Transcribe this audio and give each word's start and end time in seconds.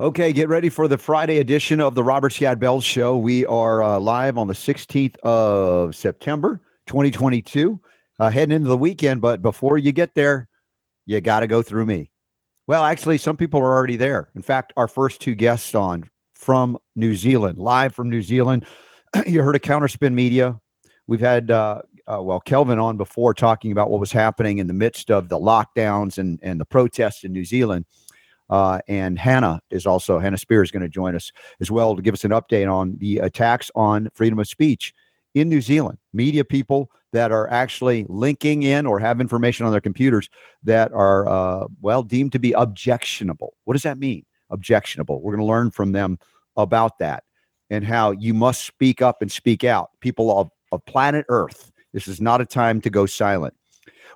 Okay, 0.00 0.32
get 0.32 0.48
ready 0.48 0.70
for 0.70 0.88
the 0.88 0.96
Friday 0.96 1.40
edition 1.40 1.78
of 1.78 1.94
the 1.94 2.02
Robert 2.02 2.32
Scott 2.32 2.58
Bell 2.58 2.80
Show. 2.80 3.18
We 3.18 3.44
are 3.44 3.82
uh, 3.82 4.00
live 4.00 4.38
on 4.38 4.46
the 4.46 4.54
16th 4.54 5.18
of 5.18 5.94
September, 5.94 6.58
2022, 6.86 7.78
uh, 8.18 8.30
heading 8.30 8.56
into 8.56 8.68
the 8.70 8.78
weekend. 8.78 9.20
But 9.20 9.42
before 9.42 9.76
you 9.76 9.92
get 9.92 10.14
there, 10.14 10.48
you 11.04 11.20
got 11.20 11.40
to 11.40 11.46
go 11.46 11.60
through 11.60 11.84
me. 11.84 12.10
Well, 12.66 12.82
actually, 12.82 13.18
some 13.18 13.36
people 13.36 13.60
are 13.60 13.74
already 13.74 13.96
there. 13.96 14.30
In 14.34 14.40
fact, 14.40 14.72
our 14.78 14.88
first 14.88 15.20
two 15.20 15.34
guests 15.34 15.74
on 15.74 16.08
from 16.32 16.78
New 16.96 17.14
Zealand, 17.14 17.58
live 17.58 17.94
from 17.94 18.08
New 18.08 18.22
Zealand. 18.22 18.64
you 19.26 19.42
heard 19.42 19.54
of 19.54 19.60
Counterspin 19.60 20.14
Media. 20.14 20.58
We've 21.08 21.20
had, 21.20 21.50
uh, 21.50 21.82
uh, 22.06 22.22
well, 22.22 22.40
Kelvyn 22.40 22.78
on 22.78 22.96
before 22.96 23.34
talking 23.34 23.70
about 23.70 23.90
what 23.90 24.00
was 24.00 24.12
happening 24.12 24.60
in 24.60 24.66
the 24.66 24.72
midst 24.72 25.10
of 25.10 25.28
the 25.28 25.38
lockdowns 25.38 26.16
and, 26.16 26.40
and 26.42 26.58
the 26.58 26.64
protests 26.64 27.22
in 27.22 27.34
New 27.34 27.44
Zealand. 27.44 27.84
Uh, 28.50 28.80
and 28.88 29.18
Hannah 29.18 29.60
is 29.70 29.86
also, 29.86 30.18
Hannah 30.18 30.36
Spierer 30.36 30.64
is 30.64 30.70
going 30.70 30.82
to 30.82 30.88
join 30.88 31.14
us 31.14 31.32
as 31.60 31.70
well 31.70 31.96
to 31.96 32.02
give 32.02 32.12
us 32.12 32.24
an 32.24 32.32
update 32.32 32.70
on 32.70 32.96
the 32.98 33.18
attacks 33.18 33.70
on 33.74 34.10
freedom 34.12 34.38
of 34.38 34.48
speech 34.48 34.92
in 35.34 35.48
New 35.48 35.60
Zealand. 35.60 35.98
Media 36.12 36.44
people 36.44 36.90
that 37.12 37.30
are 37.30 37.48
actually 37.48 38.04
linking 38.08 38.64
in 38.64 38.86
or 38.86 38.98
have 38.98 39.20
information 39.20 39.66
on 39.66 39.72
their 39.72 39.80
computers 39.80 40.28
that 40.64 40.92
are, 40.92 41.28
uh, 41.28 41.66
well, 41.80 42.02
deemed 42.02 42.32
to 42.32 42.40
be 42.40 42.52
objectionable. 42.52 43.54
What 43.64 43.74
does 43.74 43.84
that 43.84 43.98
mean? 43.98 44.24
Objectionable. 44.50 45.20
We're 45.20 45.36
going 45.36 45.46
to 45.46 45.52
learn 45.52 45.70
from 45.70 45.92
them 45.92 46.18
about 46.56 46.98
that 46.98 47.22
and 47.70 47.84
how 47.84 48.10
you 48.10 48.34
must 48.34 48.64
speak 48.64 49.00
up 49.00 49.22
and 49.22 49.30
speak 49.30 49.62
out. 49.62 49.90
People 50.00 50.36
of, 50.36 50.50
of 50.72 50.84
planet 50.86 51.24
Earth, 51.28 51.70
this 51.92 52.08
is 52.08 52.20
not 52.20 52.40
a 52.40 52.46
time 52.46 52.80
to 52.80 52.90
go 52.90 53.06
silent. 53.06 53.54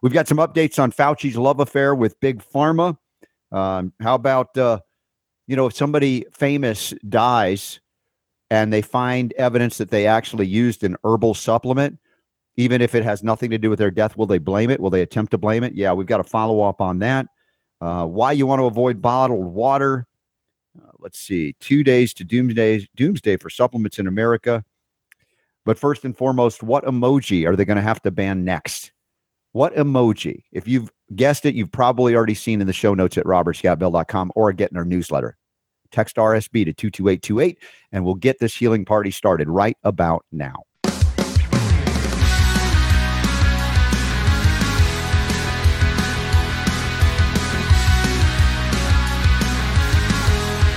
We've 0.03 0.13
got 0.13 0.27
some 0.27 0.39
updates 0.39 0.83
on 0.83 0.91
Fauci's 0.91 1.37
love 1.37 1.61
affair 1.61 1.95
with 1.95 2.19
Big 2.19 2.43
Pharma. 2.43 2.97
Um, 3.55 3.93
how 4.01 4.17
about, 4.17 4.59
uh, 4.59 4.81
you 5.47 5.55
know, 5.55 5.67
if 5.67 5.75
somebody 5.75 6.27
famous 6.33 6.93
dies 7.09 7.81
and 8.51 8.73
they 8.73 8.83
find 8.83 9.33
evidence 9.35 9.79
that 9.79 9.91
they 9.91 10.09
actually 10.09 10.47
used 10.47 10.83
an 10.83 10.97
herbal 11.05 11.35
supplement, 11.35 11.99
even 12.57 12.83
if 12.83 12.97
it 12.97 13.05
has 13.05 13.23
nothing 13.23 13.51
to 13.51 13.59
do 13.59 13.71
with 13.71 13.79
their 13.79 13.93
death, 13.93 14.17
will 14.17 14.27
they 14.27 14.39
blame 14.39 14.71
it? 14.71 14.81
Will 14.81 14.91
they 14.91 15.03
attempt 15.03 15.31
to 15.31 15.39
blame 15.39 15.63
it? 15.63 15.75
Yeah, 15.75 15.93
we've 15.93 16.07
got 16.07 16.17
to 16.17 16.25
follow 16.25 16.63
up 16.63 16.81
on 16.81 16.99
that. 16.99 17.27
Uh, 17.81 18.07
why 18.07 18.33
you 18.33 18.47
want 18.47 18.59
to 18.59 18.67
avoid 18.67 19.01
bottled 19.01 19.55
water. 19.55 20.07
Uh, 20.77 20.91
let's 20.99 21.21
see, 21.21 21.55
two 21.61 21.85
days 21.85 22.13
to 22.15 22.25
doomsday, 22.25 22.89
doomsday 22.97 23.37
for 23.37 23.51
supplements 23.51 24.01
in 24.01 24.09
America. 24.09 24.65
But 25.65 25.79
first 25.79 26.05
and 26.05 26.17
foremost, 26.17 26.63
what 26.63 26.85
emoji 26.85 27.49
are 27.49 27.55
they 27.55 27.65
going 27.65 27.77
to 27.77 27.83
have 27.83 28.03
to 28.03 28.11
ban 28.11 28.45
next? 28.45 28.94
What 29.55 29.73
emoji? 29.77 30.43
If 30.51 30.67
you've 30.67 30.91
guessed 31.15 31.47
it, 31.47 31.55
you've 31.55 31.71
probably 31.71 32.17
already 32.17 32.35
seen 32.35 32.61
in 32.61 32.67
the 32.67 32.73
show 32.73 32.93
notes 32.93 33.17
at 33.17 33.25
robertscottbell.com 33.25 34.33
or 34.35 34.53
get 34.53 34.73
in 34.73 34.77
our 34.77 34.85
newsletter. 34.85 35.37
Text 35.93 36.17
RSB 36.17 36.65
to 36.65 36.73
22828 36.73 37.59
and 37.93 38.05
we'll 38.05 38.17
get 38.17 38.41
this 38.41 38.57
healing 38.57 38.85
party 38.85 39.13
started 39.13 39.49
right 39.49 39.77
about 39.85 40.25
now. 40.33 40.65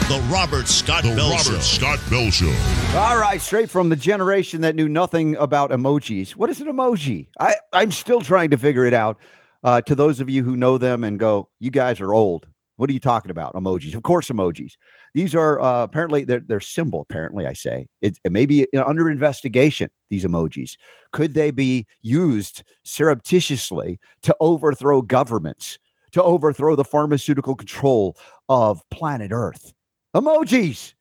The 0.07 0.25
Robert 0.31 0.69
Scott 0.69 1.03
The 1.03 1.13
Bell 1.15 1.31
Robert 1.31 1.43
Show. 1.43 1.59
Scott 1.59 1.99
Bell 2.09 2.31
Show. 2.31 2.55
All 2.97 3.17
right, 3.17 3.41
straight 3.41 3.69
from 3.69 3.89
the 3.89 3.95
generation 3.97 4.61
that 4.61 4.73
knew 4.73 4.87
nothing 4.87 5.35
about 5.35 5.71
emojis. 5.71 6.31
What 6.31 6.49
is 6.49 6.61
an 6.61 6.67
emoji? 6.67 7.27
I, 7.41 7.55
I'm 7.73 7.91
still 7.91 8.21
trying 8.21 8.49
to 8.51 8.57
figure 8.57 8.85
it 8.85 8.93
out. 8.93 9.17
Uh, 9.65 9.81
to 9.81 9.95
those 9.95 10.21
of 10.21 10.29
you 10.29 10.45
who 10.45 10.55
know 10.55 10.77
them 10.77 11.03
and 11.03 11.19
go, 11.19 11.49
you 11.59 11.71
guys 11.71 11.99
are 11.99 12.13
old. 12.13 12.47
What 12.77 12.89
are 12.89 12.93
you 12.93 13.01
talking 13.01 13.31
about? 13.31 13.53
Emojis. 13.55 13.95
Of 13.95 14.03
course, 14.03 14.29
emojis. 14.29 14.77
These 15.13 15.35
are 15.35 15.59
uh, 15.59 15.83
apparently 15.83 16.23
they're, 16.23 16.39
they're 16.39 16.61
symbol. 16.61 17.01
Apparently, 17.01 17.45
I 17.45 17.51
say 17.51 17.87
it, 18.01 18.17
it 18.23 18.31
may 18.31 18.45
be 18.45 18.65
under 18.77 19.09
investigation. 19.09 19.89
These 20.09 20.23
emojis 20.23 20.77
could 21.11 21.33
they 21.33 21.51
be 21.51 21.85
used 22.01 22.63
surreptitiously 22.83 23.99
to 24.21 24.33
overthrow 24.39 25.01
governments, 25.01 25.79
to 26.13 26.23
overthrow 26.23 26.77
the 26.77 26.85
pharmaceutical 26.85 27.55
control 27.55 28.15
of 28.47 28.81
planet 28.89 29.31
Earth? 29.33 29.73
Emojis. 30.17 30.95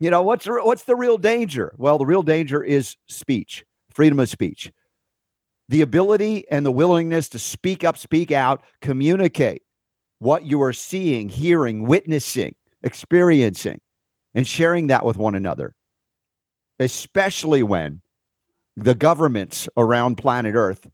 You 0.00 0.10
know 0.10 0.22
what's 0.22 0.46
what's 0.46 0.82
the 0.82 0.96
real 0.96 1.16
danger? 1.16 1.72
Well, 1.78 1.96
the 1.96 2.06
real 2.06 2.24
danger 2.24 2.62
is 2.62 2.96
speech, 3.08 3.64
freedom 3.94 4.18
of 4.18 4.28
speech, 4.28 4.72
the 5.68 5.80
ability 5.80 6.44
and 6.50 6.66
the 6.66 6.72
willingness 6.72 7.28
to 7.30 7.38
speak 7.38 7.84
up, 7.84 7.96
speak 7.96 8.32
out, 8.32 8.64
communicate 8.80 9.62
what 10.18 10.44
you 10.44 10.60
are 10.60 10.72
seeing, 10.72 11.28
hearing, 11.28 11.86
witnessing, 11.86 12.56
experiencing, 12.82 13.80
and 14.34 14.46
sharing 14.46 14.88
that 14.88 15.04
with 15.04 15.16
one 15.16 15.36
another. 15.36 15.76
Especially 16.80 17.62
when 17.62 18.02
the 18.76 18.96
governments 18.96 19.68
around 19.76 20.16
planet 20.16 20.56
Earth 20.56 20.88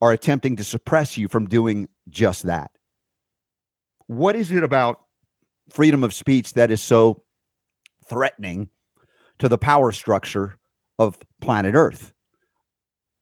are 0.00 0.10
attempting 0.10 0.56
to 0.56 0.64
suppress 0.64 1.16
you 1.16 1.28
from 1.28 1.48
doing 1.48 1.88
just 2.08 2.42
that. 2.42 2.72
What 4.08 4.34
is 4.34 4.50
it 4.50 4.64
about 4.64 5.05
freedom 5.68 6.04
of 6.04 6.14
speech 6.14 6.52
that 6.54 6.70
is 6.70 6.82
so 6.82 7.22
threatening 8.08 8.68
to 9.38 9.48
the 9.48 9.58
power 9.58 9.92
structure 9.92 10.58
of 10.98 11.18
planet 11.40 11.74
Earth? 11.74 12.12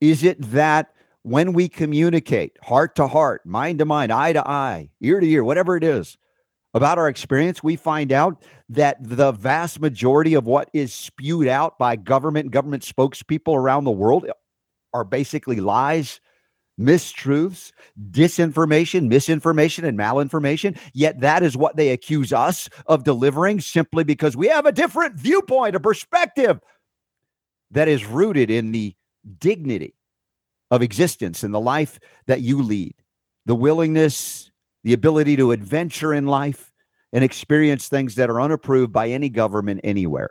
Is 0.01 0.23
it 0.23 0.39
that 0.51 0.93
when 1.23 1.53
we 1.53 1.67
communicate 1.67 2.57
heart 2.61 2.95
to 2.95 3.07
heart, 3.07 3.45
mind 3.45 3.79
to 3.79 3.85
mind, 3.85 4.11
eye 4.11 4.33
to 4.33 4.47
eye, 4.47 4.89
ear 5.01 5.19
to 5.19 5.27
ear, 5.27 5.43
whatever 5.43 5.75
it 5.75 5.83
is 5.83 6.17
about 6.75 6.99
our 6.99 7.07
experience, 7.07 7.63
we 7.63 7.75
find 7.75 8.11
out 8.11 8.43
that 8.69 8.97
the 8.99 9.31
vast 9.31 9.79
majority 9.79 10.33
of 10.33 10.45
what 10.45 10.69
is 10.73 10.93
spewed 10.93 11.47
out 11.47 11.79
by 11.79 11.95
government, 11.95 12.51
government 12.51 12.83
spokespeople 12.83 13.55
around 13.55 13.85
the 13.85 13.91
world 13.91 14.29
are 14.93 15.03
basically 15.03 15.59
lies, 15.59 16.19
mistruths, 16.79 17.71
disinformation, 18.11 19.07
misinformation, 19.07 19.85
and 19.85 19.97
malinformation. 19.97 20.77
Yet 20.93 21.21
that 21.21 21.43
is 21.43 21.55
what 21.55 21.75
they 21.75 21.89
accuse 21.89 22.33
us 22.33 22.69
of 22.87 23.03
delivering 23.03 23.61
simply 23.61 24.03
because 24.03 24.35
we 24.35 24.47
have 24.47 24.65
a 24.65 24.71
different 24.71 25.15
viewpoint, 25.15 25.75
a 25.75 25.79
perspective 25.79 26.59
that 27.71 27.87
is 27.87 28.05
rooted 28.05 28.51
in 28.51 28.71
the 28.71 28.95
dignity 29.39 29.95
of 30.71 30.81
existence 30.81 31.43
and 31.43 31.53
the 31.53 31.59
life 31.59 31.99
that 32.27 32.41
you 32.41 32.61
lead, 32.61 32.95
the 33.45 33.55
willingness, 33.55 34.51
the 34.83 34.93
ability 34.93 35.35
to 35.37 35.51
adventure 35.51 36.13
in 36.13 36.25
life 36.27 36.71
and 37.13 37.23
experience 37.23 37.87
things 37.87 38.15
that 38.15 38.29
are 38.29 38.41
unapproved 38.41 38.91
by 38.91 39.09
any 39.09 39.29
government 39.29 39.79
anywhere, 39.83 40.29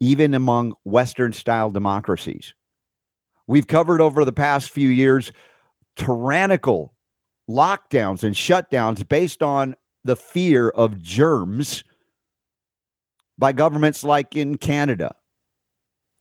even 0.00 0.34
among 0.34 0.74
Western 0.84 1.32
style 1.32 1.70
democracies. 1.70 2.54
We've 3.46 3.66
covered 3.66 4.00
over 4.00 4.24
the 4.24 4.32
past 4.32 4.70
few 4.70 4.88
years 4.88 5.32
tyrannical 5.96 6.94
lockdowns 7.48 8.22
and 8.22 8.34
shutdowns 8.34 9.06
based 9.06 9.42
on 9.42 9.76
the 10.04 10.16
fear 10.16 10.68
of 10.70 11.00
germs 11.00 11.84
by 13.38 13.52
governments 13.52 14.04
like 14.04 14.36
in 14.36 14.56
Canada, 14.56 15.14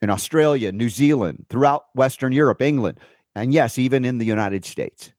in 0.02 0.10
Australia, 0.10 0.72
New 0.72 0.90
Zealand, 0.90 1.46
throughout 1.50 1.86
Western 1.94 2.34
Europe, 2.34 2.62
England, 2.62 3.00
and 3.36 3.54
yes, 3.54 3.78
even 3.78 4.06
in 4.06 4.18
the 4.18 4.26
United 4.26 4.66
States. 4.66 5.12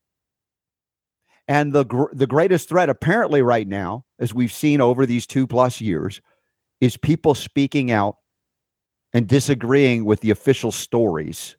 And 1.46 1.72
the 1.72 1.84
gr- 1.84 2.12
the 2.12 2.26
greatest 2.26 2.68
threat, 2.68 2.88
apparently, 2.88 3.42
right 3.42 3.68
now, 3.68 4.04
as 4.18 4.32
we've 4.32 4.52
seen 4.52 4.80
over 4.80 5.04
these 5.04 5.26
two 5.26 5.46
plus 5.46 5.80
years, 5.80 6.20
is 6.80 6.96
people 6.96 7.34
speaking 7.34 7.90
out 7.90 8.16
and 9.12 9.26
disagreeing 9.26 10.04
with 10.04 10.20
the 10.20 10.30
official 10.30 10.72
stories 10.72 11.56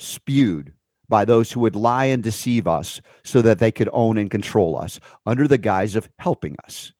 spewed 0.00 0.72
by 1.08 1.24
those 1.24 1.50
who 1.50 1.60
would 1.60 1.76
lie 1.76 2.06
and 2.06 2.22
deceive 2.22 2.66
us 2.66 3.00
so 3.24 3.42
that 3.42 3.58
they 3.58 3.72
could 3.72 3.88
own 3.92 4.16
and 4.16 4.30
control 4.30 4.78
us 4.78 5.00
under 5.26 5.46
the 5.46 5.58
guise 5.58 5.96
of 5.96 6.08
helping 6.18 6.56
us. 6.64 6.92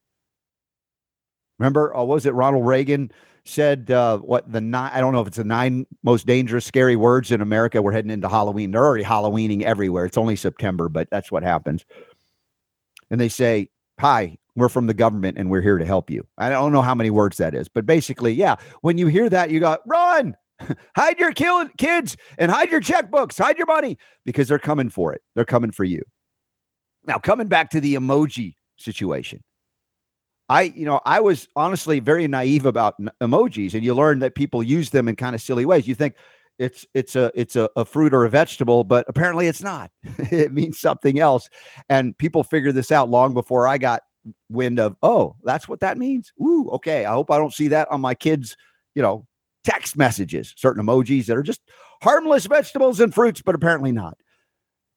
Remember, 1.58 1.96
uh, 1.96 2.02
was 2.02 2.26
it 2.26 2.34
Ronald 2.34 2.66
Reagan 2.66 3.12
said? 3.44 3.90
Uh, 3.90 4.18
what 4.18 4.50
the 4.50 4.60
nine? 4.60 4.90
I 4.94 5.00
don't 5.00 5.12
know 5.12 5.20
if 5.20 5.28
it's 5.28 5.36
the 5.36 5.44
nine 5.44 5.86
most 6.02 6.26
dangerous, 6.26 6.64
scary 6.64 6.96
words 6.96 7.30
in 7.30 7.40
America. 7.40 7.82
We're 7.82 7.92
heading 7.92 8.10
into 8.10 8.28
Halloween. 8.28 8.70
They're 8.70 8.84
already 8.84 9.04
Halloweening 9.04 9.62
everywhere. 9.62 10.06
It's 10.06 10.18
only 10.18 10.36
September, 10.36 10.88
but 10.88 11.08
that's 11.10 11.30
what 11.30 11.42
happens. 11.42 11.84
And 13.10 13.20
they 13.20 13.28
say, 13.28 13.68
"Hi, 14.00 14.38
we're 14.56 14.70
from 14.70 14.86
the 14.86 14.94
government, 14.94 15.36
and 15.36 15.50
we're 15.50 15.60
here 15.60 15.78
to 15.78 15.84
help 15.84 16.10
you." 16.10 16.26
I 16.38 16.48
don't 16.48 16.72
know 16.72 16.82
how 16.82 16.94
many 16.94 17.10
words 17.10 17.36
that 17.36 17.54
is, 17.54 17.68
but 17.68 17.84
basically, 17.86 18.32
yeah. 18.32 18.56
When 18.80 18.96
you 18.96 19.06
hear 19.06 19.28
that, 19.28 19.50
you 19.50 19.60
go, 19.60 19.76
"Run!" 19.86 20.34
hide 20.96 21.18
your 21.18 21.32
kids 21.32 22.16
and 22.38 22.50
hide 22.50 22.70
your 22.70 22.80
checkbooks, 22.80 23.38
hide 23.38 23.58
your 23.58 23.66
money 23.66 23.98
because 24.24 24.48
they're 24.48 24.58
coming 24.58 24.88
for 24.88 25.12
it. 25.12 25.22
They're 25.34 25.44
coming 25.44 25.70
for 25.70 25.84
you. 25.84 26.02
Now, 27.06 27.18
coming 27.18 27.48
back 27.48 27.70
to 27.70 27.80
the 27.80 27.94
emoji 27.94 28.54
situation. 28.76 29.42
I, 30.48 30.62
you 30.62 30.84
know, 30.84 31.00
I 31.04 31.20
was 31.20 31.48
honestly 31.54 32.00
very 32.00 32.26
naive 32.26 32.66
about 32.66 32.96
emojis, 33.22 33.74
and 33.74 33.84
you 33.84 33.94
learn 33.94 34.18
that 34.18 34.34
people 34.34 34.62
use 34.62 34.90
them 34.90 35.06
in 35.06 35.14
kind 35.14 35.34
of 35.34 35.40
silly 35.40 35.64
ways. 35.64 35.86
You 35.86 35.94
think 35.94 36.14
it's 36.58 36.84
it's 36.92 37.14
a 37.14 37.30
it's 37.36 37.54
a, 37.54 37.70
a 37.76 37.84
fruit 37.84 38.12
or 38.12 38.24
a 38.24 38.30
vegetable, 38.30 38.82
but 38.82 39.04
apparently 39.08 39.46
it's 39.46 39.62
not. 39.62 39.92
it 40.02 40.52
means 40.52 40.80
something 40.80 41.20
else, 41.20 41.48
and 41.88 42.18
people 42.18 42.42
figured 42.42 42.74
this 42.74 42.90
out 42.90 43.08
long 43.08 43.32
before 43.32 43.68
I 43.68 43.78
got 43.78 44.02
wind 44.48 44.78
of, 44.78 44.96
oh, 45.02 45.36
that's 45.44 45.68
what 45.68 45.80
that 45.80 45.98
means. 45.98 46.32
Ooh, 46.40 46.68
okay. 46.72 47.04
I 47.04 47.12
hope 47.12 47.30
I 47.30 47.38
don't 47.38 47.54
see 47.54 47.68
that 47.68 47.90
on 47.90 48.00
my 48.00 48.14
kids, 48.14 48.56
you 48.94 49.02
know, 49.02 49.26
text 49.64 49.96
messages, 49.96 50.54
certain 50.56 50.84
emojis 50.84 51.26
that 51.26 51.36
are 51.36 51.42
just 51.42 51.60
harmless 52.02 52.46
vegetables 52.46 53.00
and 53.00 53.14
fruits, 53.14 53.42
but 53.42 53.54
apparently 53.54 53.92
not. 53.92 54.16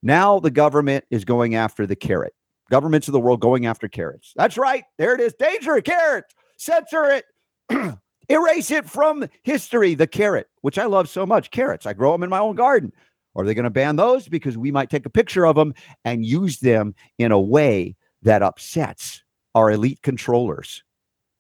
Now 0.02 0.40
the 0.40 0.52
government 0.52 1.06
is 1.10 1.26
going 1.26 1.56
after 1.56 1.86
the 1.88 1.96
carrot. 1.96 2.34
Governments 2.70 3.08
of 3.08 3.12
the 3.12 3.20
world 3.20 3.40
going 3.40 3.66
after 3.66 3.88
carrots. 3.88 4.34
That's 4.36 4.58
right. 4.58 4.84
There 4.98 5.14
it 5.14 5.22
is. 5.22 5.34
Danger, 5.38 5.80
carrot. 5.82 6.26
Censor 6.58 7.06
it. 7.06 7.26
Erase 8.30 8.72
it 8.72 8.90
from 8.90 9.28
history. 9.44 9.96
The 9.96 10.08
carrot, 10.08 10.48
which 10.62 10.78
I 10.78 10.86
love 10.86 11.10
so 11.10 11.26
much. 11.26 11.52
Carrots. 11.52 11.86
I 11.86 11.94
grow 11.94 12.14
them 12.14 12.24
in 12.24 12.30
my 12.30 12.40
own 12.40 12.56
garden. 12.56 12.92
Are 13.36 13.46
they 13.46 13.54
going 13.54 13.64
to 13.64 13.70
ban 13.70 13.96
those? 13.96 14.28
Because 14.28 14.58
we 14.58 14.72
might 14.72 14.90
take 14.90 15.06
a 15.06 15.10
picture 15.10 15.46
of 15.46 15.56
them 15.56 15.74
and 16.06 16.26
use 16.26 16.60
them 16.60 16.96
in 17.18 17.32
a 17.32 17.40
way 17.40 17.96
that 18.22 18.44
upsets 18.44 19.24
our 19.56 19.72
elite 19.72 20.02
controllers 20.02 20.84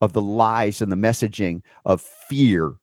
of 0.01 0.13
the 0.13 0.21
lies 0.21 0.81
and 0.81 0.91
the 0.91 0.97
messaging 0.97 1.61
of 1.85 2.01
fear. 2.01 2.73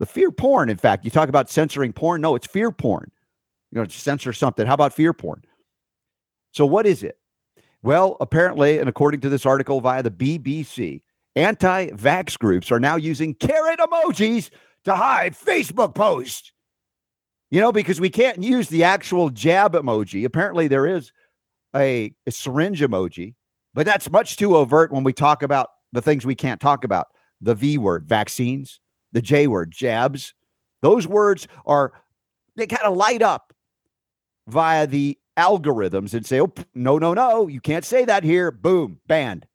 The 0.00 0.06
fear 0.06 0.32
porn, 0.32 0.70
in 0.70 0.78
fact, 0.78 1.04
you 1.04 1.10
talk 1.10 1.28
about 1.28 1.50
censoring 1.50 1.92
porn. 1.92 2.22
No, 2.22 2.34
it's 2.34 2.46
fear 2.46 2.72
porn. 2.72 3.12
You 3.70 3.80
know, 3.80 3.86
censor 3.86 4.32
something. 4.32 4.66
How 4.66 4.74
about 4.74 4.94
fear 4.94 5.12
porn? 5.12 5.42
So, 6.52 6.64
what 6.64 6.86
is 6.86 7.02
it? 7.02 7.18
Well, 7.82 8.16
apparently, 8.18 8.78
and 8.78 8.88
according 8.88 9.20
to 9.20 9.28
this 9.28 9.44
article 9.44 9.80
via 9.82 10.02
the 10.02 10.10
BBC, 10.10 11.02
anti 11.36 11.88
vax 11.90 12.38
groups 12.38 12.72
are 12.72 12.80
now 12.80 12.96
using 12.96 13.34
carrot 13.34 13.78
emojis 13.78 14.48
to 14.84 14.96
hide 14.96 15.34
Facebook 15.36 15.94
posts. 15.94 16.50
You 17.50 17.60
know, 17.60 17.70
because 17.70 18.00
we 18.00 18.10
can't 18.10 18.42
use 18.42 18.68
the 18.68 18.84
actual 18.84 19.28
jab 19.28 19.74
emoji. 19.74 20.24
Apparently, 20.24 20.66
there 20.66 20.86
is 20.86 21.12
a, 21.76 22.14
a 22.26 22.30
syringe 22.30 22.80
emoji, 22.80 23.34
but 23.74 23.84
that's 23.84 24.10
much 24.10 24.38
too 24.38 24.56
overt 24.56 24.92
when 24.92 25.04
we 25.04 25.12
talk 25.12 25.42
about 25.42 25.68
the 25.92 26.00
things 26.00 26.24
we 26.24 26.34
can't 26.34 26.60
talk 26.60 26.84
about 26.84 27.08
the 27.42 27.54
V 27.54 27.76
word, 27.76 28.08
vaccines, 28.08 28.80
the 29.12 29.22
J 29.22 29.46
word, 29.46 29.70
jabs. 29.70 30.34
Those 30.82 31.06
words 31.06 31.46
are, 31.66 31.92
they 32.56 32.66
kind 32.66 32.84
of 32.84 32.96
light 32.96 33.22
up 33.22 33.52
via 34.48 34.86
the 34.86 35.18
algorithms 35.38 36.14
and 36.14 36.26
say, 36.26 36.40
oh, 36.40 36.52
no, 36.74 36.98
no, 36.98 37.14
no, 37.14 37.48
you 37.48 37.60
can't 37.60 37.84
say 37.84 38.04
that 38.04 38.24
here. 38.24 38.50
Boom, 38.50 39.00
banned. 39.06 39.46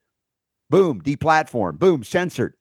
Boom, 0.70 1.02
deplatformed. 1.02 1.80
Boom, 1.80 2.04
censored 2.04 2.56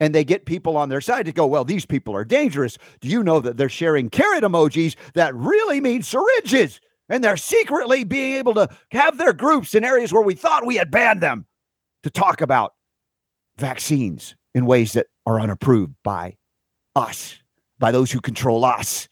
and 0.00 0.14
they 0.14 0.24
get 0.24 0.46
people 0.46 0.76
on 0.76 0.88
their 0.88 1.02
side 1.02 1.26
to 1.26 1.32
go, 1.32 1.46
well, 1.46 1.64
these 1.64 1.86
people 1.86 2.16
are 2.16 2.24
dangerous. 2.24 2.78
Do 3.00 3.08
you 3.08 3.22
know 3.22 3.38
that 3.40 3.58
they're 3.58 3.68
sharing 3.68 4.08
carrot 4.08 4.42
emojis 4.42 4.96
that 5.14 5.34
really 5.34 5.80
mean 5.80 6.02
syringes? 6.02 6.80
And 7.10 7.22
they're 7.22 7.36
secretly 7.36 8.04
being 8.04 8.34
able 8.34 8.54
to 8.54 8.68
have 8.92 9.18
their 9.18 9.32
groups 9.32 9.74
in 9.74 9.84
areas 9.84 10.12
where 10.12 10.22
we 10.22 10.34
thought 10.34 10.66
we 10.66 10.76
had 10.76 10.90
banned 10.90 11.20
them 11.20 11.44
to 12.02 12.10
talk 12.10 12.40
about 12.40 12.74
vaccines 13.58 14.34
in 14.54 14.64
ways 14.64 14.94
that 14.94 15.08
are 15.30 15.40
unapproved 15.40 15.94
by 16.02 16.36
us, 16.96 17.38
by 17.78 17.92
those 17.92 18.10
who 18.10 18.20
control 18.20 18.64
us. 18.64 19.08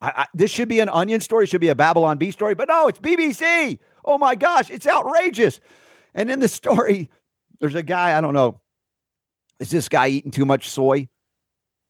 I, 0.00 0.08
I, 0.08 0.26
this 0.34 0.50
should 0.50 0.68
be 0.68 0.80
an 0.80 0.88
onion 0.88 1.20
story, 1.20 1.46
should 1.46 1.60
be 1.60 1.68
a 1.68 1.74
Babylon 1.74 2.16
Bee 2.18 2.30
story, 2.30 2.54
but 2.54 2.68
no, 2.68 2.88
it's 2.88 2.98
BBC. 2.98 3.78
Oh 4.04 4.18
my 4.18 4.34
gosh, 4.34 4.70
it's 4.70 4.86
outrageous. 4.86 5.60
And 6.14 6.30
in 6.30 6.40
the 6.40 6.48
story, 6.48 7.10
there's 7.60 7.74
a 7.74 7.82
guy, 7.82 8.16
I 8.16 8.20
don't 8.20 8.34
know, 8.34 8.60
is 9.60 9.70
this 9.70 9.88
guy 9.88 10.08
eating 10.08 10.30
too 10.30 10.46
much 10.46 10.68
soy? 10.68 11.08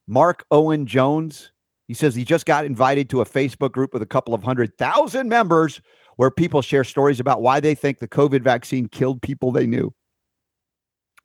Marc 0.09 0.45
Owen 0.51 0.87
Jones, 0.87 1.53
he 1.89 1.95
says 1.95 2.15
he 2.15 2.25
just 2.25 2.47
got 2.47 2.65
invited 2.65 3.11
to 3.11 3.21
a 3.21 3.25
Facebook 3.25 3.73
group 3.73 3.93
with 3.93 4.03
a 4.03 4.07
couple 4.07 4.35
of 4.35 4.43
hundred 4.43 4.77
thousand 4.79 5.29
members 5.29 5.81
where 6.17 6.31
people 6.31 6.63
share 6.63 6.85
stories 6.85 7.21
about 7.21 7.43
why 7.43 7.61
they 7.61 7.75
think 7.75 7.99
the 7.99 8.09
COVID 8.09 8.43
vaccine 8.43 8.89
killed 8.89 9.21
people 9.21 9.53
they 9.53 9.67
knew. 9.67 9.93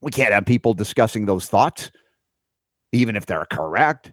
We 0.01 0.11
can't 0.11 0.33
have 0.33 0.45
people 0.45 0.73
discussing 0.73 1.25
those 1.25 1.47
thoughts, 1.47 1.91
even 2.91 3.15
if 3.15 3.25
they're 3.25 3.45
correct. 3.45 4.11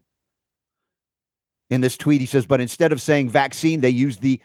In 1.70 1.81
this 1.81 1.96
tweet, 1.96 2.20
he 2.20 2.26
says, 2.26 2.46
but 2.46 2.61
instead 2.61 2.93
of 2.93 3.02
saying 3.02 3.31
vaccine, 3.31 3.81
they 3.81 3.90
use 3.90 4.19
the 4.19 4.40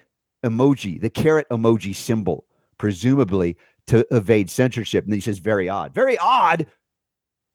emoji, 0.45 0.99
the 0.99 1.09
carrot 1.09 1.47
emoji 1.49 1.95
symbol, 1.95 2.45
presumably 2.77 3.57
to 3.87 4.05
evade 4.11 4.49
censorship. 4.49 5.05
And 5.05 5.13
he 5.13 5.21
says, 5.21 5.39
very 5.39 5.69
odd. 5.69 5.93
Very 5.93 6.17
odd 6.17 6.67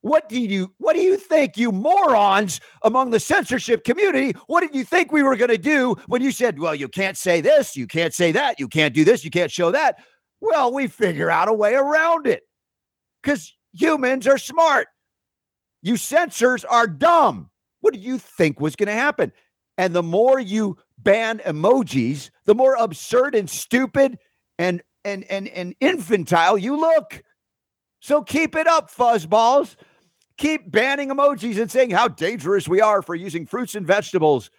what 0.01 0.29
do 0.29 0.41
you 0.41 0.73
what 0.79 0.95
do 0.95 1.03
you 1.03 1.17
think, 1.17 1.57
you 1.57 1.73
morons 1.73 2.61
among 2.83 3.11
the 3.11 3.21
censorship 3.21 3.85
community? 3.85 4.33
What 4.47 4.61
did 4.61 4.75
you 4.75 4.85
think 4.85 5.11
we 5.11 5.23
were 5.23 5.37
going 5.37 5.51
to 5.51 5.59
do 5.59 5.97
when 6.07 6.23
you 6.23 6.31
said, 6.31 6.59
well, 6.59 6.75
you 6.75 6.89
can't 6.89 7.17
say 7.17 7.41
this, 7.41 7.77
you 7.77 7.87
can't 7.87 8.15
say 8.15 8.33
that, 8.33 8.61
you 8.61 8.69
can't 8.69 8.95
do 8.95 9.05
this, 9.05 9.25
you 9.25 9.31
can't 9.31 9.51
show 9.51 9.71
that? 9.73 9.99
Well, 10.41 10.73
we 10.73 10.87
figure 10.87 11.31
out 11.31 11.49
a 11.49 11.53
way 11.53 11.75
around 11.75 12.27
it. 12.27 12.43
Cuz 13.23 13.55
humans 13.73 14.27
are 14.27 14.39
smart. 14.39 14.89
You 15.83 15.97
censors 15.97 16.65
are 16.65 16.87
dumb. 16.87 17.51
What 17.81 17.95
do 17.95 18.01
you 18.01 18.19
think 18.19 18.61
was 18.61 18.77
going 18.77 18.89
to 18.89 18.93
happen? 18.93 19.33
And 19.77 19.95
the 19.95 20.03
more 20.03 20.41
you 20.41 20.77
ban 20.99 21.39
emojis, 21.47 22.31
the 22.47 22.55
more 22.55 22.75
absurd 22.75 23.35
and 23.35 23.49
stupid 23.49 24.19
and 24.59 24.83
and 25.05 25.25
and 25.25 25.49
and 25.49 25.75
infantile 25.81 26.59
you 26.59 26.79
look. 26.79 27.23
So 28.01 28.23
keep 28.23 28.57
it 28.57 28.67
up, 28.67 28.91
fuzzballs 28.91 29.77
keep 30.39 30.71
banning 30.71 31.11
emojis 31.11 31.61
and 31.61 31.71
saying 31.71 31.91
how 31.91 32.09
dangerous 32.09 32.67
we 32.67 32.81
are 32.81 33.03
for 33.03 33.15
using 33.15 33.45
fruits 33.45 33.75
and 33.75 33.87
vegetables, 33.87 34.51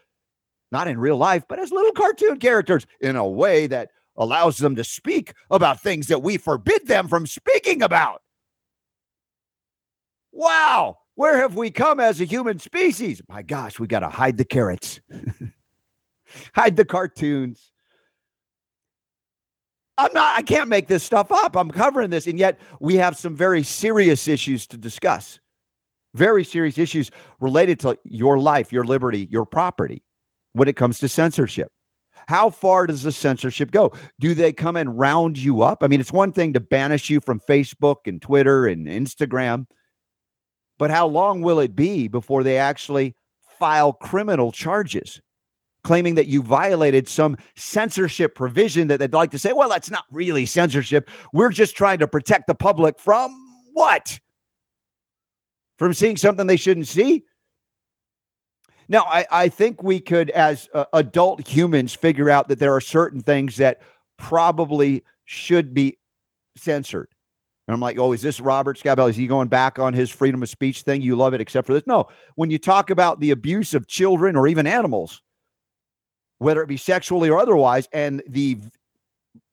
not 0.71 0.87
in 0.87 0.99
real 0.99 1.17
life, 1.17 1.43
but 1.49 1.57
as 1.57 1.71
little 1.71 1.93
cartoon 1.93 2.37
characters 2.37 2.85
in 3.01 3.15
a 3.15 3.27
way 3.27 3.65
that 3.65 3.89
allows 4.17 4.57
them 4.57 4.75
to 4.75 4.83
speak 4.83 5.33
about 5.49 5.81
things 5.81 6.07
that 6.07 6.21
we 6.21 6.37
forbid 6.37 6.85
them 6.85 7.07
from 7.07 7.25
speaking 7.25 7.81
about. 7.81 8.21
Wow, 10.31 10.97
where 11.15 11.37
have 11.37 11.55
we 11.55 11.71
come 11.71 11.99
as 11.99 12.21
a 12.21 12.25
human 12.25 12.59
species? 12.59 13.21
My 13.27 13.41
gosh, 13.41 13.79
we 13.79 13.87
got 13.87 14.01
to 14.01 14.09
hide 14.09 14.37
the 14.37 14.45
carrots, 14.45 14.99
hide 16.53 16.75
the 16.75 16.85
cartoons. 16.85 17.71
I'm 19.97 20.13
not, 20.13 20.37
I 20.37 20.43
can't 20.43 20.69
make 20.69 20.87
this 20.87 21.03
stuff 21.03 21.29
up. 21.29 21.57
I'm 21.57 21.69
covering 21.69 22.09
this. 22.09 22.25
And 22.25 22.39
yet 22.39 22.57
we 22.79 22.95
have 22.95 23.17
some 23.17 23.35
very 23.35 23.63
serious 23.63 24.29
issues 24.29 24.65
to 24.67 24.77
discuss 24.77 25.39
very 26.15 26.43
serious 26.43 26.77
issues 26.77 27.11
related 27.39 27.79
to 27.81 27.97
your 28.03 28.39
life, 28.39 28.71
your 28.71 28.83
liberty, 28.83 29.27
your 29.29 29.45
property 29.45 30.03
when 30.53 30.67
it 30.67 30.75
comes 30.75 30.99
to 30.99 31.07
censorship. 31.07 31.71
How 32.27 32.49
far 32.49 32.85
does 32.87 33.03
the 33.03 33.11
censorship 33.11 33.71
go? 33.71 33.93
Do 34.19 34.33
they 34.33 34.53
come 34.53 34.75
and 34.75 34.97
round 34.97 35.37
you 35.37 35.61
up? 35.61 35.83
I 35.83 35.87
mean, 35.87 35.99
it's 35.99 36.11
one 36.11 36.31
thing 36.31 36.53
to 36.53 36.59
banish 36.59 37.09
you 37.09 37.21
from 37.21 37.39
Facebook 37.39 37.97
and 38.05 38.21
Twitter 38.21 38.67
and 38.67 38.87
Instagram, 38.87 39.65
but 40.79 40.89
how 40.89 41.05
long 41.05 41.41
will 41.41 41.59
it 41.59 41.75
be 41.75 42.07
before 42.07 42.41
they 42.41 42.57
actually 42.57 43.15
file 43.59 43.93
criminal 43.93 44.51
charges 44.51 45.21
claiming 45.83 46.15
that 46.15 46.27
you 46.27 46.41
violated 46.41 47.07
some 47.07 47.37
censorship 47.55 48.33
provision 48.33 48.87
that 48.87 48.97
they'd 48.99 49.13
like 49.13 49.31
to 49.31 49.39
say, 49.39 49.53
well, 49.53 49.69
that's 49.69 49.91
not 49.91 50.03
really 50.11 50.45
censorship. 50.45 51.09
We're 51.31 51.51
just 51.51 51.77
trying 51.77 51.99
to 51.99 52.07
protect 52.07 52.47
the 52.47 52.55
public 52.55 52.99
from 52.99 53.31
what? 53.73 54.19
from 55.79 55.93
seeing 55.93 56.17
something 56.17 56.45
they 56.45 56.57
shouldn't 56.57 56.87
see? 56.87 57.23
Now, 58.89 59.03
I, 59.05 59.25
I 59.31 59.49
think 59.49 59.81
we 59.81 59.99
could, 59.99 60.29
as 60.31 60.67
uh, 60.73 60.85
adult 60.93 61.47
humans, 61.47 61.93
figure 61.93 62.29
out 62.29 62.49
that 62.49 62.59
there 62.59 62.75
are 62.75 62.81
certain 62.81 63.21
things 63.21 63.55
that 63.57 63.81
probably 64.17 65.03
should 65.25 65.73
be 65.73 65.97
censored. 66.57 67.07
And 67.69 67.75
I'm 67.75 67.81
like, 67.81 67.99
oh, 67.99 68.13
is 68.13 68.23
this 68.23 68.39
Robert 68.39 68.79
Scabell? 68.79 69.11
Is 69.11 69.15
he 69.15 69.27
going 69.27 69.47
back 69.47 69.77
on 69.77 69.93
his 69.93 70.09
freedom 70.09 70.41
of 70.41 70.49
speech 70.49 70.81
thing? 70.81 71.03
You 71.03 71.15
love 71.15 71.35
it, 71.35 71.39
except 71.39 71.67
for 71.67 71.73
this. 71.73 71.83
No, 71.85 72.07
when 72.33 72.49
you 72.49 72.57
talk 72.57 72.89
about 72.89 73.19
the 73.19 73.29
abuse 73.29 73.75
of 73.75 73.85
children 73.85 74.35
or 74.35 74.47
even 74.47 74.65
animals, 74.65 75.21
whether 76.39 76.63
it 76.63 76.67
be 76.67 76.77
sexually 76.77 77.29
or 77.29 77.37
otherwise, 77.37 77.87
and 77.93 78.23
the 78.27 78.57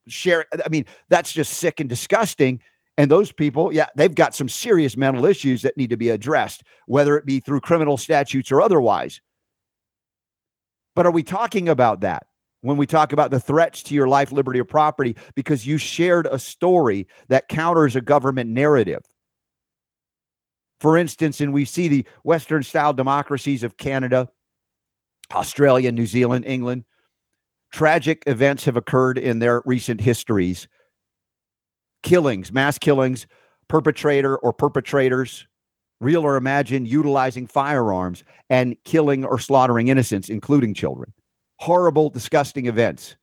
share, 0.08 0.46
I 0.64 0.70
mean, 0.70 0.86
that's 1.10 1.30
just 1.30 1.58
sick 1.58 1.78
and 1.78 1.90
disgusting. 1.90 2.62
And 2.96 3.10
those 3.10 3.32
people, 3.32 3.70
yeah, 3.70 3.88
they've 3.96 4.14
got 4.14 4.34
some 4.34 4.48
serious 4.48 4.96
mental 4.96 5.26
issues 5.26 5.60
that 5.60 5.76
need 5.76 5.90
to 5.90 5.98
be 5.98 6.08
addressed, 6.08 6.62
whether 6.86 7.18
it 7.18 7.26
be 7.26 7.40
through 7.40 7.60
criminal 7.60 7.98
statutes 7.98 8.50
or 8.50 8.62
otherwise. 8.62 9.20
But 10.94 11.04
are 11.04 11.12
we 11.12 11.22
talking 11.22 11.68
about 11.68 12.00
that 12.00 12.26
when 12.66 12.76
we 12.76 12.86
talk 12.86 13.12
about 13.12 13.30
the 13.30 13.40
threats 13.40 13.82
to 13.84 13.94
your 13.94 14.08
life, 14.08 14.32
liberty, 14.32 14.60
or 14.60 14.64
property 14.64 15.16
because 15.34 15.66
you 15.66 15.78
shared 15.78 16.26
a 16.26 16.38
story 16.38 17.06
that 17.28 17.48
counters 17.48 17.96
a 17.96 18.00
government 18.00 18.50
narrative? 18.50 19.02
For 20.80 20.96
instance, 20.96 21.40
and 21.40 21.52
we 21.52 21.64
see 21.64 21.88
the 21.88 22.06
Western 22.22 22.62
style 22.62 22.92
democracies 22.92 23.62
of 23.62 23.76
Canada, 23.78 24.28
Australia, 25.32 25.90
New 25.90 26.06
Zealand, 26.06 26.44
England, 26.46 26.84
tragic 27.72 28.22
events 28.26 28.64
have 28.64 28.76
occurred 28.76 29.18
in 29.18 29.38
their 29.38 29.62
recent 29.64 30.00
histories 30.00 30.68
killings, 32.02 32.52
mass 32.52 32.78
killings, 32.78 33.26
perpetrator 33.68 34.36
or 34.38 34.52
perpetrators, 34.52 35.46
real 36.00 36.24
or 36.24 36.36
imagined, 36.36 36.86
utilizing 36.86 37.46
firearms 37.46 38.22
and 38.48 38.76
killing 38.84 39.24
or 39.24 39.38
slaughtering 39.38 39.88
innocents, 39.88 40.28
including 40.28 40.72
children. 40.72 41.12
Horrible, 41.58 42.10
disgusting 42.10 42.66
events. 42.66 43.16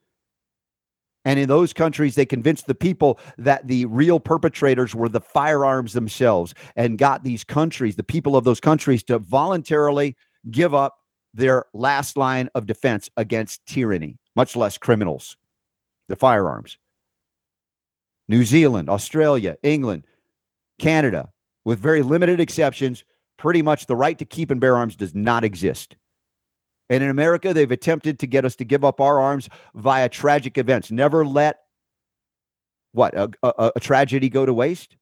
And 1.25 1.39
in 1.39 1.47
those 1.47 1.71
countries, 1.71 2.15
they 2.15 2.25
convinced 2.25 2.67
the 2.67 2.75
people 2.75 3.19
that 3.37 3.67
the 3.67 3.85
real 3.85 4.19
perpetrators 4.19 4.93
were 4.93 5.07
the 5.07 5.21
firearms 5.21 5.93
themselves 5.93 6.53
and 6.75 6.97
got 6.97 7.23
these 7.23 7.43
countries, 7.43 7.95
the 7.95 8.03
people 8.03 8.35
of 8.35 8.43
those 8.43 8.59
countries, 8.59 9.03
to 9.03 9.19
voluntarily 9.19 10.17
give 10.51 10.73
up 10.73 10.97
their 11.33 11.65
last 11.73 12.17
line 12.17 12.49
of 12.55 12.65
defense 12.65 13.09
against 13.15 13.65
tyranny, 13.65 14.17
much 14.35 14.55
less 14.55 14.77
criminals, 14.77 15.37
the 16.09 16.15
firearms. 16.15 16.77
New 18.27 18.43
Zealand, 18.43 18.89
Australia, 18.89 19.57
England, 19.63 20.05
Canada, 20.79 21.29
with 21.65 21.79
very 21.79 22.01
limited 22.01 22.39
exceptions, 22.39 23.03
pretty 23.37 23.61
much 23.61 23.85
the 23.85 23.95
right 23.95 24.17
to 24.19 24.25
keep 24.25 24.51
and 24.51 24.59
bear 24.59 24.75
arms 24.75 24.95
does 24.95 25.15
not 25.15 25.43
exist. 25.43 25.95
And 26.89 27.03
in 27.03 27.09
America, 27.09 27.53
they've 27.53 27.71
attempted 27.71 28.19
to 28.19 28.27
get 28.27 28.45
us 28.45 28.55
to 28.57 28.65
give 28.65 28.83
up 28.83 28.99
our 28.99 29.19
arms 29.19 29.49
via 29.75 30.09
tragic 30.09 30.57
events. 30.57 30.91
Never 30.91 31.25
let 31.25 31.59
what 32.91 33.15
a, 33.15 33.29
a, 33.41 33.71
a 33.75 33.79
tragedy 33.79 34.29
go 34.29 34.45
to 34.45 34.53
waste. 34.53 34.95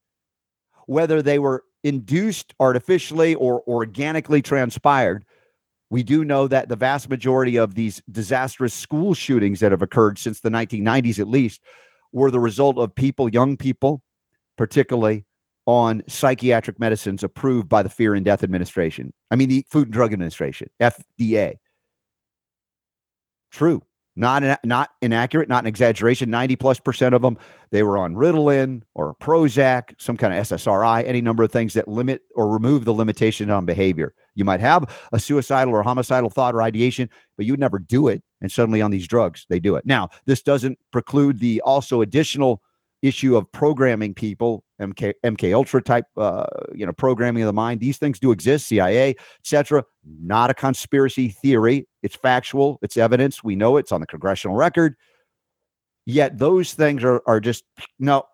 Whether 0.86 1.22
they 1.22 1.38
were 1.38 1.64
induced 1.84 2.54
artificially 2.58 3.34
or 3.34 3.62
organically 3.66 4.42
transpired, 4.42 5.24
we 5.90 6.02
do 6.02 6.24
know 6.24 6.48
that 6.48 6.68
the 6.68 6.76
vast 6.76 7.10
majority 7.10 7.56
of 7.56 7.74
these 7.74 8.02
disastrous 8.10 8.72
school 8.72 9.12
shootings 9.14 9.60
that 9.60 9.72
have 9.72 9.82
occurred 9.82 10.18
since 10.18 10.40
the 10.40 10.48
1990s, 10.48 11.18
at 11.18 11.28
least, 11.28 11.60
were 12.12 12.30
the 12.30 12.40
result 12.40 12.78
of 12.78 12.94
people, 12.94 13.28
young 13.28 13.56
people, 13.56 14.02
particularly 14.56 15.24
on 15.66 16.02
psychiatric 16.08 16.80
medicines 16.80 17.22
approved 17.22 17.68
by 17.68 17.82
the 17.82 17.88
Fear 17.88 18.14
and 18.14 18.24
Death 18.24 18.42
Administration. 18.42 19.12
I 19.30 19.36
mean, 19.36 19.48
the 19.48 19.66
Food 19.70 19.88
and 19.88 19.92
Drug 19.92 20.12
Administration, 20.12 20.70
FDA. 20.80 21.56
True. 23.52 23.82
Not, 24.14 24.42
not 24.62 24.90
inaccurate, 25.00 25.48
not 25.48 25.64
an 25.64 25.68
exaggeration. 25.68 26.28
90 26.28 26.56
plus 26.56 26.78
percent 26.78 27.14
of 27.14 27.22
them, 27.22 27.38
they 27.70 27.82
were 27.82 27.96
on 27.96 28.14
Ritalin 28.14 28.82
or 28.94 29.14
Prozac, 29.14 29.94
some 29.98 30.18
kind 30.18 30.34
of 30.34 30.46
SSRI, 30.46 31.06
any 31.06 31.22
number 31.22 31.42
of 31.42 31.50
things 31.50 31.72
that 31.74 31.88
limit 31.88 32.20
or 32.34 32.48
remove 32.48 32.84
the 32.84 32.92
limitation 32.92 33.48
on 33.50 33.64
behavior. 33.64 34.14
You 34.34 34.44
might 34.44 34.60
have 34.60 34.84
a 35.12 35.18
suicidal 35.18 35.72
or 35.72 35.82
homicidal 35.82 36.28
thought 36.28 36.54
or 36.54 36.60
ideation, 36.60 37.08
but 37.38 37.46
you 37.46 37.54
would 37.54 37.60
never 37.60 37.78
do 37.78 38.08
it. 38.08 38.22
And 38.42 38.52
suddenly 38.52 38.82
on 38.82 38.90
these 38.90 39.08
drugs, 39.08 39.46
they 39.48 39.58
do 39.58 39.76
it. 39.76 39.86
Now, 39.86 40.10
this 40.26 40.42
doesn't 40.42 40.78
preclude 40.90 41.38
the 41.38 41.62
also 41.62 42.02
additional 42.02 42.60
issue 43.00 43.34
of 43.36 43.50
programming 43.50 44.12
people, 44.12 44.62
MK 44.82 45.14
MK 45.24 45.54
Ultra 45.54 45.82
type, 45.82 46.06
uh, 46.16 46.44
you 46.74 46.84
know, 46.84 46.92
programming 46.92 47.42
of 47.42 47.46
the 47.46 47.52
mind. 47.52 47.80
These 47.80 47.98
things 47.98 48.18
do 48.18 48.32
exist, 48.32 48.66
CIA, 48.66 49.14
etc. 49.40 49.84
Not 50.04 50.50
a 50.50 50.54
conspiracy 50.54 51.28
theory. 51.28 51.86
It's 52.02 52.16
factual. 52.16 52.78
It's 52.82 52.96
evidence. 52.96 53.42
We 53.42 53.56
know 53.56 53.76
it's 53.76 53.92
on 53.92 54.00
the 54.00 54.06
congressional 54.06 54.56
record. 54.56 54.96
Yet 56.04 56.38
those 56.38 56.74
things 56.74 57.04
are 57.04 57.22
are 57.26 57.40
just 57.40 57.64
no, 57.98 58.24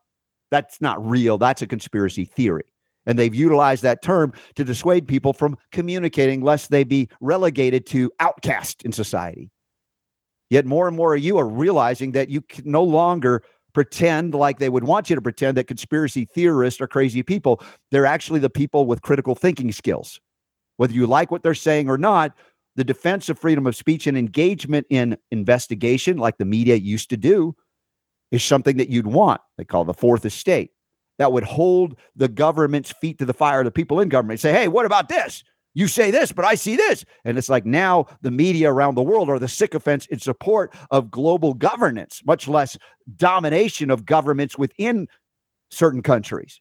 that's 0.51 0.81
not 0.81 1.05
real. 1.05 1.39
That's 1.39 1.63
a 1.63 1.67
conspiracy 1.67 2.25
theory. 2.25 2.65
And 3.07 3.19
they've 3.19 3.35
utilized 3.35 3.83
that 3.85 4.03
term 4.03 4.35
to 4.57 4.65
dissuade 4.65 5.09
people 5.09 5.33
from 5.33 5.57
communicating, 5.73 6.43
lest 6.43 6.71
they 6.71 6.85
be 6.85 7.09
relegated 7.21 7.87
to 7.87 8.11
outcast 8.21 8.83
in 8.83 8.93
society. 8.93 9.51
Yet 10.51 10.67
more 10.67 10.89
and 10.89 10.97
more 10.97 11.15
of 11.15 11.23
you 11.23 11.39
are 11.39 11.49
realizing 11.49 12.13
that 12.13 12.31
you 12.31 12.41
can 12.43 12.71
no 12.71 12.83
longer 12.83 13.43
pretend 13.79 14.35
like 14.35 14.59
they 14.59 14.69
would 14.69 14.83
want 14.83 15.09
you 15.09 15.15
to 15.15 15.23
pretend 15.23 15.57
that 15.57 15.69
conspiracy 15.69 16.25
theorists 16.25 16.81
are 16.81 16.89
crazy 16.89 17.23
people. 17.23 17.63
They're 17.93 18.07
actually 18.07 18.41
the 18.41 18.51
people 18.51 18.87
with 18.87 19.03
critical 19.03 19.37
thinking 19.37 19.71
skills. 19.71 20.19
Whether 20.79 20.95
you 20.95 21.07
like 21.07 21.31
what 21.31 21.45
they're 21.45 21.55
saying 21.55 21.89
or 21.89 21.97
not, 21.97 22.37
the 22.75 22.83
defense 22.83 23.29
of 23.29 23.39
freedom 23.39 23.69
of 23.69 23.77
speech 23.77 24.09
and 24.09 24.19
engagement 24.19 24.89
in 24.91 25.17
investigation, 25.31 26.17
like 26.17 26.39
the 26.39 26.45
media 26.45 26.75
used 26.75 27.09
to 27.11 27.17
do, 27.17 27.55
is 28.33 28.43
something 28.43 28.79
that 28.79 28.89
you'd 28.89 29.07
want. 29.07 29.41
They 29.59 29.65
call 29.65 29.85
the 29.85 29.95
fourth 29.95 30.25
estate. 30.25 30.73
That 31.19 31.31
would 31.31 31.45
hold 31.45 31.97
the 32.17 32.27
government's 32.27 32.91
feet 32.91 33.21
to 33.21 33.27
the 33.27 33.33
fire, 33.33 33.63
the 33.63 33.71
people 33.71 34.01
in 34.01 34.09
government, 34.09 34.41
say, 34.41 34.51
hey, 34.51 34.67
what 34.67 34.87
about 34.87 35.09
this? 35.09 35.45
You 35.75 35.87
say 35.87 36.11
this, 36.11 36.33
but 36.33 36.45
I 36.45 36.55
see 36.55 36.77
this. 36.77 37.05
And 37.25 37.39
it's 37.39 37.49
like 37.49 37.65
now 37.65 38.07
the 38.23 38.31
media 38.31 38.73
around 38.73 38.95
the 38.95 39.03
world 39.03 39.29
are 39.29 39.39
the 39.39 39.49
sycophants 39.49 40.07
in 40.07 40.19
support 40.19 40.75
of 40.91 41.11
global 41.11 41.55
governance, 41.55 42.23
much 42.27 42.49
less 42.49 42.77
domination 43.17 43.91
of 43.91 44.05
governments 44.05 44.59
within 44.59 45.07
certain 45.71 46.03
countries. 46.03 46.61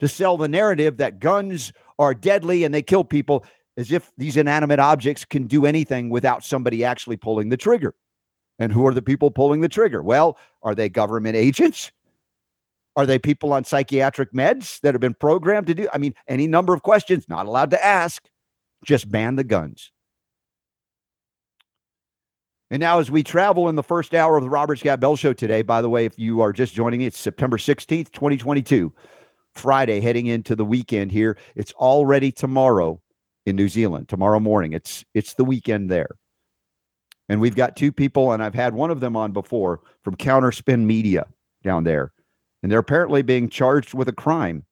To 0.00 0.08
sell 0.08 0.36
the 0.36 0.48
narrative 0.48 0.98
that 0.98 1.20
guns 1.20 1.72
are 1.98 2.14
deadly 2.14 2.64
and 2.64 2.74
they 2.74 2.82
kill 2.82 3.02
people 3.02 3.44
as 3.76 3.90
if 3.92 4.10
these 4.16 4.36
inanimate 4.36 4.78
objects 4.78 5.24
can 5.24 5.46
do 5.46 5.66
anything 5.66 6.10
without 6.10 6.44
somebody 6.44 6.84
actually 6.84 7.16
pulling 7.16 7.48
the 7.48 7.56
trigger. 7.56 7.94
And 8.58 8.72
who 8.72 8.86
are 8.86 8.94
the 8.94 9.02
people 9.02 9.30
pulling 9.30 9.60
the 9.60 9.68
trigger? 9.68 10.02
Well, 10.02 10.38
are 10.62 10.74
they 10.74 10.88
government 10.88 11.36
agents? 11.36 11.92
Are 12.96 13.04
they 13.04 13.18
people 13.18 13.52
on 13.52 13.64
psychiatric 13.64 14.32
meds 14.32 14.80
that 14.80 14.94
have 14.94 15.00
been 15.02 15.14
programmed 15.14 15.66
to 15.66 15.74
do? 15.74 15.88
I 15.92 15.98
mean, 15.98 16.14
any 16.26 16.46
number 16.46 16.72
of 16.72 16.82
questions, 16.82 17.28
not 17.28 17.46
allowed 17.46 17.70
to 17.72 17.84
ask. 17.84 18.24
Just 18.84 19.10
ban 19.10 19.36
the 19.36 19.44
guns. 19.44 19.92
And 22.70 22.80
now, 22.80 22.98
as 22.98 23.10
we 23.10 23.22
travel 23.22 23.68
in 23.68 23.76
the 23.76 23.82
first 23.82 24.14
hour 24.14 24.36
of 24.36 24.42
the 24.42 24.50
Robert 24.50 24.78
Scott 24.78 24.98
Bell 24.98 25.14
Show 25.14 25.32
today, 25.32 25.62
by 25.62 25.82
the 25.82 25.88
way, 25.88 26.04
if 26.04 26.18
you 26.18 26.40
are 26.40 26.52
just 26.52 26.74
joining 26.74 26.98
me, 26.98 27.06
it's 27.06 27.18
September 27.18 27.58
16th, 27.58 28.10
2022, 28.10 28.92
Friday, 29.54 30.00
heading 30.00 30.26
into 30.26 30.56
the 30.56 30.64
weekend 30.64 31.12
here. 31.12 31.36
It's 31.54 31.72
already 31.74 32.32
tomorrow 32.32 33.00
in 33.44 33.54
New 33.54 33.68
Zealand, 33.68 34.08
tomorrow 34.08 34.40
morning. 34.40 34.72
It's 34.72 35.04
it's 35.14 35.34
the 35.34 35.44
weekend 35.44 35.90
there. 35.90 36.16
And 37.28 37.40
we've 37.40 37.54
got 37.54 37.76
two 37.76 37.92
people, 37.92 38.32
and 38.32 38.42
I've 38.42 38.54
had 38.54 38.74
one 38.74 38.90
of 38.90 39.00
them 39.00 39.16
on 39.16 39.32
before 39.32 39.80
from 40.02 40.16
Counterspin 40.16 40.84
Media 40.84 41.26
down 41.62 41.84
there 41.84 42.12
and 42.66 42.72
they're 42.72 42.80
apparently 42.80 43.22
being 43.22 43.48
charged 43.48 43.94
with 43.94 44.08
a 44.08 44.12
crime. 44.12 44.64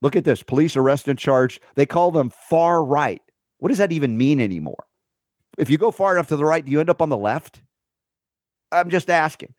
Look 0.00 0.16
at 0.16 0.24
this 0.24 0.42
police 0.42 0.78
arrest 0.78 1.06
and 1.06 1.18
charge. 1.18 1.60
They 1.74 1.84
call 1.84 2.10
them 2.10 2.30
far 2.30 2.82
right. 2.82 3.20
What 3.58 3.68
does 3.68 3.76
that 3.76 3.92
even 3.92 4.16
mean 4.16 4.40
anymore? 4.40 4.86
If 5.58 5.68
you 5.68 5.76
go 5.76 5.90
far 5.90 6.14
enough 6.14 6.28
to 6.28 6.36
the 6.36 6.46
right, 6.46 6.64
do 6.64 6.72
you 6.72 6.80
end 6.80 6.88
up 6.88 7.02
on 7.02 7.10
the 7.10 7.18
left? 7.18 7.60
I'm 8.72 8.88
just 8.88 9.10
asking. 9.10 9.52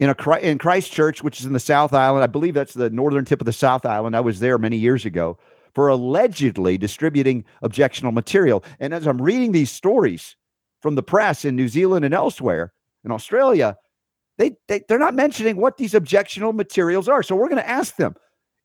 In 0.00 0.08
a 0.08 0.36
in 0.38 0.56
Christchurch, 0.56 1.22
which 1.22 1.40
is 1.40 1.44
in 1.44 1.52
the 1.52 1.60
South 1.60 1.92
Island, 1.92 2.24
I 2.24 2.26
believe 2.26 2.54
that's 2.54 2.72
the 2.72 2.88
northern 2.88 3.26
tip 3.26 3.42
of 3.42 3.44
the 3.44 3.52
South 3.52 3.84
Island. 3.84 4.16
I 4.16 4.20
was 4.20 4.40
there 4.40 4.56
many 4.56 4.78
years 4.78 5.04
ago 5.04 5.36
for 5.74 5.88
allegedly 5.88 6.78
distributing 6.78 7.44
objectionable 7.60 8.14
material. 8.14 8.64
And 8.80 8.94
as 8.94 9.06
I'm 9.06 9.20
reading 9.20 9.52
these 9.52 9.70
stories 9.70 10.36
from 10.80 10.94
the 10.94 11.02
press 11.02 11.44
in 11.44 11.54
New 11.54 11.68
Zealand 11.68 12.06
and 12.06 12.14
elsewhere 12.14 12.72
in 13.04 13.10
Australia, 13.10 13.76
they, 14.38 14.56
they 14.68 14.82
they're 14.88 14.98
not 14.98 15.14
mentioning 15.14 15.56
what 15.56 15.76
these 15.76 15.94
objectionable 15.94 16.52
materials 16.52 17.08
are. 17.08 17.22
So 17.22 17.36
we're 17.36 17.48
going 17.48 17.62
to 17.62 17.68
ask 17.68 17.96
them, 17.96 18.14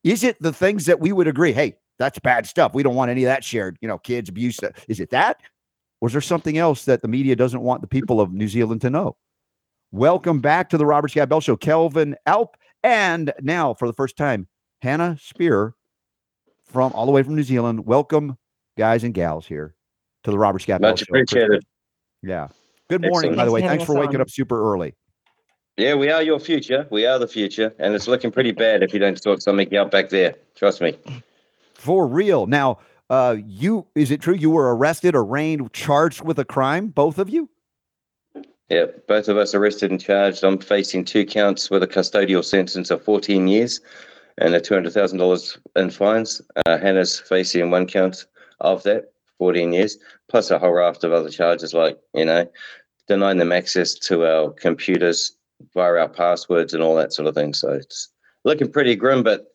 is 0.04 0.24
it 0.24 0.42
the 0.42 0.54
things 0.54 0.86
that 0.86 1.00
we 1.00 1.12
would 1.12 1.28
agree, 1.28 1.54
hey, 1.54 1.76
that's 1.98 2.18
bad 2.20 2.48
stuff. 2.48 2.74
We 2.74 2.84
don't 2.84 2.96
want 2.96 3.12
any 3.12 3.24
of 3.24 3.28
that 3.28 3.44
shared, 3.44 3.78
you 3.82 3.88
know, 3.88 3.98
kids 3.98 4.30
abuse. 4.30 4.60
Is 4.88 5.00
it 5.00 5.10
that? 5.10 5.42
Or 6.02 6.08
is 6.08 6.14
there 6.14 6.22
something 6.22 6.58
else 6.58 6.86
that 6.86 7.02
the 7.02 7.10
media 7.10 7.36
doesn't 7.36 7.62
want 7.62 7.82
the 7.82 7.88
people 7.88 8.22
of 8.22 8.32
New 8.32 8.48
Zealand 8.48 8.82
to 8.82 8.90
know? 8.90 9.18
Welcome 9.92 10.40
back 10.40 10.70
to 10.70 10.78
the 10.78 10.86
Robert 10.86 11.10
Scott 11.10 11.28
Bell 11.28 11.42
Show. 11.42 11.58
Kelvyn 11.58 12.16
Alp, 12.26 12.56
and 12.84 13.34
now 13.42 13.74
for 13.74 13.88
the 13.88 13.94
first 13.94 14.16
time, 14.16 14.48
Hannah 14.82 15.18
Spierer 15.20 15.74
from 16.64 16.94
all 16.94 17.06
the 17.06 17.12
way 17.12 17.24
from 17.24 17.36
New 17.36 17.44
Zealand. 17.44 17.86
Welcome, 17.86 18.38
guys 18.78 19.04
and 19.04 19.14
gals, 19.14 19.46
here 19.46 19.76
to 20.24 20.32
the 20.32 20.38
Robert 20.38 20.60
Scott 20.60 20.80
Much 20.80 20.82
Bell 20.82 20.96
Show. 20.96 21.06
Much 21.12 21.34
appreciated. 21.34 21.66
Yeah. 22.22 22.48
Good 22.90 23.02
morning, 23.02 23.32
Excellent. 23.32 23.38
by 23.38 23.46
the 23.46 23.52
way. 23.52 23.62
Thanks 23.62 23.84
for 23.84 23.96
waking 23.96 24.22
up 24.22 24.30
super 24.30 24.72
early. 24.72 24.96
Yeah, 25.80 25.96
we 25.96 26.12
are 26.12 26.22
your 26.22 26.42
future. 26.42 26.86
We 26.90 27.06
are 27.06 27.18
the 27.18 27.28
future, 27.28 27.74
and 27.80 27.96
it's 27.96 28.06
looking 28.06 28.32
pretty 28.32 28.52
bad 28.52 28.84
if 28.84 28.94
you 28.94 29.00
don't 29.00 29.22
sort 29.22 29.42
something 29.42 29.74
out 29.78 29.92
back 29.92 30.10
there. 30.10 30.36
Trust 30.54 30.82
me. 30.82 30.98
For 31.74 32.06
real. 32.06 32.48
Now, 32.48 32.80
uh, 33.10 33.38
you 33.46 33.88
is 33.96 34.12
it 34.12 34.20
true 34.20 34.36
you 34.36 34.50
were 34.50 34.76
arrested, 34.76 35.16
arraigned, 35.16 35.72
charged 35.72 36.22
with 36.22 36.38
a 36.38 36.44
crime? 36.44 36.88
Both 36.88 37.18
of 37.18 37.30
you? 37.30 37.50
Yeah, 38.68 38.88
both 39.08 39.30
of 39.30 39.38
us 39.38 39.56
arrested 39.56 39.90
and 39.90 40.02
charged. 40.02 40.44
I'm 40.44 40.58
facing 40.58 41.06
two 41.06 41.26
counts 41.26 41.70
with 41.70 41.82
a 41.82 41.88
custodial 41.88 42.44
sentence 42.44 42.92
of 42.92 43.02
14 43.02 43.48
years 43.48 43.80
and 44.38 44.54
a 44.54 44.60
$200,000 44.60 45.58
in 45.78 45.90
fines. 45.92 46.42
Uh, 46.66 46.78
Hannah's 46.78 47.22
facing 47.22 47.72
one 47.72 47.88
count 47.88 48.26
of 48.60 48.84
that, 48.84 49.14
14 49.38 49.72
years, 49.72 49.98
plus 50.28 50.52
a 50.52 50.60
whole 50.60 50.74
raft 50.74 51.06
of 51.06 51.14
other 51.14 51.30
charges 51.30 51.74
like, 51.74 51.98
you 52.14 52.26
know, 52.26 52.46
denying 53.08 53.38
them 53.38 53.54
access 53.54 53.94
to 53.94 54.26
our 54.26 54.52
computers, 54.52 55.38
via 55.74 55.96
our 55.96 56.10
passwords 56.10 56.74
and 56.74 56.84
all 56.84 56.96
that 56.96 57.14
sort 57.14 57.28
of 57.28 57.36
thing. 57.36 57.54
So 57.54 57.72
it's 57.72 58.10
looking 58.44 58.72
pretty 58.72 58.96
grim, 58.96 59.24
but 59.24 59.48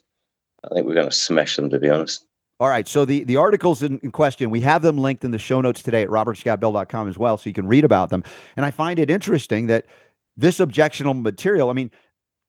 I 0.65 0.75
think 0.75 0.87
we're 0.87 0.95
going 0.95 1.09
to 1.09 1.15
smash 1.15 1.57
them, 1.57 1.71
to 1.71 1.79
be 1.79 1.91
honest. 1.91 2.27
All 2.61 2.69
right. 2.69 2.87
So 2.87 3.05
the, 3.05 3.25
the 3.25 3.37
articles 3.37 3.83
in, 3.83 3.99
in, 3.99 4.13
question, 4.13 4.49
we 4.49 4.61
have 4.61 4.83
them 4.83 4.97
linked 4.99 5.25
in 5.25 5.33
the 5.33 5.39
show 5.39 5.61
notes 5.61 5.83
today 5.83 6.03
at 6.03 6.09
robertscottbell.com 6.09 7.09
as 7.09 7.19
well, 7.19 7.37
so 7.37 7.51
you 7.51 7.55
can 7.55 7.67
read 7.67 7.85
about 7.85 8.11
them. 8.11 8.23
And 8.57 8.65
I 8.65 8.71
find 8.71 8.99
it 8.99 9.11
interesting 9.11 9.67
that 9.67 9.87
this 10.37 10.61
objectionable 10.61 11.21
material, 11.21 11.69
I 11.69 11.73
mean, 11.73 11.91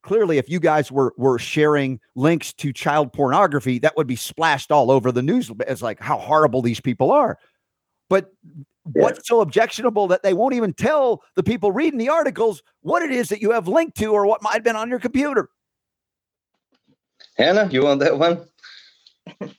clearly 0.03 0.37
if 0.37 0.47
you 0.47 0.59
guys 0.59 0.91
were 0.91 1.13
were 1.17 1.39
sharing 1.39 1.99
links 2.13 2.53
to 2.53 2.71
child 2.71 3.11
pornography, 3.11 3.79
that 3.79 3.97
would 3.97 4.07
be 4.07 4.15
splashed 4.15 4.71
all 4.71 4.91
over 4.91 5.11
the 5.11 5.23
news. 5.23 5.51
It's 5.67 5.81
like 5.81 5.99
how 5.99 6.17
horrible 6.17 6.61
these 6.61 6.79
people 6.79 7.11
are. 7.11 7.39
But 8.09 8.31
yeah. 8.49 9.03
what's 9.03 9.27
so 9.27 9.41
objectionable 9.41 10.07
that 10.07 10.23
they 10.23 10.33
won't 10.33 10.53
even 10.53 10.73
tell 10.73 11.23
the 11.35 11.43
people 11.43 11.71
reading 11.71 11.99
the 11.99 12.09
articles 12.09 12.61
what 12.81 13.01
it 13.01 13.11
is 13.11 13.29
that 13.29 13.41
you 13.41 13.51
have 13.51 13.67
linked 13.67 13.97
to 13.97 14.07
or 14.07 14.25
what 14.25 14.41
might 14.41 14.53
have 14.53 14.63
been 14.63 14.75
on 14.75 14.89
your 14.89 14.99
computer? 14.99 15.49
Hannah, 17.37 17.67
you 17.69 17.83
want 17.83 17.99
that 17.99 18.17
one? 18.17 18.45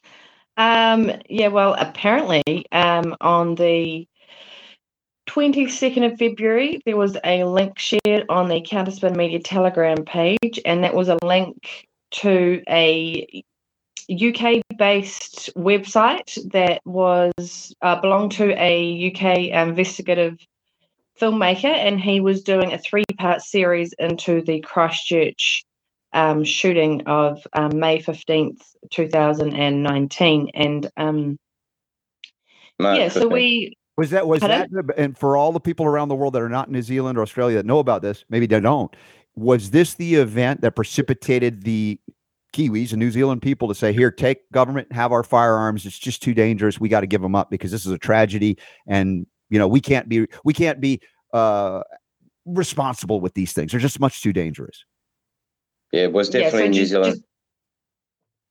um, 0.56 1.10
yeah, 1.28 1.48
well, 1.48 1.74
apparently, 1.78 2.42
um, 2.72 3.14
on 3.20 3.54
the 3.56 4.06
22nd 5.28 6.12
of 6.12 6.18
February, 6.18 6.80
there 6.86 6.96
was 6.96 7.16
a 7.24 7.44
link 7.44 7.78
shared 7.78 8.24
on 8.28 8.48
the 8.48 8.62
Counterspin 8.62 9.16
Media 9.16 9.40
Telegram 9.40 10.04
page, 10.04 10.60
and 10.64 10.84
that 10.84 10.94
was 10.94 11.08
a 11.08 11.18
link 11.22 11.86
to 12.12 12.62
a 12.68 13.44
UK 14.10 14.62
based 14.78 15.50
website 15.56 16.38
that 16.52 16.80
was 16.84 17.74
uh, 17.82 18.00
belonged 18.00 18.32
to 18.32 18.50
a 18.52 19.10
UK 19.10 19.50
investigative 19.66 20.38
filmmaker, 21.20 21.64
and 21.64 22.00
he 22.00 22.20
was 22.20 22.42
doing 22.42 22.72
a 22.72 22.78
three 22.78 23.04
part 23.18 23.42
series 23.42 23.92
into 23.98 24.42
the 24.42 24.60
Christchurch 24.60 25.64
um, 26.12 26.44
shooting 26.44 27.02
of 27.06 27.46
um, 27.52 27.78
May 27.78 27.98
15th, 27.98 28.62
2019. 28.90 30.50
And 30.54 30.90
um, 30.96 31.36
yeah, 32.78 33.08
so 33.08 33.28
we. 33.28 33.76
Was 33.96 34.10
that 34.10 34.28
was 34.28 34.40
that 34.40 34.68
and 34.98 35.16
for 35.16 35.38
all 35.38 35.52
the 35.52 35.60
people 35.60 35.86
around 35.86 36.08
the 36.08 36.14
world 36.14 36.34
that 36.34 36.42
are 36.42 36.50
not 36.50 36.66
in 36.66 36.74
New 36.74 36.82
Zealand 36.82 37.16
or 37.16 37.22
Australia 37.22 37.56
that 37.56 37.64
know 37.64 37.78
about 37.78 38.02
this, 38.02 38.26
maybe 38.28 38.44
they 38.44 38.60
don't. 38.60 38.94
Was 39.36 39.70
this 39.70 39.94
the 39.94 40.16
event 40.16 40.60
that 40.60 40.76
precipitated 40.76 41.62
the 41.62 41.98
Kiwis 42.56 42.92
and 42.92 42.98
New 42.98 43.10
Zealand 43.10 43.42
people 43.42 43.68
to 43.68 43.74
say, 43.74 43.92
"Here, 43.92 44.10
take 44.10 44.50
government, 44.50 44.90
have 44.92 45.12
our 45.12 45.22
firearms. 45.22 45.84
It's 45.84 45.98
just 45.98 46.22
too 46.22 46.32
dangerous. 46.32 46.80
We 46.80 46.88
got 46.88 47.00
to 47.00 47.06
give 47.06 47.20
them 47.20 47.34
up 47.34 47.50
because 47.50 47.70
this 47.70 47.84
is 47.84 47.92
a 47.92 47.98
tragedy, 47.98 48.58
and 48.86 49.26
you 49.50 49.58
know 49.58 49.68
we 49.68 49.80
can't 49.80 50.08
be 50.08 50.26
we 50.44 50.54
can't 50.54 50.80
be 50.80 51.00
uh, 51.32 51.82
responsible 52.46 53.20
with 53.20 53.34
these 53.34 53.52
things. 53.52 53.72
They're 53.72 53.80
just 53.80 54.00
much 54.00 54.22
too 54.22 54.32
dangerous." 54.32 54.84
Yeah, 55.92 56.04
it 56.04 56.12
was 56.12 56.30
definitely 56.30 56.60
yeah, 56.60 56.64
so 56.64 56.70
New 56.70 56.80
just, 56.80 56.90
Zealand. 56.90 57.14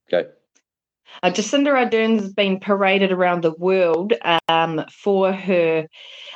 Just, 0.10 0.14
okay. 0.14 0.30
Uh, 1.24 1.30
Jacinda 1.30 1.72
Ardern 1.74 2.20
has 2.20 2.34
been 2.34 2.60
paraded 2.60 3.12
around 3.12 3.44
the 3.44 3.54
world 3.54 4.14
um, 4.48 4.84
for 4.92 5.32
her 5.32 5.88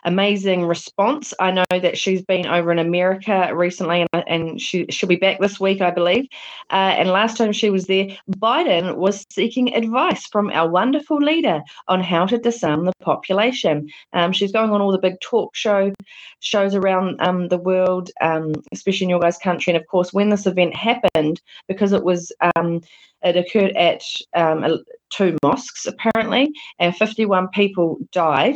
amazing 0.03 0.65
response. 0.65 1.33
I 1.39 1.51
know 1.51 1.65
that 1.69 1.97
she's 1.97 2.21
been 2.21 2.45
over 2.45 2.71
in 2.71 2.79
America 2.79 3.51
recently, 3.53 4.07
and, 4.13 4.23
and 4.27 4.61
she 4.61 4.85
she'll 4.89 5.09
be 5.09 5.15
back 5.15 5.39
this 5.39 5.59
week, 5.59 5.81
I 5.81 5.91
believe. 5.91 6.27
Uh, 6.69 6.95
and 6.97 7.09
last 7.09 7.37
time 7.37 7.51
she 7.51 7.69
was 7.69 7.87
there, 7.87 8.07
Biden 8.37 8.95
was 8.95 9.25
seeking 9.29 9.75
advice 9.75 10.25
from 10.27 10.49
our 10.51 10.69
wonderful 10.69 11.17
leader 11.17 11.61
on 11.87 12.01
how 12.01 12.25
to 12.25 12.37
disarm 12.37 12.85
the 12.85 12.93
population. 13.01 13.89
Um, 14.13 14.31
she's 14.31 14.51
going 14.51 14.71
on 14.71 14.81
all 14.81 14.91
the 14.91 14.97
big 14.97 15.19
talk 15.21 15.55
show 15.55 15.93
shows 16.39 16.73
around 16.75 17.19
um, 17.21 17.49
the 17.49 17.57
world, 17.57 18.11
um, 18.21 18.53
especially 18.71 19.05
in 19.05 19.09
your 19.09 19.19
guys' 19.19 19.37
country. 19.37 19.73
And 19.73 19.81
of 19.81 19.87
course, 19.87 20.13
when 20.13 20.29
this 20.29 20.45
event 20.45 20.75
happened, 20.75 21.41
because 21.67 21.91
it 21.91 22.03
was 22.03 22.31
um, 22.55 22.81
it 23.23 23.35
occurred 23.35 23.75
at 23.75 24.01
um, 24.35 24.83
two 25.09 25.37
mosques, 25.43 25.85
apparently, 25.85 26.51
and 26.79 26.95
51 26.95 27.49
people 27.49 27.97
died. 28.11 28.55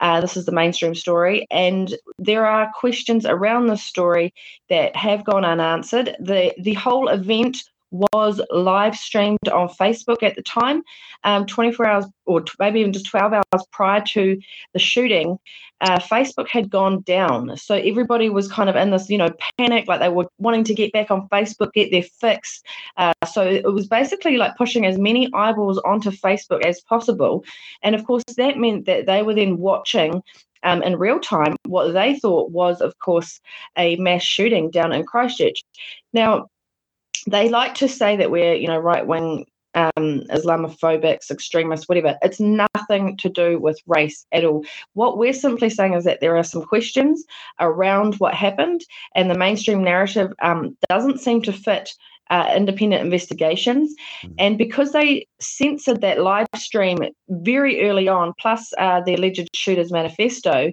Uh, 0.00 0.20
this 0.20 0.36
is 0.36 0.46
the 0.46 0.52
mainstream 0.52 0.94
story. 0.94 1.46
And 1.50 1.94
there 2.18 2.46
are 2.46 2.72
questions 2.78 3.24
around 3.24 3.66
this 3.66 3.84
story 3.84 4.34
that 4.68 4.94
have 4.96 5.24
gone 5.24 5.44
unanswered. 5.44 6.16
The, 6.18 6.52
the 6.60 6.74
whole 6.74 7.08
event 7.08 7.58
was 7.92 8.40
live 8.50 8.96
streamed 8.96 9.48
on 9.52 9.68
Facebook 9.68 10.22
at 10.22 10.34
the 10.34 10.42
time, 10.42 10.82
um, 11.24 11.46
24 11.46 11.86
hours 11.86 12.06
or 12.24 12.44
maybe 12.58 12.80
even 12.80 12.92
just 12.92 13.06
12 13.06 13.32
hours 13.32 13.66
prior 13.70 14.00
to 14.00 14.38
the 14.72 14.78
shooting. 14.78 15.38
Uh, 15.80 15.98
Facebook 15.98 16.48
had 16.48 16.70
gone 16.70 17.02
down. 17.02 17.56
So 17.56 17.74
everybody 17.74 18.30
was 18.30 18.50
kind 18.50 18.70
of 18.70 18.76
in 18.76 18.90
this, 18.90 19.10
you 19.10 19.18
know, 19.18 19.30
panic, 19.58 19.88
like 19.88 20.00
they 20.00 20.08
were 20.08 20.28
wanting 20.38 20.64
to 20.64 20.74
get 20.74 20.92
back 20.92 21.10
on 21.10 21.28
Facebook, 21.28 21.72
get 21.72 21.90
their 21.90 22.02
fix. 22.02 22.62
Uh, 22.96 23.12
so 23.30 23.42
it 23.42 23.72
was 23.72 23.88
basically 23.88 24.36
like 24.36 24.56
pushing 24.56 24.86
as 24.86 24.98
many 24.98 25.28
eyeballs 25.34 25.78
onto 25.78 26.10
Facebook 26.10 26.64
as 26.64 26.80
possible. 26.82 27.44
And 27.82 27.94
of 27.94 28.06
course, 28.06 28.22
that 28.36 28.58
meant 28.58 28.86
that 28.86 29.06
they 29.06 29.22
were 29.22 29.34
then 29.34 29.58
watching 29.58 30.22
um, 30.62 30.82
in 30.82 30.96
real 30.96 31.18
time 31.18 31.56
what 31.66 31.92
they 31.92 32.18
thought 32.18 32.50
was, 32.50 32.80
of 32.80 32.98
course, 32.98 33.40
a 33.76 33.96
mass 33.96 34.22
shooting 34.22 34.70
down 34.70 34.92
in 34.92 35.04
Christchurch. 35.04 35.62
Now, 36.12 36.48
they 37.26 37.48
like 37.48 37.74
to 37.76 37.88
say 37.88 38.16
that 38.16 38.30
we're, 38.30 38.54
you 38.54 38.68
know, 38.68 38.78
right 38.78 39.06
wing 39.06 39.46
um, 39.74 40.24
Islamophobics, 40.30 41.30
extremists, 41.30 41.88
whatever. 41.88 42.18
It's 42.22 42.40
nothing 42.40 43.16
to 43.18 43.28
do 43.28 43.58
with 43.58 43.80
race 43.86 44.26
at 44.32 44.44
all. 44.44 44.64
What 44.94 45.18
we're 45.18 45.32
simply 45.32 45.70
saying 45.70 45.94
is 45.94 46.04
that 46.04 46.20
there 46.20 46.36
are 46.36 46.44
some 46.44 46.62
questions 46.62 47.24
around 47.60 48.16
what 48.16 48.34
happened, 48.34 48.82
and 49.14 49.30
the 49.30 49.38
mainstream 49.38 49.82
narrative 49.82 50.32
um, 50.42 50.76
doesn't 50.88 51.20
seem 51.20 51.42
to 51.42 51.52
fit 51.52 51.90
uh, 52.30 52.52
independent 52.56 53.02
investigations. 53.02 53.94
Mm-hmm. 54.22 54.34
And 54.38 54.58
because 54.58 54.92
they 54.92 55.26
censored 55.40 56.00
that 56.00 56.20
live 56.20 56.46
stream 56.56 56.98
very 57.28 57.88
early 57.88 58.08
on, 58.08 58.32
plus 58.40 58.72
uh, 58.78 59.00
the 59.04 59.14
alleged 59.14 59.48
shooter's 59.54 59.92
manifesto, 59.92 60.72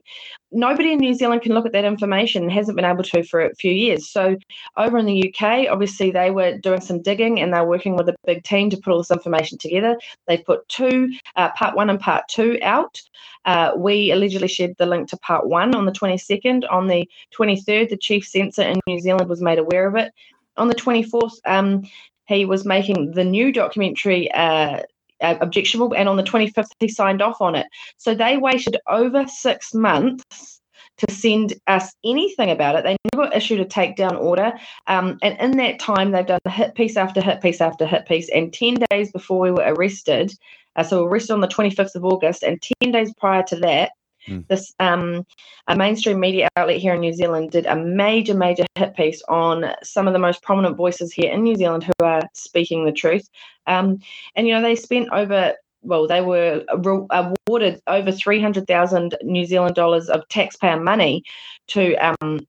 nobody 0.51 0.93
in 0.93 0.99
New 0.99 1.13
Zealand 1.13 1.41
can 1.41 1.53
look 1.53 1.65
at 1.65 1.73
that 1.73 1.85
information 1.85 2.43
and 2.43 2.51
hasn't 2.51 2.75
been 2.75 2.85
able 2.85 3.03
to 3.03 3.23
for 3.23 3.41
a 3.41 3.53
few 3.55 3.71
years. 3.71 4.09
So 4.09 4.37
over 4.77 4.97
in 4.97 5.05
the 5.05 5.33
UK, 5.33 5.67
obviously 5.69 6.11
they 6.11 6.31
were 6.31 6.57
doing 6.57 6.81
some 6.81 7.01
digging 7.01 7.39
and 7.39 7.53
they're 7.53 7.65
working 7.65 7.95
with 7.95 8.09
a 8.09 8.15
big 8.25 8.43
team 8.43 8.69
to 8.69 8.77
put 8.77 8.91
all 8.91 8.99
this 8.99 9.11
information 9.11 9.57
together. 9.57 9.97
They 10.27 10.37
put 10.37 10.67
two, 10.69 11.11
uh, 11.35 11.49
part 11.51 11.75
one 11.75 11.89
and 11.89 11.99
part 11.99 12.25
two 12.29 12.57
out. 12.61 13.01
Uh, 13.45 13.71
we 13.75 14.11
allegedly 14.11 14.47
shared 14.47 14.75
the 14.77 14.85
link 14.85 15.09
to 15.09 15.17
part 15.17 15.47
one 15.47 15.75
on 15.75 15.85
the 15.85 15.91
22nd. 15.91 16.63
On 16.71 16.87
the 16.87 17.07
23rd, 17.37 17.89
the 17.89 17.97
chief 17.97 18.25
censor 18.25 18.63
in 18.63 18.79
New 18.85 18.99
Zealand 18.99 19.29
was 19.29 19.41
made 19.41 19.59
aware 19.59 19.87
of 19.87 19.95
it 19.95 20.11
on 20.59 20.67
the 20.67 20.75
24th, 20.75 21.33
um, 21.45 21.83
he 22.27 22.45
was 22.45 22.65
making 22.65 23.11
the 23.11 23.23
new 23.23 23.51
documentary 23.51 24.31
uh, 24.31 24.81
uh, 25.21 25.35
objectionable, 25.41 25.95
and 25.95 26.07
on 26.07 26.17
the 26.17 26.23
25th, 26.23 26.69
he 26.79 26.87
signed 26.87 27.21
off 27.21 27.41
on 27.41 27.55
it. 27.55 27.67
So 27.97 28.13
they 28.13 28.37
waited 28.37 28.77
over 28.87 29.25
six 29.27 29.73
months 29.73 30.61
to 30.97 31.11
send 31.13 31.53
us 31.67 31.93
anything 32.05 32.51
about 32.51 32.75
it. 32.75 32.83
They 32.83 32.97
never 33.15 33.33
issued 33.33 33.59
a 33.61 33.65
takedown 33.65 34.19
order. 34.19 34.53
Um, 34.87 35.17
and 35.21 35.39
in 35.39 35.57
that 35.57 35.79
time, 35.79 36.11
they've 36.11 36.25
done 36.25 36.39
hit 36.47 36.75
piece 36.75 36.97
after 36.97 37.21
hit 37.21 37.41
piece 37.41 37.61
after 37.61 37.85
hit 37.85 38.05
piece. 38.05 38.29
And 38.29 38.53
10 38.53 38.77
days 38.91 39.11
before 39.11 39.39
we 39.39 39.51
were 39.51 39.73
arrested, 39.73 40.33
uh, 40.75 40.83
so 40.83 40.97
we 40.97 41.03
were 41.03 41.09
arrested 41.09 41.33
on 41.33 41.41
the 41.41 41.47
25th 41.47 41.95
of 41.95 42.05
August, 42.05 42.43
and 42.43 42.61
10 42.81 42.91
days 42.91 43.13
prior 43.17 43.43
to 43.43 43.55
that, 43.57 43.91
Mm. 44.27 44.47
This 44.47 44.73
um, 44.79 45.25
a 45.67 45.75
mainstream 45.75 46.19
media 46.19 46.49
outlet 46.55 46.77
here 46.77 46.93
in 46.93 47.01
New 47.01 47.13
Zealand 47.13 47.51
did 47.51 47.65
a 47.65 47.75
major, 47.75 48.33
major 48.33 48.65
hit 48.75 48.95
piece 48.95 49.21
on 49.29 49.65
some 49.83 50.07
of 50.07 50.13
the 50.13 50.19
most 50.19 50.41
prominent 50.43 50.77
voices 50.77 51.13
here 51.13 51.31
in 51.31 51.43
New 51.43 51.55
Zealand 51.55 51.83
who 51.83 52.05
are 52.05 52.21
speaking 52.33 52.85
the 52.85 52.91
truth. 52.91 53.27
Um, 53.67 53.99
and 54.35 54.47
you 54.47 54.53
know, 54.53 54.61
they 54.61 54.75
spent 54.75 55.09
over 55.11 55.53
well, 55.81 56.07
they 56.07 56.21
were 56.21 56.65
awarded 56.69 57.81
over 57.87 58.11
300,000 58.11 59.17
New 59.23 59.45
Zealand 59.45 59.75
dollars 59.75 60.09
of 60.09 60.27
taxpayer 60.27 60.79
money 60.79 61.23
to 61.67 61.95
um, 61.95 62.41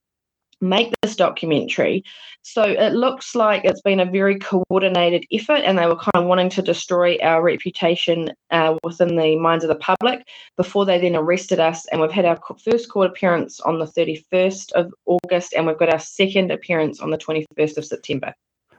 make 0.61 0.95
this 1.03 1.17
documentary. 1.17 2.05
So 2.43 2.63
it 2.63 2.95
looks 2.95 3.35
like 3.35 3.65
it's 3.65 3.83
been 3.83 4.01
a 4.01 4.11
very 4.11 4.39
coordinated 4.39 5.25
effort, 5.33 5.63
and 5.65 5.79
they 5.79 5.87
were 5.87 5.97
kind 5.97 6.17
of 6.17 6.25
wanting 6.25 6.49
to 6.51 6.63
destroy 6.63 7.19
our 7.23 7.43
reputation 7.43 8.31
uh, 8.51 8.77
within 8.83 9.17
the 9.17 9.37
minds 9.37 9.65
of 9.65 9.69
the 9.69 9.77
public 9.77 10.27
before 10.57 10.87
they 10.87 11.01
then 11.01 11.17
arrested 11.17 11.61
us. 11.61 11.87
And 11.87 12.01
we've 12.01 12.11
had 12.11 12.25
our 12.25 12.39
first 12.65 12.91
court 12.91 13.11
appearance 13.11 13.61
on 13.61 13.79
the 13.79 13.87
31st 13.87 14.73
of 14.73 14.93
August, 15.07 15.53
and 15.55 15.67
we've 15.67 15.79
got 15.79 15.93
our 15.93 15.99
second 15.99 16.51
appearance 16.51 17.01
on 17.01 17.11
the 17.11 17.19
21st 17.19 17.77
of 17.77 17.85
September. 17.85 18.35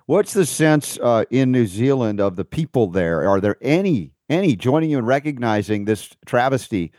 What's 0.07 0.33
the 0.33 0.45
sense 0.45 0.97
uh, 1.01 1.25
in 1.29 1.51
New 1.51 1.67
Zealand 1.67 2.19
of 2.19 2.35
the 2.35 2.45
people 2.45 2.87
there? 2.87 3.27
Are 3.27 3.39
there 3.39 3.57
any 3.61 4.13
any 4.29 4.55
joining 4.55 4.89
you 4.89 4.97
in 4.97 5.05
recognizing 5.05 5.85
this 5.85 6.09
travesty 6.25 6.91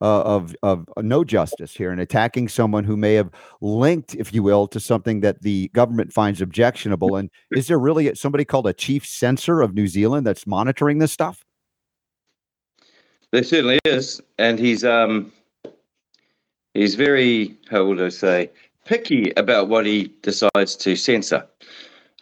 uh, 0.00 0.22
of 0.22 0.54
of 0.62 0.86
no 0.98 1.24
justice 1.24 1.74
here 1.74 1.90
and 1.90 2.00
attacking 2.00 2.48
someone 2.48 2.84
who 2.84 2.96
may 2.96 3.14
have 3.14 3.30
linked, 3.60 4.14
if 4.14 4.32
you 4.32 4.42
will, 4.42 4.66
to 4.68 4.80
something 4.80 5.20
that 5.20 5.42
the 5.42 5.68
government 5.74 6.12
finds 6.12 6.40
objectionable. 6.40 7.16
And 7.16 7.30
is 7.50 7.66
there 7.66 7.78
really 7.78 8.14
somebody 8.14 8.44
called 8.44 8.66
a 8.66 8.72
chief 8.72 9.06
censor 9.06 9.60
of 9.60 9.74
New 9.74 9.88
Zealand 9.88 10.26
that's 10.26 10.46
monitoring 10.46 10.98
this 10.98 11.12
stuff? 11.12 11.44
There 13.32 13.42
certainly 13.42 13.78
is, 13.84 14.20
and 14.38 14.58
he's 14.58 14.84
um 14.84 15.32
he's 16.74 16.94
very 16.94 17.56
how 17.70 17.84
would 17.84 18.00
I 18.00 18.08
say 18.08 18.50
picky 18.88 19.32
about 19.36 19.68
what 19.68 19.84
he 19.84 20.12
decides 20.22 20.74
to 20.76 20.96
censor. 20.96 21.46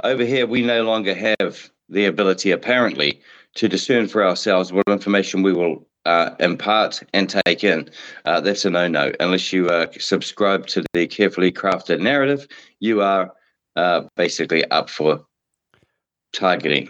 Over 0.02 0.24
here, 0.24 0.46
we 0.46 0.62
no 0.62 0.82
longer 0.82 1.14
have 1.14 1.70
the 1.88 2.06
ability, 2.06 2.50
apparently, 2.50 3.20
to 3.54 3.68
discern 3.68 4.08
for 4.08 4.26
ourselves 4.26 4.72
what 4.72 4.84
information 4.88 5.42
we 5.42 5.52
will 5.52 5.86
uh, 6.06 6.34
impart 6.40 7.02
and 7.12 7.28
take 7.28 7.64
in, 7.64 7.90
uh, 8.24 8.40
that's 8.40 8.64
a 8.64 8.70
no 8.70 8.88
no. 8.88 9.12
Unless 9.20 9.52
you 9.52 9.68
uh, 9.68 9.86
subscribe 9.98 10.66
to 10.68 10.84
the 10.92 11.06
carefully 11.06 11.52
crafted 11.52 12.00
narrative, 12.00 12.46
you 12.80 13.02
are 13.02 13.32
uh, 13.76 14.02
basically 14.16 14.64
up 14.70 14.88
for 14.88 15.24
targeting. 16.32 16.88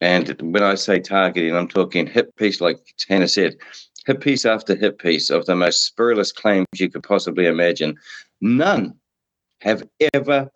And 0.00 0.36
when 0.40 0.62
I 0.62 0.74
say 0.74 1.00
targeting, 1.00 1.54
I'm 1.54 1.68
talking 1.68 2.06
hit 2.06 2.34
piece, 2.36 2.60
like 2.60 2.78
Hannah 3.08 3.28
said, 3.28 3.56
hit 4.06 4.20
piece 4.20 4.44
after 4.44 4.74
hit 4.74 4.98
piece 4.98 5.30
of 5.30 5.46
the 5.46 5.56
most 5.56 5.84
spurious 5.84 6.32
claims 6.32 6.66
you 6.76 6.90
could 6.90 7.02
possibly 7.02 7.46
imagine. 7.46 7.96
None 8.40 8.94
have 9.60 9.82
ever 10.12 10.50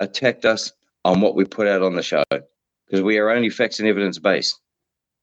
attacked 0.00 0.44
us 0.44 0.72
on 1.04 1.20
what 1.20 1.34
we 1.34 1.44
put 1.44 1.68
out 1.68 1.82
on 1.82 1.94
the 1.94 2.02
show 2.02 2.24
because 2.30 3.02
we 3.02 3.18
are 3.18 3.30
only 3.30 3.50
facts 3.50 3.78
and 3.78 3.88
evidence 3.88 4.18
based. 4.18 4.60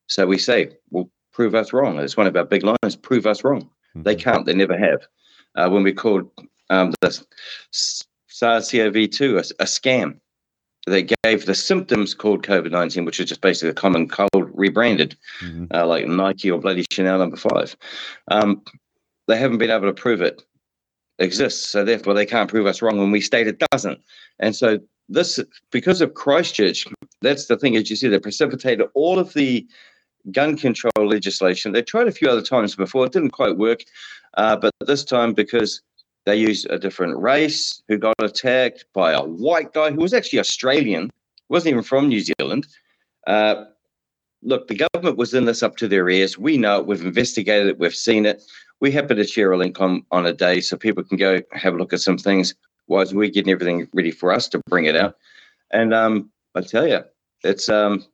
So 0.08 0.26
we 0.26 0.38
say, 0.38 0.72
well, 0.92 1.10
prove 1.34 1.56
us 1.56 1.74
wrong. 1.74 2.00
It's 2.00 2.16
one 2.16 2.28
of 2.28 2.36
our 2.36 2.46
big 2.46 2.64
lines 2.64 2.96
prove 2.96 3.26
us 3.26 3.44
wrong. 3.44 3.64
Mm-hmm. 3.64 4.04
They 4.04 4.16
can't, 4.16 4.46
they 4.46 4.54
never 4.54 4.78
have. 4.78 5.08
Uh, 5.56 5.70
when 5.70 5.84
we 5.84 5.94
called 5.94 6.30
um, 6.70 6.94
the 7.02 7.24
SARS 7.72 8.72
CoV 8.72 9.10
2 9.10 9.38
a, 9.38 9.40
a 9.40 9.66
scam, 9.66 10.20
they 10.86 11.04
gave 11.24 11.46
the 11.46 11.56
symptoms 11.56 12.14
called 12.14 12.44
COVID 12.44 12.72
19, 12.72 13.06
which 13.06 13.20
is 13.20 13.30
just 13.30 13.42
basically 13.42 13.70
a 13.70 13.74
common 13.74 14.08
cold 14.08 14.50
rebranded, 14.54 15.16
mm-hmm. 15.42 15.66
uh, 15.74 15.86
like 15.86 16.08
Nike 16.08 16.52
or 16.52 16.60
bloody 16.60 16.86
Chanel 16.92 17.20
number 17.20 17.38
five. 17.38 17.76
Um, 18.30 18.62
they 19.28 19.38
haven't 19.38 19.60
been 19.60 19.72
able 19.72 19.88
to 19.88 19.94
prove 19.94 20.22
it 20.22 20.44
exists. 21.20 21.70
So 21.70 21.86
therefore, 21.86 22.14
they 22.14 22.26
can't 22.26 22.50
prove 22.50 22.66
us 22.66 22.82
wrong 22.82 22.98
when 22.98 23.12
we 23.12 23.22
state 23.22 23.48
it 23.48 23.64
doesn't. 23.72 24.00
And 24.40 24.56
so 24.56 24.80
this, 25.08 25.40
because 25.72 26.02
of 26.02 26.16
Christchurch, 26.16 26.86
that's 27.22 27.46
the 27.46 27.58
thing, 27.58 27.78
as 27.78 27.90
you 27.90 27.96
see, 27.96 28.10
they 28.10 28.20
precipitated 28.20 28.88
all 28.94 29.20
of 29.20 29.34
the 29.34 29.66
gun 30.32 30.58
control 30.58 31.08
legislation. 31.08 31.72
They 31.72 31.82
tried 31.82 32.08
a 32.08 32.12
few 32.12 32.30
other 32.30 32.42
times 32.42 32.76
before, 32.76 33.06
it 33.06 33.12
didn't 33.12 33.32
quite 33.32 33.58
work. 33.58 33.84
Uh, 34.36 34.56
but 34.56 34.72
this 34.82 35.04
time, 35.04 35.34
because 35.34 35.82
they 36.26 36.36
used 36.36 36.68
a 36.70 36.80
different 36.80 37.18
race 37.20 37.82
who 37.88 37.98
got 37.98 38.16
attacked 38.20 38.86
by 38.94 39.12
a 39.12 39.24
white 39.24 39.74
guy 39.74 39.92
who 39.92 40.02
was 40.02 40.14
actually 40.14 40.40
Australian, 40.40 41.12
wasn't 41.50 41.72
even 41.72 41.84
from 41.84 42.08
New 42.08 42.22
Zealand. 42.22 42.68
Uh, 43.28 43.66
look, 44.42 44.68
the 44.68 44.88
government 44.94 45.18
was 45.18 45.34
in 45.34 45.46
this 45.46 45.64
up 45.64 45.76
to 45.78 45.88
their 45.88 46.10
ears. 46.10 46.38
We 46.38 46.58
know 46.58 46.80
it. 46.80 46.88
We've 46.88 47.06
investigated 47.06 47.68
it. 47.68 47.80
We've 47.80 47.96
seen 47.96 48.26
it. 48.26 48.42
We 48.80 48.92
happen 48.92 49.18
to 49.18 49.26
share 49.26 49.52
a 49.52 49.58
link 49.58 49.80
on, 49.80 50.06
on 50.12 50.26
a 50.26 50.34
day 50.34 50.62
so 50.62 50.78
people 50.78 51.04
can 51.04 51.18
go 51.18 51.42
have 51.52 51.74
a 51.74 51.78
look 51.78 51.94
at 51.94 52.02
some 52.02 52.18
things 52.18 52.56
whilst 52.88 53.14
we're 53.14 53.30
getting 53.30 53.52
everything 53.52 53.88
ready 53.94 54.12
for 54.12 54.32
us 54.32 54.48
to 54.50 54.62
bring 54.68 54.86
it 54.86 54.96
out. 54.96 55.16
And 55.72 55.94
um, 55.94 56.32
I 56.56 56.62
tell 56.62 56.88
you, 56.88 57.02
it's 57.44 57.70
um, 57.70 58.06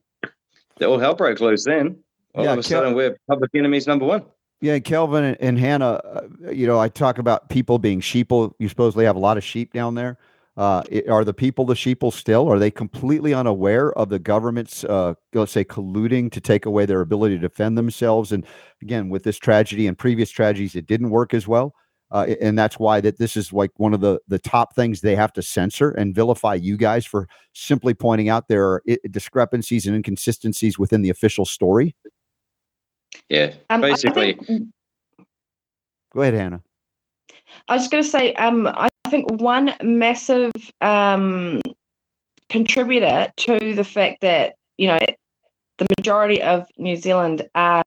all 0.82 1.00
hell 1.00 1.16
broke 1.16 1.40
loose 1.40 1.66
then. 1.66 1.98
All 2.36 2.44
yeah, 2.44 2.54
of 2.54 2.60
a 2.60 2.64
sudden, 2.64 2.94
we're 2.94 3.18
public 3.28 3.52
enemies 3.56 3.88
number 3.88 4.06
one. 4.06 4.24
Yeah, 4.62 4.80
Kelvyn 4.80 5.24
and, 5.24 5.38
and 5.40 5.58
Hannah, 5.58 6.02
uh, 6.04 6.52
you 6.52 6.68
know, 6.68 6.80
I 6.80 6.90
talk 6.90 7.18
about 7.18 7.50
people 7.50 7.80
being 7.80 8.02
sheeple. 8.02 8.54
You 8.60 8.68
supposedly 8.68 9.06
have 9.06 9.16
a 9.16 9.20
lot 9.20 9.38
of 9.38 9.44
sheep 9.44 9.74
down 9.74 9.96
there. 9.96 10.18
Uh, 10.58 10.84
are 11.10 11.24
the 11.24 11.34
people 11.34 11.64
the 11.64 11.74
sheeple 11.74 12.12
still? 12.12 12.52
Are 12.52 12.60
they 12.60 12.70
completely 12.70 13.34
unaware 13.34 13.94
of 13.94 14.10
the 14.10 14.20
government's, 14.20 14.84
uh, 14.84 15.14
let's 15.34 15.54
say, 15.54 15.64
colluding 15.64 16.30
to 16.34 16.42
take 16.42 16.66
away 16.66 16.86
their 16.86 17.00
ability 17.00 17.36
to 17.36 17.42
defend 17.42 17.78
themselves? 17.78 18.34
And 18.34 18.46
again, 18.82 19.08
with 19.08 19.24
this 19.24 19.38
tragedy 19.38 19.88
and 19.88 19.98
previous 19.98 20.30
tragedies, 20.30 20.76
it 20.76 20.86
didn't 20.86 21.12
work 21.12 21.34
as 21.34 21.48
well. 21.48 21.74
Uh, 22.12 22.36
and 22.42 22.58
that's 22.58 22.80
why 22.80 23.00
that 23.00 23.20
this 23.20 23.38
is 23.38 23.54
like 23.54 23.72
one 23.78 23.94
of 23.94 24.02
the 24.02 24.20
the 24.28 24.40
top 24.40 24.76
things 24.76 25.02
they 25.02 25.16
have 25.16 25.32
to 25.32 25.42
censor 25.42 25.92
and 25.92 26.16
vilify 26.16 26.56
you 26.56 26.76
guys 26.76 27.06
for 27.06 27.28
simply 27.54 27.94
pointing 27.94 28.30
out 28.30 28.48
there 28.48 28.66
are 28.66 28.84
discrepancies 29.12 29.86
and 29.86 29.96
inconsistencies 29.96 30.80
within 30.80 31.04
the 31.04 31.10
official 31.10 31.46
story. 31.46 31.96
Yeah, 33.30 33.54
um, 33.70 33.82
basically. 33.82 34.34
Think, 34.34 34.70
Go 36.14 36.22
ahead, 36.22 36.34
Hannah. 36.34 36.64
I 37.68 37.76
was 37.76 37.88
going 37.88 38.04
to 38.04 38.10
say, 38.10 38.34
um, 38.34 38.68
I 38.68 38.90
think 39.10 39.30
one 39.40 39.74
massive 39.84 40.52
um, 40.82 41.62
contributor 42.50 43.32
to 43.38 43.74
the 43.76 43.84
fact 43.84 44.22
that 44.22 44.56
you 44.78 44.88
know 44.88 45.00
the 45.78 45.88
majority 45.98 46.42
of 46.42 46.68
New 46.78 46.96
Zealand 46.96 47.48
are. 47.56 47.84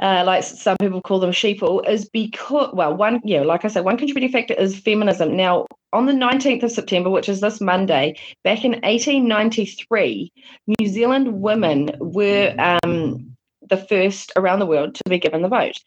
Uh, 0.00 0.22
like 0.26 0.44
some 0.44 0.76
people 0.78 1.00
call 1.00 1.18
them 1.18 1.30
sheeple, 1.30 1.88
is 1.88 2.08
because, 2.10 2.70
well, 2.74 2.94
one, 2.94 3.20
yeah, 3.24 3.40
like 3.40 3.64
I 3.64 3.68
said, 3.68 3.84
one 3.84 3.96
contributing 3.96 4.30
factor 4.30 4.54
is 4.54 4.78
feminism. 4.78 5.36
Now, 5.36 5.66
on 5.92 6.04
the 6.04 6.12
19th 6.12 6.64
of 6.64 6.70
September, 6.70 7.08
which 7.08 7.28
is 7.28 7.40
this 7.40 7.60
Monday, 7.60 8.18
back 8.44 8.64
in 8.64 8.72
1893, 8.72 10.32
New 10.78 10.86
Zealand 10.86 11.40
women 11.40 11.90
were 11.98 12.54
um, 12.58 13.36
the 13.68 13.78
first 13.78 14.32
around 14.36 14.58
the 14.58 14.66
world 14.66 14.94
to 14.94 15.02
be 15.08 15.18
given 15.18 15.42
the 15.42 15.48
vote. 15.48 15.78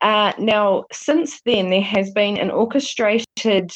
Uh, 0.00 0.32
now, 0.38 0.84
since 0.92 1.40
then, 1.42 1.70
there 1.70 1.82
has 1.82 2.10
been 2.10 2.38
an 2.38 2.50
orchestrated 2.50 3.72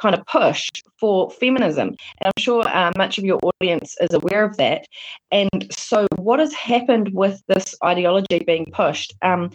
kind 0.00 0.14
of 0.14 0.24
push 0.26 0.68
for 0.98 1.30
feminism. 1.30 1.88
And 1.88 2.26
I'm 2.36 2.42
sure 2.42 2.66
uh, 2.68 2.92
much 2.96 3.18
of 3.18 3.24
your 3.24 3.38
audience 3.42 3.96
is 4.00 4.12
aware 4.12 4.44
of 4.44 4.56
that. 4.56 4.86
And 5.30 5.66
so, 5.70 6.06
what 6.16 6.40
has 6.40 6.52
happened 6.54 7.10
with 7.12 7.42
this 7.48 7.74
ideology 7.84 8.42
being 8.46 8.66
pushed? 8.72 9.14
Um, 9.22 9.50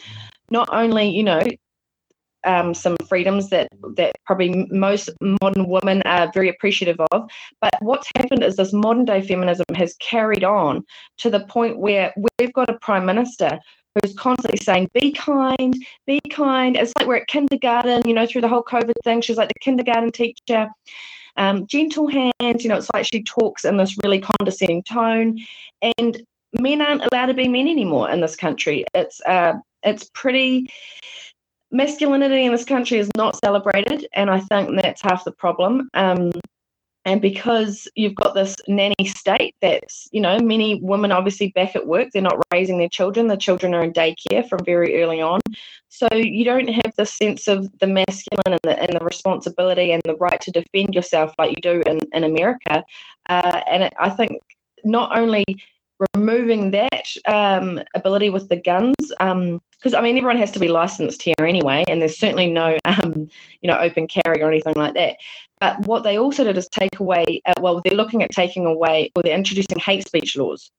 not 0.49 0.69
only, 0.71 1.10
you 1.10 1.23
know, 1.23 1.43
um, 2.45 2.73
some 2.73 2.97
freedoms 3.08 3.49
that 3.49 3.69
that 3.95 4.15
probably 4.25 4.67
most 4.69 5.10
modern 5.21 5.67
women 5.67 6.01
are 6.03 6.32
very 6.34 6.49
appreciative 6.49 6.97
of. 7.12 7.29
But 7.62 7.73
what's 7.79 8.10
happened 8.17 8.43
is 8.43 8.56
this 8.56 8.73
modern 8.73 9.06
day 9.06 9.21
feminism 9.21 9.65
has 9.75 9.95
carried 9.95 10.43
on 10.43 10.84
to 11.19 11.29
the 11.29 11.41
point 11.41 11.79
where 11.79 12.13
we've 12.38 12.53
got 12.53 12.69
a 12.69 12.77
prime 12.79 13.06
minister 13.06 13.60
who's 14.01 14.13
constantly 14.13 14.60
saying, 14.63 14.89
"Be 14.93 15.12
kind, 15.12 15.75
be 16.06 16.19
kind." 16.29 16.75
It's 16.75 16.93
like 16.97 17.08
we're 17.08 17.17
at 17.17 17.27
kindergarten, 17.27 18.08
you 18.08 18.13
know, 18.13 18.25
through 18.25 18.41
the 18.41 18.47
whole 18.47 18.63
COVID 18.63 18.93
thing. 19.03 19.21
She's 19.21 19.38
like 19.38 19.49
the 19.49 19.60
kindergarten 19.60 20.12
teacher. 20.12 20.69
Um, 21.36 21.65
gentle 21.65 22.08
hands, 22.08 22.63
you 22.63 22.69
know, 22.69 22.77
it's 22.77 22.89
like 22.93 23.06
she 23.06 23.23
talks 23.23 23.65
in 23.65 23.77
this 23.77 23.97
really 24.03 24.19
condescending 24.19 24.84
tone, 24.84 25.39
and 25.97 26.21
men 26.60 26.82
aren't 26.82 27.06
allowed 27.12 27.27
to 27.27 27.34
be 27.34 27.47
men 27.47 27.67
anymore 27.67 28.10
in 28.10 28.21
this 28.21 28.36
country. 28.36 28.86
It's 28.93 29.19
uh, 29.21 29.53
it's 29.84 30.10
pretty 30.13 30.69
masculinity 31.71 32.45
in 32.45 32.51
this 32.51 32.65
country 32.65 32.99
is 32.99 33.10
not 33.17 33.36
celebrated, 33.43 34.08
and 34.13 34.29
I 34.29 34.39
think 34.39 34.79
that's 34.82 35.01
half 35.01 35.23
the 35.23 35.32
problem. 35.32 35.89
Um, 35.93 36.32
and 37.06 37.22
because 37.22 37.88
you've 37.96 38.16
got 38.16 38.34
this 38.34 38.56
nanny 38.68 39.06
state 39.06 39.56
that's, 39.62 40.08
you 40.12 40.22
know, 40.22 40.39
many 40.39 40.80
women 40.82 41.12
obviously 41.12 41.50
back 41.50 41.76
at 41.76 41.86
work, 41.86 42.10
they're 42.12 42.22
not 42.22 42.42
raising 42.54 42.78
their 42.78 42.89
children. 42.89 43.28
The 43.28 43.36
children 43.36 43.74
are 43.74 43.84
in 43.84 43.92
daycare 43.92 44.48
from 44.48 44.63
very 44.63 45.02
early 45.02 45.22
on. 45.22 45.42
So 45.89 46.08
you 46.13 46.46
don't 46.46 46.70
have 46.70 46.94
the 46.98 47.06
sense 47.06 47.48
of 47.48 47.70
the 47.80 47.88
masculine 47.88 48.54
and 48.54 48.60
the, 48.63 48.82
and 48.82 48.94
the 48.94 49.04
responsibility 49.04 49.92
and 49.92 50.02
the 50.06 50.16
right 50.16 50.39
to 50.42 50.52
defend 50.52 50.96
yourself 50.96 51.34
like 51.38 51.52
you 51.52 51.62
do 51.62 51.84
in, 51.86 52.00
in 52.13 52.24
America. 52.24 52.84
Uh, 53.28 53.62
and 53.70 53.84
it, 53.84 53.94
I 54.00 54.10
think 54.10 54.42
not 54.86 55.18
only 55.18 55.44
removing 56.16 56.72
that 56.72 57.08
um, 57.26 57.82
ability 57.96 58.30
with 58.30 58.50
the 58.50 58.56
guns, 58.56 58.96
um, 59.20 59.62
because 59.72 59.94
I 59.94 60.02
mean 60.02 60.18
everyone 60.18 60.38
has 60.38 60.52
to 60.52 60.60
be 60.60 60.68
licensed 60.68 61.22
here 61.22 61.36
anyway, 61.39 61.84
and 61.88 62.02
there's 62.02 62.18
certainly 62.18 62.52
no 62.52 62.78
um, 62.86 63.30
you 63.62 63.70
know 63.70 63.78
open 63.78 64.08
carry 64.08 64.42
or 64.42 64.50
anything 64.50 64.74
like 64.76 64.94
that. 64.96 65.18
But 65.60 65.80
what 65.82 66.04
they 66.04 66.18
also 66.18 66.44
did 66.44 66.58
is 66.58 66.68
take 66.68 67.00
away. 67.00 67.42
Uh, 67.46 67.54
well, 67.62 67.82
they're 67.84 67.96
looking 67.96 68.24
at 68.24 68.32
taking 68.32 68.66
away, 68.66 69.12
or 69.16 69.24
they're 69.24 69.38
introducing 69.38 69.80
hate 69.80 70.06
speech 70.08 70.36
laws. 70.36 70.72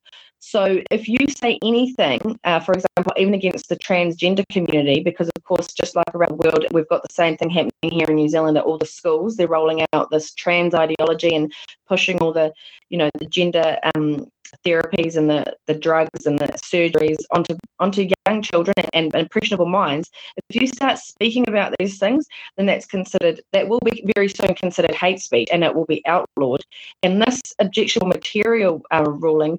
So 0.46 0.82
if 0.90 1.08
you 1.08 1.16
say 1.40 1.58
anything, 1.64 2.38
uh, 2.44 2.60
for 2.60 2.74
example, 2.74 3.14
even 3.16 3.32
against 3.32 3.70
the 3.70 3.76
transgender 3.76 4.44
community, 4.52 5.02
because 5.02 5.30
of 5.34 5.42
course, 5.42 5.68
just 5.68 5.96
like 5.96 6.14
around 6.14 6.32
the 6.32 6.48
world, 6.48 6.66
we've 6.70 6.88
got 6.88 7.02
the 7.02 7.12
same 7.14 7.38
thing 7.38 7.48
happening 7.48 7.90
here 7.90 8.06
in 8.08 8.16
New 8.16 8.28
Zealand 8.28 8.58
at 8.58 8.64
all 8.64 8.76
the 8.76 8.84
schools. 8.84 9.36
They're 9.36 9.48
rolling 9.48 9.86
out 9.94 10.10
this 10.10 10.34
trans 10.34 10.74
ideology 10.74 11.34
and 11.34 11.50
pushing 11.88 12.18
all 12.20 12.30
the, 12.30 12.52
you 12.90 12.98
know, 12.98 13.08
the 13.18 13.24
gender 13.24 13.78
um, 13.94 14.26
therapies 14.66 15.16
and 15.16 15.30
the, 15.30 15.44
the 15.66 15.74
drugs 15.74 16.26
and 16.26 16.38
the 16.38 16.48
surgeries 16.48 17.16
onto 17.30 17.56
onto 17.80 18.08
young 18.26 18.42
children 18.42 18.74
and, 18.92 19.14
impressionable 19.14 19.66
minds. 19.66 20.10
If 20.50 20.60
you 20.60 20.66
start 20.66 20.98
speaking 20.98 21.48
about 21.48 21.74
these 21.78 21.98
things, 21.98 22.26
then 22.58 22.66
that's 22.66 22.86
considered 22.86 23.40
that 23.52 23.68
will 23.68 23.80
be 23.80 24.04
very 24.14 24.28
soon 24.28 24.54
considered 24.54 24.94
hate 24.94 25.20
speech 25.20 25.48
and 25.50 25.64
it 25.64 25.74
will 25.74 25.86
be 25.86 26.02
outlawed. 26.06 26.60
And 27.02 27.22
this 27.22 27.40
objectionable 27.58 28.08
material 28.08 28.82
uh, 28.90 29.04
ruling 29.08 29.58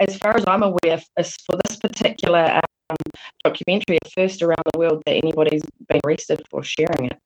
as 0.00 0.16
far 0.18 0.36
as 0.36 0.44
I'm 0.46 0.62
aware, 0.62 0.98
for 0.98 1.56
this 1.64 1.76
particular 1.80 2.60
um, 2.90 2.96
documentary, 3.42 3.98
first 4.14 4.42
around 4.42 4.62
the 4.72 4.78
world 4.78 5.02
that 5.06 5.12
anybody's 5.12 5.62
been 5.88 6.00
arrested 6.06 6.42
for 6.50 6.62
sharing 6.62 7.06
it. 7.06 7.18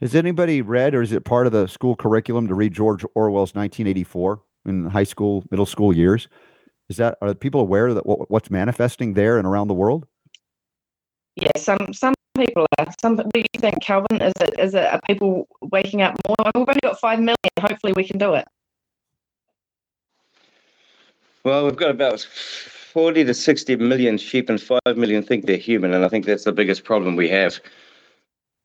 Has 0.00 0.14
anybody 0.14 0.62
read, 0.62 0.94
or 0.94 1.02
is 1.02 1.12
it 1.12 1.24
part 1.24 1.46
of 1.46 1.52
the 1.52 1.68
school 1.68 1.94
curriculum 1.94 2.48
to 2.48 2.54
read 2.54 2.72
George 2.72 3.04
Orwell's 3.14 3.54
1984 3.54 4.42
in 4.66 4.86
high 4.86 5.04
school, 5.04 5.44
middle 5.50 5.66
school 5.66 5.94
years? 5.94 6.28
Is 6.88 6.96
that 6.96 7.16
are 7.22 7.34
people 7.34 7.60
aware 7.60 7.94
that 7.94 8.04
what, 8.04 8.30
what's 8.30 8.50
manifesting 8.50 9.14
there 9.14 9.38
and 9.38 9.46
around 9.46 9.68
the 9.68 9.74
world? 9.74 10.06
Yeah, 11.36 11.52
some 11.56 11.92
some 11.92 12.14
people 12.36 12.66
are. 12.78 12.86
Some 13.00 13.16
do 13.16 13.30
you 13.34 13.60
think, 13.60 13.80
Kelvyn? 13.80 14.20
Is 14.20 14.32
it 14.40 14.54
is 14.58 14.74
it 14.74 14.84
are 14.84 15.00
people 15.06 15.46
waking 15.62 16.02
up 16.02 16.16
more? 16.26 16.50
We've 16.54 16.64
only 16.68 16.80
got 16.82 17.00
five 17.00 17.20
million. 17.20 17.36
Hopefully, 17.60 17.92
we 17.96 18.04
can 18.04 18.18
do 18.18 18.34
it. 18.34 18.46
Well, 21.44 21.64
we've 21.64 21.76
got 21.76 21.90
about 21.90 22.20
40 22.20 23.24
to 23.24 23.34
60 23.34 23.76
million 23.76 24.16
sheep 24.16 24.48
and 24.48 24.60
5 24.60 24.80
million 24.96 25.24
think 25.24 25.46
they're 25.46 25.56
human. 25.56 25.92
And 25.92 26.04
I 26.04 26.08
think 26.08 26.24
that's 26.24 26.44
the 26.44 26.52
biggest 26.52 26.84
problem 26.84 27.16
we 27.16 27.28
have. 27.30 27.60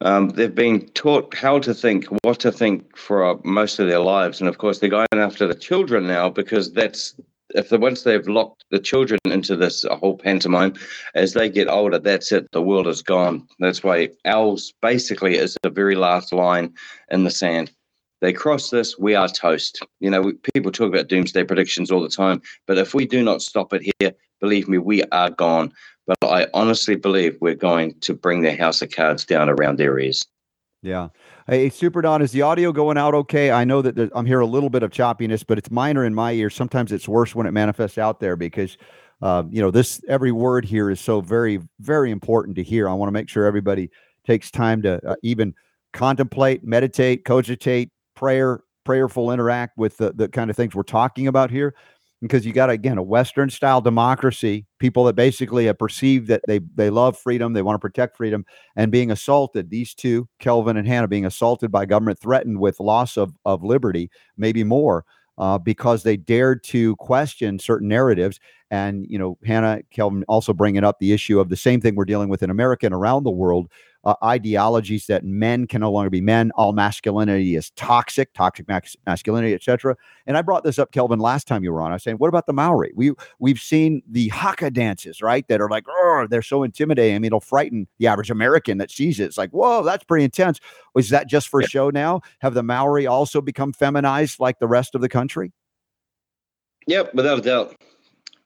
Um, 0.01 0.29
they've 0.29 0.53
been 0.53 0.87
taught 0.89 1.33
how 1.33 1.57
to 1.59 1.73
think, 1.73 2.05
what 2.23 2.39
to 2.41 2.51
think 2.51 2.95
for 2.95 3.39
most 3.43 3.79
of 3.79 3.87
their 3.87 3.99
lives. 3.99 4.39
And 4.39 4.47
of 4.47 4.59
course, 4.59 4.77
they're 4.77 4.89
going 4.89 5.07
after 5.13 5.47
the 5.47 5.55
children 5.55 6.05
now 6.05 6.29
because 6.29 6.71
that's 6.71 7.15
if 7.55 7.69
the 7.69 7.79
once 7.79 8.03
they've 8.03 8.27
locked 8.27 8.65
the 8.71 8.79
children 8.79 9.19
into 9.25 9.55
this 9.55 9.85
whole 9.89 10.17
pantomime, 10.17 10.73
as 11.15 11.33
they 11.33 11.49
get 11.49 11.69
older, 11.69 11.97
that's 11.97 12.31
it. 12.31 12.51
The 12.51 12.61
world 12.61 12.87
is 12.87 13.01
gone. 13.01 13.47
That's 13.59 13.83
why 13.83 14.09
owls 14.25 14.73
basically 14.81 15.37
is 15.37 15.57
the 15.63 15.69
very 15.69 15.95
last 15.95 16.33
line 16.33 16.73
in 17.09 17.23
the 17.23 17.31
sand. 17.31 17.71
They 18.21 18.33
cross 18.33 18.69
this, 18.69 18.97
we 18.97 19.15
are 19.15 19.27
toast. 19.27 19.85
You 19.99 20.09
know, 20.09 20.21
we, 20.21 20.33
people 20.53 20.71
talk 20.71 20.87
about 20.87 21.07
doomsday 21.07 21.43
predictions 21.43 21.91
all 21.91 22.01
the 22.01 22.09
time, 22.09 22.41
but 22.65 22.77
if 22.77 22.93
we 22.93 23.05
do 23.05 23.23
not 23.23 23.41
stop 23.41 23.73
it 23.73 23.91
here, 23.99 24.11
believe 24.39 24.67
me, 24.67 24.77
we 24.77 25.03
are 25.11 25.29
gone. 25.29 25.71
But 26.07 26.17
I 26.23 26.47
honestly 26.53 26.95
believe 26.95 27.37
we're 27.41 27.53
going 27.55 27.93
to 27.99 28.13
bring 28.13 28.41
the 28.41 28.55
house 28.55 28.81
of 28.81 28.91
cards 28.91 29.25
down 29.25 29.49
around 29.49 29.77
their 29.77 29.99
ears. 29.99 30.25
Yeah. 30.81 31.09
Hey, 31.47 31.69
Super 31.69 32.01
Don, 32.01 32.21
is 32.21 32.31
the 32.31 32.43
audio 32.43 32.71
going 32.71 32.97
out 32.97 33.13
okay? 33.13 33.51
I 33.51 33.65
know 33.65 33.81
that 33.81 34.11
I'm 34.13 34.25
hearing 34.25 34.47
a 34.47 34.51
little 34.51 34.69
bit 34.69 34.83
of 34.83 34.91
choppiness, 34.91 35.43
but 35.45 35.57
it's 35.57 35.71
minor 35.71 36.05
in 36.05 36.13
my 36.13 36.31
ears. 36.31 36.55
Sometimes 36.55 36.91
it's 36.91 37.07
worse 37.07 37.35
when 37.35 37.45
it 37.47 37.51
manifests 37.51 37.97
out 37.97 38.19
there 38.19 38.35
because, 38.35 38.77
uh, 39.21 39.43
you 39.49 39.61
know, 39.61 39.71
this 39.71 40.01
every 40.07 40.31
word 40.31 40.65
here 40.65 40.89
is 40.89 40.99
so 40.99 41.19
very, 41.19 41.59
very 41.79 42.11
important 42.11 42.55
to 42.57 42.63
hear. 42.63 42.87
I 42.87 42.93
want 42.93 43.09
to 43.09 43.13
make 43.13 43.27
sure 43.27 43.45
everybody 43.45 43.89
takes 44.25 44.51
time 44.51 44.81
to 44.83 45.05
uh, 45.05 45.15
even 45.23 45.53
contemplate, 45.93 46.63
meditate, 46.63 47.25
cogitate, 47.25 47.91
prayer, 48.17 48.61
prayerful 48.83 49.31
interact 49.31 49.77
with 49.77 49.97
the, 49.97 50.11
the 50.11 50.27
kind 50.27 50.49
of 50.49 50.55
things 50.55 50.75
we're 50.75 50.83
talking 50.83 51.27
about 51.27 51.51
here. 51.51 51.73
Because 52.19 52.47
you 52.47 52.51
got 52.51 52.71
again 52.71 52.97
a 52.97 53.03
western 53.03 53.47
style 53.51 53.79
democracy 53.79 54.65
people 54.79 55.03
that 55.03 55.13
basically 55.13 55.67
have 55.67 55.77
perceived 55.77 56.27
that 56.29 56.41
they 56.47 56.59
they 56.73 56.89
love 56.89 57.15
freedom 57.15 57.53
they 57.53 57.61
want 57.61 57.75
to 57.75 57.79
protect 57.79 58.17
freedom 58.17 58.43
and 58.75 58.91
being 58.91 59.11
assaulted 59.11 59.69
these 59.69 59.93
two 59.93 60.27
kelvyn 60.39 60.77
and 60.77 60.87
hannah 60.87 61.07
being 61.07 61.27
assaulted 61.27 61.71
by 61.71 61.85
government 61.85 62.17
threatened 62.17 62.59
with 62.59 62.79
loss 62.79 63.17
of 63.17 63.35
of 63.45 63.63
liberty 63.63 64.09
maybe 64.35 64.63
more 64.63 65.05
uh, 65.37 65.59
because 65.59 66.01
they 66.01 66.17
dared 66.17 66.63
to 66.63 66.95
question 66.95 67.59
certain 67.59 67.87
narratives. 67.87 68.39
And 68.71 69.05
you 69.07 69.17
know 69.17 69.37
hannah 69.45 69.81
kelvyn 69.91 70.25
also 70.27 70.53
bringing 70.53 70.83
up 70.83 70.97
the 70.99 71.13
issue 71.13 71.39
of 71.39 71.49
the 71.49 71.55
same 71.55 71.79
thing 71.79 71.95
we're 71.95 72.03
dealing 72.03 72.27
with 72.27 72.43
in 72.43 72.49
america 72.49 72.85
and 72.85 72.93
around 72.93 73.23
the 73.23 73.31
world 73.31 73.69
uh, 74.07 74.15
ideologies 74.23 75.05
that 75.07 75.25
men 75.25 75.67
can 75.67 75.81
no 75.81 75.91
longer 75.91 76.09
be 76.09 76.21
men. 76.21 76.49
All 76.55 76.71
masculinity 76.71 77.57
is 77.57 77.71
toxic, 77.71 78.33
toxic 78.33 78.65
mas- 78.65 78.95
masculinity, 79.05 79.53
etc. 79.53 79.97
And 80.25 80.37
I 80.37 80.41
brought 80.41 80.63
this 80.63 80.79
up, 80.79 80.93
Kelvyn, 80.93 81.19
last 81.19 81.45
time 81.45 81.61
you 81.61 81.73
were 81.73 81.81
on. 81.81 81.91
I 81.91 81.95
was 81.95 82.03
saying, 82.03 82.15
what 82.15 82.29
about 82.29 82.45
the 82.45 82.53
Maori? 82.53 82.93
We 82.95 83.11
we've 83.39 83.59
seen 83.59 84.01
the 84.09 84.29
haka 84.29 84.71
dances, 84.71 85.21
right? 85.21 85.45
That 85.49 85.59
are 85.59 85.69
like, 85.69 85.83
oh, 85.89 86.25
they're 86.29 86.41
so 86.41 86.63
intimidating. 86.63 87.17
I 87.17 87.19
mean, 87.19 87.27
it'll 87.27 87.41
frighten 87.41 87.85
the 87.97 88.07
average 88.07 88.31
American 88.31 88.77
that 88.77 88.91
sees 88.91 89.19
it. 89.19 89.25
It's 89.25 89.37
like, 89.37 89.51
whoa, 89.51 89.83
that's 89.83 90.05
pretty 90.05 90.23
intense. 90.23 90.61
Is 90.97 91.09
that 91.09 91.27
just 91.27 91.49
for 91.49 91.59
yeah. 91.59 91.67
show 91.67 91.89
now? 91.89 92.21
Have 92.39 92.53
the 92.53 92.63
Maori 92.63 93.07
also 93.07 93.41
become 93.41 93.73
feminized 93.73 94.39
like 94.39 94.59
the 94.59 94.69
rest 94.69 94.95
of 94.95 95.01
the 95.01 95.09
country? 95.09 95.51
Yep, 96.87 97.13
without 97.13 97.39
a 97.39 97.41
doubt 97.41 97.75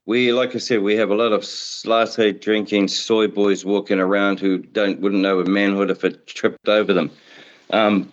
we 0.06 0.34
like 0.34 0.56
I 0.56 0.60
said, 0.60 0.82
we 0.82 0.96
have 0.96 1.12
a 1.12 1.16
lot 1.16 1.32
of 1.32 1.46
latte 1.86 2.32
drinking 2.32 2.88
soy 2.88 3.28
boys 3.28 3.64
walking 3.64 4.00
around 4.00 4.40
who 4.40 4.58
don't 4.58 5.00
wouldn't 5.00 5.22
know 5.22 5.40
a 5.40 5.46
manhood 5.46 5.92
if 5.92 6.04
it 6.04 6.28
tripped 6.28 6.68
over 6.68 6.94
them. 6.94 7.12
Um, 7.70 8.12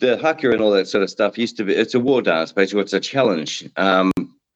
the 0.00 0.18
haka 0.18 0.50
and 0.50 0.60
all 0.60 0.72
that 0.72 0.88
sort 0.88 1.02
of 1.02 1.10
stuff 1.10 1.38
used 1.38 1.56
to 1.58 1.64
be 1.64 1.74
it's 1.74 1.94
a 1.94 2.00
war 2.00 2.22
dance 2.22 2.52
basically 2.52 2.82
it's 2.82 2.92
a 2.92 3.00
challenge. 3.00 3.68
Um, 3.76 4.12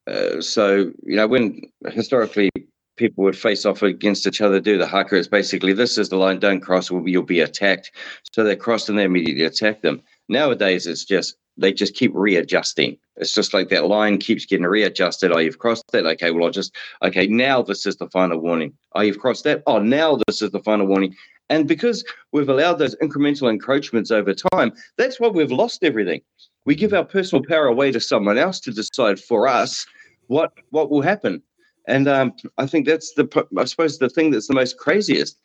uh, 0.07 0.41
so 0.41 0.93
you 1.03 1.17
know 1.17 1.27
when 1.27 1.61
historically 1.91 2.51
people 2.97 3.23
would 3.23 3.39
face 3.39 3.65
off 3.65 3.83
against 3.83 4.27
each 4.27 4.41
other 4.41 4.59
do 4.59 4.77
the 4.79 4.87
haka 4.87 5.17
it's 5.17 5.29
basically 5.29 5.73
this 5.73 5.99
is 5.99 6.09
the 6.09 6.17
line 6.17 6.41
don't 6.41 6.61
cross 6.61 6.91
or 6.91 7.07
you'll 7.07 7.23
be 7.23 7.41
attacked. 7.41 7.93
So 8.33 8.45
they 8.45 8.57
cross 8.57 8.89
and 8.89 8.99
they 8.99 9.05
immediately 9.05 9.45
attack 9.45 9.83
them. 9.83 10.03
Nowadays 10.29 10.87
it's 10.87 11.05
just 11.05 11.37
they 11.59 11.73
just 11.73 11.95
keep 11.95 12.13
readjusting. 12.15 12.97
It's 13.17 13.35
just 13.35 13.53
like 13.53 13.69
that 13.69 13.87
line 13.87 14.19
keeps 14.19 14.47
getting 14.47 14.67
readjusted. 14.67 15.33
Oh, 15.33 15.39
you've 15.39 15.59
crossed 15.59 15.85
that. 15.93 16.07
Okay, 16.07 16.31
well, 16.31 16.45
I'll 16.45 16.51
just, 16.51 16.75
okay, 17.03 17.27
now 17.27 17.63
this 17.63 17.85
is 17.85 17.97
the 17.97 18.09
final 18.09 18.39
warning. 18.39 18.73
Oh, 18.95 19.01
you've 19.01 19.19
crossed 19.19 19.45
that. 19.45 19.63
Oh, 19.67 19.79
now 19.79 20.19
this 20.27 20.41
is 20.41 20.53
the 20.53 20.63
final 20.63 20.87
warning. 20.87 21.15
And 21.51 21.67
because 21.67 22.05
we've 22.33 22.49
allowed 22.49 22.75
those 22.75 22.95
incremental 22.97 23.51
encroachments 23.51 24.11
over 24.11 24.35
time, 24.35 24.73
that's 24.97 25.19
why 25.19 25.29
we've 25.29 25.51
lost 25.51 25.83
everything. 25.83 26.21
We 26.65 26.75
give 26.75 26.93
our 26.93 27.05
personal 27.05 27.45
power 27.45 27.67
away 27.67 27.91
to 27.93 28.01
someone 28.01 28.39
else 28.39 28.61
to 28.61 28.73
decide 28.73 29.19
for 29.19 29.49
us 29.49 29.87
what 30.27 30.53
what 30.71 30.91
will 30.91 31.03
happen. 31.03 31.43
And 31.87 32.07
um, 32.07 32.35
I 32.59 32.67
think 32.67 32.87
that's 32.87 33.15
the, 33.15 33.47
I 33.57 33.65
suppose, 33.65 33.99
the 33.99 34.11
thing 34.11 34.31
that's 34.31 34.47
the 34.47 34.55
most 34.55 34.77
craziest. 34.77 35.41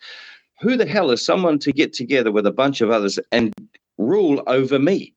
Who 0.59 0.75
the 0.75 0.85
hell 0.85 1.09
is 1.11 1.25
someone 1.25 1.57
to 1.59 1.71
get 1.71 1.93
together 1.93 2.31
with 2.31 2.45
a 2.45 2.51
bunch 2.51 2.81
of 2.81 2.91
others 2.91 3.17
and 3.31 3.53
rule 3.97 4.43
over 4.47 4.77
me? 4.77 5.13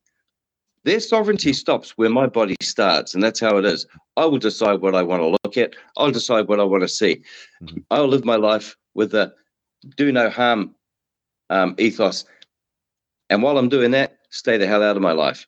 Their 0.83 0.99
sovereignty 0.99 1.53
stops 1.53 1.97
where 1.97 2.09
my 2.09 2.27
body 2.27 2.55
starts, 2.61 3.13
and 3.13 3.21
that's 3.21 3.39
how 3.39 3.57
it 3.57 3.65
is. 3.65 3.85
I 4.15 4.25
will 4.25 4.39
decide 4.39 4.81
what 4.81 4.95
I 4.95 5.03
want 5.03 5.21
to 5.21 5.37
look 5.43 5.57
at. 5.57 5.75
I'll 5.97 6.11
decide 6.11 6.47
what 6.47 6.59
I 6.59 6.63
want 6.63 6.83
to 6.83 6.87
see. 6.87 7.21
Mm-hmm. 7.61 7.79
I'll 7.91 8.07
live 8.07 8.23
my 8.23 8.37
life 8.37 8.75
with 8.93 9.13
a 9.13 9.33
do 9.95 10.11
no 10.11 10.29
harm 10.29 10.75
um, 11.49 11.75
ethos. 11.77 12.25
And 13.29 13.43
while 13.43 13.57
I'm 13.57 13.69
doing 13.69 13.91
that, 13.91 14.19
stay 14.29 14.57
the 14.57 14.67
hell 14.67 14.83
out 14.83 14.95
of 14.95 15.01
my 15.01 15.11
life. 15.11 15.45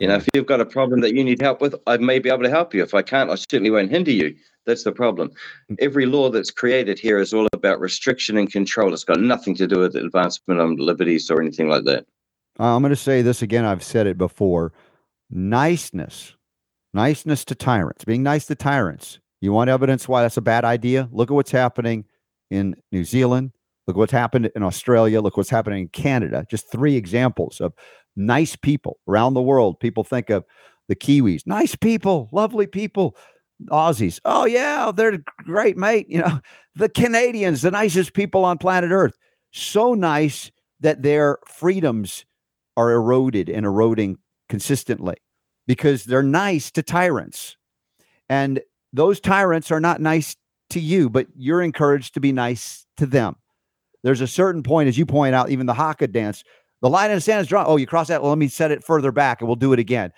You 0.00 0.08
know, 0.08 0.16
if 0.16 0.26
you've 0.34 0.46
got 0.46 0.60
a 0.60 0.66
problem 0.66 1.00
that 1.02 1.14
you 1.14 1.22
need 1.22 1.42
help 1.42 1.60
with, 1.60 1.74
I 1.86 1.98
may 1.98 2.18
be 2.18 2.30
able 2.30 2.42
to 2.44 2.50
help 2.50 2.74
you. 2.74 2.82
If 2.82 2.94
I 2.94 3.02
can't, 3.02 3.30
I 3.30 3.34
certainly 3.34 3.70
won't 3.70 3.90
hinder 3.90 4.10
you. 4.10 4.34
That's 4.64 4.84
the 4.84 4.92
problem. 4.92 5.30
Mm. 5.70 5.76
Every 5.78 6.06
law 6.06 6.30
that's 6.30 6.50
created 6.50 6.98
here 6.98 7.18
is 7.18 7.34
all 7.34 7.46
about 7.52 7.80
restriction 7.80 8.36
and 8.38 8.50
control. 8.50 8.92
It's 8.94 9.04
got 9.04 9.20
nothing 9.20 9.54
to 9.56 9.66
do 9.66 9.80
with 9.80 9.94
advancement 9.94 10.60
of 10.60 10.78
liberties 10.78 11.30
or 11.30 11.40
anything 11.40 11.68
like 11.68 11.84
that. 11.84 12.06
Uh, 12.60 12.76
I'm 12.76 12.82
going 12.82 12.90
to 12.90 12.96
say 12.96 13.22
this 13.22 13.40
again. 13.40 13.64
I've 13.64 13.82
said 13.82 14.06
it 14.06 14.18
before. 14.18 14.74
Niceness, 15.30 16.36
niceness 16.92 17.42
to 17.46 17.54
tyrants, 17.54 18.04
being 18.04 18.22
nice 18.22 18.44
to 18.46 18.54
tyrants. 18.54 19.18
You 19.40 19.52
want 19.52 19.70
evidence 19.70 20.06
why 20.06 20.20
that's 20.20 20.36
a 20.36 20.42
bad 20.42 20.66
idea? 20.66 21.08
Look 21.10 21.30
at 21.30 21.34
what's 21.34 21.52
happening 21.52 22.04
in 22.50 22.76
New 22.92 23.04
Zealand. 23.04 23.52
Look 23.86 23.96
what's 23.96 24.12
happened 24.12 24.50
in 24.54 24.62
Australia. 24.62 25.22
Look 25.22 25.38
what's 25.38 25.48
happening 25.48 25.82
in 25.82 25.88
Canada. 25.88 26.44
Just 26.50 26.70
three 26.70 26.96
examples 26.96 27.62
of 27.62 27.72
nice 28.14 28.56
people 28.56 28.98
around 29.08 29.32
the 29.32 29.40
world. 29.40 29.80
People 29.80 30.04
think 30.04 30.28
of 30.28 30.44
the 30.88 30.96
Kiwis, 30.96 31.46
nice 31.46 31.74
people, 31.74 32.28
lovely 32.30 32.66
people. 32.66 33.16
Aussies, 33.70 34.20
oh 34.24 34.44
yeah, 34.44 34.90
they're 34.94 35.22
great, 35.44 35.76
mate. 35.76 36.06
You 36.08 36.20
know, 36.20 36.40
the 36.74 36.88
Canadians, 36.90 37.62
the 37.62 37.70
nicest 37.70 38.12
people 38.12 38.44
on 38.44 38.58
planet 38.58 38.90
Earth. 38.90 39.16
So 39.50 39.94
nice 39.94 40.50
that 40.80 41.02
their 41.02 41.38
freedoms 41.46 42.24
are 42.80 42.92
eroded 42.92 43.50
and 43.50 43.66
eroding 43.66 44.16
consistently 44.48 45.16
because 45.66 46.04
they're 46.04 46.22
nice 46.22 46.70
to 46.70 46.82
tyrants. 46.82 47.56
And 48.30 48.60
those 48.92 49.20
tyrants 49.20 49.70
are 49.70 49.80
not 49.80 50.00
nice 50.00 50.34
to 50.70 50.80
you, 50.80 51.10
but 51.10 51.26
you're 51.36 51.60
encouraged 51.60 52.14
to 52.14 52.20
be 52.20 52.32
nice 52.32 52.86
to 52.96 53.04
them. 53.04 53.36
There's 54.02 54.22
a 54.22 54.26
certain 54.26 54.62
point, 54.62 54.88
as 54.88 54.96
you 54.96 55.04
point 55.04 55.34
out, 55.34 55.50
even 55.50 55.66
the 55.66 55.74
Haka 55.74 56.08
dance, 56.08 56.42
the 56.80 56.88
line 56.88 57.10
in 57.10 57.16
the 57.16 57.20
sand 57.20 57.42
is 57.42 57.48
drawn. 57.48 57.66
Oh, 57.68 57.76
you 57.76 57.86
cross 57.86 58.08
that. 58.08 58.22
Well, 58.22 58.30
let 58.30 58.38
me 58.38 58.48
set 58.48 58.70
it 58.70 58.82
further 58.82 59.12
back 59.12 59.40
and 59.42 59.48
we'll 59.48 59.56
do 59.56 59.74
it 59.74 59.78
again. 59.78 60.10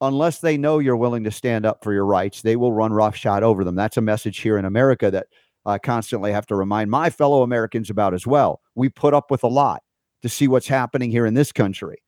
Unless 0.00 0.38
they 0.38 0.56
know 0.56 0.78
you're 0.78 0.96
willing 0.96 1.24
to 1.24 1.32
stand 1.32 1.66
up 1.66 1.82
for 1.82 1.92
your 1.92 2.06
rights, 2.06 2.42
they 2.42 2.54
will 2.54 2.72
run 2.72 2.92
roughshod 2.92 3.42
over 3.42 3.64
them. 3.64 3.74
That's 3.74 3.96
a 3.96 4.02
message 4.02 4.38
here 4.38 4.56
in 4.56 4.64
America 4.64 5.10
that 5.10 5.26
I 5.66 5.78
constantly 5.78 6.30
have 6.30 6.46
to 6.46 6.54
remind 6.54 6.90
my 6.90 7.10
fellow 7.10 7.42
Americans 7.42 7.90
about 7.90 8.14
as 8.14 8.24
well. 8.24 8.60
We 8.76 8.88
put 8.88 9.14
up 9.14 9.32
with 9.32 9.42
a 9.42 9.48
lot 9.48 9.82
to 10.22 10.28
see 10.28 10.46
what's 10.46 10.68
happening 10.68 11.10
here 11.10 11.26
in 11.26 11.34
this 11.34 11.52
country. 11.52 12.03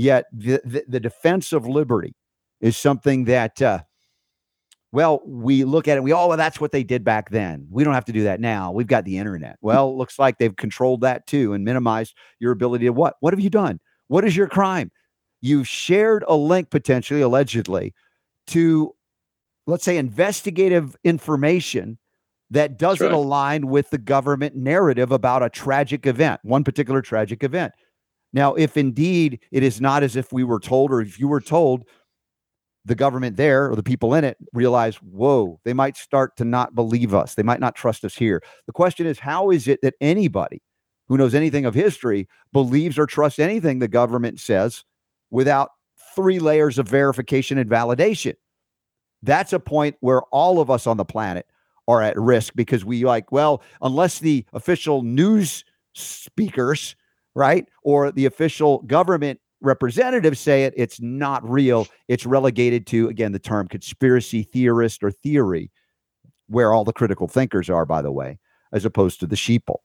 Yet 0.00 0.24
the, 0.32 0.62
the, 0.64 0.82
the 0.88 0.98
defense 0.98 1.52
of 1.52 1.66
liberty 1.66 2.14
is 2.62 2.74
something 2.74 3.24
that, 3.26 3.60
uh, 3.60 3.80
well, 4.92 5.20
we 5.26 5.64
look 5.64 5.88
at 5.88 5.98
it, 5.98 6.02
we, 6.02 6.14
oh, 6.14 6.26
well, 6.26 6.38
that's 6.38 6.58
what 6.58 6.72
they 6.72 6.82
did 6.82 7.04
back 7.04 7.28
then. 7.28 7.66
We 7.70 7.84
don't 7.84 7.92
have 7.92 8.06
to 8.06 8.12
do 8.12 8.22
that 8.22 8.40
now. 8.40 8.72
We've 8.72 8.86
got 8.86 9.04
the 9.04 9.18
internet. 9.18 9.58
Well, 9.60 9.98
looks 9.98 10.18
like 10.18 10.38
they've 10.38 10.56
controlled 10.56 11.02
that 11.02 11.26
too 11.26 11.52
and 11.52 11.66
minimized 11.66 12.16
your 12.38 12.50
ability 12.50 12.86
to 12.86 12.94
what? 12.94 13.16
What 13.20 13.34
have 13.34 13.40
you 13.40 13.50
done? 13.50 13.78
What 14.08 14.24
is 14.24 14.34
your 14.34 14.48
crime? 14.48 14.90
You've 15.42 15.68
shared 15.68 16.24
a 16.26 16.34
link 16.34 16.70
potentially, 16.70 17.20
allegedly, 17.20 17.92
to 18.46 18.94
let's 19.66 19.84
say 19.84 19.98
investigative 19.98 20.96
information 21.04 21.98
that 22.48 22.78
doesn't 22.78 23.06
right. 23.06 23.14
align 23.14 23.66
with 23.66 23.90
the 23.90 23.98
government 23.98 24.56
narrative 24.56 25.12
about 25.12 25.42
a 25.42 25.50
tragic 25.50 26.06
event, 26.06 26.40
one 26.42 26.64
particular 26.64 27.02
tragic 27.02 27.44
event. 27.44 27.74
Now, 28.32 28.54
if 28.54 28.76
indeed 28.76 29.40
it 29.50 29.62
is 29.62 29.80
not 29.80 30.02
as 30.02 30.16
if 30.16 30.32
we 30.32 30.44
were 30.44 30.60
told, 30.60 30.92
or 30.92 31.00
if 31.00 31.18
you 31.18 31.28
were 31.28 31.40
told, 31.40 31.84
the 32.84 32.94
government 32.94 33.36
there 33.36 33.70
or 33.70 33.76
the 33.76 33.82
people 33.82 34.14
in 34.14 34.24
it 34.24 34.36
realize, 34.52 34.96
whoa, 34.96 35.60
they 35.64 35.72
might 35.72 35.96
start 35.96 36.36
to 36.36 36.44
not 36.44 36.74
believe 36.74 37.14
us. 37.14 37.34
They 37.34 37.42
might 37.42 37.60
not 37.60 37.74
trust 37.74 38.04
us 38.04 38.14
here. 38.14 38.42
The 38.66 38.72
question 38.72 39.06
is, 39.06 39.18
how 39.18 39.50
is 39.50 39.68
it 39.68 39.80
that 39.82 39.94
anybody 40.00 40.62
who 41.08 41.18
knows 41.18 41.34
anything 41.34 41.66
of 41.66 41.74
history 41.74 42.28
believes 42.52 42.98
or 42.98 43.06
trusts 43.06 43.38
anything 43.38 43.78
the 43.78 43.88
government 43.88 44.40
says 44.40 44.84
without 45.30 45.70
three 46.14 46.38
layers 46.38 46.78
of 46.78 46.88
verification 46.88 47.58
and 47.58 47.68
validation? 47.68 48.34
That's 49.22 49.52
a 49.52 49.60
point 49.60 49.96
where 50.00 50.22
all 50.32 50.60
of 50.60 50.70
us 50.70 50.86
on 50.86 50.96
the 50.96 51.04
planet 51.04 51.46
are 51.86 52.02
at 52.02 52.18
risk 52.18 52.54
because 52.54 52.84
we 52.84 53.04
like, 53.04 53.30
well, 53.30 53.62
unless 53.82 54.20
the 54.20 54.46
official 54.52 55.02
news 55.02 55.64
speakers 55.92 56.96
right? 57.34 57.66
Or 57.82 58.10
the 58.10 58.26
official 58.26 58.78
government 58.82 59.40
representatives 59.60 60.40
say 60.40 60.64
it, 60.64 60.74
it's 60.76 61.00
not 61.00 61.48
real. 61.48 61.86
It's 62.08 62.26
relegated 62.26 62.86
to, 62.88 63.08
again, 63.08 63.32
the 63.32 63.38
term 63.38 63.68
conspiracy 63.68 64.42
theorist 64.42 65.02
or 65.02 65.10
theory, 65.10 65.70
where 66.48 66.72
all 66.72 66.84
the 66.84 66.92
critical 66.92 67.28
thinkers 67.28 67.68
are, 67.70 67.84
by 67.86 68.02
the 68.02 68.12
way, 68.12 68.38
as 68.72 68.84
opposed 68.84 69.20
to 69.20 69.26
the 69.26 69.36
sheeple. 69.36 69.78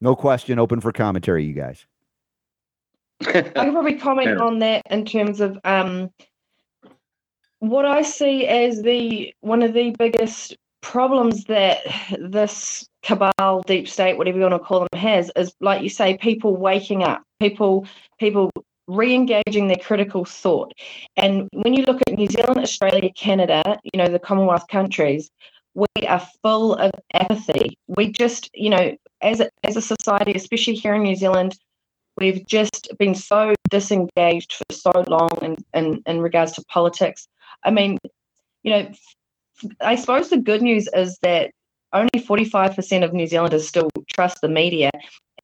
No 0.00 0.16
question, 0.16 0.58
open 0.58 0.80
for 0.80 0.92
commentary, 0.92 1.44
you 1.44 1.54
guys. 1.54 1.86
I 3.24 3.42
can 3.42 3.72
probably 3.72 3.94
comment 3.94 4.40
on 4.40 4.58
that 4.58 4.82
in 4.90 5.04
terms 5.04 5.40
of 5.40 5.56
um, 5.64 6.10
what 7.60 7.84
I 7.84 8.02
see 8.02 8.48
as 8.48 8.82
the 8.82 9.32
one 9.42 9.62
of 9.62 9.74
the 9.74 9.94
biggest 9.96 10.56
problems 10.82 11.44
that 11.44 11.78
this 12.18 12.86
cabal, 13.02 13.62
deep 13.66 13.88
state, 13.88 14.18
whatever 14.18 14.36
you 14.36 14.42
want 14.42 14.54
to 14.54 14.58
call 14.58 14.80
them, 14.80 15.00
has 15.00 15.30
is 15.36 15.54
like 15.60 15.82
you 15.82 15.88
say, 15.88 16.16
people 16.18 16.56
waking 16.56 17.02
up, 17.02 17.22
people, 17.40 17.86
people 18.18 18.50
re-engaging 18.88 19.68
their 19.68 19.76
critical 19.76 20.24
thought. 20.24 20.72
And 21.16 21.48
when 21.52 21.72
you 21.72 21.84
look 21.84 22.00
at 22.06 22.18
New 22.18 22.26
Zealand, 22.26 22.58
Australia, 22.58 23.10
Canada, 23.16 23.78
you 23.92 23.98
know, 23.98 24.08
the 24.08 24.18
Commonwealth 24.18 24.66
countries, 24.68 25.30
we 25.74 25.86
are 26.06 26.22
full 26.42 26.74
of 26.74 26.90
apathy. 27.14 27.78
We 27.86 28.12
just, 28.12 28.50
you 28.52 28.70
know, 28.70 28.96
as 29.22 29.40
a, 29.40 29.48
as 29.64 29.76
a 29.76 29.82
society, 29.82 30.32
especially 30.34 30.74
here 30.74 30.94
in 30.94 31.02
New 31.02 31.16
Zealand, 31.16 31.56
we've 32.18 32.44
just 32.46 32.88
been 32.98 33.14
so 33.14 33.54
disengaged 33.70 34.52
for 34.52 34.74
so 34.74 35.04
long 35.08 35.30
in, 35.40 35.56
in, 35.72 36.02
in 36.06 36.20
regards 36.20 36.52
to 36.52 36.64
politics. 36.68 37.26
I 37.64 37.70
mean, 37.70 37.98
you 38.62 38.70
know, 38.72 38.92
I 39.80 39.96
suppose 39.96 40.30
the 40.30 40.38
good 40.38 40.62
news 40.62 40.88
is 40.94 41.18
that 41.22 41.50
only 41.92 42.10
45% 42.16 43.04
of 43.04 43.12
New 43.12 43.26
Zealanders 43.26 43.68
still 43.68 43.90
trust 44.14 44.40
the 44.40 44.48
media, 44.48 44.90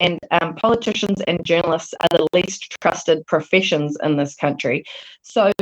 and 0.00 0.18
um, 0.30 0.54
politicians 0.54 1.20
and 1.26 1.44
journalists 1.44 1.94
are 2.00 2.18
the 2.18 2.26
least 2.32 2.76
trusted 2.80 3.26
professions 3.26 3.96
in 4.02 4.16
this 4.16 4.34
country. 4.34 4.84
So 5.22 5.52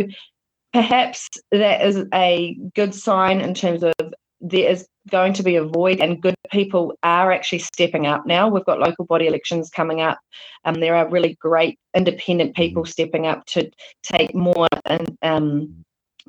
perhaps 0.73 1.29
that 1.53 1.85
is 1.85 2.05
a 2.13 2.57
good 2.75 2.95
sign 2.95 3.41
in 3.41 3.55
terms 3.55 3.83
of 3.83 3.95
there 4.41 4.71
is 4.71 4.87
going 5.11 5.33
to 5.33 5.43
be 5.43 5.57
a 5.57 5.65
void 5.65 6.01
and 6.01 6.21
good 6.21 6.35
people 6.51 6.93
are 7.03 7.33
actually 7.33 7.61
stepping 7.61 8.07
up 8.07 8.27
now. 8.27 8.49
We've 8.49 8.65
got 8.65 8.81
local 8.81 9.07
body 9.07 9.27
elections 9.27 9.71
coming 9.71 10.01
up. 10.01 10.19
and 10.65 10.83
there 10.83 10.97
are 10.97 11.09
really 11.09 11.37
great 11.41 11.79
independent 11.95 12.55
people 12.57 12.85
stepping 12.85 13.27
up 13.27 13.45
to 13.47 13.71
take 14.03 14.35
more 14.35 14.67
in, 14.91 15.17
um, 15.23 15.85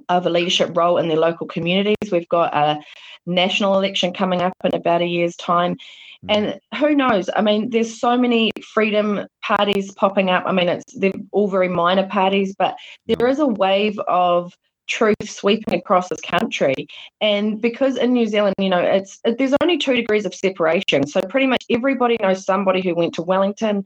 of 0.09 0.25
a 0.25 0.29
leadership 0.29 0.75
role 0.75 0.97
in 0.97 1.07
their 1.07 1.17
local 1.17 1.47
communities. 1.47 2.11
We've 2.11 2.29
got 2.29 2.53
a 2.55 2.79
national 3.25 3.77
election 3.77 4.13
coming 4.13 4.41
up 4.41 4.53
in 4.63 4.73
about 4.73 5.01
a 5.01 5.05
year's 5.05 5.35
time. 5.35 5.77
Hmm. 6.23 6.29
And 6.29 6.59
who 6.79 6.95
knows? 6.95 7.29
I 7.35 7.41
mean, 7.41 7.69
there's 7.69 7.99
so 7.99 8.17
many 8.17 8.51
freedom 8.73 9.27
parties 9.43 9.91
popping 9.93 10.29
up. 10.29 10.43
I 10.45 10.51
mean, 10.51 10.69
it's 10.69 10.93
they're 10.95 11.13
all 11.31 11.47
very 11.47 11.69
minor 11.69 12.07
parties, 12.07 12.55
but 12.57 12.75
hmm. 13.07 13.13
there 13.13 13.27
is 13.27 13.39
a 13.39 13.47
wave 13.47 13.99
of 14.07 14.53
truth 14.87 15.15
sweeping 15.23 15.73
across 15.73 16.09
this 16.09 16.21
country. 16.21 16.87
And 17.21 17.61
because 17.61 17.97
in 17.97 18.13
New 18.13 18.27
Zealand, 18.27 18.55
you 18.57 18.69
know, 18.69 18.79
it's 18.79 19.19
there's 19.23 19.53
only 19.61 19.77
two 19.77 19.95
degrees 19.95 20.25
of 20.25 20.33
separation. 20.33 21.05
So 21.07 21.21
pretty 21.21 21.47
much 21.47 21.63
everybody 21.69 22.17
knows 22.21 22.45
somebody 22.45 22.81
who 22.81 22.95
went 22.95 23.13
to 23.15 23.21
Wellington. 23.21 23.85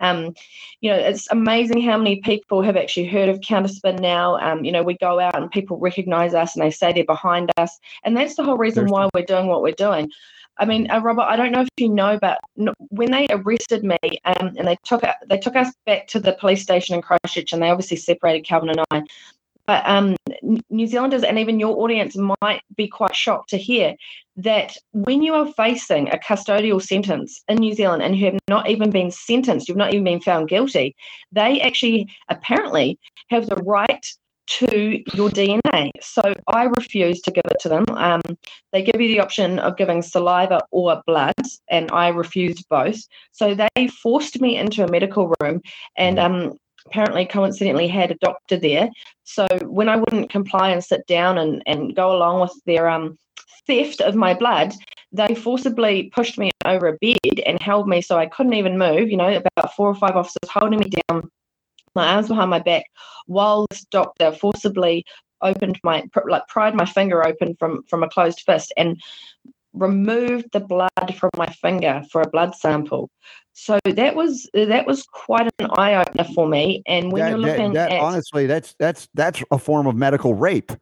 Um, 0.00 0.34
you 0.80 0.90
know, 0.90 0.96
it's 0.96 1.28
amazing 1.30 1.80
how 1.80 1.96
many 1.96 2.16
people 2.20 2.60
have 2.62 2.76
actually 2.76 3.06
heard 3.06 3.28
of 3.28 3.40
Counterspin 3.40 4.00
now. 4.00 4.36
Um, 4.38 4.64
you 4.64 4.72
know, 4.72 4.82
we 4.82 4.96
go 4.98 5.20
out 5.20 5.36
and 5.36 5.50
people 5.50 5.78
recognize 5.78 6.34
us 6.34 6.56
and 6.56 6.64
they 6.64 6.72
say 6.72 6.92
they're 6.92 7.04
behind 7.04 7.50
us. 7.56 7.78
And 8.04 8.16
that's 8.16 8.34
the 8.34 8.42
whole 8.42 8.58
reason 8.58 8.88
why 8.88 9.08
we're 9.14 9.24
doing 9.24 9.46
what 9.46 9.62
we're 9.62 9.72
doing. 9.72 10.10
I 10.58 10.64
mean, 10.64 10.90
uh, 10.90 11.00
Robert, 11.00 11.22
I 11.22 11.36
don't 11.36 11.52
know 11.52 11.62
if 11.62 11.68
you 11.76 11.88
know, 11.88 12.18
but 12.20 12.38
when 12.90 13.10
they 13.10 13.26
arrested 13.30 13.84
me 13.84 13.98
um, 14.24 14.52
and 14.58 14.68
they 14.68 14.76
took 14.84 15.02
they 15.26 15.38
took 15.38 15.56
us 15.56 15.72
back 15.86 16.06
to 16.08 16.20
the 16.20 16.34
police 16.34 16.62
station 16.62 16.94
in 16.94 17.02
Christchurch, 17.02 17.52
and 17.52 17.62
they 17.62 17.70
obviously 17.70 17.96
separated 17.96 18.44
Kelvyn 18.44 18.70
and 18.70 18.80
I. 18.90 19.02
But 19.66 19.86
um, 19.86 20.16
New 20.70 20.86
Zealanders 20.86 21.22
and 21.22 21.38
even 21.38 21.60
your 21.60 21.76
audience 21.78 22.16
might 22.16 22.62
be 22.76 22.88
quite 22.88 23.14
shocked 23.14 23.50
to 23.50 23.56
hear 23.56 23.94
that 24.36 24.76
when 24.92 25.22
you 25.22 25.34
are 25.34 25.52
facing 25.52 26.08
a 26.08 26.18
custodial 26.18 26.82
sentence 26.82 27.42
in 27.48 27.58
New 27.58 27.74
Zealand 27.74 28.02
and 28.02 28.16
you 28.16 28.26
have 28.26 28.38
not 28.48 28.68
even 28.68 28.90
been 28.90 29.10
sentenced, 29.10 29.68
you've 29.68 29.76
not 29.76 29.92
even 29.92 30.04
been 30.04 30.20
found 30.20 30.48
guilty, 30.48 30.96
they 31.30 31.60
actually 31.60 32.08
apparently 32.28 32.98
have 33.28 33.46
the 33.46 33.56
right 33.56 34.04
to 34.46 35.02
your 35.14 35.30
DNA. 35.30 35.90
So 36.00 36.34
I 36.48 36.64
refuse 36.64 37.20
to 37.22 37.30
give 37.30 37.44
it 37.44 37.56
to 37.60 37.68
them. 37.68 37.84
Um, 37.90 38.20
they 38.72 38.82
give 38.82 39.00
you 39.00 39.08
the 39.08 39.20
option 39.20 39.58
of 39.58 39.76
giving 39.76 40.02
saliva 40.02 40.60
or 40.70 41.02
blood, 41.06 41.34
and 41.70 41.90
I 41.92 42.08
refused 42.08 42.66
both. 42.68 43.00
So 43.30 43.54
they 43.54 43.88
forced 43.88 44.40
me 44.40 44.56
into 44.56 44.84
a 44.84 44.90
medical 44.90 45.32
room, 45.40 45.60
and 45.96 46.18
um, 46.18 46.58
apparently, 46.86 47.24
coincidentally, 47.24 47.88
had 47.88 48.10
a 48.10 48.16
doctor 48.16 48.56
there. 48.56 48.90
So 49.24 49.46
when 49.62 49.88
I 49.88 49.96
wouldn't 49.96 50.30
comply 50.30 50.70
and 50.70 50.82
sit 50.82 51.06
down 51.06 51.38
and, 51.38 51.62
and 51.66 51.94
go 51.94 52.14
along 52.14 52.40
with 52.40 52.52
their 52.66 52.88
um, 52.88 53.18
theft 53.66 54.00
of 54.00 54.14
my 54.14 54.34
blood, 54.34 54.72
they 55.12 55.34
forcibly 55.34 56.10
pushed 56.14 56.38
me 56.38 56.50
over 56.64 56.88
a 56.88 56.98
bed 56.98 57.40
and 57.46 57.60
held 57.60 57.88
me 57.88 58.00
so 58.00 58.18
I 58.18 58.26
couldn't 58.26 58.54
even 58.54 58.78
move. 58.78 59.10
You 59.10 59.16
know, 59.16 59.42
about 59.56 59.74
four 59.74 59.88
or 59.88 59.94
five 59.94 60.16
officers 60.16 60.50
holding 60.50 60.80
me 60.80 60.90
down 61.08 61.30
my 61.94 62.14
arms 62.14 62.28
behind 62.28 62.50
my 62.50 62.58
back 62.58 62.86
while 63.26 63.66
this 63.70 63.84
doctor 63.90 64.32
forcibly 64.32 65.04
opened 65.42 65.78
my 65.82 66.04
like 66.28 66.46
pried 66.48 66.74
my 66.74 66.84
finger 66.84 67.26
open 67.26 67.54
from 67.56 67.82
from 67.84 68.02
a 68.02 68.08
closed 68.08 68.40
fist 68.46 68.72
and 68.76 69.00
removed 69.74 70.46
the 70.52 70.60
blood 70.60 70.90
from 71.18 71.30
my 71.36 71.46
finger 71.46 72.02
for 72.10 72.20
a 72.22 72.28
blood 72.28 72.54
sample 72.54 73.10
so 73.54 73.78
that 73.84 74.14
was 74.14 74.48
that 74.54 74.86
was 74.86 75.02
quite 75.04 75.50
an 75.58 75.68
eye 75.76 75.94
opener 75.94 76.24
for 76.34 76.46
me 76.48 76.82
and 76.86 77.12
when 77.12 77.20
that, 77.22 77.30
you're 77.30 77.38
that- 77.40 77.58
looking 77.58 77.72
that- 77.74 77.92
at 77.92 78.00
honestly, 78.00 78.46
that's 78.46 78.74
that's 78.78 79.08
that's 79.14 79.42
a 79.50 79.58
form 79.58 79.86
of 79.86 79.94
medical 79.96 80.34
rape 80.34 80.72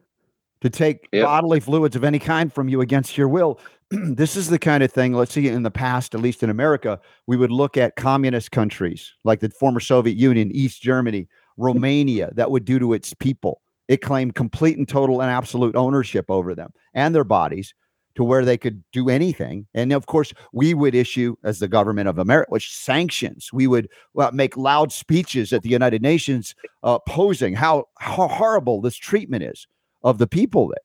to 0.61 0.69
take 0.69 1.07
Yep. 1.11 1.25
bodily 1.25 1.59
fluids 1.59 1.95
of 1.95 2.03
any 2.03 2.19
kind 2.19 2.53
from 2.53 2.69
you 2.69 2.81
against 2.81 3.17
your 3.17 3.27
will. 3.27 3.59
this 3.91 4.35
is 4.35 4.47
the 4.47 4.59
kind 4.59 4.83
of 4.83 4.91
thing. 4.91 5.11
Let's 5.13 5.33
see, 5.33 5.47
in 5.47 5.63
the 5.63 5.71
past, 5.71 6.13
at 6.13 6.21
least 6.21 6.43
in 6.43 6.49
America, 6.51 6.99
we 7.27 7.35
would 7.35 7.51
look 7.51 7.77
at 7.77 7.95
communist 7.95 8.51
countries 8.51 9.11
like 9.23 9.39
the 9.39 9.49
former 9.49 9.79
Soviet 9.79 10.15
Union, 10.17 10.51
East 10.51 10.81
Germany, 10.81 11.27
Romania, 11.57 12.29
that 12.35 12.51
would 12.51 12.63
do 12.63 12.77
to 12.79 12.93
its 12.93 13.13
people. 13.15 13.61
It 13.87 13.97
claimed 14.01 14.35
complete 14.35 14.77
and 14.77 14.87
total 14.87 15.21
and 15.21 15.31
absolute 15.31 15.75
ownership 15.75 16.25
over 16.29 16.53
them 16.55 16.71
and 16.93 17.13
their 17.15 17.23
bodies 17.25 17.73
to 18.15 18.23
where 18.23 18.45
they 18.45 18.57
could 18.57 18.83
do 18.91 19.09
anything. 19.09 19.67
And 19.73 19.91
of 19.93 20.05
course, 20.05 20.33
we 20.53 20.73
would 20.73 20.95
issue, 20.95 21.35
as 21.43 21.59
the 21.59 21.67
government 21.67 22.07
of 22.07 22.17
America, 22.17 22.51
which 22.51 22.73
sanctions. 22.73 23.51
We 23.53 23.67
would 23.67 23.89
well, 24.13 24.31
make 24.31 24.57
loud 24.57 24.91
speeches 24.91 25.53
at 25.53 25.63
the 25.63 25.69
United 25.69 26.01
Nations, 26.01 26.55
uh, 26.83 26.99
posing 27.07 27.53
how, 27.53 27.85
how 27.99 28.27
horrible 28.27 28.81
this 28.81 28.95
treatment 28.95 29.43
is 29.43 29.67
of 30.03 30.17
the 30.17 30.27
people 30.27 30.67
there. 30.67 30.77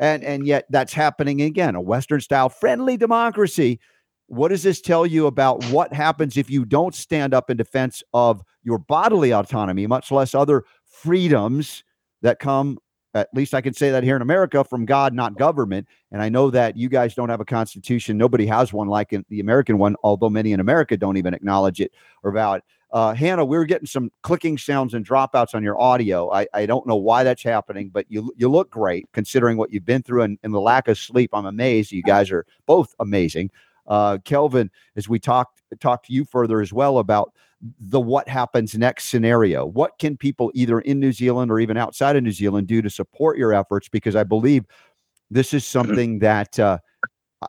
And 0.00 0.24
and 0.24 0.46
yet 0.46 0.64
that's 0.70 0.94
happening 0.94 1.42
again, 1.42 1.74
a 1.74 1.80
Western 1.80 2.22
style 2.22 2.48
friendly 2.48 2.96
democracy. 2.96 3.78
What 4.28 4.48
does 4.48 4.62
this 4.62 4.80
tell 4.80 5.06
you 5.06 5.26
about 5.26 5.62
what 5.66 5.92
happens 5.92 6.38
if 6.38 6.48
you 6.48 6.64
don't 6.64 6.94
stand 6.94 7.34
up 7.34 7.50
in 7.50 7.58
defense 7.58 8.02
of 8.14 8.42
your 8.62 8.78
bodily 8.78 9.32
autonomy, 9.32 9.86
much 9.86 10.10
less 10.10 10.34
other 10.34 10.64
freedoms 10.86 11.84
that 12.22 12.38
come? 12.38 12.78
At 13.14 13.28
least 13.34 13.54
I 13.54 13.60
can 13.60 13.74
say 13.74 13.90
that 13.90 14.04
here 14.04 14.16
in 14.16 14.22
America 14.22 14.62
from 14.62 14.84
God, 14.84 15.14
not 15.14 15.36
government. 15.36 15.88
And 16.12 16.22
I 16.22 16.28
know 16.28 16.50
that 16.50 16.76
you 16.76 16.88
guys 16.88 17.14
don't 17.14 17.28
have 17.28 17.40
a 17.40 17.44
constitution. 17.44 18.16
Nobody 18.16 18.46
has 18.46 18.72
one 18.72 18.88
like 18.88 19.14
the 19.28 19.40
American 19.40 19.78
one, 19.78 19.96
although 20.04 20.30
many 20.30 20.52
in 20.52 20.60
America 20.60 20.96
don't 20.96 21.16
even 21.16 21.34
acknowledge 21.34 21.80
it 21.80 21.92
or 22.22 22.32
vow 22.32 22.54
it. 22.54 22.64
Uh, 22.92 23.14
Hannah, 23.14 23.44
we 23.44 23.56
are 23.56 23.64
getting 23.64 23.86
some 23.86 24.10
clicking 24.22 24.58
sounds 24.58 24.94
and 24.94 25.06
dropouts 25.06 25.54
on 25.54 25.62
your 25.62 25.80
audio. 25.80 26.32
I, 26.32 26.46
I 26.52 26.66
don't 26.66 26.86
know 26.86 26.96
why 26.96 27.22
that's 27.22 27.42
happening, 27.42 27.88
but 27.88 28.04
you 28.08 28.32
you 28.36 28.48
look 28.48 28.70
great 28.70 29.06
considering 29.12 29.56
what 29.56 29.72
you've 29.72 29.86
been 29.86 30.02
through 30.02 30.22
and, 30.22 30.38
and 30.42 30.52
the 30.52 30.60
lack 30.60 30.88
of 30.88 30.98
sleep. 30.98 31.30
I'm 31.32 31.46
amazed. 31.46 31.92
You 31.92 32.02
guys 32.02 32.32
are 32.32 32.46
both 32.66 32.94
amazing. 32.98 33.50
Uh, 33.86 34.18
Kelvyn, 34.24 34.70
as 34.96 35.08
we 35.08 35.20
talked 35.20 35.62
talk 35.78 36.02
to 36.04 36.12
you 36.12 36.24
further 36.24 36.60
as 36.60 36.72
well 36.72 36.98
about 36.98 37.32
the 37.78 38.00
what 38.00 38.28
happens 38.28 38.74
next 38.76 39.04
scenario. 39.04 39.66
What 39.66 39.98
can 39.98 40.16
people 40.16 40.50
either 40.54 40.80
in 40.80 40.98
New 40.98 41.12
Zealand 41.12 41.50
or 41.50 41.60
even 41.60 41.76
outside 41.76 42.16
of 42.16 42.22
New 42.22 42.32
Zealand 42.32 42.66
do 42.66 42.80
to 42.82 42.90
support 42.90 43.36
your 43.36 43.52
efforts? 43.52 43.88
Because 43.88 44.16
I 44.16 44.24
believe 44.24 44.64
this 45.30 45.52
is 45.52 45.64
something 45.64 46.18
that 46.20 46.58
uh, 46.58 46.78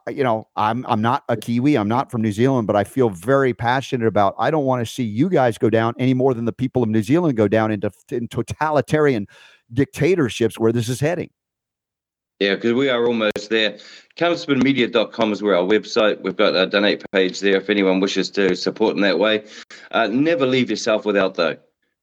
you 0.10 0.24
know 0.24 0.47
I'm 0.56 0.86
I'm 0.88 1.02
not 1.02 1.23
a 1.29 1.38
Kiwi. 1.38 1.75
I'm 1.75 1.88
not 1.88 2.12
from 2.12 2.21
New 2.21 2.31
Zealand, 2.31 2.67
but 2.67 2.75
I 2.75 2.83
feel 2.83 3.10
very 3.10 3.54
passionate 3.54 4.08
about. 4.08 4.36
I 4.38 4.52
don't 4.52 4.65
want 4.65 4.86
to 4.86 4.92
see 4.92 5.04
you 5.04 5.29
guys 5.29 5.58
go 5.58 5.69
down 5.69 5.94
any 5.98 6.13
more 6.13 6.33
than 6.33 6.46
the 6.46 6.54
people 6.54 6.83
of 6.83 6.90
New 6.90 7.04
Zealand 7.04 7.38
go 7.38 7.48
down 7.48 7.71
into 7.71 7.92
in 8.10 8.27
totalitarian 8.27 9.27
dictatorships 9.73 10.60
where 10.60 10.71
this 10.71 10.90
is 10.90 11.00
heading. 11.00 11.29
Yeah, 12.42 12.56
because 12.56 12.73
we 12.73 12.89
are 12.89 13.06
almost 13.06 13.52
there. 13.52 13.77
Counterspinmedia.com 14.17 15.31
is 15.31 15.44
where 15.44 15.56
our 15.56 15.63
website. 15.63 16.19
We've 16.21 16.35
got 16.35 16.56
a 16.56 16.65
donate 16.65 17.06
page 17.12 17.39
there 17.39 17.58
if 17.58 17.69
anyone 17.69 18.00
wishes 18.00 18.31
to 18.31 18.56
support 18.56 18.96
in 18.96 19.04
that 19.04 19.19
way. 19.19 19.46
Uh, 19.92 20.08
never 20.08 20.48
leave 20.48 20.71
yourself 20.71 21.06
without, 21.06 21.35
though. 21.35 21.56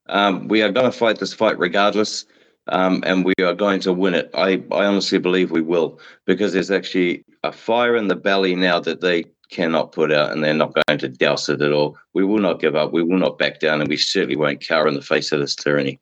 Um, 0.08 0.46
we 0.46 0.62
are 0.62 0.70
going 0.70 0.86
to 0.86 0.96
fight 0.96 1.18
this 1.18 1.34
fight 1.34 1.58
regardless, 1.58 2.24
um, 2.68 3.02
and 3.04 3.24
we 3.24 3.34
are 3.42 3.52
going 3.52 3.80
to 3.80 3.92
win 3.92 4.14
it. 4.14 4.30
I, 4.32 4.62
I 4.70 4.84
honestly 4.84 5.18
believe 5.18 5.50
we 5.50 5.60
will 5.60 5.98
because 6.24 6.52
there's 6.52 6.70
actually 6.70 7.24
a 7.42 7.50
fire 7.50 7.96
in 7.96 8.06
the 8.06 8.14
belly 8.14 8.54
now 8.54 8.78
that 8.78 9.00
they 9.00 9.24
cannot 9.50 9.90
put 9.90 10.12
out, 10.12 10.30
and 10.30 10.44
they're 10.44 10.54
not 10.54 10.72
going 10.86 11.00
to 11.00 11.08
douse 11.08 11.48
it 11.48 11.62
at 11.62 11.72
all. 11.72 11.98
We 12.14 12.24
will 12.24 12.38
not 12.38 12.60
give 12.60 12.76
up. 12.76 12.92
We 12.92 13.02
will 13.02 13.18
not 13.18 13.38
back 13.38 13.58
down, 13.58 13.80
and 13.80 13.90
we 13.90 13.96
certainly 13.96 14.36
won't 14.36 14.64
cower 14.64 14.86
in 14.86 14.94
the 14.94 15.02
face 15.02 15.32
of 15.32 15.40
this 15.40 15.56
tyranny. 15.56 15.98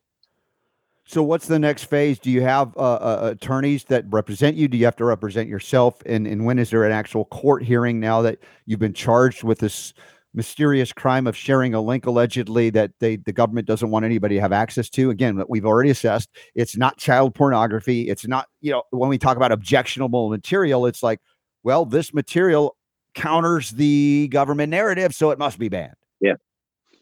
So, 1.09 1.23
what's 1.23 1.47
the 1.47 1.57
next 1.57 1.85
phase? 1.85 2.19
Do 2.19 2.29
you 2.29 2.41
have 2.41 2.75
uh, 2.75 2.95
uh, 2.95 3.29
attorneys 3.31 3.85
that 3.85 4.03
represent 4.09 4.57
you? 4.57 4.67
Do 4.67 4.77
you 4.77 4.83
have 4.83 4.97
to 4.97 5.05
represent 5.05 5.47
yourself? 5.47 6.01
And 6.05 6.27
and 6.27 6.45
when 6.45 6.59
is 6.59 6.69
there 6.69 6.83
an 6.83 6.91
actual 6.91 7.23
court 7.25 7.63
hearing 7.63 8.01
now 8.01 8.21
that 8.23 8.39
you've 8.65 8.81
been 8.81 8.93
charged 8.93 9.41
with 9.43 9.59
this 9.59 9.93
mysterious 10.33 10.91
crime 10.91 11.25
of 11.25 11.35
sharing 11.35 11.73
a 11.73 11.79
link 11.79 12.05
allegedly 12.05 12.69
that 12.71 12.91
they 12.99 13.15
the 13.15 13.31
government 13.31 13.67
doesn't 13.67 13.89
want 13.89 14.03
anybody 14.03 14.35
to 14.35 14.41
have 14.41 14.51
access 14.51 14.89
to? 14.89 15.09
Again, 15.09 15.37
what 15.37 15.49
we've 15.49 15.65
already 15.65 15.91
assessed 15.91 16.29
it's 16.55 16.75
not 16.75 16.97
child 16.97 17.33
pornography. 17.33 18.09
It's 18.09 18.27
not 18.27 18.47
you 18.59 18.71
know 18.73 18.83
when 18.89 19.09
we 19.09 19.17
talk 19.17 19.37
about 19.37 19.53
objectionable 19.53 20.29
material, 20.29 20.85
it's 20.85 21.01
like 21.01 21.21
well 21.63 21.85
this 21.85 22.13
material 22.13 22.75
counters 23.15 23.71
the 23.71 24.27
government 24.27 24.71
narrative, 24.71 25.15
so 25.15 25.31
it 25.31 25.39
must 25.39 25.57
be 25.57 25.69
banned. 25.69 25.95
Yeah. 26.19 26.33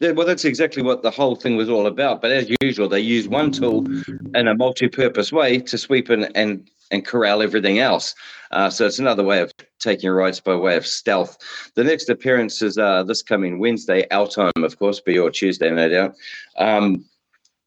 Yeah, 0.00 0.10
well, 0.10 0.26
that's 0.26 0.44
exactly 0.44 0.82
what 0.82 1.02
the 1.02 1.10
whole 1.10 1.36
thing 1.36 1.56
was 1.56 1.70
all 1.70 1.86
about. 1.86 2.20
But 2.20 2.30
as 2.30 2.50
usual, 2.60 2.88
they 2.88 3.00
use 3.00 3.28
one 3.28 3.50
tool 3.50 3.86
in 4.34 4.48
a 4.48 4.54
multi-purpose 4.54 5.32
way 5.32 5.58
to 5.60 5.78
sweep 5.78 6.10
in 6.10 6.24
and 6.34 6.68
and 6.90 7.04
corral 7.04 7.42
everything 7.42 7.78
else. 7.80 8.14
Uh, 8.52 8.70
so 8.70 8.86
it's 8.86 9.00
another 9.00 9.24
way 9.24 9.40
of 9.40 9.52
taking 9.80 10.10
rights 10.10 10.38
by 10.38 10.54
way 10.54 10.76
of 10.76 10.86
stealth. 10.86 11.36
The 11.74 11.82
next 11.82 12.08
appearance 12.08 12.62
is 12.62 12.78
uh, 12.78 13.02
this 13.02 13.22
coming 13.22 13.58
Wednesday, 13.58 14.06
our 14.12 14.28
time, 14.28 14.52
of 14.58 14.78
course, 14.78 15.00
be 15.00 15.14
your 15.14 15.30
Tuesday, 15.30 15.70
no 15.70 15.88
doubt. 15.88 16.14
Um, 16.58 17.04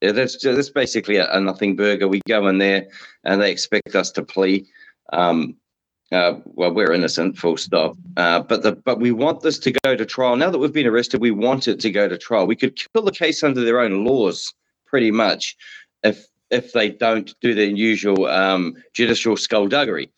yeah, 0.02 0.14
that's 0.14 0.42
that's 0.42 0.70
basically 0.70 1.18
a, 1.18 1.30
a, 1.32 1.42
nothing 1.42 1.76
burger. 1.76 2.08
We 2.08 2.22
go 2.28 2.48
in 2.48 2.60
there 2.60 2.88
and 3.26 3.42
they 3.42 3.52
expect 3.52 3.96
us 3.96 4.12
to 4.12 4.24
plea. 4.24 4.66
Um, 5.12 5.58
uh, 6.12 6.40
well, 6.46 6.74
we're 6.74 6.92
innocent, 6.92 7.38
full 7.38 7.58
stop. 7.58 7.96
Uh, 8.18 8.42
but 8.42 8.64
the 8.64 8.72
but 8.74 9.00
we 9.00 9.12
want 9.12 9.42
this 9.42 9.60
to 9.60 9.72
go 9.84 9.96
to 9.96 10.06
trial. 10.06 10.36
Now 10.36 10.50
that 10.50 10.58
we've 10.58 10.74
been 10.74 10.88
arrested, 10.88 11.22
we 11.22 11.32
want 11.32 11.68
it 11.68 11.80
to 11.82 11.92
go 11.92 12.08
to 12.08 12.18
trial. 12.18 12.48
We 12.48 12.56
could 12.56 12.76
kill 12.76 13.04
the 13.04 13.12
case 13.12 13.44
under 13.44 13.64
their 13.64 13.80
own 13.80 14.06
laws, 14.06 14.54
pretty 14.86 15.12
much, 15.12 15.56
if 16.04 16.26
if 16.50 16.74
they 16.74 16.90
don't 16.90 17.34
do 17.42 17.54
the 17.54 17.68
usual 17.68 18.26
um, 18.26 18.76
judicial 18.94 19.38
skullduggery. 19.38 20.10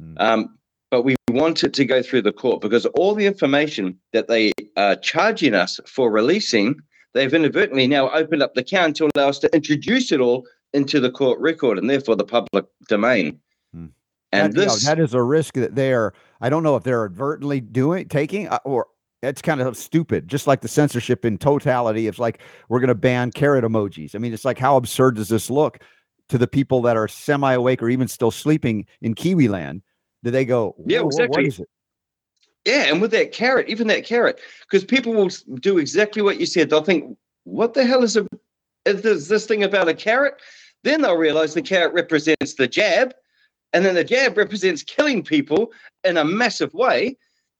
Mm. 0.00 0.20
Um, 0.20 0.58
but 0.90 1.02
we 1.02 1.16
want 1.30 1.64
it 1.64 1.74
to 1.74 1.84
go 1.84 2.02
through 2.02 2.22
the 2.22 2.32
court 2.32 2.60
because 2.60 2.86
all 2.86 3.14
the 3.14 3.26
information 3.26 3.98
that 4.12 4.28
they 4.28 4.52
are 4.76 4.96
charging 4.96 5.54
us 5.54 5.80
for 5.86 6.10
releasing, 6.10 6.76
they've 7.12 7.32
inadvertently 7.32 7.86
now 7.86 8.10
opened 8.10 8.42
up 8.42 8.54
the 8.54 8.62
can 8.62 8.94
to 8.94 9.10
allow 9.14 9.28
us 9.28 9.38
to 9.40 9.54
introduce 9.54 10.12
it 10.12 10.20
all 10.20 10.46
into 10.72 11.00
the 11.00 11.10
court 11.10 11.38
record 11.40 11.78
and 11.78 11.90
therefore 11.90 12.16
the 12.16 12.24
public 12.24 12.64
domain. 12.88 13.38
And 14.32 14.52
that, 14.52 14.56
this 14.56 14.82
you 14.82 14.88
know, 14.88 14.94
that 14.94 15.02
is 15.02 15.14
a 15.14 15.22
risk 15.22 15.54
that 15.54 15.74
they're 15.74 16.12
I 16.40 16.50
don't 16.50 16.62
know 16.62 16.76
if 16.76 16.84
they're 16.84 17.04
advertently 17.04 17.60
doing 17.60 18.08
taking 18.08 18.48
uh, 18.48 18.58
or 18.64 18.86
it's 19.22 19.42
kind 19.42 19.60
of 19.60 19.76
stupid 19.76 20.28
just 20.28 20.46
like 20.46 20.60
the 20.60 20.68
censorship 20.68 21.24
in 21.24 21.38
totality 21.38 22.06
it's 22.06 22.18
like 22.18 22.40
we're 22.68 22.78
going 22.78 22.88
to 22.88 22.94
ban 22.94 23.30
carrot 23.30 23.64
emojis. 23.64 24.14
I 24.14 24.18
mean 24.18 24.32
it's 24.32 24.44
like 24.44 24.58
how 24.58 24.76
absurd 24.76 25.16
does 25.16 25.28
this 25.28 25.50
look 25.50 25.78
to 26.28 26.38
the 26.38 26.46
people 26.46 26.82
that 26.82 26.96
are 26.96 27.08
semi 27.08 27.52
awake 27.54 27.82
or 27.82 27.88
even 27.88 28.06
still 28.06 28.30
sleeping 28.30 28.86
in 29.00 29.14
kiwi 29.14 29.48
land 29.48 29.82
do 30.22 30.30
they 30.30 30.44
go 30.44 30.74
yeah 30.86 31.00
exactly. 31.02 31.50
yeah 32.64 32.84
and 32.84 33.00
with 33.00 33.10
that 33.12 33.32
carrot 33.32 33.68
even 33.68 33.86
that 33.86 34.04
carrot 34.04 34.40
because 34.70 34.84
people 34.84 35.14
will 35.14 35.30
do 35.60 35.78
exactly 35.78 36.22
what 36.22 36.38
you 36.38 36.46
said. 36.46 36.70
They'll 36.70 36.84
think 36.84 37.16
what 37.44 37.74
the 37.74 37.84
hell 37.84 38.02
is, 38.02 38.16
a, 38.16 38.26
is 38.84 39.28
this 39.28 39.46
thing 39.46 39.64
about 39.64 39.88
a 39.88 39.94
carrot? 39.94 40.34
Then 40.84 41.02
they'll 41.02 41.16
realize 41.16 41.54
the 41.54 41.62
carrot 41.62 41.92
represents 41.94 42.54
the 42.54 42.68
jab 42.68 43.14
and 43.72 43.84
then 43.84 43.94
the 43.94 44.04
jab 44.04 44.36
represents 44.36 44.82
killing 44.82 45.22
people 45.22 45.72
in 46.04 46.16
a 46.16 46.24
massive 46.24 46.72
way, 46.74 47.16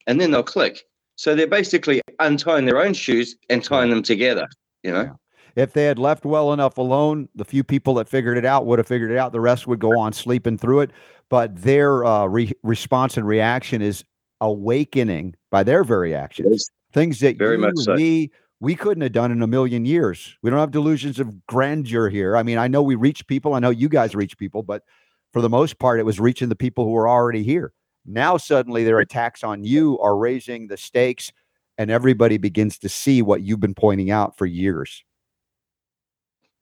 and 0.06 0.20
then 0.20 0.30
they'll 0.30 0.42
click. 0.42 0.84
So 1.16 1.34
they're 1.34 1.46
basically 1.46 2.00
untying 2.20 2.64
their 2.64 2.80
own 2.80 2.94
shoes 2.94 3.36
and 3.50 3.62
tying 3.62 3.90
them 3.90 4.02
together, 4.02 4.46
you 4.82 4.92
know? 4.92 5.18
If 5.56 5.72
they 5.72 5.84
had 5.84 5.98
left 5.98 6.24
well 6.24 6.52
enough 6.52 6.78
alone, 6.78 7.28
the 7.34 7.44
few 7.44 7.64
people 7.64 7.94
that 7.94 8.08
figured 8.08 8.38
it 8.38 8.44
out 8.44 8.64
would 8.66 8.78
have 8.78 8.86
figured 8.86 9.10
it 9.10 9.16
out. 9.16 9.32
The 9.32 9.40
rest 9.40 9.66
would 9.66 9.80
go 9.80 9.98
on 9.98 10.12
sleeping 10.12 10.56
through 10.56 10.80
it. 10.80 10.90
But 11.28 11.56
their 11.60 12.04
uh, 12.04 12.26
re- 12.26 12.52
response 12.62 13.16
and 13.16 13.26
reaction 13.26 13.82
is 13.82 14.04
awakening 14.40 15.34
by 15.50 15.64
their 15.64 15.82
very 15.82 16.14
actions. 16.14 16.70
Things 16.92 17.18
that 17.20 17.36
very 17.36 17.56
you, 17.56 17.62
much 17.62 17.74
so. 17.78 17.94
we, 17.94 18.30
we 18.60 18.76
couldn't 18.76 19.02
have 19.02 19.12
done 19.12 19.32
in 19.32 19.42
a 19.42 19.48
million 19.48 19.84
years. 19.84 20.38
We 20.42 20.50
don't 20.50 20.60
have 20.60 20.70
delusions 20.70 21.18
of 21.18 21.44
grandeur 21.48 22.08
here. 22.08 22.36
I 22.36 22.44
mean, 22.44 22.58
I 22.58 22.68
know 22.68 22.80
we 22.80 22.94
reach 22.94 23.26
people. 23.26 23.54
I 23.54 23.58
know 23.58 23.70
you 23.70 23.88
guys 23.88 24.14
reach 24.14 24.38
people, 24.38 24.62
but 24.62 24.84
for 25.32 25.42
the 25.42 25.48
most 25.48 25.78
part, 25.78 26.00
it 26.00 26.06
was 26.06 26.20
reaching 26.20 26.48
the 26.48 26.56
people 26.56 26.84
who 26.84 26.90
were 26.90 27.08
already 27.08 27.42
here. 27.42 27.72
Now, 28.06 28.36
suddenly, 28.36 28.84
their 28.84 29.00
attacks 29.00 29.44
on 29.44 29.64
you 29.64 29.98
are 29.98 30.16
raising 30.16 30.68
the 30.68 30.76
stakes, 30.76 31.30
and 31.76 31.90
everybody 31.90 32.38
begins 32.38 32.78
to 32.78 32.88
see 32.88 33.22
what 33.22 33.42
you've 33.42 33.60
been 33.60 33.74
pointing 33.74 34.10
out 34.10 34.36
for 34.36 34.46
years. 34.46 35.04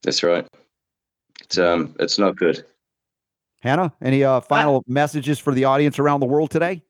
That's 0.03 0.23
right. 0.23 0.47
It's 1.43 1.59
um, 1.59 1.95
it's 2.01 2.19
not 2.19 2.37
good. 2.37 2.65
Hannah, 3.61 3.93
any 4.03 4.25
uh, 4.25 4.41
final 4.41 4.85
I, 4.89 4.93
messages 4.93 5.39
for 5.39 5.53
the 5.53 5.65
audience 5.65 5.99
around 5.99 6.21
the 6.21 6.27
world 6.27 6.51
today? 6.51 6.83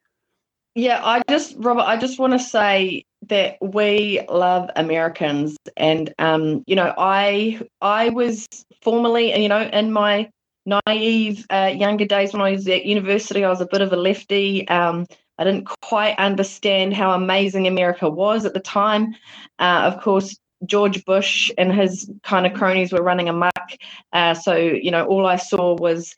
Yeah, 0.75 1.01
I 1.03 1.23
just, 1.29 1.55
Robert, 1.57 1.85
I 1.85 1.97
just 1.97 2.19
want 2.19 2.35
to 2.35 2.39
say 2.39 3.05
that 3.29 3.57
we 3.63 4.21
love 4.29 4.69
Americans, 4.77 5.57
and 5.77 6.13
um, 6.19 6.65
you 6.67 6.77
know, 6.77 6.95
I 6.99 7.61
I 7.81 8.11
was 8.11 8.47
formerly, 8.83 9.41
you 9.41 9.49
know, 9.49 9.63
in 9.63 9.93
my 9.93 10.29
naive 10.67 11.47
uh, 11.51 11.73
younger 11.75 12.05
days 12.05 12.33
when 12.33 12.43
I 12.43 12.53
was 12.53 12.69
at 12.69 12.85
university. 12.85 13.45
I 13.45 13.49
was 13.49 13.61
a 13.61 13.67
bit 13.67 13.81
of 13.81 13.93
a 13.93 13.97
lefty. 13.97 14.67
Um, 14.69 15.07
I 15.39 15.45
didn't 15.45 15.69
quite 15.83 16.19
understand 16.19 16.95
how 16.95 17.13
amazing 17.13 17.67
America 17.67 18.09
was 18.09 18.45
at 18.45 18.55
the 18.55 18.61
time. 18.61 19.15
Uh, 19.59 19.91
of 19.93 20.01
course, 20.03 20.37
George 20.65 21.05
Bush 21.05 21.51
and 21.59 21.73
his 21.73 22.11
kind 22.23 22.47
of 22.47 22.55
cronies 22.55 22.93
were 22.93 23.03
running 23.03 23.29
amok. 23.29 23.73
Uh, 24.13 24.35
so, 24.35 24.57
you 24.57 24.91
know, 24.91 25.07
all 25.07 25.27
I 25.27 25.37
saw 25.37 25.77
was 25.77 26.15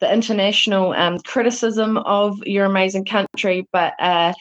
the 0.00 0.12
international 0.12 0.92
um, 0.92 1.18
criticism 1.20 1.96
of 1.98 2.38
your 2.46 2.66
amazing 2.66 3.06
country. 3.06 3.66
But 3.72 3.94
uh, 3.98 4.34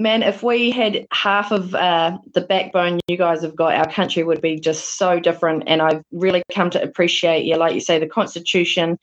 man, 0.00 0.22
if 0.22 0.42
we 0.42 0.70
had 0.70 1.06
half 1.12 1.52
of 1.52 1.74
uh, 1.74 2.16
the 2.32 2.40
backbone 2.40 3.00
you 3.06 3.18
guys 3.18 3.42
have 3.42 3.54
got, 3.54 3.74
our 3.74 3.88
country 3.88 4.22
would 4.22 4.40
be 4.40 4.58
just 4.58 4.96
so 4.96 5.20
different. 5.20 5.64
And 5.66 5.82
I've 5.82 6.02
really 6.10 6.42
come 6.50 6.70
to 6.70 6.82
appreciate, 6.82 7.44
yeah, 7.44 7.56
like 7.56 7.74
you 7.74 7.80
say, 7.80 7.98
the 7.98 8.06
Constitution 8.06 8.98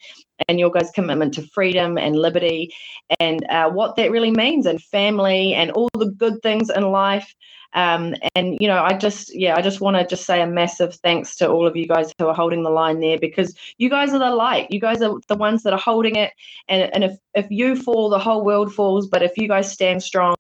and 0.50 0.60
your 0.60 0.72
guys' 0.72 0.92
commitment 0.94 1.36
to 1.36 1.48
freedom 1.54 1.98
and 1.98 2.16
liberty 2.16 2.74
and 3.20 3.46
uh, 3.50 3.70
what 3.70 3.96
that 3.96 4.12
really 4.12 4.32
means 4.32 4.66
and 4.66 4.82
family 4.82 5.54
and 5.54 5.70
all 5.72 5.90
the 5.94 6.12
good 6.12 6.42
things 6.42 6.70
in 6.70 6.84
life. 6.92 7.32
Um, 7.74 8.16
and 8.36 8.58
you 8.60 8.68
know, 8.68 8.84
I 8.84 8.94
just 8.94 9.36
yeah, 9.36 9.56
I 9.56 9.62
just 9.62 9.82
want 9.82 9.98
to 9.98 10.06
just 10.06 10.26
say 10.26 10.42
a 10.42 10.48
massive 10.48 10.96
thanks 10.96 11.36
to 11.38 11.50
all 11.50 11.68
of 11.68 11.76
you 11.76 11.88
guys 11.88 12.14
who 12.18 12.28
are 12.28 12.34
holding 12.34 12.64
the 12.64 12.70
line 12.70 13.00
there 13.00 13.20
because 13.20 13.56
you 13.78 13.90
guys 13.90 14.14
are 14.14 14.20
the 14.20 14.32
light. 14.32 14.68
You 14.72 14.80
guys 14.80 15.02
are 15.02 15.16
the 15.28 15.36
ones 15.36 15.64
that 15.64 15.74
are 15.74 15.80
holding 15.80 16.16
it. 16.16 16.32
And 16.68 16.94
and 16.94 17.04
if 17.04 17.18
if 17.34 17.48
you 17.50 17.76
fall, 17.76 18.10
the 18.10 18.20
whole 18.20 18.44
world 18.44 18.74
falls. 18.74 19.08
But 19.08 19.24
if 19.24 19.38
you 19.38 19.48
guys 19.48 19.72
stand 19.72 20.02
strong, 20.02 20.36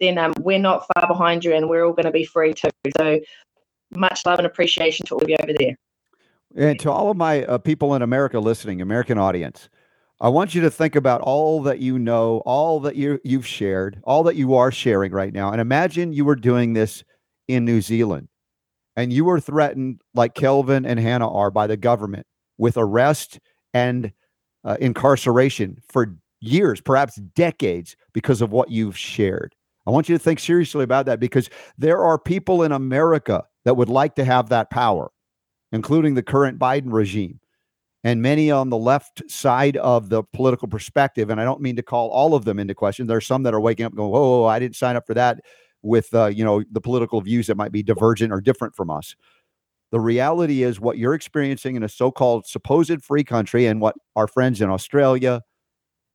then 0.00 0.18
um, 0.18 0.32
we're 0.40 0.58
not 0.58 0.86
far 0.94 1.06
behind 1.08 1.44
you, 1.44 1.54
and 1.54 1.68
we're 1.68 1.84
all 1.84 1.92
going 1.92 2.06
to 2.06 2.12
be 2.12 2.24
free 2.24 2.54
too. 2.54 2.70
So 2.96 3.20
much 3.94 4.24
love 4.26 4.38
and 4.38 4.46
appreciation 4.46 5.06
to 5.06 5.14
all 5.14 5.22
of 5.22 5.28
you 5.28 5.36
over 5.42 5.52
there. 5.58 5.76
And 6.56 6.78
to 6.80 6.90
all 6.90 7.10
of 7.10 7.16
my 7.16 7.44
uh, 7.44 7.58
people 7.58 7.94
in 7.94 8.02
America 8.02 8.40
listening, 8.40 8.80
American 8.80 9.18
audience, 9.18 9.68
I 10.20 10.28
want 10.30 10.54
you 10.54 10.62
to 10.62 10.70
think 10.70 10.96
about 10.96 11.20
all 11.20 11.62
that 11.62 11.78
you 11.78 11.98
know, 11.98 12.38
all 12.44 12.80
that 12.80 12.96
you 12.96 13.20
you've 13.22 13.46
shared, 13.46 14.00
all 14.02 14.24
that 14.24 14.34
you 14.34 14.54
are 14.54 14.72
sharing 14.72 15.12
right 15.12 15.32
now. 15.32 15.52
And 15.52 15.60
imagine 15.60 16.12
you 16.12 16.24
were 16.24 16.34
doing 16.34 16.72
this 16.72 17.04
in 17.46 17.64
New 17.64 17.80
Zealand 17.80 18.28
and 18.96 19.12
you 19.12 19.24
were 19.24 19.38
threatened 19.38 20.00
like 20.14 20.34
Kelvyn 20.34 20.84
and 20.84 20.98
Hannah 20.98 21.32
are 21.32 21.52
by 21.52 21.68
the 21.68 21.76
government 21.76 22.26
with 22.58 22.76
arrest 22.76 23.38
and 23.72 24.12
uh, 24.64 24.76
incarceration 24.80 25.78
for 25.88 26.16
years, 26.40 26.80
perhaps 26.80 27.14
decades 27.14 27.94
because 28.12 28.42
of 28.42 28.50
what 28.50 28.70
you've 28.70 28.98
shared. 28.98 29.54
I 29.86 29.90
want 29.90 30.08
you 30.08 30.16
to 30.16 30.22
think 30.22 30.40
seriously 30.40 30.82
about 30.82 31.06
that 31.06 31.20
because 31.20 31.48
there 31.78 32.02
are 32.02 32.18
people 32.18 32.64
in 32.64 32.72
America 32.72 33.44
that 33.64 33.76
would 33.76 33.88
like 33.88 34.16
to 34.16 34.24
have 34.24 34.48
that 34.48 34.68
power, 34.68 35.10
including 35.70 36.14
the 36.14 36.22
current 36.22 36.58
Biden 36.58 36.92
regime 36.92 37.38
and 38.04 38.22
many 38.22 38.50
on 38.50 38.70
the 38.70 38.76
left 38.76 39.22
side 39.30 39.76
of 39.78 40.08
the 40.08 40.22
political 40.32 40.68
perspective. 40.68 41.30
And 41.30 41.40
I 41.40 41.44
don't 41.44 41.60
mean 41.60 41.76
to 41.76 41.82
call 41.82 42.08
all 42.10 42.34
of 42.34 42.44
them 42.44 42.58
into 42.58 42.74
question. 42.74 43.06
There 43.06 43.16
are 43.16 43.20
some 43.20 43.42
that 43.42 43.54
are 43.54 43.60
waking 43.60 43.86
up 43.86 43.94
going, 43.94 44.10
"Whoa, 44.10 44.44
I 44.44 44.58
didn't 44.58 44.76
sign 44.76 44.96
up 44.96 45.06
for 45.06 45.14
that." 45.14 45.40
With 45.82 46.12
uh, 46.14 46.26
you 46.26 46.44
know 46.44 46.64
the 46.70 46.80
political 46.80 47.20
views 47.20 47.46
that 47.46 47.56
might 47.56 47.72
be 47.72 47.82
divergent 47.82 48.32
or 48.32 48.40
different 48.40 48.74
from 48.74 48.90
us. 48.90 49.14
The 49.90 50.00
reality 50.00 50.62
is 50.64 50.80
what 50.80 50.98
you're 50.98 51.14
experiencing 51.14 51.76
in 51.76 51.82
a 51.82 51.88
so-called 51.88 52.46
supposed 52.46 53.02
free 53.02 53.24
country, 53.24 53.66
and 53.66 53.80
what 53.80 53.96
our 54.16 54.26
friends 54.26 54.60
in 54.60 54.70
Australia 54.70 55.42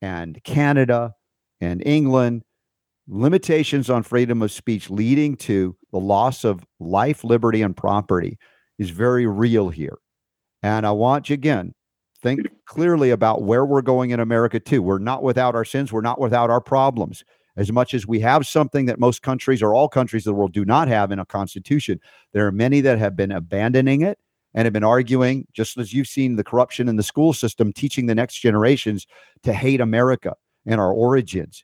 and 0.02 0.44
Canada 0.44 1.14
and 1.62 1.82
England 1.86 2.44
limitations 3.08 3.90
on 3.90 4.04
freedom 4.04 4.42
of 4.42 4.52
speech 4.52 4.90
leading 4.90 5.36
to 5.36 5.76
the 5.92 6.00
loss 6.00 6.44
of 6.44 6.66
life, 6.80 7.24
liberty, 7.24 7.62
and 7.62 7.76
property 7.76 8.38
is 8.80 8.90
very 8.90 9.28
real 9.28 9.70
here. 9.70 9.98
And 10.64 10.88
I 10.88 10.92
want 10.92 11.30
you 11.30 11.34
again, 11.34 11.74
think 12.22 12.40
clearly 12.66 13.10
about 13.10 13.44
where 13.44 13.66
we're 13.66 13.82
going 13.82 14.12
in 14.12 14.20
America 14.20 14.60
too. 14.60 14.82
We're 14.82 14.98
not 14.98 15.22
without 15.22 15.56
our 15.56 15.66
sins, 15.66 15.92
we're 15.92 16.02
not 16.02 16.20
without 16.20 16.50
our 16.50 16.62
problems. 16.62 17.24
As 17.56 17.72
much 17.72 17.94
as 17.94 18.08
we 18.08 18.20
have 18.22 18.48
something 18.48 18.88
that 18.88 19.00
most 19.00 19.22
countries 19.22 19.62
or 19.62 19.76
all 19.76 19.88
countries 19.88 20.26
of 20.26 20.32
the 20.32 20.36
world 20.36 20.54
do 20.54 20.66
not 20.66 20.88
have 20.88 21.12
in 21.12 21.20
a 21.20 21.26
constitution, 21.26 22.00
there 22.32 22.48
are 22.48 22.52
many 22.52 22.82
that 22.82 22.98
have 22.98 23.16
been 23.16 23.32
abandoning 23.32 24.02
it 24.02 24.18
and 24.56 24.66
have 24.66 24.74
been 24.74 24.84
arguing, 24.84 25.46
just 25.54 25.78
as 25.78 25.94
you've 25.94 26.08
seen 26.08 26.36
the 26.36 26.44
corruption 26.44 26.88
in 26.88 26.96
the 26.96 27.04
school 27.04 27.32
system, 27.32 27.72
teaching 27.72 28.08
the 28.08 28.16
next 28.16 28.40
generations 28.40 29.06
to 29.44 29.54
hate 29.54 29.82
America 29.82 30.34
and 30.66 30.82
our 30.82 30.92
origins 30.92 31.64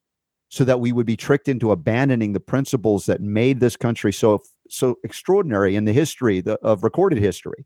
so 0.49 0.63
that 0.63 0.79
we 0.79 0.91
would 0.91 1.05
be 1.05 1.15
tricked 1.15 1.47
into 1.47 1.71
abandoning 1.71 2.33
the 2.33 2.39
principles 2.39 3.05
that 3.05 3.21
made 3.21 3.59
this 3.59 3.77
country 3.77 4.11
so 4.11 4.41
so 4.69 4.95
extraordinary 5.03 5.75
in 5.75 5.85
the 5.85 5.93
history 5.93 6.41
the, 6.41 6.53
of 6.59 6.83
recorded 6.83 7.17
history 7.17 7.65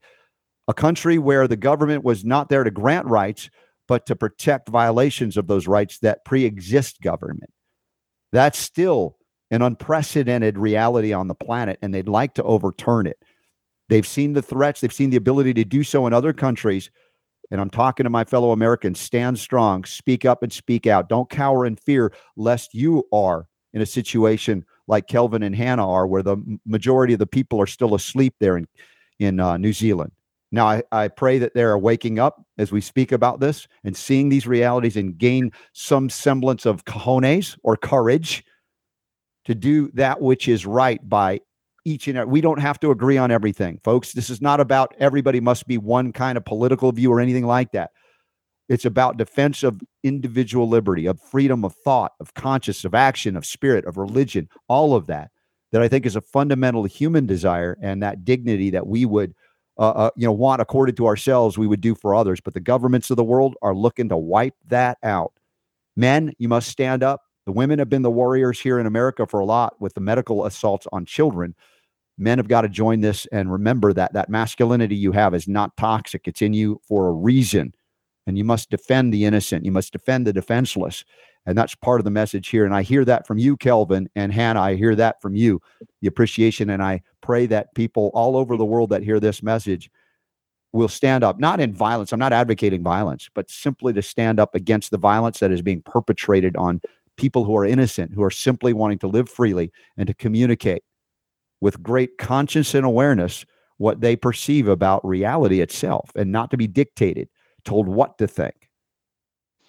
a 0.67 0.73
country 0.73 1.17
where 1.17 1.47
the 1.47 1.57
government 1.57 2.03
was 2.03 2.23
not 2.23 2.49
there 2.49 2.63
to 2.63 2.71
grant 2.71 3.05
rights 3.07 3.49
but 3.87 4.05
to 4.05 4.15
protect 4.15 4.69
violations 4.69 5.35
of 5.35 5.47
those 5.47 5.67
rights 5.67 5.99
that 5.99 6.25
pre-exist 6.25 7.01
government 7.01 7.51
that's 8.31 8.59
still 8.59 9.17
an 9.51 9.61
unprecedented 9.61 10.57
reality 10.57 11.13
on 11.13 11.27
the 11.27 11.35
planet 11.35 11.77
and 11.81 11.93
they'd 11.93 12.07
like 12.07 12.33
to 12.33 12.43
overturn 12.43 13.05
it 13.05 13.17
they've 13.89 14.07
seen 14.07 14.33
the 14.33 14.41
threats 14.41 14.81
they've 14.81 14.93
seen 14.93 15.09
the 15.09 15.17
ability 15.17 15.53
to 15.53 15.65
do 15.65 15.83
so 15.83 16.07
in 16.07 16.13
other 16.13 16.33
countries 16.33 16.89
and 17.53 17.61
I'm 17.61 17.69
talking 17.69 18.05
to 18.05 18.09
my 18.09 18.23
fellow 18.23 18.51
Americans 18.51 18.99
stand 18.99 19.37
strong, 19.37 19.83
speak 19.83 20.25
up 20.25 20.41
and 20.41 20.51
speak 20.51 20.87
out. 20.87 21.07
Don't 21.07 21.29
cower 21.29 21.67
in 21.67 21.75
fear, 21.75 22.11
lest 22.35 22.73
you 22.73 23.03
are 23.13 23.47
in 23.73 23.81
a 23.81 23.85
situation 23.85 24.65
like 24.87 25.07
Kelvyn 25.07 25.43
and 25.43 25.55
Hannah 25.55 25.87
are, 25.87 26.07
where 26.07 26.23
the 26.23 26.37
majority 26.65 27.13
of 27.13 27.19
the 27.19 27.27
people 27.27 27.61
are 27.61 27.67
still 27.67 27.93
asleep 27.93 28.33
there 28.39 28.57
in, 28.57 28.67
in 29.19 29.39
uh, 29.39 29.57
New 29.57 29.71
Zealand. 29.71 30.11
Now, 30.53 30.67
I, 30.67 30.83
I 30.91 31.07
pray 31.07 31.39
that 31.39 31.55
they're 31.55 31.79
waking 31.79 32.19
up 32.19 32.45
as 32.59 32.71
we 32.71 32.79
speak 32.79 33.11
about 33.11 33.39
this 33.39 33.67
and 33.83 33.97
seeing 33.97 34.29
these 34.29 34.45
realities 34.45 34.95
and 34.95 35.17
gain 35.17 35.51
some 35.73 36.11
semblance 36.11 36.67
of 36.67 36.85
cojones 36.85 37.57
or 37.63 37.75
courage 37.75 38.45
to 39.45 39.55
do 39.55 39.89
that 39.95 40.21
which 40.21 40.47
is 40.47 40.67
right 40.67 41.01
by 41.09 41.41
each 41.85 42.07
and 42.07 42.19
every, 42.19 42.31
we 42.31 42.39
don't 42.39 42.59
have 42.59 42.79
to 42.81 42.91
agree 42.91 43.17
on 43.17 43.31
everything, 43.31 43.79
folks. 43.83 44.13
This 44.13 44.29
is 44.29 44.41
not 44.41 44.59
about 44.59 44.93
everybody 44.99 45.39
must 45.39 45.67
be 45.67 45.79
one 45.79 46.13
kind 46.13 46.37
of 46.37 46.45
political 46.45 46.91
view 46.91 47.11
or 47.11 47.19
anything 47.19 47.47
like 47.47 47.71
that. 47.71 47.89
It's 48.69 48.85
about 48.85 49.17
defense 49.17 49.63
of 49.63 49.81
individual 50.03 50.69
liberty, 50.69 51.07
of 51.07 51.19
freedom 51.19 51.65
of 51.65 51.73
thought, 51.83 52.11
of 52.19 52.35
conscience, 52.35 52.85
of 52.85 52.93
action, 52.93 53.35
of 53.35 53.43
spirit, 53.43 53.85
of 53.85 53.97
religion, 53.97 54.47
all 54.69 54.95
of 54.95 55.07
that, 55.07 55.31
that 55.71 55.81
I 55.81 55.87
think 55.87 56.05
is 56.05 56.15
a 56.15 56.21
fundamental 56.21 56.83
human 56.83 57.25
desire 57.25 57.75
and 57.81 58.03
that 58.03 58.23
dignity 58.23 58.69
that 58.69 58.85
we 58.85 59.03
would, 59.05 59.33
uh, 59.77 59.89
uh, 59.89 60.09
you 60.15 60.25
know, 60.25 60.31
want 60.31 60.61
accorded 60.61 60.95
to 60.97 61.07
ourselves, 61.07 61.57
we 61.57 61.67
would 61.67 61.81
do 61.81 61.95
for 61.95 62.13
others. 62.13 62.39
But 62.41 62.53
the 62.53 62.59
governments 62.59 63.09
of 63.09 63.17
the 63.17 63.23
world 63.23 63.55
are 63.61 63.75
looking 63.75 64.09
to 64.09 64.17
wipe 64.17 64.55
that 64.67 64.97
out. 65.03 65.33
Men, 65.95 66.33
you 66.37 66.47
must 66.47 66.69
stand 66.69 67.03
up. 67.03 67.21
The 67.45 67.51
women 67.51 67.79
have 67.79 67.89
been 67.89 68.03
the 68.03 68.11
warriors 68.11 68.59
here 68.59 68.79
in 68.79 68.85
America 68.85 69.27
for 69.27 69.39
a 69.39 69.45
lot 69.45 69.79
with 69.81 69.93
the 69.93 70.01
medical 70.01 70.45
assaults 70.45 70.87
on 70.91 71.05
children 71.05 71.55
men 72.17 72.37
have 72.37 72.47
got 72.47 72.61
to 72.61 72.69
join 72.69 73.01
this 73.01 73.25
and 73.31 73.51
remember 73.51 73.93
that 73.93 74.13
that 74.13 74.29
masculinity 74.29 74.95
you 74.95 75.11
have 75.11 75.33
is 75.33 75.47
not 75.47 75.75
toxic 75.77 76.27
it's 76.27 76.41
in 76.41 76.53
you 76.53 76.79
for 76.87 77.07
a 77.07 77.11
reason 77.11 77.73
and 78.27 78.37
you 78.37 78.43
must 78.43 78.69
defend 78.69 79.13
the 79.13 79.25
innocent 79.25 79.65
you 79.65 79.71
must 79.71 79.91
defend 79.91 80.27
the 80.27 80.33
defenseless 80.33 81.03
and 81.45 81.57
that's 81.57 81.75
part 81.75 81.99
of 81.99 82.05
the 82.05 82.11
message 82.11 82.49
here 82.49 82.65
and 82.65 82.73
i 82.73 82.81
hear 82.81 83.05
that 83.05 83.27
from 83.27 83.37
you 83.37 83.57
kelvyn 83.57 84.09
and 84.15 84.33
hannah 84.33 84.61
i 84.61 84.75
hear 84.75 84.95
that 84.95 85.21
from 85.21 85.35
you 85.35 85.61
the 86.01 86.07
appreciation 86.07 86.69
and 86.69 86.81
i 86.83 87.01
pray 87.21 87.45
that 87.45 87.73
people 87.75 88.11
all 88.13 88.35
over 88.35 88.57
the 88.57 88.65
world 88.65 88.89
that 88.89 89.03
hear 89.03 89.19
this 89.19 89.43
message 89.43 89.89
will 90.71 90.87
stand 90.87 91.23
up 91.23 91.39
not 91.39 91.59
in 91.59 91.73
violence 91.73 92.11
i'm 92.11 92.19
not 92.19 92.33
advocating 92.33 92.83
violence 92.83 93.29
but 93.33 93.49
simply 93.49 93.93
to 93.93 94.01
stand 94.01 94.39
up 94.39 94.55
against 94.55 94.91
the 94.91 94.97
violence 94.97 95.39
that 95.39 95.51
is 95.51 95.61
being 95.61 95.81
perpetrated 95.81 96.55
on 96.57 96.81
people 97.17 97.43
who 97.43 97.55
are 97.55 97.65
innocent 97.65 98.13
who 98.13 98.23
are 98.23 98.31
simply 98.31 98.73
wanting 98.73 98.97
to 98.97 99.07
live 99.07 99.29
freely 99.29 99.71
and 99.97 100.07
to 100.07 100.13
communicate 100.13 100.83
with 101.63 101.81
great 101.81 102.17
conscience 102.17 102.73
and 102.73 102.85
awareness 102.85 103.45
what 103.77 104.01
they 104.01 104.15
perceive 104.15 104.67
about 104.67 105.05
reality 105.05 105.61
itself 105.61 106.11
and 106.15 106.31
not 106.31 106.51
to 106.51 106.57
be 106.57 106.67
dictated, 106.67 107.29
told 107.65 107.87
what 107.87 108.17
to 108.17 108.27
think, 108.27 108.62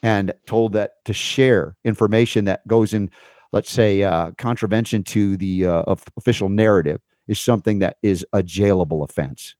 and 0.04 0.34
told 0.46 0.74
that 0.74 1.02
to 1.06 1.14
share 1.14 1.76
information 1.82 2.44
that 2.44 2.64
goes 2.68 2.92
in, 2.92 3.10
let's 3.52 3.70
say, 3.70 4.02
uh, 4.02 4.32
contravention 4.36 5.02
to 5.02 5.36
the 5.38 5.66
uh, 5.66 5.94
official 6.18 6.50
narrative 6.50 7.00
is 7.26 7.40
something 7.40 7.78
that 7.78 7.96
is 8.02 8.24
a 8.34 8.42
jailable 8.42 9.02
offense. 9.02 9.56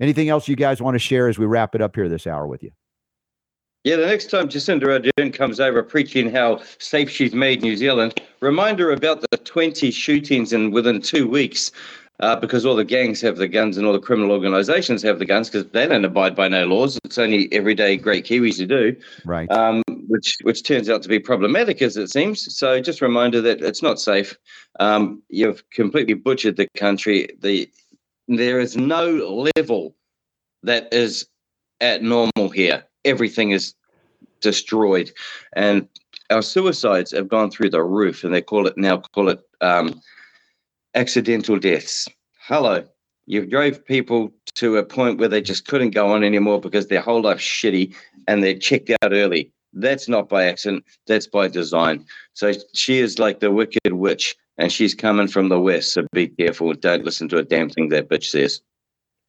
Anything 0.00 0.30
else 0.30 0.48
you 0.48 0.56
guys 0.56 0.80
want 0.80 0.94
to 0.94 0.98
share 0.98 1.28
as 1.28 1.38
we 1.38 1.44
wrap 1.44 1.74
it 1.74 1.82
up 1.82 1.94
here 1.94 2.08
this 2.08 2.26
hour 2.26 2.46
with 2.46 2.62
you? 2.62 2.70
Yeah, 3.84 3.96
the 3.96 4.06
next 4.06 4.30
time 4.30 4.48
Jacinda 4.48 4.84
Ardern 5.18 5.32
comes 5.32 5.60
over 5.60 5.82
preaching 5.82 6.32
how 6.32 6.60
safe 6.78 7.10
she's 7.10 7.34
made 7.34 7.60
New 7.60 7.76
Zealand, 7.76 8.20
remind 8.40 8.78
her 8.78 8.90
about 8.90 9.24
the 9.30 9.36
20 9.36 9.90
shootings 9.90 10.54
in 10.54 10.70
within 10.70 11.02
two 11.02 11.28
weeks. 11.28 11.70
Uh, 12.20 12.34
because 12.34 12.64
all 12.64 12.74
the 12.74 12.84
gangs 12.84 13.20
have 13.20 13.36
the 13.36 13.46
guns 13.46 13.76
and 13.76 13.86
all 13.86 13.92
the 13.92 13.98
criminal 13.98 14.32
organisations 14.32 15.02
have 15.02 15.18
the 15.18 15.26
guns 15.26 15.50
because 15.50 15.70
they 15.72 15.86
don't 15.86 16.04
abide 16.04 16.34
by 16.34 16.48
no 16.48 16.64
laws. 16.64 16.98
It's 17.04 17.18
only 17.18 17.52
everyday 17.52 17.98
great 17.98 18.24
Kiwis 18.24 18.58
who 18.58 18.66
do, 18.66 18.96
right? 19.26 19.50
Um, 19.50 19.82
which 20.08 20.38
which 20.42 20.62
turns 20.62 20.88
out 20.88 21.02
to 21.02 21.10
be 21.10 21.18
problematic 21.18 21.82
as 21.82 21.98
it 21.98 22.08
seems. 22.08 22.56
So 22.56 22.80
just 22.80 23.02
a 23.02 23.04
reminder 23.04 23.42
that 23.42 23.60
it's 23.60 23.82
not 23.82 24.00
safe. 24.00 24.34
Um, 24.80 25.22
you've 25.28 25.68
completely 25.70 26.14
butchered 26.14 26.56
the 26.56 26.68
country. 26.76 27.28
The 27.40 27.70
there 28.28 28.60
is 28.60 28.78
no 28.78 29.50
level 29.56 29.94
that 30.62 30.92
is 30.92 31.26
at 31.82 32.02
normal 32.02 32.48
here 32.48 32.82
everything 33.06 33.52
is 33.52 33.74
destroyed, 34.40 35.10
and 35.54 35.88
our 36.30 36.42
suicides 36.42 37.12
have 37.12 37.28
gone 37.28 37.50
through 37.50 37.70
the 37.70 37.82
roof, 37.82 38.24
and 38.24 38.34
they 38.34 38.42
call 38.42 38.66
it 38.66 38.76
now 38.76 38.98
call 39.14 39.30
it 39.30 39.40
um, 39.62 40.00
accidental 40.96 41.58
deaths. 41.58 42.08
Hello, 42.40 42.84
you 43.26 43.46
drove 43.46 43.84
people 43.84 44.32
to 44.54 44.76
a 44.76 44.84
point 44.84 45.18
where 45.18 45.28
they 45.28 45.40
just 45.40 45.68
couldn't 45.68 45.90
go 45.90 46.12
on 46.12 46.24
anymore 46.24 46.60
because 46.60 46.88
their 46.88 47.00
whole 47.00 47.22
life's 47.22 47.44
shitty, 47.44 47.94
and 48.26 48.42
they're 48.42 48.58
checked 48.58 48.90
out 48.90 49.12
early. 49.12 49.52
That's 49.72 50.08
not 50.08 50.28
by 50.28 50.44
accident. 50.46 50.84
That's 51.06 51.26
by 51.26 51.48
design. 51.48 52.04
So 52.32 52.52
she 52.72 52.98
is 52.98 53.18
like 53.18 53.38
the 53.40 53.52
wicked 53.52 53.92
witch, 53.92 54.34
and 54.58 54.72
she's 54.72 54.94
coming 54.94 55.28
from 55.28 55.48
the 55.48 55.60
west. 55.60 55.92
So 55.92 56.06
be 56.12 56.28
careful. 56.28 56.72
Don't 56.72 57.04
listen 57.04 57.28
to 57.28 57.38
a 57.38 57.44
damn 57.44 57.70
thing 57.70 57.90
that 57.90 58.08
bitch 58.08 58.24
says. 58.24 58.60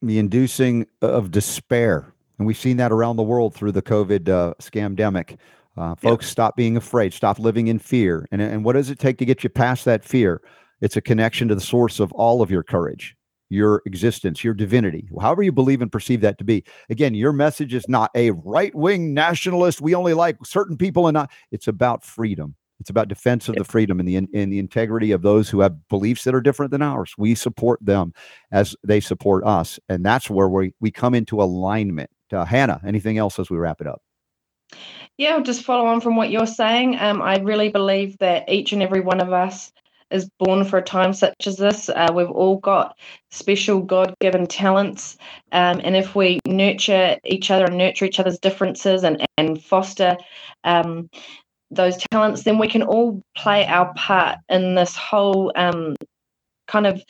The 0.02 0.18
inducing 0.18 0.88
of 1.02 1.32
despair 1.32 2.14
and 2.38 2.46
we've 2.46 2.58
seen 2.58 2.78
that 2.78 2.92
around 2.92 3.16
the 3.16 3.24
world 3.24 3.56
through 3.56 3.72
the 3.72 3.82
COVID 3.82 4.30
uh, 4.30 4.54
scamdemic. 4.60 5.38
Uh, 5.76 5.96
folks, 5.96 6.26
yeah. 6.26 6.32
stop 6.32 6.56
being 6.56 6.78
afraid. 6.78 7.14
Stop 7.14 7.40
living 7.40 7.68
in 7.68 7.80
fear. 7.80 8.28
And, 8.32 8.42
and 8.42 8.64
what 8.64 8.74
does 8.74 8.90
it 8.90 9.00
take 9.00 9.18
to 9.20 9.26
get 9.26 9.44
you 9.44 9.50
past 9.50 9.86
that 9.86 10.04
fear? 10.04 10.42
It's 10.82 10.98
a 10.98 11.02
connection 11.02 11.48
to 11.48 11.56
the 11.56 11.62
source 11.62 12.00
of 12.00 12.12
all 12.14 12.42
of 12.42 12.52
your 12.52 12.64
courage, 12.64 13.16
your 13.50 13.82
existence, 13.86 14.44
your 14.44 14.54
divinity, 14.54 15.08
however 15.20 15.44
you 15.44 15.52
believe 15.52 15.82
and 15.82 15.92
perceive 15.92 16.22
that 16.22 16.38
to 16.38 16.44
be. 16.44 16.64
Again, 16.90 17.14
your 17.14 17.34
message 17.34 17.74
is 17.74 17.88
not 17.88 18.12
a 18.16 18.32
right 18.32 18.74
wing 18.76 19.14
nationalist. 19.14 19.82
We 19.82 19.96
only 19.96 20.14
like 20.14 20.38
certain 20.46 20.78
people 20.78 21.08
and 21.08 21.14
not. 21.14 21.32
It's 21.52 21.68
about 21.68 22.04
freedom. 22.04 22.56
It's 22.80 22.92
about 22.92 23.08
defense 23.08 23.50
of 23.50 23.56
the 23.56 23.64
freedom 23.64 24.00
and 24.00 24.08
the 24.08 24.18
and 24.18 24.54
the 24.54 24.60
integrity 24.60 25.12
of 25.12 25.24
those 25.24 25.50
who 25.50 25.62
have 25.62 25.88
beliefs 25.88 26.24
that 26.26 26.36
are 26.36 26.42
different 26.42 26.72
than 26.72 26.84
ours. 26.84 27.16
We 27.18 27.34
support 27.34 27.84
them 27.84 28.14
as 28.52 28.76
they 28.84 29.00
support 29.00 29.44
us, 29.46 29.80
and 29.90 30.06
that's 30.06 30.30
where 30.30 30.48
we 30.48 30.74
we 30.80 30.92
come 30.92 31.16
into 31.16 31.42
alignment 31.42 32.12
uh, 32.34 32.46
Hannah, 32.46 32.82
anything 32.86 33.18
else 33.18 33.40
as 33.40 33.50
we 33.50 33.58
wrap 33.58 33.82
it 33.82 33.88
up? 33.88 34.02
Yeah, 35.18 35.36
I'll 35.36 35.44
just 35.44 35.64
follow 35.64 35.86
on 35.88 36.02
from 36.02 36.16
what 36.16 36.30
you're 36.30 36.46
saying. 36.46 36.98
Um, 37.00 37.22
I 37.22 37.38
really 37.38 37.70
believe 37.70 38.18
that 38.20 38.50
each 38.50 38.74
and 38.74 38.84
every 38.84 39.00
one 39.00 39.20
of 39.20 39.34
us 39.34 39.72
is 40.12 40.30
born 40.40 40.64
for 40.66 40.78
a 40.78 40.84
time 40.84 41.14
such 41.14 41.48
as 41.48 41.58
this. 41.58 41.90
Uh, 41.90 42.12
we've 42.14 42.32
all 42.32 42.58
got 42.58 42.98
special 43.32 43.82
God 43.82 44.14
given 44.22 44.48
talents. 44.48 45.18
Um, 45.52 45.82
and 45.84 45.96
if 45.96 46.16
we 46.16 46.40
nurture 46.48 47.18
each 47.26 47.52
other 47.52 47.66
and 47.66 47.78
nurture 47.78 48.06
each 48.06 48.20
other's 48.20 48.40
differences 48.40 49.04
and, 49.04 49.26
and 49.38 49.62
foster 49.62 50.18
um, 50.64 51.10
those 51.72 51.98
talents, 52.12 52.44
then 52.44 52.58
we 52.58 52.68
can 52.68 52.84
all 52.84 53.22
play 53.36 53.66
our 53.66 53.94
part 53.96 54.38
in 54.50 54.76
this 54.76 54.96
whole 54.96 55.52
um, 55.56 55.96
kind 56.68 56.88
of 56.88 57.02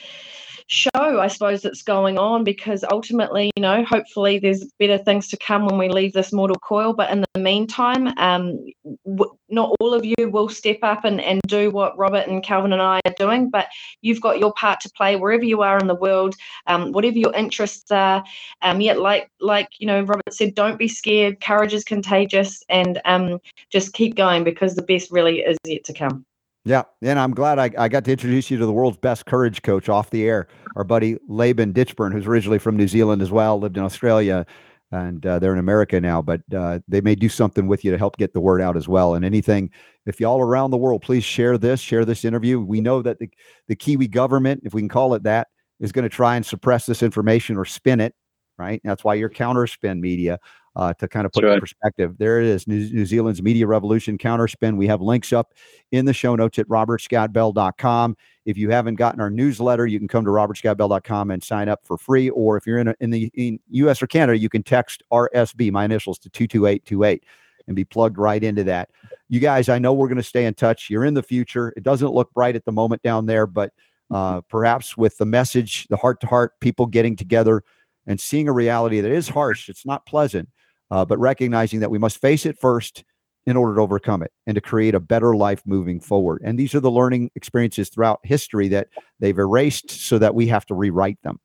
show, 0.68 0.90
I 0.96 1.28
suppose, 1.28 1.62
that's 1.62 1.82
going 1.82 2.18
on 2.18 2.44
because 2.44 2.84
ultimately, 2.92 3.52
you 3.56 3.62
know, 3.62 3.84
hopefully 3.86 4.38
there's 4.38 4.66
better 4.80 4.98
things 4.98 5.28
to 5.30 5.38
come 5.38 5.66
when 5.66 5.78
we 5.78 5.90
leave 5.90 6.14
this 6.14 6.34
mortal 6.34 6.60
coil. 6.60 6.94
But 6.94 7.10
in 7.10 7.24
the 7.34 7.40
meantime, 7.40 8.08
um, 8.18 8.66
w- 9.06 9.38
not 9.50 9.76
all 9.80 9.94
of 9.94 10.06
you 10.06 10.16
will 10.20 10.50
step 10.50 10.80
up 10.84 11.06
and, 11.06 11.22
and 11.22 11.42
do 11.48 11.72
what 11.72 11.98
Robert 11.98 12.28
and 12.28 12.44
Kelvyn 12.44 12.74
and 12.74 12.82
I 12.82 13.00
are 13.06 13.14
doing, 13.18 13.50
but 13.50 13.68
you've 14.02 14.22
got 14.22 14.40
your 14.40 14.54
part 14.54 14.82
to 14.82 14.90
play 14.90 15.16
wherever 15.16 15.46
you 15.46 15.62
are 15.62 15.78
in 15.78 15.88
the 15.88 15.96
world, 15.96 16.36
um, 16.68 16.92
whatever 16.92 17.18
your 17.18 17.34
interests 17.34 17.90
are. 17.92 18.24
Um, 18.62 18.82
yet, 18.82 19.00
like 19.00 19.32
like 19.40 19.70
you 19.80 19.88
know, 19.88 20.02
Robert 20.02 20.34
said, 20.34 20.54
don't 20.54 20.78
be 20.78 20.90
scared. 20.90 21.40
Courage 21.42 21.74
is 21.74 21.84
contagious, 21.84 22.62
and 22.70 23.02
um, 23.06 23.40
just 23.72 23.94
keep 23.94 24.16
going 24.16 24.44
because 24.44 24.76
the 24.76 24.82
best 24.82 25.12
really 25.12 25.40
is 25.40 25.58
yet 25.66 25.84
to 25.86 25.94
come. 25.94 26.26
Yeah, 26.68 26.84
and 27.02 27.18
I'm 27.18 27.32
glad 27.32 27.60
I, 27.60 27.72
I 27.78 27.88
got 27.88 28.04
to 28.04 28.12
introduce 28.12 28.52
you 28.52 28.58
to 28.58 28.66
the 28.66 28.74
world's 28.74 28.98
best 28.98 29.26
courage 29.26 29.62
coach 29.62 29.88
off 29.88 30.10
the 30.10 30.26
air, 30.28 30.50
our 30.76 30.84
buddy 30.84 31.18
Laban 31.30 31.72
Ditchburn, 31.72 32.12
who's 32.12 32.28
originally 32.28 32.60
from 32.60 32.76
New 32.76 32.90
Zealand 32.90 33.22
as 33.22 33.32
well, 33.32 33.58
lived 33.58 33.78
in 33.78 33.84
Australia. 33.84 34.46
and 34.92 35.26
uh, 35.26 35.40
they're 35.40 35.54
in 35.54 35.60
America 35.60 36.02
now, 36.02 36.22
but 36.22 36.42
uh, 36.54 36.80
they 36.90 37.00
may 37.00 37.16
do 37.16 37.30
something 37.30 37.68
with 37.68 37.86
you 37.86 37.92
to 37.92 37.98
help 37.98 38.18
get 38.18 38.34
the 38.34 38.42
word 38.42 38.62
out 38.62 38.76
as 38.76 38.86
well. 38.86 39.16
And 39.16 39.24
anything, 39.24 39.70
if 40.06 40.20
y'all 40.20 40.42
around 40.42 40.72
the 40.72 40.78
world, 40.78 41.02
please 41.02 41.24
share 41.24 41.58
this, 41.58 41.80
share 41.80 42.04
this 42.04 42.26
interview. 42.26 42.60
We 42.60 42.82
know 42.82 43.02
that 43.02 43.20
the, 43.20 43.30
the 43.70 43.76
Kiwi 43.78 44.10
government, 44.10 44.64
if 44.66 44.74
we 44.74 44.82
can 44.82 44.90
call 44.90 45.14
it 45.14 45.24
that, 45.24 45.48
is 45.80 45.94
going 45.94 46.04
to 46.04 46.10
try 46.10 46.36
and 46.36 46.46
suppress 46.46 46.86
this 46.86 47.02
information 47.02 47.56
or 47.56 47.64
spin 47.64 48.02
it, 48.02 48.14
right? 48.58 48.82
That's 48.84 49.06
why 49.06 49.14
you're 49.14 49.30
counter 49.30 49.68
spin 49.68 50.02
media 50.02 50.38
uh, 50.78 50.94
to 50.94 51.08
kind 51.08 51.26
of 51.26 51.32
put 51.32 51.44
in 51.44 51.60
perspective. 51.60 52.16
There 52.20 52.40
it 52.40 52.46
is, 52.46 52.68
New, 52.68 52.78
New, 52.94 53.06
Zealand's 53.08 53.42
media 53.42 53.66
revolution 53.66 54.16
counterspin. 54.16 54.78
We 54.78 54.86
have 54.86 55.02
links 55.02 55.34
up 55.34 55.56
in 55.92 56.06
the 56.06 56.14
show 56.14 56.36
notes 56.36 56.60
at 56.60 56.68
robertscottbell.com. 56.68 58.16
If 58.46 58.58
you 58.58 58.70
haven't 58.70 58.96
gotten 58.96 59.20
our 59.20 59.32
newsletter, 59.32 59.88
you 59.88 59.98
can 59.98 60.08
come 60.08 60.24
to 60.24 60.30
robertscottbell.com 60.30 61.32
and 61.32 61.44
sign 61.44 61.68
up 61.68 61.82
for 61.84 61.98
free. 61.98 62.30
Or 62.30 62.58
if 62.58 62.68
you're 62.68 62.78
in, 62.78 62.90
a, 62.90 62.96
in 63.00 63.10
the 63.10 63.32
in 63.34 63.60
US 63.72 64.04
or 64.04 64.08
Canada, 64.08 64.38
you 64.38 64.50
can 64.50 64.62
text 64.62 65.02
RSB, 65.12 65.72
my 65.72 65.84
initials, 65.84 66.20
to 66.20 66.30
22828 66.30 67.24
and 67.66 67.76
be 67.76 67.84
plugged 67.84 68.20
right 68.20 68.44
into 68.44 68.64
that. 68.66 68.92
You 69.30 69.40
guys, 69.40 69.70
I 69.70 69.80
know 69.80 69.94
we're 69.94 70.08
going 70.08 70.18
to 70.18 70.24
stay 70.24 70.46
in 70.46 70.54
touch. 70.54 70.92
You're 70.92 71.06
in 71.06 71.16
the 71.16 71.24
future. 71.24 71.74
It 71.76 71.82
doesn't 71.82 72.14
look 72.14 72.32
bright 72.36 72.56
at 72.56 72.66
the 72.66 72.72
moment 72.72 73.02
down 73.02 73.26
there, 73.26 73.48
but 73.48 73.74
uh, 74.12 74.42
perhaps 74.42 74.96
with 74.96 75.18
the 75.18 75.26
message, 75.26 75.88
the 75.88 75.98
heart 75.98 76.22
to 76.22 76.28
heart, 76.28 76.60
people 76.60 76.86
getting 76.86 77.16
together 77.16 77.64
and 78.06 78.22
seeing 78.22 78.48
a 78.48 78.54
reality 78.54 79.02
that 79.02 79.12
is 79.12 79.28
harsh, 79.28 79.70
it's 79.70 79.86
not 79.86 80.06
pleasant 80.06 80.48
uh, 80.92 81.06
but 81.06 81.20
recognizing 81.20 81.80
that 81.80 81.92
we 81.92 82.00
must 82.00 82.22
face 82.22 82.46
it 82.46 82.60
first 82.60 83.04
in 83.46 83.56
order 83.56 83.76
to 83.76 83.82
overcome 83.82 84.22
it 84.22 84.32
and 84.46 84.56
to 84.56 84.62
create 84.62 84.94
a 84.94 85.00
better 85.00 85.36
life 85.36 85.62
moving 85.66 86.02
forward. 86.02 86.42
And 86.44 86.60
these 86.60 86.76
are 86.76 86.82
the 86.82 86.92
learning 86.92 87.32
experiences 87.36 87.90
throughout 87.90 88.20
history 88.24 88.68
that 88.68 88.90
they've 89.20 89.38
erased 89.38 89.90
so 89.90 90.20
that 90.20 90.36
we 90.36 90.48
have 90.48 90.66
to 90.66 90.76
rewrite 90.76 91.22
them. 91.24 91.40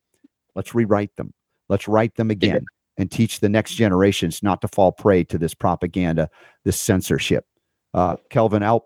Let's 0.57 0.75
rewrite 0.75 1.15
them. 1.17 1.33
Let's 1.69 1.87
write 1.87 2.17
them 2.17 2.31
again 2.31 2.67
and 2.99 3.11
teach 3.11 3.41
the 3.41 3.49
next 3.49 3.75
generations 3.75 4.43
not 4.43 4.61
to 4.63 4.69
fall 4.69 4.93
prey 4.93 5.23
to 5.25 5.39
this 5.39 5.55
propaganda, 5.55 6.29
this 6.65 6.79
censorship. 6.81 7.47
Uh, 7.95 8.17
Kelvyn 8.31 8.65
Alp, 8.65 8.85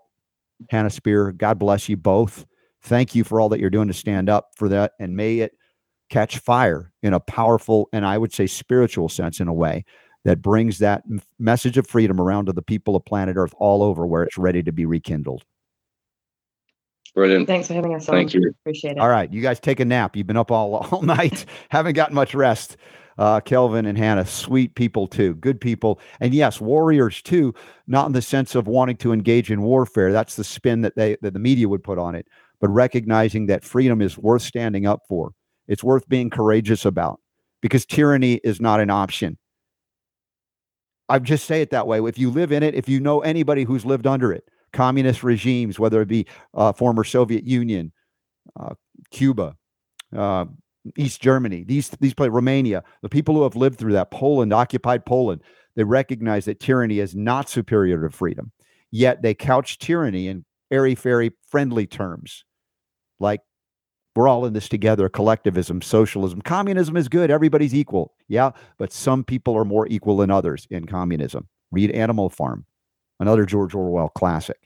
Hannah 0.69 0.89
Spierer, 0.89 1.33
God 1.33 1.57
bless 1.57 1.89
you 1.89 1.97
both. 1.97 2.45
Thank 2.83 3.15
you 3.15 3.23
for 3.23 3.41
all 3.41 3.49
that 3.49 3.59
you're 3.59 3.69
doing 3.71 3.87
to 3.87 3.93
stand 3.93 4.29
up 4.29 4.51
for 4.55 4.69
that. 4.69 4.93
And 4.99 5.15
may 5.15 5.39
it 5.39 5.53
catch 6.09 6.37
fire 6.37 6.93
in 7.01 7.13
a 7.13 7.19
powerful 7.19 7.89
and 7.91 8.05
I 8.05 8.17
would 8.17 8.31
say 8.31 8.47
spiritual 8.47 9.09
sense 9.09 9.39
in 9.39 9.47
a 9.47 9.53
way 9.53 9.83
that 10.27 10.41
brings 10.41 10.79
that 10.79 11.05
message 11.39 11.77
of 11.77 11.87
freedom 11.87 12.19
around 12.19 12.47
to 12.47 12.51
the 12.51 12.61
people 12.61 12.97
of 12.97 13.05
planet 13.05 13.37
Earth 13.37 13.53
all 13.59 13.81
over 13.81 14.05
where 14.05 14.23
it's 14.23 14.37
ready 14.37 14.61
to 14.61 14.73
be 14.73 14.85
rekindled. 14.85 15.45
Brilliant. 17.15 17.47
Thanks 17.47 17.69
for 17.69 17.75
having 17.75 17.95
us 17.95 18.09
on. 18.09 18.15
Thank 18.15 18.33
you. 18.33 18.53
Appreciate 18.59 18.97
it. 18.97 18.99
All 18.99 19.07
right. 19.07 19.31
You 19.31 19.41
guys 19.41 19.61
take 19.61 19.79
a 19.79 19.85
nap. 19.85 20.17
You've 20.17 20.27
been 20.27 20.35
up 20.35 20.51
all, 20.51 20.75
all 20.91 21.01
night, 21.01 21.45
haven't 21.69 21.93
gotten 21.93 22.13
much 22.13 22.35
rest. 22.35 22.75
Uh, 23.17 23.39
Kelvyn 23.39 23.85
and 23.85 23.97
Hannah, 23.97 24.25
sweet 24.25 24.75
people 24.75 25.07
too, 25.07 25.33
good 25.35 25.61
people. 25.61 26.01
And 26.19 26.33
yes, 26.33 26.59
warriors 26.59 27.21
too, 27.21 27.55
not 27.87 28.05
in 28.07 28.11
the 28.11 28.21
sense 28.21 28.53
of 28.53 28.67
wanting 28.67 28.97
to 28.97 29.13
engage 29.13 29.49
in 29.49 29.61
warfare. 29.61 30.11
That's 30.11 30.35
the 30.35 30.43
spin 30.43 30.81
that 30.81 30.97
they 30.97 31.15
that 31.21 31.33
the 31.33 31.39
media 31.39 31.69
would 31.69 31.85
put 31.85 31.97
on 31.97 32.15
it, 32.15 32.27
but 32.59 32.67
recognizing 32.67 33.45
that 33.45 33.63
freedom 33.63 34.01
is 34.01 34.17
worth 34.17 34.41
standing 34.41 34.85
up 34.85 35.03
for. 35.07 35.31
It's 35.69 35.85
worth 35.85 36.07
being 36.09 36.29
courageous 36.29 36.83
about 36.83 37.21
because 37.61 37.85
tyranny 37.85 38.41
is 38.43 38.59
not 38.59 38.81
an 38.81 38.89
option. 38.89 39.37
I 41.09 41.19
just 41.19 41.45
say 41.45 41.61
it 41.61 41.69
that 41.71 41.87
way. 41.87 41.99
If 41.99 42.17
you 42.17 42.29
live 42.29 42.51
in 42.51 42.63
it, 42.63 42.75
if 42.75 42.89
you 42.89 42.99
know 42.99 43.21
anybody 43.21 43.63
who's 43.63 43.85
lived 43.85 44.07
under 44.07 44.31
it, 44.31 44.43
communist 44.73 45.23
regimes, 45.23 45.79
whether 45.79 46.01
it 46.01 46.07
be 46.07 46.25
uh, 46.53 46.73
former 46.73 47.03
Soviet 47.03 47.45
Union, 47.45 47.91
uh, 48.59 48.75
Cuba, 49.11 49.55
uh, 50.15 50.45
East 50.97 51.21
Germany, 51.21 51.63
these 51.63 51.89
these 51.99 52.13
play 52.13 52.29
Romania, 52.29 52.83
the 53.01 53.09
people 53.09 53.35
who 53.35 53.43
have 53.43 53.55
lived 53.55 53.77
through 53.77 53.93
that, 53.93 54.11
Poland, 54.11 54.53
occupied 54.53 55.05
Poland, 55.05 55.41
they 55.75 55.83
recognize 55.83 56.45
that 56.45 56.59
tyranny 56.59 56.99
is 56.99 57.15
not 57.15 57.49
superior 57.49 58.01
to 58.01 58.09
freedom. 58.09 58.51
Yet 58.91 59.21
they 59.21 59.33
couch 59.33 59.79
tyranny 59.79 60.27
in 60.27 60.45
airy 60.71 60.95
fairy 60.95 61.31
friendly 61.49 61.85
terms, 61.85 62.45
like 63.19 63.41
we're 64.17 64.27
all 64.27 64.45
in 64.45 64.53
this 64.53 64.67
together 64.67 65.07
collectivism 65.09 65.79
socialism. 65.81 66.41
Communism 66.41 66.97
is 66.97 67.07
good 67.07 67.29
everybody's 67.29 67.75
equal. 67.75 68.13
Yeah 68.27 68.51
but 68.79 68.91
some 68.91 69.23
people 69.23 69.55
are 69.55 69.63
more 69.63 69.87
equal 69.87 70.17
than 70.17 70.31
others 70.31 70.67
in 70.71 70.85
communism. 70.85 71.47
Read 71.71 71.91
animal 71.91 72.29
farm 72.29 72.65
another 73.19 73.45
george 73.45 73.75
orwell 73.75 74.09
classic. 74.09 74.57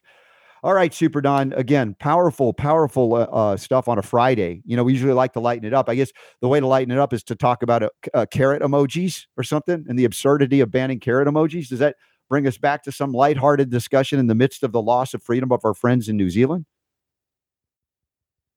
All 0.64 0.74
right 0.74 0.94
super 0.94 1.20
don 1.20 1.52
again 1.54 1.96
powerful 2.00 2.54
powerful 2.54 3.16
uh, 3.16 3.28
uh, 3.32 3.58
stuff 3.58 3.90
on 3.90 4.00
a 4.00 4.02
friday. 4.02 4.62
You 4.66 4.78
know 4.78 4.86
we 4.86 4.94
usually 4.94 5.12
like 5.14 5.34
to 5.34 5.42
lighten 5.42 5.66
it 5.66 5.74
up. 5.74 5.90
I 5.90 5.96
guess 5.96 6.12
the 6.40 6.48
way 6.48 6.62
to 6.62 6.68
lighten 6.68 6.92
it 6.92 7.00
up 7.00 7.12
is 7.12 7.24
to 7.26 7.36
talk 7.36 7.62
about 7.62 7.84
a, 7.84 7.92
a 8.14 8.26
carrot 8.26 8.62
emojis 8.62 9.26
or 9.36 9.44
something 9.44 9.86
and 9.90 10.00
the 10.00 10.06
absurdity 10.06 10.62
of 10.62 10.72
banning 10.72 11.02
carrot 11.02 11.28
emojis. 11.28 11.68
Does 11.68 11.80
that 11.80 11.98
bring 12.30 12.48
us 12.48 12.58
back 12.58 12.84
to 12.84 12.92
some 12.94 13.12
lighthearted 13.12 13.70
discussion 13.70 14.18
in 14.18 14.28
the 14.28 14.36
midst 14.36 14.64
of 14.64 14.72
the 14.72 14.82
loss 14.82 15.14
of 15.14 15.22
freedom 15.22 15.52
of 15.52 15.60
our 15.66 15.74
friends 15.74 16.08
in 16.08 16.16
new 16.16 16.30
zealand 16.30 16.66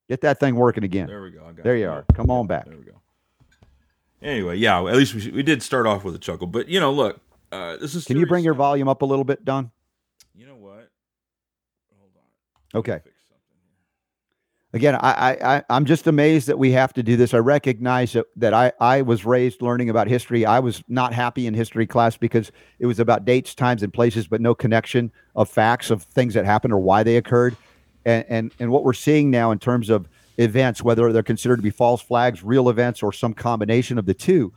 Get 0.09 0.21
that 0.21 0.39
thing 0.39 0.55
working 0.57 0.85
again. 0.85 1.07
There 1.07 1.23
we 1.23 1.31
go. 1.31 1.51
there 1.63 1.77
you 1.77 1.89
are. 1.89 2.05
Come 2.15 2.31
on 2.31 2.47
back. 2.47 2.67
There 2.67 2.77
we 2.77 2.85
go. 2.85 3.01
Anyway, 4.21 4.57
yeah. 4.57 4.79
At 4.79 4.97
least 4.97 5.15
we, 5.15 5.31
we 5.31 5.43
did 5.43 5.63
start 5.63 5.87
off 5.87 6.05
with 6.05 6.15
a 6.15 6.19
chuckle, 6.19 6.47
but 6.47 6.69
you 6.69 6.81
know, 6.81 6.93
look, 6.93 7.21
uh, 7.53 7.77
this 7.77 7.95
is. 7.95 8.05
Can 8.05 8.19
you 8.19 8.27
bring 8.27 8.45
your 8.45 8.55
volume 8.55 8.89
up 8.89 9.03
a 9.03 9.05
little 9.07 9.25
bit, 9.25 9.45
Don? 9.45 9.71
You 10.35 10.47
know 10.47 10.57
what? 10.57 10.91
Hold 11.99 12.11
on. 12.17 12.79
Okay. 12.81 13.01
Again, 14.75 14.97
I, 14.97 15.37
I, 15.41 15.63
I'm 15.71 15.85
just 15.85 16.09
amazed 16.09 16.49
that 16.49 16.59
we 16.59 16.73
have 16.73 16.93
to 16.95 17.03
do 17.05 17.17
this. 17.17 17.33
I 17.33 17.39
recognize 17.39 18.15
that, 18.15 18.27
that 18.35 18.53
I, 18.53 18.73
I 18.81 19.03
was 19.03 19.25
raised 19.25 19.63
learning 19.63 19.89
about 19.89 20.09
history. 20.09 20.45
I 20.45 20.59
was 20.59 20.83
not 20.89 21.13
happy 21.13 21.47
in 21.47 21.55
history 21.55 21.87
class 21.87 22.17
because 22.17 22.51
it 22.81 22.87
was 22.87 22.99
about 22.99 23.25
dates, 23.25 23.55
times, 23.55 23.85
and 23.85 23.93
places, 23.93 24.27
but 24.27 24.41
no 24.41 24.53
connection 24.53 25.13
of 25.37 25.49
facts 25.49 25.91
of 25.93 26.03
things 26.03 26.35
that 26.35 26.45
happened 26.45 26.73
or 26.73 26.81
why 26.81 27.05
they 27.05 27.17
occurred 27.17 27.57
and, 28.05 28.25
and 28.29 28.53
and 28.59 28.71
what 28.71 28.85
we're 28.85 28.93
seeing 28.93 29.31
now 29.31 29.51
in 29.51 29.59
terms 29.59 29.91
of 29.91 30.09
events, 30.39 30.83
whether 30.83 31.13
they're 31.13 31.23
considered 31.23 31.57
to 31.57 31.63
be 31.63 31.71
false 31.71 32.03
flags, 32.03 32.43
real 32.43 32.69
events, 32.69 33.03
or 33.03 33.13
some 33.13 33.35
combination 33.35 33.99
of 33.99 34.07
the 34.07 34.15
two, 34.15 34.53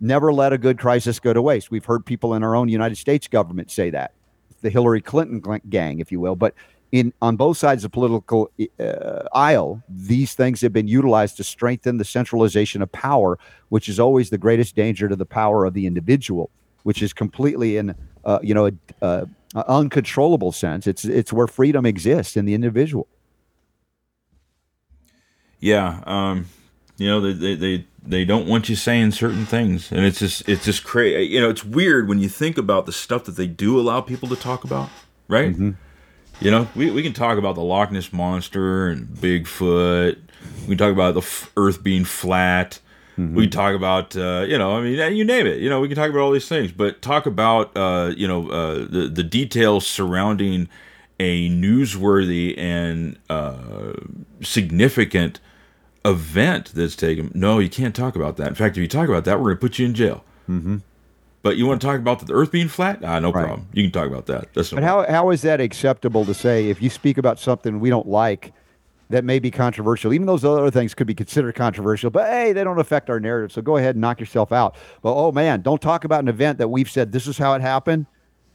never 0.00 0.32
let 0.32 0.52
a 0.52 0.58
good 0.58 0.78
crisis 0.78 1.20
go 1.20 1.32
to 1.32 1.42
waste. 1.42 1.70
We've 1.70 1.84
heard 1.84 2.06
people 2.06 2.34
in 2.34 2.42
our 2.42 2.54
own 2.54 2.68
United 2.68 2.96
States 2.96 3.28
government 3.28 3.70
say 3.70 3.90
that, 3.90 4.14
the 4.62 4.70
Hillary 4.70 5.00
Clinton 5.00 5.60
gang, 5.68 6.00
if 6.00 6.10
you 6.10 6.20
will. 6.20 6.36
But 6.36 6.54
in 6.92 7.12
on 7.22 7.36
both 7.36 7.56
sides 7.56 7.84
of 7.84 7.90
the 7.90 7.94
political 7.94 8.50
uh, 8.78 9.28
aisle, 9.32 9.82
these 9.88 10.34
things 10.34 10.60
have 10.60 10.72
been 10.72 10.88
utilized 10.88 11.36
to 11.36 11.44
strengthen 11.44 11.98
the 11.98 12.04
centralization 12.04 12.82
of 12.82 12.90
power, 12.90 13.38
which 13.68 13.88
is 13.88 14.00
always 14.00 14.30
the 14.30 14.38
greatest 14.38 14.74
danger 14.74 15.08
to 15.08 15.16
the 15.16 15.26
power 15.26 15.64
of 15.64 15.74
the 15.74 15.86
individual, 15.86 16.50
which 16.82 17.02
is 17.02 17.12
completely 17.12 17.76
in 17.76 17.94
uh, 18.24 18.38
you 18.42 18.54
know 18.54 18.66
a, 18.66 18.72
a, 19.02 19.26
uh, 19.54 19.64
uncontrollable 19.66 20.52
sense. 20.52 20.86
It's 20.86 21.04
it's 21.04 21.32
where 21.32 21.46
freedom 21.46 21.86
exists 21.86 22.36
in 22.36 22.44
the 22.44 22.54
individual. 22.54 23.08
Yeah, 25.58 26.02
um, 26.06 26.46
you 26.96 27.06
know 27.08 27.20
they, 27.20 27.54
they 27.54 27.86
they 28.02 28.24
don't 28.24 28.46
want 28.46 28.68
you 28.68 28.76
saying 28.76 29.12
certain 29.12 29.44
things, 29.44 29.92
and 29.92 30.04
it's 30.04 30.18
just 30.18 30.48
it's 30.48 30.64
just 30.64 30.84
crazy. 30.84 31.32
You 31.32 31.40
know, 31.40 31.50
it's 31.50 31.64
weird 31.64 32.08
when 32.08 32.18
you 32.18 32.28
think 32.28 32.56
about 32.58 32.86
the 32.86 32.92
stuff 32.92 33.24
that 33.24 33.36
they 33.36 33.46
do 33.46 33.78
allow 33.78 34.00
people 34.00 34.28
to 34.28 34.36
talk 34.36 34.64
about, 34.64 34.88
right? 35.28 35.52
Mm-hmm. 35.52 35.70
You 36.40 36.50
know, 36.50 36.68
we, 36.74 36.90
we 36.90 37.02
can 37.02 37.12
talk 37.12 37.36
about 37.36 37.54
the 37.54 37.62
Loch 37.62 37.92
Ness 37.92 38.14
monster 38.14 38.88
and 38.88 39.08
Bigfoot. 39.08 40.16
We 40.62 40.68
can 40.68 40.78
talk 40.78 40.92
about 40.92 41.12
the 41.12 41.20
f- 41.20 41.52
Earth 41.54 41.82
being 41.82 42.04
flat. 42.04 42.80
Mm-hmm. 43.20 43.34
We 43.34 43.48
talk 43.48 43.74
about, 43.74 44.16
uh, 44.16 44.46
you 44.48 44.56
know, 44.56 44.78
I 44.78 44.80
mean, 44.80 45.14
you 45.14 45.24
name 45.24 45.46
it. 45.46 45.58
You 45.58 45.68
know, 45.68 45.80
we 45.80 45.88
can 45.88 45.96
talk 45.96 46.08
about 46.08 46.20
all 46.20 46.30
these 46.30 46.48
things, 46.48 46.72
but 46.72 47.02
talk 47.02 47.26
about, 47.26 47.76
uh, 47.76 48.14
you 48.16 48.26
know, 48.26 48.48
uh, 48.48 48.86
the 48.88 49.10
the 49.12 49.22
details 49.22 49.86
surrounding 49.86 50.68
a 51.18 51.50
newsworthy 51.50 52.56
and 52.56 53.18
uh, 53.28 53.92
significant 54.40 55.38
event 56.02 56.72
that's 56.74 56.96
taken. 56.96 57.30
No, 57.34 57.58
you 57.58 57.68
can't 57.68 57.94
talk 57.94 58.16
about 58.16 58.38
that. 58.38 58.48
In 58.48 58.54
fact, 58.54 58.78
if 58.78 58.80
you 58.80 58.88
talk 58.88 59.06
about 59.08 59.26
that, 59.26 59.38
we're 59.38 59.50
going 59.50 59.56
to 59.56 59.60
put 59.60 59.78
you 59.78 59.84
in 59.84 59.94
jail. 59.94 60.24
Mm-hmm. 60.48 60.78
But 61.42 61.58
you 61.58 61.66
want 61.66 61.82
to 61.82 61.86
talk 61.86 61.98
about 61.98 62.26
the 62.26 62.32
Earth 62.32 62.50
being 62.50 62.68
flat? 62.68 63.04
Ah, 63.04 63.18
no 63.18 63.32
right. 63.32 63.44
problem. 63.44 63.68
You 63.74 63.82
can 63.82 63.92
talk 63.92 64.08
about 64.08 64.26
that. 64.26 64.48
That's 64.54 64.72
no 64.72 64.76
but 64.76 64.84
how 64.84 65.06
how 65.10 65.28
is 65.28 65.42
that 65.42 65.60
acceptable 65.60 66.24
to 66.24 66.32
say 66.32 66.70
if 66.70 66.80
you 66.80 66.88
speak 66.88 67.18
about 67.18 67.38
something 67.38 67.80
we 67.80 67.90
don't 67.90 68.08
like? 68.08 68.54
That 69.10 69.24
may 69.24 69.38
be 69.38 69.50
controversial. 69.50 70.12
Even 70.12 70.26
those 70.26 70.44
other 70.44 70.70
things 70.70 70.94
could 70.94 71.06
be 71.06 71.14
considered 71.14 71.54
controversial, 71.54 72.10
but 72.10 72.28
hey, 72.28 72.52
they 72.52 72.64
don't 72.64 72.78
affect 72.78 73.10
our 73.10 73.20
narrative. 73.20 73.52
So 73.52 73.60
go 73.60 73.76
ahead 73.76 73.96
and 73.96 74.00
knock 74.00 74.20
yourself 74.20 74.52
out. 74.52 74.76
But 75.02 75.14
oh 75.14 75.32
man, 75.32 75.60
don't 75.60 75.82
talk 75.82 76.04
about 76.04 76.20
an 76.20 76.28
event 76.28 76.58
that 76.58 76.68
we've 76.68 76.90
said 76.90 77.12
this 77.12 77.26
is 77.26 77.36
how 77.36 77.52
it 77.54 77.60
happened, 77.60 78.06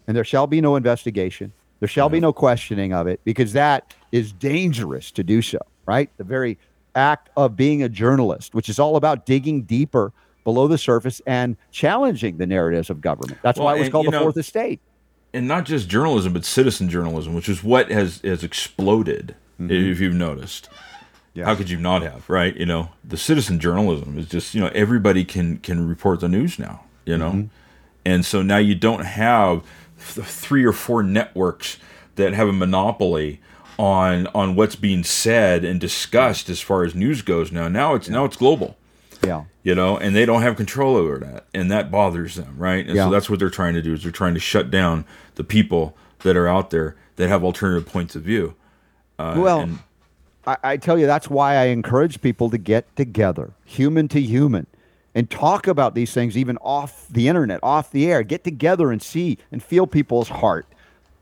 and 0.08 0.18
there 0.18 0.24
shall 0.24 0.48
be 0.48 0.62
no 0.62 0.76
investigation. 0.76 1.54
There 1.82 1.90
shall 1.90 2.10
be 2.10 2.22
no 2.22 2.32
questioning 2.32 2.94
of 2.94 3.06
it 3.06 3.20
because 3.26 3.54
that 3.54 3.94
is 4.12 4.32
dangerous 4.32 5.12
to 5.12 5.24
do 5.24 5.42
so, 5.42 5.60
right? 5.86 6.10
The 6.18 6.24
very 6.24 6.58
act 6.96 7.30
of 7.36 7.58
being 7.58 7.84
a 7.84 7.90
journalist, 7.90 8.56
which 8.56 8.70
is 8.70 8.80
all 8.80 8.96
about 8.96 9.26
digging 9.26 9.64
deeper 9.64 10.14
below 10.46 10.68
the 10.68 10.78
surface 10.78 11.22
and 11.28 11.58
challenging 11.72 12.38
the 12.38 12.48
narratives 12.48 12.90
of 12.90 13.02
government. 13.02 13.40
That's 13.44 13.60
well, 13.60 13.66
why 13.66 13.76
it 13.76 13.80
was 13.80 13.88
and, 13.88 13.92
called 13.92 14.08
the 14.08 14.12
know, 14.12 14.22
fourth 14.22 14.38
estate. 14.38 14.80
And 15.34 15.50
not 15.50 15.66
just 15.66 15.90
journalism, 15.90 16.32
but 16.32 16.46
citizen 16.46 16.88
journalism, 16.88 17.34
which 17.34 17.50
is 17.50 17.62
what 17.62 17.92
has 17.92 18.22
has 18.24 18.42
exploded 18.42 19.36
mm-hmm. 19.60 19.72
if 19.72 20.00
you've 20.00 20.14
noticed. 20.14 20.70
Yeah. 21.34 21.46
How 21.46 21.56
could 21.56 21.70
you 21.70 21.78
not 21.78 22.02
have, 22.02 22.30
right? 22.30 22.56
You 22.56 22.66
know, 22.66 22.90
the 23.04 23.18
citizen 23.18 23.60
journalism 23.60 24.18
is 24.18 24.30
just, 24.30 24.56
you 24.56 24.62
know, 24.62 24.72
everybody 24.74 25.26
can 25.26 25.58
can 25.58 25.88
report 25.88 26.22
the 26.22 26.30
news 26.30 26.58
now. 26.58 26.86
you 27.06 27.18
know? 27.18 27.32
Mm-hmm. 27.32 27.48
And 28.06 28.26
so 28.26 28.42
now 28.42 28.58
you 28.58 28.76
don't 28.76 29.06
have 29.06 29.64
th- 30.14 30.26
three 30.26 30.64
or 30.66 30.74
four 30.74 31.04
networks 31.04 31.78
that 32.16 32.34
have 32.34 32.48
a 32.48 32.54
monopoly 32.54 33.42
on 33.78 34.28
on 34.28 34.56
what's 34.56 34.76
being 34.76 35.04
said 35.04 35.66
and 35.66 35.80
discussed 35.80 36.50
as 36.50 36.62
far 36.62 36.84
as 36.84 36.96
news 36.96 37.22
goes 37.22 37.52
now. 37.52 37.68
Now 37.68 37.96
it's 37.96 38.08
yeah. 38.08 38.16
now 38.16 38.26
it's 38.26 38.38
global. 38.38 38.78
Yeah. 39.24 39.46
You 39.64 39.74
know, 39.74 39.98
and 39.98 40.16
they 40.16 40.26
don't 40.26 40.44
have 40.44 40.56
control 40.56 40.96
over 40.96 41.18
that. 41.20 41.48
And 41.54 41.72
that 41.72 41.90
bothers 41.90 42.36
them, 42.36 42.56
right? 42.58 42.86
And 42.86 42.96
yeah. 42.96 43.06
so 43.06 43.10
that's 43.10 43.30
what 43.30 43.40
they're 43.40 43.50
trying 43.50 43.74
to 43.74 43.82
do 43.82 43.94
is 43.94 44.04
they're 44.04 44.12
trying 44.12 44.36
to 44.36 44.40
shut 44.40 44.70
down 44.70 45.06
the 45.36 45.44
people 45.44 45.98
that 46.20 46.38
are 46.38 46.48
out 46.48 46.70
there 46.70 46.96
that 47.16 47.28
have 47.28 47.44
alternative 47.44 47.92
points 47.92 48.16
of 48.16 48.22
view. 48.22 48.56
Uh, 49.18 49.36
well, 49.38 49.60
and, 49.62 49.80
I, 50.46 50.58
I 50.64 50.78
tell 50.78 50.98
you, 50.98 51.06
that's 51.06 51.30
why 51.30 51.56
I 51.56 51.66
encourage 51.66 52.22
people 52.22 52.50
to 52.50 52.58
get 52.58 52.94
together, 52.96 53.54
human 53.66 54.08
to 54.10 54.22
human, 54.22 54.68
and 55.14 55.30
talk 55.30 55.68
about 55.68 55.96
these 55.96 56.14
things 56.14 56.38
even 56.38 56.58
off 56.58 57.08
the 57.10 57.28
internet, 57.28 57.60
off 57.64 57.92
the 57.92 58.12
air. 58.12 58.24
Get 58.24 58.44
together 58.44 58.92
and 58.92 59.02
see 59.02 59.38
and 59.52 59.64
feel 59.64 59.88
people's 59.88 60.30
heart 60.30 60.68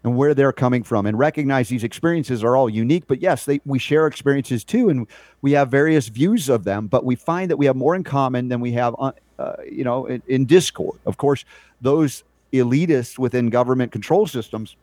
and 0.03 0.17
where 0.17 0.33
they're 0.33 0.51
coming 0.51 0.83
from 0.83 1.05
and 1.05 1.17
recognize 1.17 1.69
these 1.69 1.83
experiences 1.83 2.43
are 2.43 2.57
all 2.57 2.69
unique. 2.69 3.05
But 3.07 3.21
yes 3.21 3.45
they, 3.45 3.61
we 3.65 3.79
share 3.79 4.07
experiences 4.07 4.63
too 4.63 4.89
and 4.89 5.07
we 5.41 5.53
have 5.53 5.69
various 5.69 6.07
views 6.07 6.49
of 6.49 6.63
them 6.63 6.87
but 6.87 7.05
we 7.05 7.15
find 7.15 7.49
that 7.51 7.57
we 7.57 7.65
have 7.67 7.75
more 7.75 7.95
in 7.95 8.03
common 8.03 8.49
than 8.49 8.59
we 8.59 8.73
have 8.73 8.95
uh, 8.99 9.11
uh 9.39 9.55
you 9.69 9.83
know 9.83 10.05
in, 10.07 10.21
in 10.27 10.45
discord. 10.45 10.99
Of 11.05 11.17
course 11.17 11.45
those 11.81 12.23
elitists 12.51 13.17
within 13.17 13.49
government 13.49 13.91
control 13.91 14.27
systems 14.27 14.75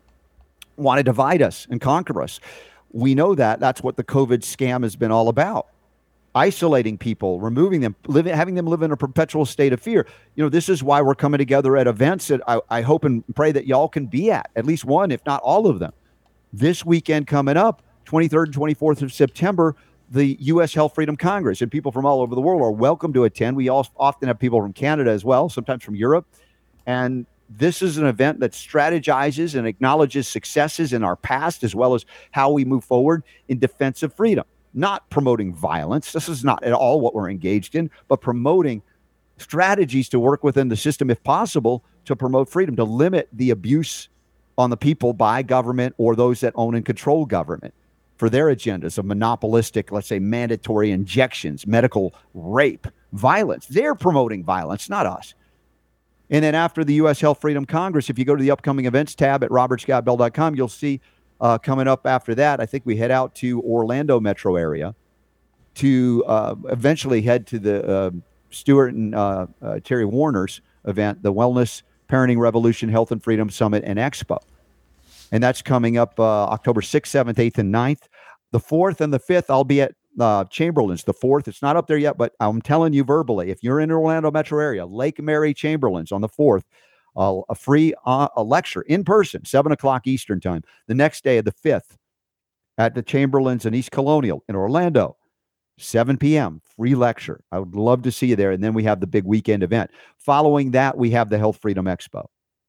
want 0.77 0.99
to 0.99 1.03
divide 1.03 1.43
us 1.43 1.67
and 1.71 1.81
conquer 1.81 2.23
us 2.23 2.41
we 2.93 3.15
know 3.15 3.35
that 3.35 3.61
that's 3.61 3.83
what 3.83 3.97
the 3.97 4.05
COVID 4.05 4.39
scam 4.39 4.83
has 4.83 4.97
been 4.97 5.11
all 5.11 5.29
about. 5.29 5.69
Isolating 6.35 6.97
people, 6.97 7.41
removing 7.41 7.81
them, 7.81 7.97
living, 8.07 8.35
having 8.35 8.55
them 8.55 8.67
live 8.67 8.83
in 8.83 8.93
a 8.93 8.97
perpetual 8.97 9.45
state 9.45 9.73
of 9.73 9.81
fear. 9.81 10.07
You 10.37 10.45
know, 10.45 10.49
this 10.49 10.69
is 10.69 10.83
why 10.83 11.03
we're 11.03 11.17
coming 11.17 11.39
together 11.39 11.77
at 11.77 11.89
events 11.89 12.29
that 12.29 12.41
I, 12.47 12.61
I 12.71 12.83
hope 12.83 13.05
and 13.05 13.25
pray 13.35 13.51
that 13.53 13.67
y'all 13.67 13.89
can 13.89 14.07
be 14.07 14.31
at, 14.31 14.49
at 14.55 14.65
least 14.65 14.85
one, 14.85 15.11
if 15.11 15.25
not 15.27 15.41
all 15.43 15.67
of 15.67 15.81
them. 15.81 15.93
This 16.53 16.85
weekend 16.85 17.27
coming 17.27 17.57
up, 17.57 17.83
23rd 18.07 18.47
and 18.47 18.55
24th 18.55 19.03
of 19.03 19.13
September, 19.13 19.75
the 20.11 20.37
U.S. 20.41 20.75
Health 20.75 20.95
Freedom 20.95 21.17
Congress, 21.17 21.63
and 21.63 21.71
people 21.71 21.93
from 21.93 22.05
all 22.05 22.21
over 22.21 22.35
the 22.35 22.41
world 22.41 22.63
are 22.63 22.73
welcome 22.73 23.13
to 23.13 23.25
attend. 23.25 23.57
We 23.57 23.69
also 23.69 23.91
often 23.97 24.29
have 24.29 24.39
people 24.39 24.61
from 24.61 24.73
Canada 24.73 25.11
as 25.11 25.25
well, 25.25 25.49
sometimes 25.49 25.85
from 25.85 25.95
Europe. 25.95 26.27
And 26.87 27.27
this 27.51 27.83
is 27.83 27.99
an 27.99 28.07
event 28.07 28.39
that 28.41 28.53
strategizes 28.53 29.57
and 29.57 29.67
acknowledges 29.67 30.29
successes 30.29 30.93
in 30.93 31.03
our 31.03 31.17
past 31.17 31.65
as 31.65 31.75
well 31.75 31.95
as 31.95 32.07
how 32.31 32.51
we 32.51 32.65
move 32.65 32.85
forward 32.85 33.25
in 33.49 33.59
defense 33.59 34.05
of 34.05 34.15
freedom, 34.15 34.45
not 34.73 35.11
promoting 35.11 35.53
violence. 35.53 36.13
This 36.13 36.29
is 36.29 36.45
not 36.45 36.63
at 36.63 36.73
all 36.73 37.01
what 37.01 37.15
we're 37.15 37.29
engaged 37.29 37.75
in, 37.75 37.91
but 38.07 38.21
promoting 38.21 38.83
strategies 39.39 40.09
to 40.11 40.21
work 40.21 40.45
within 40.45 40.69
the 40.69 40.77
system, 40.77 41.11
if 41.11 41.23
possible, 41.25 41.85
to 42.05 42.15
promote 42.15 42.49
freedom, 42.49 42.77
to 42.77 42.85
limit 42.85 43.29
the 43.33 43.51
abuse 43.51 44.09
on 44.57 44.71
the 44.71 44.77
people 44.77 45.13
by 45.13 45.43
government 45.43 45.95
or 45.99 46.15
those 46.15 46.41
that 46.41 46.53
own 46.55 46.77
and 46.77 46.85
control 46.85 47.27
government 47.27 47.75
for 48.17 48.29
their 48.29 48.47
agendas 48.47 48.99
of 48.99 49.07
monopolistic, 49.07 49.91
let's 49.91 50.07
say, 50.07 50.19
mandatory 50.19 50.91
injections, 50.91 51.67
medical 51.67 52.15
rape, 52.35 52.87
violence. 53.13 53.67
They're 53.67 53.95
promoting 53.95 54.45
violence, 54.45 54.89
not 54.89 55.07
us. 55.07 55.35
And 56.31 56.45
then 56.45 56.55
after 56.55 56.85
the 56.85 56.95
U.S. 56.95 57.21
Health 57.21 57.41
Freedom 57.41 57.67
Congress, 57.67 58.09
if 58.09 58.19
you 58.19 58.25
go 58.25 58.37
to 58.37 58.43
the 58.43 58.53
upcoming 58.53 58.87
events 58.87 59.15
tab 59.15 59.43
at 59.43 59.51
robertscottbell.com, 59.51 60.55
you'll 60.55 60.69
see 60.69 61.01
uh, 61.41 61.59
coming 61.59 61.89
up 61.89 62.07
after 62.07 62.35
that, 62.35 62.61
I 62.61 62.67
think 62.67 62.85
we 62.87 62.97
head 62.97 63.11
out 63.11 63.35
to 63.37 63.61
Orlando 63.63 64.21
metro 64.21 64.57
area 64.57 64.95
to 65.77 66.25
uh, 66.27 66.55
eventually 66.67 67.23
head 67.23 67.47
to 67.49 67.59
the 67.59 67.89
uh, 67.89 68.11
Stuart 68.51 68.95
and 68.95 69.15
uh, 69.15 69.47
uh, 69.63 69.81
Terry 69.83 70.05
Warner's 70.05 70.61
event, 70.85 71.23
the 71.23 71.33
Wellness 71.33 71.83
Parenting 72.09 72.39
Revolution 72.39 72.89
Health 72.89 73.13
and 73.13 73.23
Freedom 73.23 73.49
Summit 73.49 73.85
and 73.87 73.99
Expo. 73.99 74.39
And 75.33 75.43
that's 75.43 75.63
coming 75.63 75.97
up 75.97 76.19
uh, 76.19 76.45
October 76.47 76.81
6th, 76.81 77.03
7th, 77.03 77.35
8th, 77.35 77.59
and 77.59 77.73
9th. 77.73 78.03
The 78.51 78.59
4th 78.59 79.01
and 79.01 79.15
the 79.15 79.21
5th, 79.21 79.45
I'll 79.49 79.65
be 79.65 79.81
at 79.81 79.95
uh, 80.21 80.45
Chamberlain's, 80.47 81.05
the 81.05 81.13
fourth. 81.13 81.49
It's 81.49 81.63
not 81.63 81.77
up 81.77 81.87
there 81.87 81.97
yet, 81.99 82.19
but 82.19 82.35
I'm 82.41 82.63
telling 82.63 82.93
you 82.93 83.05
verbally, 83.05 83.51
if 83.51 83.63
you're 83.63 83.81
in 83.81 83.89
the 83.89 83.95
Orlando 83.95 84.31
metro 84.31 84.61
area, 84.61 84.87
Lake 84.87 85.21
Mary 85.21 85.55
Chamberlain's 85.55 86.13
on 86.13 86.21
the 86.21 86.29
fourth, 86.29 86.65
uh, 87.17 87.41
a 87.49 87.55
free 87.55 87.95
uh, 88.07 88.29
a 88.37 88.43
lecture 88.43 88.83
in 88.83 89.05
person, 89.05 89.45
seven 89.45 89.73
o'clock 89.73 90.07
Eastern 90.07 90.41
time. 90.41 90.63
The 90.87 90.95
next 90.95 91.25
day 91.25 91.39
of 91.39 91.45
the 91.45 91.53
fifth, 91.53 91.97
at 92.79 92.95
the 92.95 93.03
Chamberlain's 93.03 93.67
in 93.67 93.75
East 93.75 93.91
Colonial 93.91 94.43
in 94.49 94.57
Orlando, 94.57 95.17
7 95.79 96.17
p.m. 96.17 96.61
free 96.77 96.95
lecture. 96.95 97.43
I 97.53 97.59
would 97.59 97.75
love 97.75 98.03
to 98.03 98.13
see 98.13 98.29
you 98.29 98.37
there. 98.37 98.53
And 98.53 98.63
then 98.63 98.75
we 98.75 98.85
have 98.85 99.01
the 99.01 99.07
big 99.07 99.25
weekend 99.25 99.63
event. 99.63 99.91
Following 100.19 100.71
that, 100.73 100.97
we 100.97 101.11
have 101.11 101.31
the 101.31 101.39
Health 101.39 101.59
Freedom 101.61 101.87
Expo. 101.87 102.27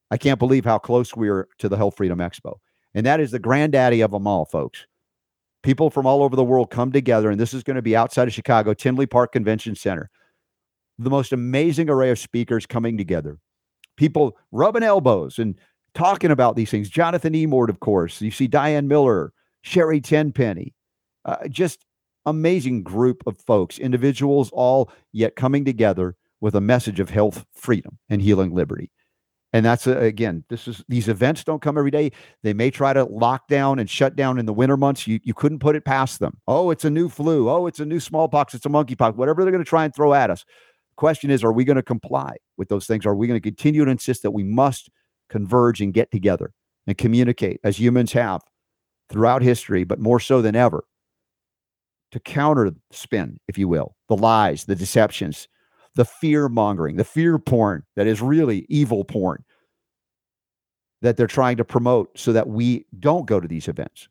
I 0.09 0.17
can't 0.17 0.39
believe 0.39 0.65
how 0.65 0.79
close 0.79 1.15
we 1.15 1.29
are 1.29 1.47
to 1.59 1.69
the 1.69 1.77
Health 1.77 1.95
Freedom 1.95 2.19
Expo. 2.19 2.55
And 2.93 3.05
that 3.05 3.19
is 3.21 3.31
the 3.31 3.39
granddaddy 3.39 4.01
of 4.01 4.11
them 4.11 4.27
all, 4.27 4.45
folks 4.45 4.85
people 5.63 5.89
from 5.89 6.05
all 6.05 6.23
over 6.23 6.35
the 6.35 6.43
world 6.43 6.69
come 6.69 6.91
together, 6.91 7.29
and 7.29 7.39
this 7.39 7.53
is 7.53 7.63
going 7.63 7.75
to 7.75 7.81
be 7.81 7.95
outside 7.95 8.27
of 8.27 8.33
Chicago, 8.33 8.73
Tinley 8.73 9.05
Park 9.05 9.31
Convention 9.31 9.75
Center. 9.75 10.09
The 10.97 11.09
most 11.09 11.33
amazing 11.33 11.89
array 11.89 12.11
of 12.11 12.19
speakers 12.19 12.65
coming 12.65 12.97
together, 12.97 13.37
people 13.97 14.37
rubbing 14.51 14.83
elbows 14.83 15.39
and 15.39 15.55
talking 15.93 16.31
about 16.31 16.55
these 16.55 16.69
things. 16.69 16.89
Jonathan 16.89 17.33
Emord, 17.33 17.69
of 17.69 17.79
course. 17.79 18.21
You 18.21 18.31
see 18.31 18.47
Diane 18.47 18.87
Miller, 18.87 19.33
Sherry 19.61 20.01
Tenpenny, 20.01 20.73
uh, 21.25 21.47
just 21.49 21.85
amazing 22.25 22.83
group 22.83 23.23
of 23.25 23.37
folks, 23.37 23.79
individuals, 23.79 24.49
all 24.53 24.91
yet 25.11 25.35
coming 25.35 25.65
together 25.65 26.15
with 26.39 26.55
a 26.55 26.61
message 26.61 26.99
of 26.99 27.09
health, 27.09 27.45
freedom, 27.53 27.97
and 28.09 28.21
healing 28.21 28.53
liberty. 28.53 28.91
And 29.53 29.65
that's 29.65 29.85
uh, 29.85 29.97
again, 29.99 30.45
this 30.49 30.67
is 30.67 30.83
these 30.87 31.09
events 31.09 31.43
don't 31.43 31.61
come 31.61 31.77
every 31.77 31.91
day. 31.91 32.11
They 32.41 32.53
may 32.53 32.71
try 32.71 32.93
to 32.93 33.03
lock 33.03 33.47
down 33.47 33.79
and 33.79 33.89
shut 33.89 34.15
down 34.15 34.39
in 34.39 34.45
the 34.45 34.53
winter 34.53 34.77
months. 34.77 35.07
You 35.07 35.19
you 35.23 35.33
couldn't 35.33 35.59
put 35.59 35.75
it 35.75 35.83
past 35.83 36.19
them. 36.19 36.37
Oh, 36.47 36.71
it's 36.71 36.85
a 36.85 36.89
new 36.89 37.09
flu. 37.09 37.49
Oh, 37.49 37.67
it's 37.67 37.79
a 37.79 37.85
new 37.85 37.99
smallpox. 37.99 38.53
It's 38.53 38.65
a 38.65 38.69
monkeypox. 38.69 39.15
Whatever 39.15 39.43
they're 39.43 39.51
going 39.51 39.63
to 39.63 39.69
try 39.69 39.83
and 39.83 39.93
throw 39.93 40.13
at 40.13 40.29
us. 40.29 40.45
Question 40.95 41.31
is, 41.31 41.43
are 41.43 41.53
we 41.53 41.63
going 41.65 41.77
to 41.77 41.83
comply 41.83 42.35
with 42.57 42.69
those 42.69 42.85
things? 42.85 43.05
Are 43.05 43.15
we 43.15 43.27
going 43.27 43.39
to 43.39 43.43
continue 43.43 43.83
to 43.83 43.91
insist 43.91 44.23
that 44.23 44.31
we 44.31 44.43
must 44.43 44.89
converge 45.29 45.81
and 45.81 45.93
get 45.93 46.11
together 46.11 46.53
and 46.87 46.97
communicate 46.97 47.59
as 47.63 47.79
humans 47.79 48.11
have 48.13 48.41
throughout 49.09 49.41
history, 49.41 49.83
but 49.83 49.99
more 49.99 50.19
so 50.19 50.41
than 50.41 50.55
ever, 50.55 50.83
to 52.11 52.19
counter 52.19 52.71
spin, 52.91 53.39
if 53.47 53.57
you 53.57 53.67
will, 53.67 53.95
the 54.09 54.17
lies, 54.17 54.65
the 54.65 54.75
deceptions, 54.75 55.47
the 55.95 56.05
fear 56.05 56.47
mongering, 56.49 56.95
the 56.95 57.03
fear 57.03 57.37
porn 57.37 57.83
that 57.95 58.07
is 58.07 58.21
really 58.21 58.65
evil 58.69 59.03
porn 59.03 59.43
that 61.01 61.17
they're 61.17 61.27
trying 61.27 61.57
to 61.57 61.65
promote 61.65 62.17
so 62.17 62.31
that 62.33 62.47
we 62.47 62.85
don't 62.99 63.25
go 63.25 63.39
to 63.39 63.47
these 63.47 63.67
events. 63.67 64.07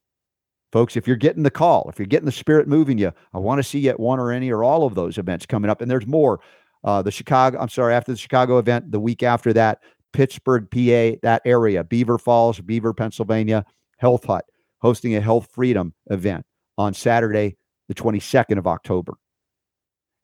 Folks, 0.72 0.96
if 0.96 1.06
you're 1.06 1.16
getting 1.16 1.42
the 1.42 1.50
call, 1.50 1.88
if 1.88 1.98
you're 1.98 2.06
getting 2.06 2.26
the 2.26 2.32
spirit 2.32 2.68
moving 2.68 2.98
you, 2.98 3.12
I 3.32 3.38
want 3.38 3.58
to 3.58 3.62
see 3.62 3.80
you 3.80 3.90
at 3.90 3.98
one 3.98 4.20
or 4.20 4.30
any 4.30 4.50
or 4.50 4.62
all 4.62 4.86
of 4.86 4.94
those 4.94 5.18
events 5.18 5.46
coming 5.46 5.70
up. 5.70 5.80
And 5.80 5.90
there's 5.90 6.06
more. 6.06 6.40
Uh, 6.82 7.02
the 7.02 7.10
Chicago, 7.10 7.58
I'm 7.58 7.68
sorry, 7.68 7.94
after 7.94 8.12
the 8.12 8.18
Chicago 8.18 8.58
event, 8.58 8.90
the 8.90 9.00
week 9.00 9.22
after 9.22 9.52
that, 9.52 9.80
Pittsburgh, 10.12 10.70
PA, 10.70 11.18
that 11.22 11.42
area, 11.44 11.84
Beaver 11.84 12.18
Falls, 12.18 12.60
Beaver, 12.60 12.94
Pennsylvania, 12.94 13.64
Health 13.98 14.24
Hut, 14.24 14.44
hosting 14.78 15.14
a 15.14 15.20
Health 15.20 15.48
Freedom 15.52 15.92
event 16.10 16.44
on 16.78 16.94
Saturday, 16.94 17.56
the 17.88 17.94
22nd 17.94 18.56
of 18.56 18.66
October. 18.66 19.14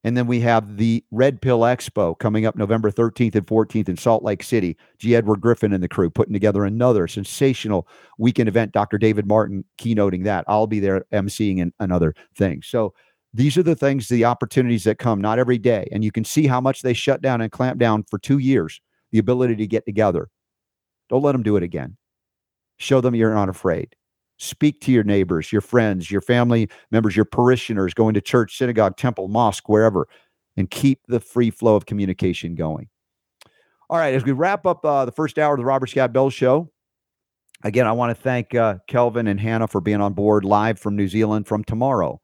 And 0.07 0.16
then 0.16 0.28
we 0.28 0.38
have 0.38 0.76
the 0.76 1.04
Red 1.11 1.42
Pill 1.42 1.62
Expo 1.62 2.16
coming 2.16 2.46
up 2.46 2.54
November 2.54 2.92
13th 2.92 3.34
and 3.34 3.44
14th 3.44 3.88
in 3.88 3.96
Salt 3.96 4.22
Lake 4.22 4.44
City. 4.44 4.76
G. 4.98 5.16
Edward 5.16 5.40
Griffin 5.40 5.72
and 5.72 5.82
the 5.82 5.88
crew 5.88 6.11
putting 6.11 6.32
together 6.32 6.64
another 6.64 7.09
sensational 7.09 7.88
weekend 8.16 8.48
event. 8.48 8.70
Dr. 8.70 8.98
David 8.98 9.26
Martin 9.26 9.64
keynoting 9.78 10.22
that. 10.22 10.44
I'll 10.46 10.68
be 10.68 10.78
there 10.78 11.04
emceeing 11.12 11.61
and 11.61 11.72
another 11.80 12.14
thing. 12.36 12.62
So 12.62 12.94
these 13.34 13.57
are 13.57 13.64
the 13.64 13.74
things, 13.74 14.07
the 14.07 14.24
opportunities 14.24 14.84
that 14.84 15.00
come 15.00 15.20
not 15.20 15.40
every 15.40 15.59
day. 15.59 15.88
And 15.90 16.04
you 16.04 16.12
can 16.12 16.24
see 16.24 16.46
how 16.46 16.61
much 16.61 16.82
they 16.82 16.94
shut 16.94 17.20
down 17.20 17.40
and 17.40 17.50
clamp 17.50 17.80
down 17.80 18.04
for 18.09 18.20
two 18.20 18.38
years, 18.38 18.80
the 19.11 19.18
ability 19.18 19.57
to 19.57 19.66
get 19.66 19.86
together. 19.86 20.28
Don't 21.09 21.24
let 21.24 21.32
them 21.32 21.42
do 21.42 21.57
it 21.57 21.64
again. 21.64 21.96
Show 22.76 23.00
them 23.00 23.16
you're 23.16 23.34
not 23.34 23.48
afraid. 23.48 23.96
Speak 24.39 24.80
to 24.82 24.93
your 24.93 25.05
neighbors, 25.05 25.51
your 25.51 25.62
friends, 25.62 26.11
your 26.11 26.20
family 26.20 26.68
members, 26.91 27.16
your 27.16 27.24
parishioners 27.24 27.95
going 27.95 28.14
to 28.14 28.20
church, 28.20 28.57
synagogue, 28.57 28.97
temple, 28.97 29.28
mosque, 29.28 29.68
wherever, 29.68 30.09
and 30.57 30.70
keep 30.70 31.01
the 31.09 31.20
free 31.20 31.51
flow 31.51 31.76
of 31.76 31.87
communication 31.87 32.55
going. 32.55 32.89
All 33.89 33.99
right, 33.99 34.14
as 34.14 34.24
we 34.24 34.32
wrap 34.32 34.66
up 34.66 34.84
uh, 34.84 35.05
the 35.05 35.12
first 35.12 35.39
hour 35.39 35.55
of 35.55 35.59
the 35.59 35.64
Robert 35.64 35.87
Scott 35.87 36.12
Bell 36.12 36.28
Show, 36.28 36.70
again, 37.62 37.87
I 37.87 37.93
want 37.93 38.16
to 38.16 38.20
thank 38.20 38.55
uh, 38.55 38.78
Kelvyn 38.89 39.28
and 39.28 39.41
Hannah 39.41 39.68
for 39.68 39.80
being 39.80 40.01
on 40.01 40.12
board 40.12 40.45
live 40.45 40.78
from 40.78 40.97
New 40.97 41.09
Zealand 41.09 41.47
from 41.47 41.62
tomorrow. 41.64 42.20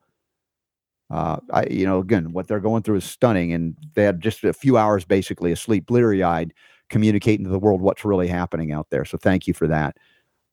Uh, 1.08 1.38
I, 1.52 1.66
you 1.66 1.86
know, 1.86 2.00
again, 2.00 2.32
what 2.32 2.48
they're 2.48 2.58
going 2.58 2.82
through 2.82 2.96
is 2.96 3.04
stunning, 3.04 3.52
and 3.52 3.76
they 3.94 4.02
had 4.02 4.20
just 4.20 4.44
a 4.44 4.52
few 4.52 4.76
hours 4.76 5.04
basically 5.04 5.52
asleep, 5.52 5.86
bleary 5.86 6.22
eyed, 6.22 6.52
communicating 6.88 7.44
to 7.44 7.50
the 7.50 7.58
world 7.58 7.80
what's 7.80 8.04
really 8.04 8.28
happening 8.28 8.72
out 8.72 8.88
there. 8.90 9.04
So, 9.04 9.18
thank 9.18 9.46
you 9.46 9.54
for 9.54 9.68
that. 9.68 9.98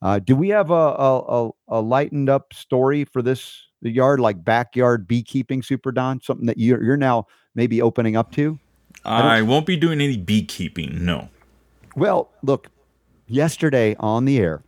Uh, 0.02 0.20
do 0.20 0.36
we 0.36 0.50
have 0.50 0.72
a, 0.72 0.74
a, 0.74 1.50
a 1.68 1.82
lightened 1.82 2.30
up 2.30 2.54
story 2.54 3.04
for 3.06 3.22
this 3.22 3.68
yard, 3.82 4.20
like 4.20 4.44
backyard 4.44 5.08
beekeeping, 5.08 5.62
Super 5.62 5.92
Don? 5.92 6.22
Something 6.22 6.46
that 6.48 6.58
you're 6.58 6.82
you're 6.84 6.98
now 6.98 7.28
maybe 7.56 7.82
opening 7.82 8.16
up 8.16 8.32
to? 8.34 8.60
I, 9.06 9.42
won't 9.42 9.66
be 9.66 9.78
doing 9.78 10.02
any 10.02 10.18
beekeeping. 10.18 11.06
No. 11.06 11.30
Well, 11.96 12.30
look, 12.44 12.68
yesterday 13.28 13.96
on 14.00 14.26
the 14.26 14.40
air, 14.40 14.62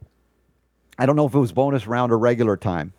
I 0.98 1.06
don't 1.06 1.16
know 1.16 1.28
if 1.28 1.34
it 1.34 1.40
was 1.40 1.52
bonus 1.52 1.88
round 1.88 2.12
or 2.12 2.18
regular 2.18 2.58
time. 2.58 2.94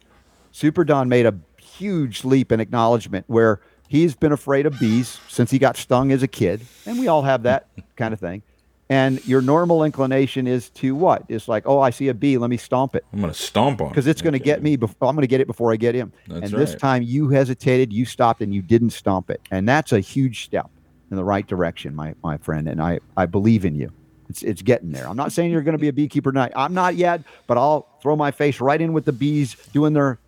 Super 0.51 0.85
Don 0.85 1.09
made 1.09 1.26
a 1.26 1.35
huge 1.57 2.24
leap 2.24 2.53
in 2.53 2.61
acknowledgement 2.61 3.24
where 3.28 3.61
he's 3.89 4.14
been 4.14 4.33
afraid 4.33 4.66
of 4.66 4.78
bees 4.78 5.18
since 5.28 5.51
he 5.51 5.59
got 5.59 5.76
stung 5.76 6.12
as 6.12 6.22
a 6.22 6.28
kid, 6.28 6.62
and 6.87 6.99
we 6.99 7.09
all 7.09 7.22
have 7.22 7.45
that 7.45 7.68
kind 7.97 8.12
of 8.12 8.20
thing. 8.20 8.43
And 8.93 9.26
your 9.26 9.40
normal 9.40 9.84
inclination 9.84 10.47
is 10.47 10.68
to 10.70 10.95
what? 10.95 11.24
It's 11.30 11.49
like, 11.49 11.62
oh, 11.66 11.80
I 11.80 11.88
see 11.88 12.09
a 12.09 12.14
bee, 12.14 12.36
let 12.36 12.51
me 12.51 12.59
stomp 12.59 12.95
it 12.95 13.07
I'm 13.11 13.20
going 13.20 13.32
to 13.32 13.38
stomp 13.38 13.80
on 13.80 13.86
it. 13.86 13.90
because 13.90 14.07
it's 14.07 14.20
going 14.20 14.34
to 14.34 14.38
get 14.38 14.62
me. 14.62 14.76
Before, 14.76 15.09
I'm 15.09 15.14
going 15.14 15.22
to 15.22 15.28
get 15.28 15.40
it 15.40 15.47
before 15.47 15.72
I 15.72 15.76
get 15.76 15.95
him. 15.95 16.12
That's 16.28 16.53
and 16.53 16.61
this 16.61 16.74
time 16.74 17.03
you 17.03 17.30
hesitated, 17.30 17.90
you 17.90 18.05
stopped, 18.05 18.43
and 18.43 18.55
you 18.55 18.61
didn't 18.61 18.90
stomp 18.90 19.30
it, 19.30 19.40
and 19.51 19.66
that's 19.66 19.93
a 19.93 20.01
huge 20.01 20.45
step 20.45 20.70
in 21.11 21.16
the 21.16 21.24
right 21.24 21.47
direction, 21.47 21.95
my 21.95 22.14
my 22.22 22.36
friend. 22.36 22.68
And 22.68 22.82
I 22.82 23.01
I 23.16 23.24
believe 23.24 23.64
in 23.64 23.74
you. 23.76 23.90
It's 24.28 24.43
it's 24.43 24.61
getting 24.61 24.93
there. 24.93 25.09
I'm 25.09 25.16
not 25.16 25.32
saying 25.32 25.51
you're 25.51 25.62
going 25.62 25.76
to 25.76 25.80
be 25.80 25.88
a 25.88 25.93
beekeeper 25.95 26.30
tonight. 26.30 26.53
I'm 26.55 26.74
not 26.74 26.95
yet, 26.95 27.22
but 27.47 27.57
I'll 27.57 27.88
throw 28.03 28.14
my 28.14 28.30
face 28.30 28.61
right 28.61 28.80
in 28.80 28.93
with 28.93 29.07
the 29.07 29.12
bees 29.12 29.57
doing 29.72 29.95
their 29.95 30.18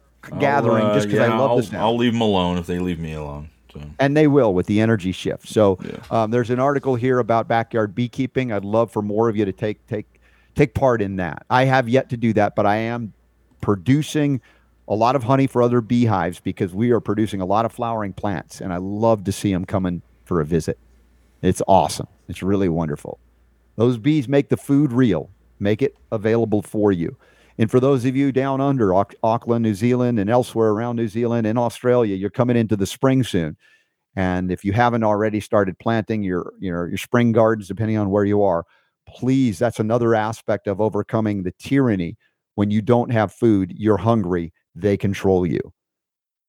gathering 0.41 0.85
I'll, 0.85 0.93
uh, 0.93 0.95
just 0.95 1.09
because 1.09 1.21
yeah, 1.21 1.35
I 1.35 1.39
love 1.39 1.51
I'll, 1.51 1.57
this 1.59 1.71
now 1.71 1.85
I'll 1.85 1.99
leave 1.99 2.13
them 2.13 2.23
alone 2.23 2.57
if 2.57 2.67
they 2.67 2.79
leave 2.79 2.99
me 2.99 3.13
alone. 3.13 3.51
So 3.75 3.81
and 3.99 4.17
they 4.17 4.27
will 4.27 4.55
with 4.55 4.67
the 4.67 4.81
energy 4.81 5.13
shift. 5.13 5.49
So 5.49 5.79
Yeah. 5.83 5.91
um, 6.11 6.31
there's 6.31 6.51
an 6.51 6.61
article 6.61 6.95
here 6.95 7.19
about 7.19 7.49
backyard 7.49 7.95
beekeeping. 7.95 8.53
I'd 8.53 8.65
love 8.65 8.91
for 8.91 9.03
more 9.03 9.29
of 9.29 9.37
you 9.37 9.45
to 9.45 9.53
take 9.53 9.87
take 9.87 10.07
take 10.55 10.75
part 10.75 11.03
in 11.03 11.17
that. 11.17 11.45
I 11.51 11.65
have 11.65 11.89
yet 11.89 12.09
to 12.11 12.17
do 12.17 12.33
that, 12.35 12.55
but 12.55 12.65
I 12.67 12.77
am 12.77 13.13
producing 13.61 14.41
a 14.87 14.95
lot 14.95 15.17
of 15.17 15.25
honey 15.25 15.47
for 15.47 15.63
other 15.63 15.81
beehives 15.81 16.41
because 16.41 16.75
we 16.75 16.91
are 16.91 17.01
producing 17.01 17.41
a 17.41 17.47
lot 17.47 17.65
of 17.65 17.73
flowering 17.73 18.13
plants, 18.13 18.61
and 18.61 18.73
I 18.73 18.77
love 18.77 19.25
to 19.25 19.33
see 19.33 19.53
them 19.53 19.65
coming 19.65 20.03
for 20.25 20.41
a 20.41 20.45
visit. 20.45 20.79
It's 21.43 21.63
awesome. 21.67 22.07
It's 22.29 22.43
really 22.43 22.69
wonderful. 22.69 23.19
Those 23.77 23.99
bees 23.99 24.29
make 24.29 24.49
the 24.51 24.57
food 24.57 24.93
real, 24.93 25.31
make 25.59 25.83
it 25.83 25.97
available 26.13 26.63
for 26.63 26.93
you. 26.93 27.17
And 27.59 27.71
for 27.71 27.79
those 27.79 28.05
of 28.05 28.17
you 28.17 28.33
down 28.33 28.61
under 28.61 28.95
Auckland, 28.95 29.63
New 29.63 29.75
Zealand, 29.75 30.19
and 30.19 30.29
elsewhere 30.29 30.71
around 30.71 30.97
New 30.97 31.09
Zealand 31.09 31.47
and 31.47 31.59
Australia, 31.59 32.17
you're 32.17 32.31
coming 32.31 32.57
into 32.57 32.77
the 32.77 32.87
spring 32.87 33.23
soon. 33.23 33.57
And 34.17 34.51
if 34.51 34.65
you 34.65 34.73
haven't 34.73 35.05
already 35.05 35.41
started 35.41 35.79
planting 35.79 36.23
your, 36.23 36.53
your, 36.59 36.89
your 36.89 36.99
spring 36.99 37.33
gardens, 37.33 37.69
depending 37.69 37.97
on 37.97 38.11
where 38.11 38.25
you 38.25 38.43
are, 38.43 38.65
please, 39.09 39.59
that's 39.59 39.81
another 39.81 40.15
aspect 40.15 40.67
of 40.67 40.81
overcoming 40.81 41.43
the 41.43 41.53
tyranny. 41.59 42.17
When 42.57 42.71
you 42.71 42.83
don't 42.83 43.11
have 43.11 43.33
food, 43.33 43.73
you're 43.77 43.97
hungry, 43.97 44.53
they 44.75 44.97
control 44.97 45.47
you. 45.47 45.61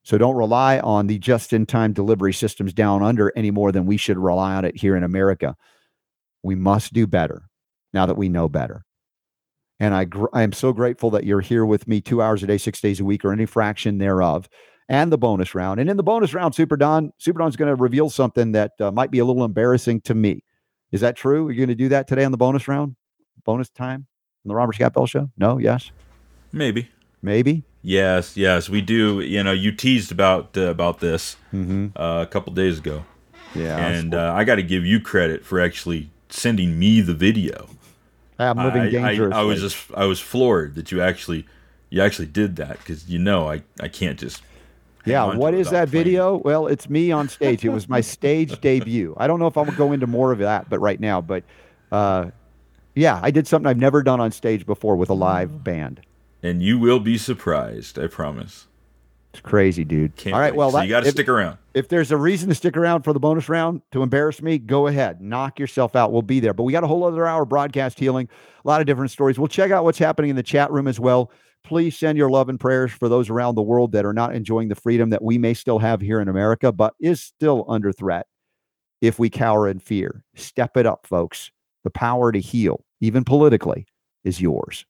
So 0.03 0.19
don't 0.19 0.35
rely 0.35 0.79
on 0.79 1.07
the 1.07 1.17
just 1.17 1.53
in 1.53 1.65
time 1.65 1.93
delivery 1.93 2.33
systems 2.33 2.73
down 2.73 3.01
under 3.01 3.31
any 3.35 3.49
more 3.49 3.71
than 3.71 3.87
we 3.87 3.97
should 3.97 4.19
rely 4.19 4.53
on 4.53 4.63
it 4.63 4.77
here 4.77 4.95
in 4.95 5.03
America. 5.03 5.55
We 6.43 6.53
must 6.53 6.93
do 6.93 7.07
better 7.07 7.49
now 7.91 8.05
that 8.05 8.17
we 8.17 8.29
know 8.29 8.47
better. 8.47 8.85
And 9.79 9.93
I, 9.93 10.05
gr- 10.05 10.27
I 10.33 10.43
am 10.43 10.53
so 10.53 10.71
grateful 10.73 11.09
that 11.11 11.25
you're 11.25 11.41
here 11.41 11.65
with 11.65 11.87
me 11.87 11.99
two 12.01 12.21
hours 12.21 12.41
a 12.43 12.47
day, 12.47 12.57
six 12.57 12.79
days 12.79 12.99
a 12.99 13.05
week, 13.05 13.25
or 13.25 13.33
any 13.33 13.45
fraction 13.45 13.97
thereof, 13.97 14.47
and 14.87 15.11
the 15.11 15.17
bonus 15.17 15.53
round. 15.53 15.79
And 15.79 15.89
in 15.89 15.97
the 15.97 16.03
bonus 16.03 16.33
round, 16.33 16.55
Super 16.55 16.77
Don, 16.77 17.11
Super 17.17 17.39
Don's 17.39 17.55
going 17.57 17.69
to 17.75 17.81
reveal 17.81 18.09
something 18.09 18.53
that 18.53 18.71
uh, 18.79 18.91
might 18.91 19.11
be 19.11 19.19
a 19.19 19.25
little 19.25 19.43
embarrassing 19.43 20.01
to 20.01 20.13
me. 20.15 20.43
Is 20.91 21.01
that 21.01 21.15
true? 21.17 21.47
Are 21.47 21.51
you 21.51 21.57
going 21.57 21.69
to 21.69 21.75
do 21.75 21.89
that 21.89 22.07
today 22.07 22.23
on 22.23 22.31
the 22.31 22.37
bonus 22.37 22.67
round? 22.69 22.95
Bonus 23.43 23.69
time 23.69 24.07
on 24.45 24.49
the 24.49 24.55
Robert 24.55 24.73
Scott 24.73 24.93
Bell 24.93 25.05
Show? 25.07 25.29
No? 25.37 25.57
Yes? 25.57 25.91
maybe. 26.51 26.89
Maybe? 27.21 27.63
Yes, 27.81 28.37
yes, 28.37 28.69
we 28.69 28.81
do. 28.81 29.19
You 29.19 29.43
know, 29.43 29.51
you 29.51 29.71
teased 29.71 30.11
about 30.11 30.55
uh, 30.57 30.61
about 30.69 30.99
this 30.99 31.35
Mm-hmm. 31.53 31.87
uh, 31.99 32.21
a 32.21 32.27
couple 32.27 32.53
days 32.53 32.77
ago, 32.79 33.03
Yeah. 33.55 33.77
and 33.87 34.13
uh, 34.13 34.31
I 34.33 34.43
got 34.43 34.55
to 34.55 34.63
give 34.63 34.85
you 34.85 34.99
credit 35.01 35.43
for 35.45 35.59
actually 35.59 36.11
sending 36.29 36.77
me 36.79 37.01
the 37.01 37.13
video. 37.13 37.67
I'm 38.39 38.57
living 38.57 38.95
I, 39.03 39.15
I. 39.15 39.39
I 39.39 39.43
was 39.43 39.61
just 39.61 39.77
I 39.95 40.05
was 40.05 40.19
floored 40.19 40.75
that 40.75 40.91
you 40.91 41.01
actually 41.01 41.45
you 41.89 42.01
actually 42.01 42.27
did 42.27 42.55
that 42.57 42.79
because 42.79 43.07
you 43.09 43.19
know 43.19 43.49
I 43.49 43.63
I 43.79 43.87
can't 43.87 44.19
just 44.19 44.41
Yeah, 45.05 45.35
what 45.35 45.53
is 45.53 45.69
that 45.69 45.89
playing 45.89 46.03
video? 46.05 46.37
Well, 46.37 46.67
it's 46.67 46.89
me 46.89 47.11
on 47.11 47.29
stage. 47.29 47.63
It 47.63 47.69
was 47.69 47.87
my 47.87 48.01
stage 48.15 48.59
debut. 48.61 49.13
I 49.17 49.27
don't 49.27 49.39
know 49.39 49.47
if 49.47 49.57
I'm 49.57 49.65
gonna 49.65 49.77
go 49.77 49.91
into 49.91 50.07
more 50.07 50.31
of 50.31 50.39
that, 50.39 50.69
but 50.69 50.79
right 50.79 50.99
now, 50.99 51.21
but 51.21 51.43
uh, 51.91 52.31
yeah, 52.95 53.19
I 53.21 53.31
did 53.31 53.47
something 53.47 53.67
I've 53.67 53.77
never 53.77 54.01
done 54.03 54.19
on 54.19 54.31
stage 54.31 54.65
before 54.65 54.95
with 54.95 55.09
a 55.09 55.13
live 55.13 55.63
band. 55.63 56.01
and 56.43 56.61
you 56.61 56.77
will 56.77 56.99
be 56.99 57.17
surprised. 57.17 57.97
I 57.97 58.07
promise. 58.07 58.67
It's 59.35 59.41
crazy, 59.41 59.83
dude. 59.83 60.15
Can't 60.15 60.33
All 60.33 60.39
right, 60.39 60.53
wait. 60.53 60.57
well, 60.57 60.71
so 60.71 60.77
that, 60.77 60.85
you 60.85 60.89
got 60.89 61.03
to 61.03 61.11
stick 61.11 61.27
around. 61.27 61.57
if 61.73 61.89
there's 61.89 62.11
a 62.11 62.17
reason 62.17 62.47
to 62.47 62.55
stick 62.55 62.77
around 62.77 63.03
for 63.03 63.11
the 63.11 63.19
bonus 63.19 63.49
round 63.49 63.81
to 63.91 64.01
embarrass 64.01 64.41
me, 64.41 64.57
go 64.57 64.87
ahead, 64.87 65.19
knock 65.19 65.59
yourself 65.59 65.93
out. 65.93 66.13
We'll 66.13 66.21
be 66.21 66.39
there. 66.39 66.53
But 66.53 66.63
we 66.63 66.71
got 66.71 66.85
a 66.85 66.87
whole 66.87 67.03
other 67.03 67.27
hour 67.27 67.43
of 67.43 67.49
broadcast 67.49 67.99
healing, 67.99 68.29
a 68.63 68.67
lot 68.67 68.79
of 68.79 68.87
different 68.87 69.11
stories. 69.11 69.37
We'll 69.37 69.49
check 69.49 69.71
out 69.71 69.83
what's 69.83 69.99
happening 69.99 70.29
in 70.29 70.37
the 70.37 70.43
chat 70.43 70.71
room 70.71 70.87
as 70.87 71.01
well. 71.01 71.31
Please 71.65 71.97
send 71.97 72.17
your 72.17 72.29
love 72.29 72.47
and 72.47 72.57
prayers 72.57 72.93
for 72.93 73.09
those 73.09 73.29
around 73.29 73.55
the 73.55 73.61
world 73.61 73.91
that 73.91 74.05
are 74.05 74.13
not 74.13 74.33
enjoying 74.33 74.69
the 74.69 74.75
freedom 74.75 75.09
that 75.09 75.21
we 75.21 75.37
may 75.37 75.53
still 75.53 75.79
have 75.79 75.99
here 75.99 76.21
in 76.21 76.29
America, 76.29 76.71
but 76.71 76.93
is 77.01 77.21
still 77.21 77.65
under 77.67 77.91
threat 77.91 78.25
if 79.01 79.19
we 79.19 79.29
cower 79.29 79.67
in 79.67 79.79
fear. 79.79 80.23
Step 80.35 80.77
it 80.77 80.85
up, 80.85 81.05
folks. 81.05 81.51
The 81.83 81.89
power 81.89 82.31
to 82.31 82.39
heal, 82.39 82.85
even 83.01 83.25
politically, 83.25 83.85
is 84.23 84.39
yours. 84.39 84.85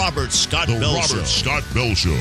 Robert 0.00 0.32
Scott 0.32 0.66
The 0.66 0.80
Bell 0.80 0.94
Robert 0.94 1.08
Show. 1.08 1.24
Scott 1.24 1.62
Bell 1.74 1.94
Show. 1.94 2.16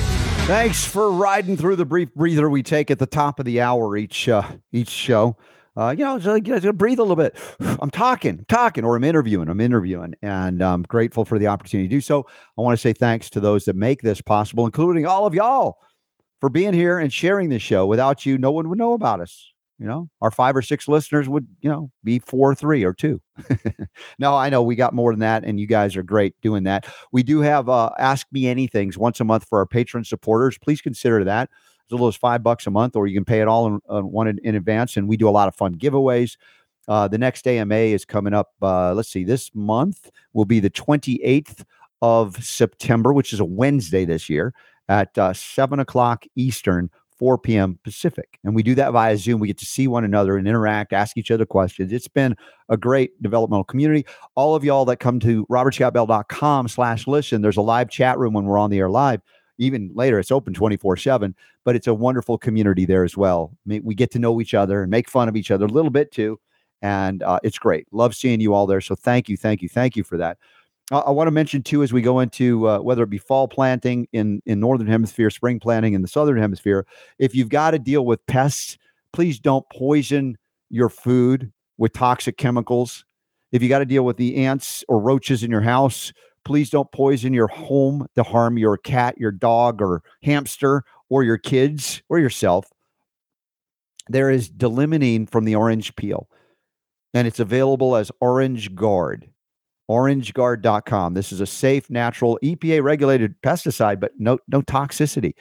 Thanks 0.47 0.83
for 0.83 1.13
riding 1.13 1.55
through 1.55 1.77
the 1.77 1.85
brief 1.85 2.13
breather 2.13 2.49
we 2.49 2.61
take 2.61 2.91
at 2.91 2.99
the 2.99 3.05
top 3.05 3.39
of 3.39 3.45
the 3.45 3.61
hour 3.61 3.95
each 3.95 4.27
uh, 4.27 4.43
each 4.73 4.89
show. 4.89 5.37
Uh, 5.77 5.95
you 5.97 6.03
know, 6.03 6.17
just, 6.17 6.27
like, 6.27 6.45
you 6.45 6.59
know, 6.59 6.73
breathe 6.73 6.99
a 6.99 7.03
little 7.03 7.15
bit. 7.15 7.37
I'm 7.81 7.89
talking, 7.89 8.43
talking, 8.49 8.83
or 8.83 8.97
I'm 8.97 9.05
interviewing. 9.05 9.47
I'm 9.47 9.61
interviewing, 9.61 10.13
and 10.21 10.61
I'm 10.61 10.83
grateful 10.83 11.23
for 11.23 11.39
the 11.39 11.47
opportunity 11.47 11.87
to 11.87 11.95
do 11.95 12.01
so. 12.01 12.27
I 12.57 12.61
want 12.61 12.77
to 12.77 12.81
say 12.81 12.91
thanks 12.91 13.29
to 13.29 13.39
those 13.39 13.63
that 13.63 13.77
make 13.77 14.01
this 14.01 14.19
possible, 14.19 14.65
including 14.65 15.05
all 15.05 15.25
of 15.25 15.33
y'all, 15.33 15.77
for 16.41 16.49
being 16.49 16.73
here 16.73 16.99
and 16.99 17.13
sharing 17.13 17.47
this 17.47 17.61
show. 17.61 17.85
Without 17.85 18.25
you, 18.25 18.37
no 18.37 18.51
one 18.51 18.67
would 18.67 18.77
know 18.77 18.91
about 18.91 19.21
us. 19.21 19.53
You 19.79 19.87
know, 19.87 20.09
our 20.21 20.29
five 20.29 20.57
or 20.57 20.61
six 20.61 20.89
listeners 20.89 21.29
would, 21.29 21.47
you 21.61 21.69
know, 21.69 21.89
be 22.03 22.19
four, 22.19 22.51
or 22.51 22.55
three, 22.55 22.83
or 22.83 22.93
two. 22.93 23.21
no, 24.19 24.35
I 24.35 24.49
know 24.49 24.61
we 24.61 24.75
got 24.75 24.93
more 24.93 25.13
than 25.13 25.21
that, 25.21 25.45
and 25.45 25.57
you 25.57 25.67
guys 25.67 25.95
are 25.95 26.03
great 26.03 26.35
doing 26.41 26.63
that. 26.63 26.85
We 27.13 27.23
do 27.23 27.39
have 27.39 27.69
uh, 27.69 27.91
Ask 27.97 28.27
Me 28.31 28.43
Anythings 28.43 28.97
once 28.97 29.21
a 29.21 29.23
month 29.23 29.45
for 29.47 29.59
our 29.59 29.65
patron 29.65 30.03
supporters. 30.03 30.57
Please 30.57 30.81
consider 30.81 31.23
that. 31.23 31.49
As 31.49 31.91
little 31.91 32.07
as 32.07 32.17
five 32.17 32.43
bucks 32.43 32.67
a 32.67 32.71
month, 32.71 32.97
or 32.97 33.07
you 33.07 33.15
can 33.15 33.23
pay 33.23 33.39
it 33.39 33.47
all 33.47 33.67
in, 33.67 33.79
uh, 33.89 34.01
one 34.01 34.27
in, 34.27 34.37
in 34.43 34.55
advance. 34.55 34.97
And 34.97 35.07
we 35.07 35.15
do 35.15 35.29
a 35.29 35.31
lot 35.31 35.47
of 35.47 35.55
fun 35.55 35.75
giveaways. 35.75 36.35
Uh, 36.89 37.07
the 37.07 37.17
next 37.17 37.47
AMA 37.47 37.75
is 37.75 38.03
coming 38.03 38.33
up. 38.33 38.51
Uh, 38.61 38.93
let's 38.93 39.09
see, 39.09 39.23
this 39.23 39.49
month 39.53 40.09
will 40.33 40.45
be 40.45 40.59
the 40.59 40.71
28th 40.71 41.63
of 42.01 42.43
September, 42.43 43.13
which 43.13 43.31
is 43.31 43.39
a 43.39 43.45
Wednesday 43.45 44.05
this 44.05 44.29
year 44.29 44.53
at 44.89 45.15
uh, 45.17 45.31
7 45.31 45.79
o'clock 45.79 46.25
Eastern, 46.35 46.89
4 47.19 47.37
p.m. 47.37 47.77
Pacific. 47.83 48.39
And 48.43 48.55
we 48.55 48.63
do 48.63 48.73
that 48.75 48.91
via 48.91 49.17
Zoom. 49.17 49.41
We 49.41 49.47
get 49.47 49.57
to 49.59 49.65
see 49.65 49.87
one 49.87 50.05
another 50.05 50.37
and 50.37 50.47
interact, 50.47 50.93
ask 50.93 51.17
each 51.17 51.29
other 51.29 51.45
questions. 51.45 51.91
It's 51.91 52.07
been 52.07 52.35
a 52.69 52.77
great 52.77 53.21
developmental 53.21 53.65
community. 53.65 54.05
All 54.35 54.55
of 54.55 54.63
y'all 54.63 54.85
that 54.85 54.97
come 54.97 55.19
to 55.19 55.45
robertscottbell.com 55.47 56.69
slash 56.69 57.05
listen, 57.05 57.41
there's 57.41 57.57
a 57.57 57.61
live 57.61 57.89
chat 57.89 58.17
room 58.17 58.33
when 58.33 58.45
we're 58.45 58.57
on 58.57 58.69
the 58.69 58.79
air 58.79 58.89
live. 58.89 59.21
Even 59.57 59.91
later, 59.93 60.17
it's 60.17 60.31
open 60.31 60.53
24 60.53 60.95
7, 60.95 61.35
but 61.65 61.75
it's 61.75 61.87
a 61.87 61.93
wonderful 61.93 62.37
community 62.37 62.85
there 62.85 63.03
as 63.03 63.17
well. 63.17 63.51
We 63.65 63.93
get 63.93 64.09
to 64.11 64.19
know 64.19 64.39
each 64.39 64.53
other 64.53 64.81
and 64.81 64.89
make 64.89 65.09
fun 65.09 65.27
of 65.27 65.35
each 65.35 65.51
other 65.51 65.65
a 65.65 65.69
little 65.69 65.91
bit 65.91 66.13
too. 66.13 66.39
And 66.81 67.21
uh, 67.23 67.39
it's 67.43 67.59
great. 67.59 67.85
Love 67.91 68.15
seeing 68.15 68.39
you 68.39 68.53
all 68.53 68.65
there. 68.65 68.79
So 68.79 68.95
thank 68.95 69.27
you, 69.27 69.35
thank 69.35 69.61
you, 69.61 69.67
thank 69.67 69.97
you 69.97 70.05
for 70.05 70.17
that. 70.17 70.37
I, 70.91 71.11
want 71.11 71.27
to 71.27 71.31
mention 71.31 71.61
too, 71.61 71.83
as 71.83 71.93
we 71.93 72.01
go 72.01 72.19
into 72.19 72.67
uh, 72.67 72.79
whether 72.79 73.03
it 73.03 73.09
be 73.09 73.19
fall 73.19 73.47
planting 73.47 74.07
in 74.11 74.41
in 74.45 74.59
northern 74.59 74.87
hemisphere, 74.87 75.29
spring 75.29 75.59
planting 75.59 75.93
in 75.93 76.01
the 76.01 76.07
southern 76.07 76.39
hemisphere, 76.39 76.85
if 77.19 77.35
you've 77.35 77.49
got 77.49 77.71
to 77.71 77.79
deal 77.79 78.05
with 78.05 78.25
pests, 78.25 78.77
please 79.13 79.39
don't 79.39 79.65
poison 79.69 80.37
your 80.69 80.89
food 80.89 81.51
with 81.77 81.93
toxic 81.93 82.37
chemicals. 82.37 83.05
If 83.51 83.61
you 83.61 83.69
got 83.69 83.79
to 83.79 83.85
deal 83.85 84.03
with 84.03 84.17
the 84.17 84.45
ants 84.45 84.83
or 84.87 84.99
roaches 84.99 85.43
in 85.43 85.51
your 85.51 85.61
house, 85.61 86.11
please 86.43 86.69
don't 86.69 86.91
poison 86.91 87.33
your 87.33 87.47
home 87.47 88.07
to 88.15 88.23
harm 88.23 88.57
your 88.57 88.77
cat, 88.77 89.17
your 89.17 89.31
dog, 89.31 89.81
or 89.81 90.03
hamster, 90.23 90.83
or 91.09 91.23
your 91.23 91.37
kids, 91.37 92.01
or 92.09 92.19
yourself. 92.19 92.67
There 94.07 94.29
is 94.29 94.49
d-limonene 94.49 95.29
from 95.29 95.45
the 95.45 95.55
orange 95.55 95.95
peel, 95.95 96.27
and 97.13 97.27
it's 97.27 97.39
available 97.39 97.95
as 97.95 98.11
Orange 98.21 98.75
Guard. 98.75 99.29
OrangeGuard.com. 99.89 101.13
This 101.13 101.31
is 101.31 101.41
a 101.41 101.47
safe, 101.47 101.89
natural, 101.89 102.39
EPA 102.43 102.83
regulated 102.83 103.41
pesticide, 103.41 103.99
but 103.99 104.11
no 104.17 104.37
no 104.47 104.61
toxicity. 104.61 105.33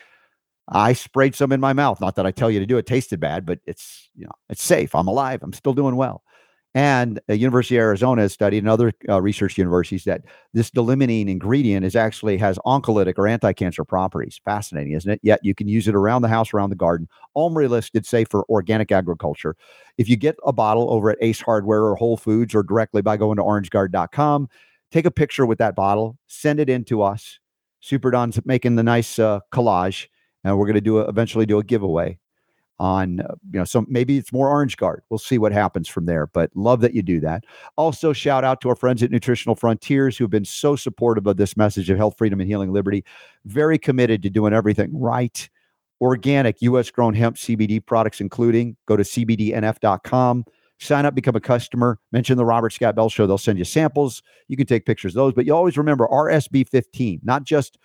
I 0.70 0.92
sprayed 0.92 1.34
some 1.34 1.52
in 1.52 1.60
my 1.60 1.72
mouth. 1.72 2.00
Not 2.00 2.16
that 2.16 2.26
I 2.26 2.30
tell 2.30 2.50
you 2.50 2.60
to 2.60 2.66
do 2.66 2.78
it. 2.78 2.86
Tasted 2.86 3.20
bad, 3.20 3.46
but 3.46 3.60
it's 3.66 4.10
you 4.14 4.24
know 4.24 4.32
it's 4.48 4.62
safe. 4.62 4.94
I'm 4.94 5.08
alive. 5.08 5.40
I'm 5.42 5.52
still 5.52 5.74
doing 5.74 5.96
well. 5.96 6.22
And 6.78 7.18
the 7.26 7.36
University 7.36 7.76
of 7.76 7.80
Arizona 7.80 8.22
has 8.22 8.32
studied, 8.32 8.58
and 8.58 8.68
other 8.68 8.92
uh, 9.08 9.20
research 9.20 9.58
universities, 9.58 10.04
that 10.04 10.22
this 10.54 10.70
d-limonene 10.70 11.28
ingredient 11.28 11.84
is 11.84 11.96
actually 11.96 12.36
has 12.36 12.56
oncolytic 12.64 13.14
or 13.18 13.26
anti-cancer 13.26 13.84
properties. 13.84 14.40
Fascinating, 14.44 14.92
isn't 14.92 15.10
it? 15.10 15.18
Yet 15.24 15.40
you 15.42 15.56
can 15.56 15.66
use 15.66 15.88
it 15.88 15.96
around 15.96 16.22
the 16.22 16.28
house, 16.28 16.54
around 16.54 16.70
the 16.70 16.76
garden. 16.76 17.08
OMRI 17.36 17.68
listed 17.68 18.06
safe 18.06 18.28
for 18.30 18.44
organic 18.48 18.92
agriculture. 18.92 19.56
If 19.96 20.08
you 20.08 20.14
get 20.14 20.36
a 20.46 20.52
bottle 20.52 20.88
over 20.92 21.10
at 21.10 21.18
Ace 21.20 21.40
Hardware 21.40 21.82
or 21.82 21.96
Whole 21.96 22.16
Foods 22.16 22.54
or 22.54 22.62
directly 22.62 23.02
by 23.02 23.16
going 23.16 23.38
to 23.38 23.42
OrangeGuard.com, 23.42 24.48
take 24.92 25.04
a 25.04 25.10
picture 25.10 25.46
with 25.46 25.58
that 25.58 25.74
bottle, 25.74 26.16
send 26.28 26.60
it 26.60 26.70
in 26.70 26.84
to 26.84 27.02
us. 27.02 27.40
Super 27.80 28.12
Don's 28.12 28.38
making 28.44 28.76
the 28.76 28.84
nice 28.84 29.18
uh, 29.18 29.40
collage, 29.52 30.06
and 30.44 30.56
we're 30.56 30.66
going 30.66 30.76
to 30.76 30.80
do 30.80 30.98
a, 30.98 31.08
eventually 31.08 31.44
do 31.44 31.58
a 31.58 31.64
giveaway 31.64 32.20
on 32.80 33.18
you 33.18 33.58
know 33.58 33.64
so 33.64 33.84
maybe 33.88 34.18
it's 34.18 34.32
more 34.32 34.48
orange 34.48 34.76
guard. 34.76 35.02
We'll 35.10 35.18
see 35.18 35.38
what 35.38 35.52
happens 35.52 35.88
from 35.88 36.06
there 36.06 36.26
but 36.26 36.50
love 36.54 36.80
that 36.80 36.94
you 36.94 37.02
do 37.02 37.20
that. 37.20 37.44
Also 37.76 38.12
shout 38.12 38.44
out 38.44 38.60
to 38.60 38.68
our 38.68 38.76
friends 38.76 39.02
at 39.02 39.10
nutritional 39.10 39.54
frontiers 39.54 40.16
who 40.16 40.24
have 40.24 40.30
been 40.30 40.44
so 40.44 40.76
supportive 40.76 41.26
of 41.26 41.36
this 41.36 41.56
message 41.56 41.90
of 41.90 41.96
health 41.96 42.16
freedom 42.16 42.40
and 42.40 42.48
healing 42.48 42.72
liberty. 42.72 43.04
Very 43.44 43.78
committed 43.78 44.22
to 44.22 44.30
doing 44.30 44.52
everything 44.52 44.90
right. 44.98 45.48
Organic 46.00 46.62
us 46.62 46.90
grown 46.90 47.14
hemp 47.14 47.36
cbd 47.36 47.84
products 47.84 48.20
including 48.20 48.76
go 48.86 48.96
to 48.96 49.02
cbdnf.com 49.02 50.44
sign 50.80 51.04
up 51.04 51.12
become 51.12 51.34
a 51.34 51.40
customer. 51.40 51.98
Mention 52.12 52.36
the 52.36 52.44
robert 52.44 52.72
scott 52.72 52.94
bell 52.94 53.08
show. 53.08 53.26
They'll 53.26 53.38
send 53.38 53.58
you 53.58 53.64
samples. 53.64 54.22
You 54.46 54.56
can 54.56 54.66
take 54.66 54.86
pictures 54.86 55.12
of 55.12 55.16
those 55.16 55.32
but 55.32 55.44
you 55.46 55.54
always 55.54 55.76
remember 55.76 56.06
rsb 56.06 56.68
15 56.68 57.20
not 57.24 57.42
just 57.42 57.78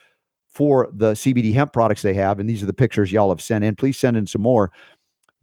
for 0.53 0.89
the 0.93 1.13
CBD 1.13 1.53
hemp 1.53 1.73
products 1.73 2.01
they 2.01 2.13
have. 2.13 2.39
And 2.39 2.49
these 2.49 2.61
are 2.61 2.67
the 2.67 2.73
pictures 2.73 3.11
y'all 3.11 3.29
have 3.29 3.41
sent 3.41 3.63
in. 3.63 3.75
Please 3.75 3.97
send 3.97 4.17
in 4.17 4.27
some 4.27 4.41
more. 4.41 4.71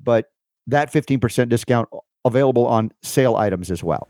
But 0.02 0.30
that 0.66 0.92
15% 0.92 1.48
discount 1.48 1.88
available 2.24 2.66
on 2.66 2.92
sale 3.02 3.36
items 3.36 3.70
as 3.70 3.82
well. 3.82 4.08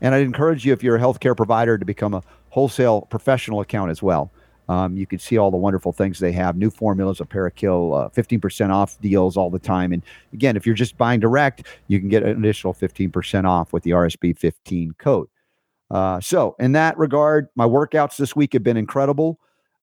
And 0.00 0.14
I'd 0.14 0.22
encourage 0.22 0.64
you, 0.64 0.72
if 0.72 0.82
you're 0.82 0.96
a 0.96 1.00
healthcare 1.00 1.36
provider, 1.36 1.78
to 1.78 1.84
become 1.84 2.14
a 2.14 2.22
wholesale 2.50 3.02
professional 3.02 3.60
account 3.60 3.90
as 3.90 4.02
well. 4.02 4.30
Um, 4.68 4.96
you 4.96 5.06
can 5.06 5.18
see 5.18 5.38
all 5.38 5.50
the 5.50 5.56
wonderful 5.56 5.92
things 5.92 6.18
they 6.18 6.32
have 6.32 6.56
new 6.56 6.70
formulas 6.70 7.20
of 7.20 7.28
Parakill, 7.28 8.06
uh, 8.06 8.08
15% 8.10 8.70
off 8.70 9.00
deals 9.00 9.36
all 9.36 9.48
the 9.48 9.60
time. 9.60 9.92
And 9.92 10.02
again, 10.32 10.56
if 10.56 10.66
you're 10.66 10.74
just 10.74 10.98
buying 10.98 11.20
direct, 11.20 11.64
you 11.86 12.00
can 12.00 12.08
get 12.08 12.24
an 12.24 12.30
additional 12.30 12.74
15% 12.74 13.44
off 13.44 13.72
with 13.72 13.84
the 13.84 13.90
RSB 13.90 14.36
15 14.36 14.94
code. 14.98 15.28
Uh, 15.88 16.20
so, 16.20 16.56
in 16.58 16.72
that 16.72 16.98
regard, 16.98 17.46
my 17.54 17.64
workouts 17.64 18.16
this 18.16 18.34
week 18.34 18.54
have 18.54 18.64
been 18.64 18.76
incredible. 18.76 19.38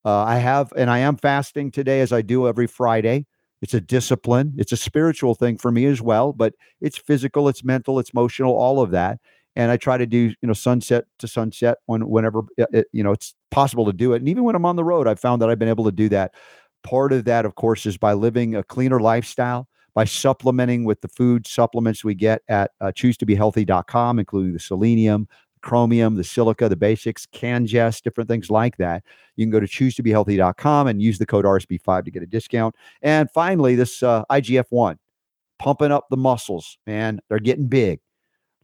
Uh, 0.05 0.23
I 0.23 0.35
have, 0.35 0.73
and 0.75 0.89
I 0.89 0.99
am 0.99 1.15
fasting 1.15 1.71
today 1.71 2.01
as 2.01 2.11
I 2.11 2.21
do 2.21 2.47
every 2.47 2.67
Friday. 2.67 3.25
It's 3.61 3.73
a 3.73 3.79
discipline. 3.79 4.53
It's 4.57 4.73
a 4.73 4.77
spiritual 4.77 5.35
thing 5.35 5.57
for 5.57 5.71
me 5.71 5.85
as 5.85 6.01
well, 6.01 6.33
but 6.33 6.53
it's 6.81 6.97
physical, 6.97 7.47
it's 7.47 7.63
mental, 7.63 7.97
it's 7.99 8.09
emotional, 8.09 8.53
all 8.53 8.81
of 8.81 8.91
that. 8.91 9.19
And 9.55 9.71
I 9.71 9.77
try 9.77 9.97
to 9.97 10.05
do, 10.05 10.33
you 10.41 10.47
know, 10.47 10.53
sunset 10.53 11.05
to 11.19 11.27
sunset 11.27 11.77
when, 11.85 12.09
whenever, 12.09 12.43
it, 12.57 12.67
uh, 12.73 12.79
uh, 12.79 12.83
you 12.91 13.03
know, 13.03 13.11
it's 13.11 13.35
possible 13.51 13.85
to 13.85 13.93
do 13.93 14.13
it. 14.13 14.17
And 14.17 14.27
even 14.27 14.43
when 14.43 14.55
I'm 14.55 14.65
on 14.65 14.75
the 14.75 14.83
road, 14.83 15.07
I've 15.07 15.19
found 15.19 15.41
that 15.41 15.49
I've 15.49 15.59
been 15.59 15.69
able 15.69 15.85
to 15.85 15.91
do 15.91 16.09
that. 16.09 16.33
Part 16.83 17.13
of 17.13 17.23
that, 17.25 17.45
of 17.45 17.55
course, 17.55 17.85
is 17.85 17.97
by 17.97 18.13
living 18.13 18.55
a 18.55 18.63
cleaner 18.63 18.99
lifestyle, 18.99 19.69
by 19.93 20.05
supplementing 20.05 20.83
with 20.83 20.99
the 21.01 21.07
food 21.07 21.47
supplements 21.47 22.03
we 22.03 22.15
get 22.15 22.41
at 22.49 22.71
uh, 22.81 22.87
choose2behealthy.com, 22.87 24.19
including 24.19 24.53
the 24.53 24.59
selenium, 24.59 25.29
chromium, 25.63 26.15
the 26.15 26.23
silica, 26.23 26.69
the 26.69 26.75
basics, 26.75 27.25
CanGest, 27.25 28.03
different 28.03 28.29
things 28.29 28.51
like 28.51 28.77
that. 28.77 29.03
You 29.35 29.45
can 29.45 29.51
go 29.51 29.59
to 29.59 29.65
choose2behealthy.com 29.65 30.87
and 30.87 31.01
use 31.01 31.17
the 31.17 31.25
code 31.25 31.45
RSB5 31.45 32.05
to 32.05 32.11
get 32.11 32.21
a 32.21 32.27
discount. 32.27 32.75
And 33.01 33.31
finally, 33.31 33.73
this 33.75 34.03
uh, 34.03 34.23
IGF-1, 34.29 34.97
pumping 35.57 35.91
up 35.91 36.05
the 36.09 36.17
muscles, 36.17 36.77
man. 36.85 37.19
They're 37.29 37.39
getting 37.39 37.67
big. 37.67 37.99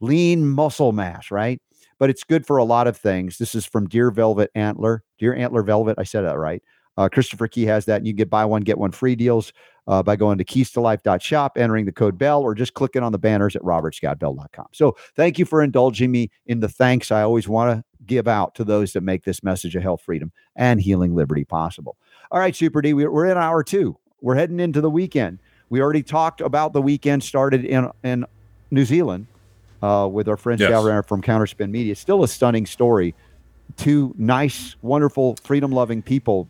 Lean 0.00 0.48
muscle 0.48 0.92
mass, 0.92 1.30
right? 1.30 1.60
But 1.98 2.10
it's 2.10 2.24
good 2.24 2.46
for 2.46 2.56
a 2.56 2.64
lot 2.64 2.86
of 2.86 2.96
things. 2.96 3.38
This 3.38 3.54
is 3.54 3.66
from 3.66 3.88
Deer 3.88 4.10
Velvet 4.10 4.50
Antler. 4.54 5.02
Deer 5.18 5.34
Antler 5.34 5.62
Velvet. 5.62 5.96
I 5.98 6.04
said 6.04 6.22
that 6.22 6.38
right. 6.38 6.62
Uh, 6.96 7.08
Christopher 7.08 7.48
Key 7.48 7.64
has 7.66 7.84
that. 7.86 7.96
And 7.96 8.06
you 8.06 8.12
get 8.12 8.30
buy 8.30 8.44
one, 8.44 8.62
get 8.62 8.78
one 8.78 8.92
free 8.92 9.16
deals 9.16 9.52
uh, 9.86 10.02
by 10.02 10.16
going 10.16 10.38
to 10.38 10.44
keystolife.shop, 10.44 11.58
entering 11.58 11.86
the 11.86 11.92
code 11.92 12.18
BELL, 12.18 12.42
or 12.42 12.54
just 12.54 12.74
clicking 12.74 13.02
on 13.02 13.12
the 13.12 13.18
banners 13.18 13.56
at 13.56 13.62
robertscottbell.com. 13.62 14.66
So 14.72 14.96
thank 15.16 15.38
you 15.38 15.44
for 15.44 15.62
indulging 15.62 16.10
me 16.10 16.30
in 16.46 16.60
the 16.60 16.68
thanks 16.68 17.10
I 17.10 17.22
always 17.22 17.48
want 17.48 17.76
to 17.76 17.84
give 18.06 18.28
out 18.28 18.54
to 18.56 18.64
those 18.64 18.92
that 18.92 19.02
make 19.02 19.24
this 19.24 19.42
message 19.42 19.76
of 19.76 19.82
health, 19.82 20.02
freedom, 20.02 20.32
and 20.56 20.80
healing 20.80 21.14
liberty 21.14 21.44
possible. 21.44 21.96
All 22.30 22.40
right, 22.40 22.54
Super 22.54 22.82
D, 22.82 22.94
we're 22.94 23.26
in 23.26 23.36
hour 23.36 23.62
two. 23.62 23.96
We're 24.20 24.36
heading 24.36 24.60
into 24.60 24.80
the 24.80 24.90
weekend. 24.90 25.38
We 25.70 25.80
already 25.80 26.02
talked 26.02 26.40
about 26.40 26.72
the 26.72 26.82
weekend 26.82 27.22
started 27.22 27.64
in, 27.64 27.90
in 28.02 28.26
New 28.70 28.84
Zealand 28.84 29.26
uh, 29.82 30.08
with 30.10 30.28
our 30.28 30.36
friends 30.36 30.60
yes. 30.60 30.70
down 30.70 31.02
from 31.04 31.22
Counterspin 31.22 31.70
Media. 31.70 31.94
Still 31.94 32.22
a 32.22 32.28
stunning 32.28 32.66
story. 32.66 33.14
Two 33.76 34.14
nice, 34.18 34.76
wonderful, 34.82 35.36
freedom 35.44 35.70
loving 35.70 36.02
people 36.02 36.48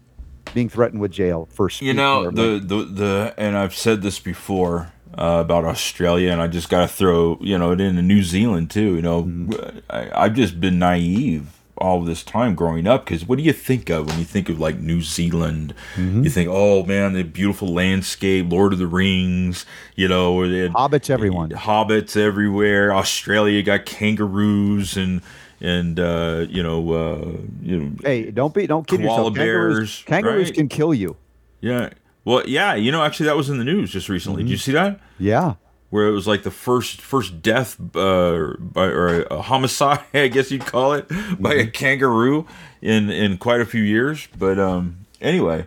being 0.55 0.69
threatened 0.69 1.01
with 1.01 1.11
jail 1.11 1.49
for 1.53 1.71
you 1.81 1.95
know 1.95 2.31
the, 2.31 2.59
the 2.59 2.85
the 2.85 3.35
and 3.37 3.57
I've 3.57 3.75
said 3.75 4.03
this 4.03 4.19
before 4.19 4.93
uh, 5.19 5.43
about 5.45 5.65
Australia, 5.65 6.31
and 6.31 6.41
I 6.41 6.47
just 6.47 6.69
got 6.69 6.83
to 6.83 6.89
throw 6.89 7.39
you 7.41 7.59
know 7.59 7.73
it 7.73 7.81
into 7.81 8.03
New 8.03 8.23
Zealand 8.23 8.71
too. 8.71 8.97
You 8.97 9.03
know, 9.03 9.25
mm-hmm. 9.25 9.79
I, 9.89 10.25
I've 10.25 10.35
just 10.35 10.61
been 10.61 10.79
naive 10.79 11.57
all 11.81 12.03
this 12.03 12.23
time 12.23 12.55
growing 12.55 12.87
up 12.87 13.07
because 13.07 13.27
what 13.27 13.39
do 13.39 13.43
you 13.43 13.55
think 13.55 13.89
of 13.89 14.07
when 14.07 14.19
you 14.19 14.25
think 14.25 14.49
of 14.49 14.61
like 14.61 14.79
New 14.79 15.01
Zealand? 15.01 15.75
Mm-hmm. 15.95 16.25
You 16.25 16.31
think, 16.31 16.49
oh 16.53 16.85
man, 16.85 17.15
the 17.15 17.23
beautiful 17.23 17.69
landscape, 17.69 18.51
Lord 18.51 18.73
of 18.73 18.79
the 18.79 18.87
Rings, 18.87 19.65
you 19.97 20.07
know, 20.07 20.35
hobbits, 20.37 21.11
everyone, 21.11 21.51
hobbits 21.51 22.17
everywhere. 22.17 22.95
Australia 22.95 23.63
got 23.63 23.87
kangaroos 23.87 24.97
and 24.97 25.23
and 25.61 26.01
uh, 26.01 26.47
you 26.49 26.63
know, 26.63 26.93
uh, 26.93 27.37
you 27.63 27.79
know. 27.79 27.93
Hey, 28.03 28.31
don't 28.31 28.55
be, 28.55 28.67
don't 28.67 28.87
kid 28.87 29.01
yourself. 29.01 29.35
Kangaroos, 29.35 29.77
bears, 29.77 30.03
kangaroos 30.07 30.49
right? 30.49 30.55
can 30.55 30.69
kill 30.69 30.95
you. 30.95 31.17
Yeah. 31.61 31.91
Well, 32.25 32.43
yeah. 32.47 32.75
You 32.75 32.93
know, 32.93 33.03
actually, 33.03 33.27
that 33.27 33.37
was 33.37 33.51
in 33.51 33.59
the 33.59 33.65
news 33.65 33.93
just 33.93 34.09
recently. 34.09 34.43
Mm-hmm. 34.43 34.49
Did 34.49 34.53
you 34.53 34.59
see 34.59 34.73
that? 34.73 35.01
Yeah. 35.19 35.55
Where 35.91 36.07
it 36.07 36.13
was 36.13 36.27
like 36.27 36.45
the 36.45 36.51
first 36.51 37.01
first 37.01 37.43
death 37.43 37.79
uh, 37.97 38.55
by 38.59 38.87
or 38.87 39.23
a 39.25 39.43
homicide, 39.43 40.01
I 40.15 40.29
guess 40.29 40.51
you'd 40.51 40.67
call 40.67 40.93
it, 40.95 41.09
by 41.09 41.15
a 41.15 41.65
mm-hmm. 41.65 41.71
kangaroo 41.71 42.47
in 42.81 43.11
in 43.11 43.39
quite 43.39 43.61
a 43.61 43.67
few 43.67 43.83
years. 43.83 44.29
But 44.39 44.59
um, 44.59 45.07
anyway, 45.21 45.67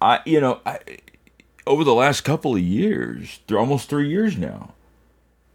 I 0.00 0.20
you 0.24 0.40
know 0.40 0.60
I, 0.64 0.78
over 1.66 1.84
the 1.84 1.94
last 1.94 2.22
couple 2.22 2.54
of 2.54 2.62
years, 2.62 3.40
they're 3.46 3.58
almost 3.58 3.88
three 3.88 4.08
years 4.08 4.38
now. 4.38 4.72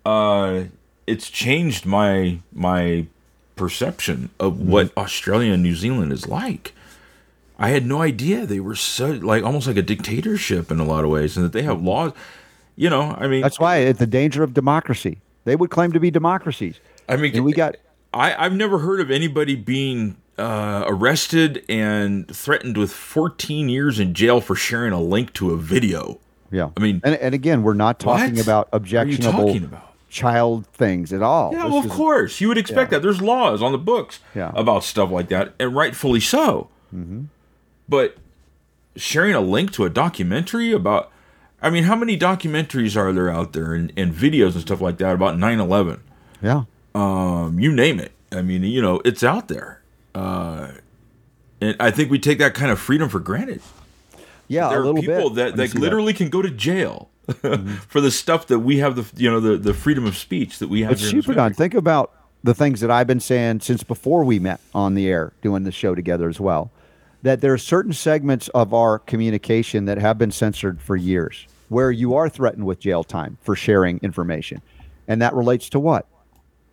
Uh, 0.06 0.66
it's 1.08 1.30
changed 1.30 1.86
my 1.86 2.40
my 2.54 3.08
perception 3.56 4.30
of 4.40 4.54
mm-hmm. 4.54 4.70
what 4.70 4.98
Australia 4.98 5.54
and 5.54 5.64
New 5.64 5.76
Zealand 5.76 6.12
is 6.12 6.28
like. 6.28 6.74
I 7.58 7.70
had 7.70 7.86
no 7.86 8.02
idea 8.02 8.46
they 8.46 8.60
were 8.60 8.76
so 8.76 9.12
like 9.12 9.44
almost 9.44 9.68
like 9.68 9.78
a 9.78 9.82
dictatorship 9.82 10.72
in 10.72 10.80
a 10.80 10.86
lot 10.86 11.04
of 11.04 11.10
ways, 11.10 11.38
and 11.38 11.46
that 11.46 11.54
they 11.54 11.64
have 11.64 11.78
mm-hmm. 11.78 11.88
laws. 11.88 12.14
You 12.76 12.90
know, 12.90 13.16
I 13.18 13.28
mean, 13.28 13.42
that's 13.42 13.60
why 13.60 13.78
it's 13.78 14.00
the 14.00 14.08
danger 14.08 14.44
of 14.44 14.54
democracy. 14.54 15.20
They 15.46 15.56
would 15.56 15.70
claim 15.70 15.94
to 15.94 16.00
be 16.00 16.12
democracies. 16.12 16.80
I 17.08 17.16
mean, 17.16 17.36
and 17.36 17.46
we 17.46 17.54
got. 17.54 17.78
I, 18.14 18.46
I've 18.46 18.54
never 18.54 18.80
heard 18.80 19.00
of 19.00 19.12
anybody 19.12 19.56
being 19.56 20.18
uh, 20.38 20.84
arrested 20.88 21.64
and 21.70 22.28
threatened 22.28 22.78
with 22.78 22.92
14 22.92 23.70
years 23.70 24.00
in 24.00 24.14
jail 24.14 24.42
for 24.42 24.56
sharing 24.56 24.94
a 24.94 25.02
link 25.02 25.34
to 25.34 25.52
a 25.52 25.58
video. 25.58 26.20
Yeah, 26.52 26.70
I 26.78 26.80
mean, 26.80 27.02
and, 27.04 27.16
and 27.16 27.34
again, 27.34 27.64
we're 27.64 27.74
not 27.74 28.00
talking 28.00 28.36
what? 28.36 28.44
about 28.44 28.70
objectionable 28.72 29.56
about? 29.56 29.95
Child 30.16 30.66
things 30.68 31.12
at 31.12 31.22
all. 31.22 31.52
Yeah, 31.52 31.66
well, 31.66 31.80
of 31.80 31.90
course 31.90 32.40
you 32.40 32.48
would 32.48 32.58
expect 32.58 32.92
yeah. 32.92 32.98
that. 32.98 33.02
There's 33.04 33.22
laws 33.22 33.62
on 33.62 33.74
the 33.74 33.78
books 33.78 34.22
yeah. 34.34 34.52
about 34.56 34.86
stuff 34.86 35.12
like 35.12 35.28
that, 35.28 35.54
and 35.60 35.76
rightfully 35.76 36.22
so. 36.22 36.70
Mm-hmm. 36.96 37.26
But 37.90 38.16
sharing 38.96 39.36
a 39.36 39.42
link 39.42 39.74
to 39.74 39.84
a 39.84 39.90
documentary 39.90 40.72
about, 40.72 41.12
I 41.62 41.70
mean, 41.70 41.84
how 41.84 41.96
many 41.96 42.18
documentaries 42.18 42.96
are 42.96 43.12
there 43.12 43.30
out 43.30 43.52
there 43.52 43.74
and, 43.74 43.92
and 43.98 44.14
videos 44.14 44.54
and 44.54 44.62
stuff 44.62 44.80
like 44.80 44.98
that 45.00 45.14
about 45.14 45.36
9/11? 45.36 46.00
Yeah, 46.42 46.64
um, 46.96 47.60
you 47.60 47.74
name 47.74 48.00
it. 48.00 48.14
I 48.32 48.42
mean, 48.42 48.64
you 48.64 48.82
know, 48.82 49.02
it's 49.04 49.24
out 49.24 49.50
there, 49.50 49.82
uh, 50.16 50.72
and 51.60 51.76
I 51.78 51.92
think 51.92 52.10
we 52.10 52.20
take 52.20 52.38
that 52.40 52.54
kind 52.54 52.72
of 52.72 52.80
freedom 52.80 53.10
for 53.10 53.20
granted. 53.20 53.62
Yeah, 54.48 54.70
there 54.70 54.86
are 54.86 54.94
people 54.94 55.30
bit. 55.32 55.58
that, 55.58 55.74
that 55.74 55.76
literally 55.78 56.14
that. 56.14 56.18
can 56.18 56.30
go 56.30 56.42
to 56.42 56.50
jail 56.50 57.10
mm-hmm. 57.28 57.68
for 57.88 58.02
the 58.02 58.12
stuff 58.12 58.48
that 58.48 58.60
we 58.60 58.78
have 58.80 58.96
the 58.96 59.22
you 59.22 59.30
know 59.30 59.40
the, 59.40 59.58
the 59.58 59.74
freedom 59.74 60.06
of 60.06 60.18
speech 60.18 60.60
that 60.60 60.70
we 60.70 60.82
have. 60.82 60.92
But 60.92 61.00
think 61.56 61.74
about 61.74 62.12
the 62.44 62.54
things 62.54 62.82
that 62.82 62.92
I've 62.92 63.08
been 63.08 63.20
saying 63.20 63.62
since 63.62 63.84
before 63.84 64.24
we 64.24 64.40
met 64.40 64.60
on 64.74 64.94
the 64.94 65.08
air 65.08 65.34
doing 65.42 65.64
the 65.64 65.72
show 65.72 65.96
together 65.96 66.30
as 66.30 66.40
well. 66.40 66.72
That 67.24 67.42
there 67.42 67.54
are 67.54 67.58
certain 67.58 67.94
segments 67.94 68.50
of 68.50 68.72
our 68.72 69.00
communication 69.00 69.86
that 69.86 69.98
have 69.98 70.20
been 70.20 70.30
censored 70.30 70.80
for 70.80 70.96
years, 70.96 71.48
where 71.70 71.90
you 71.90 72.14
are 72.14 72.30
threatened 72.30 72.68
with 72.68 72.80
jail 72.80 73.04
time 73.04 73.40
for 73.42 73.56
sharing 73.56 73.98
information, 74.04 74.62
and 75.08 75.22
that 75.24 75.34
relates 75.34 75.68
to 75.70 75.80
what 75.80 76.06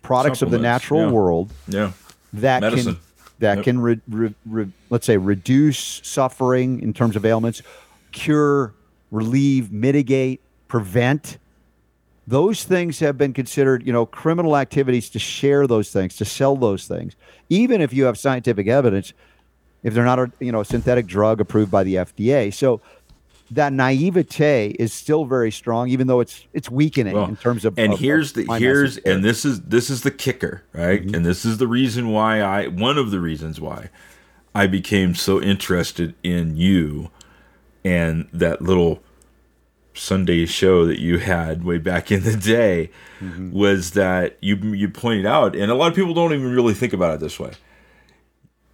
products 0.03 0.43
of 0.43 0.51
the 0.51 0.59
natural 0.59 1.05
yeah. 1.05 1.11
world. 1.11 1.51
Yeah. 1.67 1.91
that 2.33 2.61
Medicine. 2.61 2.95
can 2.95 3.03
that 3.39 3.57
Yep. 3.57 3.63
can 3.65 3.81
re, 3.81 3.99
re, 4.07 4.33
re, 4.45 4.67
let's 4.89 5.05
say 5.05 5.17
reduce 5.17 6.01
suffering 6.03 6.81
in 6.81 6.93
terms 6.93 7.15
of 7.15 7.25
ailments, 7.25 7.61
cure, 8.11 8.73
relieve, 9.13 9.71
mitigate, 9.71 10.41
prevent. 10.67 11.37
Those 12.25 12.63
things 12.63 12.99
have 12.99 13.17
been 13.17 13.31
considered, 13.31 13.85
you 13.85 13.93
know, 13.93 14.05
criminal 14.05 14.57
activities 14.57 15.09
to 15.11 15.19
share 15.19 15.67
those 15.67 15.91
things, 15.91 16.15
to 16.17 16.25
sell 16.25 16.55
those 16.55 16.87
things, 16.87 17.15
even 17.49 17.79
if 17.79 17.93
you 17.93 18.05
have 18.05 18.17
scientific 18.17 18.67
evidence, 18.67 19.13
if 19.83 19.93
they're 19.93 20.05
not 20.05 20.19
a 20.19 20.31
you 20.39 20.51
know 20.51 20.61
a 20.61 20.65
synthetic 20.65 21.05
drug 21.05 21.39
approved 21.39 21.69
by 21.69 21.83
the 21.83 21.95
FDA. 21.95 22.51
So 22.53 22.81
that 23.51 23.71
naivete 23.71 24.69
is 24.79 24.93
still 24.93 25.25
very 25.25 25.51
strong, 25.51 25.89
even 25.89 26.07
though 26.07 26.21
it's 26.21 26.47
it's 26.53 26.71
weakening 26.71 27.13
Well, 27.13 27.25
in 27.25 27.35
terms 27.35 27.65
of. 27.65 27.77
and 27.77 27.93
of- 27.93 27.99
here's 27.99 28.35
of 28.35 28.47
the 28.47 28.53
here's 28.55 28.95
message 28.95 29.13
and 29.13 29.23
this 29.23 29.45
is 29.45 29.61
this 29.61 29.89
is 29.89 30.01
the 30.01 30.11
kicker 30.11 30.63
right 30.73 31.05
mm-hmm. 31.05 31.13
and 31.13 31.25
this 31.25 31.45
is 31.45 31.57
the 31.57 31.67
reason 31.67 32.09
why 32.09 32.41
i 32.41 32.67
one 32.67 32.97
of 32.97 33.11
the 33.11 33.19
reasons 33.19 33.59
why 33.59 33.89
i 34.55 34.65
became 34.65 35.13
so 35.13 35.41
interested 35.41 36.15
in 36.23 36.55
you 36.55 37.11
and 37.83 38.27
that 38.31 38.61
little 38.61 39.01
sunday 39.95 40.45
show 40.45 40.85
that 40.85 40.99
you 40.99 41.19
had 41.19 41.63
way 41.63 41.77
back 41.77 42.11
in 42.11 42.23
the 42.23 42.35
day 42.35 42.89
mm-hmm. 43.19 43.51
was 43.51 43.91
that 43.91 44.37
you 44.41 44.55
you 44.73 44.89
pointed 44.89 45.25
out 45.25 45.55
and 45.55 45.71
a 45.71 45.75
lot 45.75 45.87
of 45.87 45.95
people 45.95 46.13
don't 46.13 46.33
even 46.33 46.51
really 46.51 46.73
think 46.73 46.93
about 46.93 47.13
it 47.13 47.19
this 47.19 47.39
way. 47.39 47.51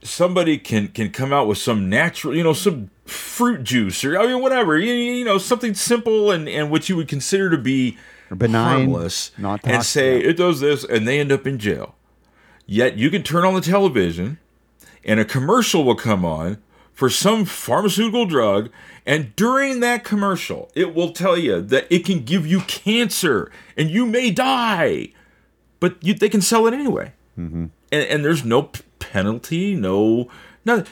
Somebody 0.01 0.57
can 0.57 0.87
can 0.87 1.11
come 1.11 1.33
out 1.33 1.47
with 1.47 1.57
some 1.57 1.89
natural 1.89 2.35
you 2.35 2.43
know 2.43 2.53
some 2.53 2.89
fruit 3.05 3.63
juice 3.63 4.03
or 4.05 4.17
I 4.17 4.27
mean 4.27 4.41
whatever 4.41 4.77
you, 4.77 4.93
you 4.93 5.25
know 5.25 5.37
something 5.37 5.73
simple 5.73 6.31
and 6.31 6.47
and 6.47 6.71
what 6.71 6.87
you 6.87 6.95
would 6.95 7.07
consider 7.07 7.49
to 7.49 7.57
be 7.57 7.97
benign, 8.35 8.87
harmless 8.89 9.31
not 9.37 9.61
and 9.65 9.83
say 9.83 10.19
it 10.19 10.37
does 10.37 10.61
this 10.61 10.83
and 10.85 11.07
they 11.07 11.19
end 11.19 11.31
up 11.31 11.45
in 11.45 11.59
jail. 11.59 11.95
Yet 12.65 12.97
you 12.97 13.09
can 13.09 13.23
turn 13.23 13.43
on 13.43 13.55
the 13.55 13.61
television 13.61 14.37
and 15.03 15.19
a 15.19 15.25
commercial 15.25 15.83
will 15.83 15.95
come 15.95 16.23
on 16.23 16.61
for 16.93 17.09
some 17.09 17.45
pharmaceutical 17.45 18.25
drug 18.25 18.69
and 19.09 19.35
during 19.35 19.79
that 19.81 20.03
commercial 20.03 20.69
it 20.75 20.93
will 20.95 21.11
tell 21.11 21.37
you 21.37 21.59
that 21.61 21.85
it 21.93 22.05
can 22.05 22.23
give 22.23 22.45
you 22.47 22.59
cancer 22.61 23.51
and 23.75 23.89
you 23.89 24.05
may 24.05 24.31
die 24.31 25.11
but 25.81 25.97
you, 26.01 26.13
they 26.13 26.29
can 26.29 26.41
sell 26.41 26.67
it 26.67 26.73
anyway 26.73 27.11
and, 27.91 28.05
and 28.11 28.25
there's 28.25 28.43
no 28.43 28.63
p- 28.63 28.81
penalty, 28.99 29.73
no, 29.75 30.27
no. 30.65 30.83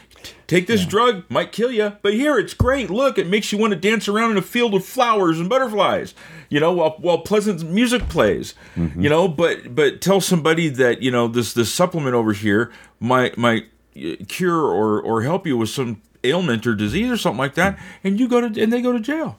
Take 0.48 0.68
this 0.68 0.86
drug, 0.86 1.24
might 1.30 1.52
kill 1.52 1.72
you, 1.72 1.94
but 2.02 2.14
here 2.14 2.38
it's 2.40 2.54
great. 2.54 2.90
Look, 2.90 3.18
it 3.18 3.28
makes 3.28 3.52
you 3.52 3.58
want 3.58 3.74
to 3.74 3.80
dance 3.80 4.08
around 4.08 4.32
in 4.32 4.38
a 4.38 4.42
field 4.42 4.74
of 4.74 4.86
flowers 4.86 5.40
and 5.42 5.50
butterflies, 5.50 6.16
you 6.50 6.60
know, 6.62 6.72
while 6.72 6.96
while 7.00 7.20
pleasant 7.20 7.64
music 7.70 8.08
plays, 8.10 8.54
you 8.76 9.10
know. 9.10 9.28
But 9.28 9.76
but 9.76 10.00
tell 10.02 10.22
somebody 10.22 10.70
that 10.70 11.02
you 11.02 11.12
know 11.12 11.28
this 11.28 11.54
this 11.54 11.74
supplement 11.74 12.16
over 12.16 12.32
here 12.34 12.72
might 13.00 13.38
might 13.38 13.66
uh, 13.96 14.16
cure 14.28 14.64
or 14.66 15.02
or 15.02 15.22
help 15.24 15.46
you 15.46 15.58
with 15.58 15.70
some 15.70 16.02
ailment 16.30 16.66
or 16.68 16.76
disease 16.76 17.10
or 17.12 17.18
something 17.18 17.40
like 17.40 17.56
that, 17.56 17.78
and 18.04 18.20
you 18.20 18.28
go 18.28 18.42
to 18.48 18.62
and 18.62 18.72
they 18.72 18.82
go 18.82 18.92
to 18.92 19.00
jail. 19.00 19.38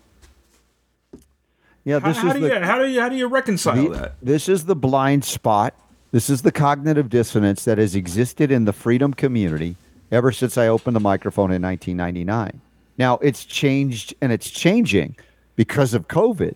yeah, 1.85 2.01
How, 2.01 2.09
this 2.09 2.17
how 2.19 2.29
is 2.29 2.35
do 2.35 2.41
the, 2.41 2.49
you 2.49 2.61
how 2.61 2.79
do 2.79 2.87
you 2.89 3.01
how 3.01 3.09
do 3.09 3.17
you 3.17 3.27
reconcile 3.27 3.77
The- 3.77 3.89
that? 3.99 4.15
This 4.23 4.49
is 4.49 4.65
the 4.67 4.77
blind 4.77 5.25
spot. 5.25 5.75
This 6.11 6.31
is 6.31 6.43
the 6.43 6.53
cognitive 6.53 7.11
dissonance 7.11 7.65
that 7.65 7.77
has 7.79 7.95
existed 7.95 8.51
in 8.51 8.65
the 8.65 8.73
freedom 8.73 9.13
community 9.13 9.77
ever 10.11 10.33
since 10.33 10.57
I 10.57 10.67
opened 10.69 10.97
the 10.97 11.01
microphone 11.01 11.51
in 11.53 11.61
1999. 11.61 12.63
Now, 12.97 13.19
it's 13.19 13.45
changed 13.45 14.15
and 14.23 14.33
it's 14.33 14.49
changing 14.51 15.17
because 15.55 15.93
of 15.93 16.09
COVID. 16.09 16.55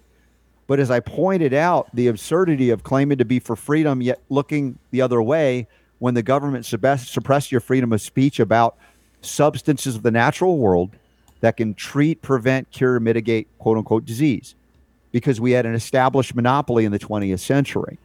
But 0.66 0.80
as 0.80 0.90
I 0.90 1.00
pointed 1.00 1.52
out, 1.52 1.94
the 1.94 2.06
absurdity 2.08 2.70
of 2.70 2.82
claiming 2.82 3.18
to 3.18 3.26
be 3.26 3.38
for 3.40 3.54
freedom 3.54 4.00
yet 4.00 4.20
looking 4.30 4.78
the 4.90 5.02
other 5.02 5.20
way 5.20 5.66
when 5.98 6.14
the 6.14 6.22
government 6.22 6.64
suppress, 6.64 7.08
suppress 7.10 7.52
your 7.52 7.60
freedom 7.60 7.92
of 7.92 8.00
speech 8.00 8.40
about 8.40 8.76
substances 9.22 9.96
of 9.96 10.02
the 10.02 10.10
natural 10.10 10.58
world 10.58 10.90
that 11.40 11.56
can 11.56 11.74
treat, 11.74 12.22
prevent, 12.22 12.70
cure, 12.70 13.00
mitigate 13.00 13.48
quote 13.58 13.76
unquote 13.76 14.04
disease 14.04 14.54
because 15.10 15.40
we 15.40 15.52
had 15.52 15.66
an 15.66 15.74
established 15.74 16.34
monopoly 16.34 16.84
in 16.84 16.92
the 16.92 16.98
20th 16.98 17.40
century. 17.40 17.98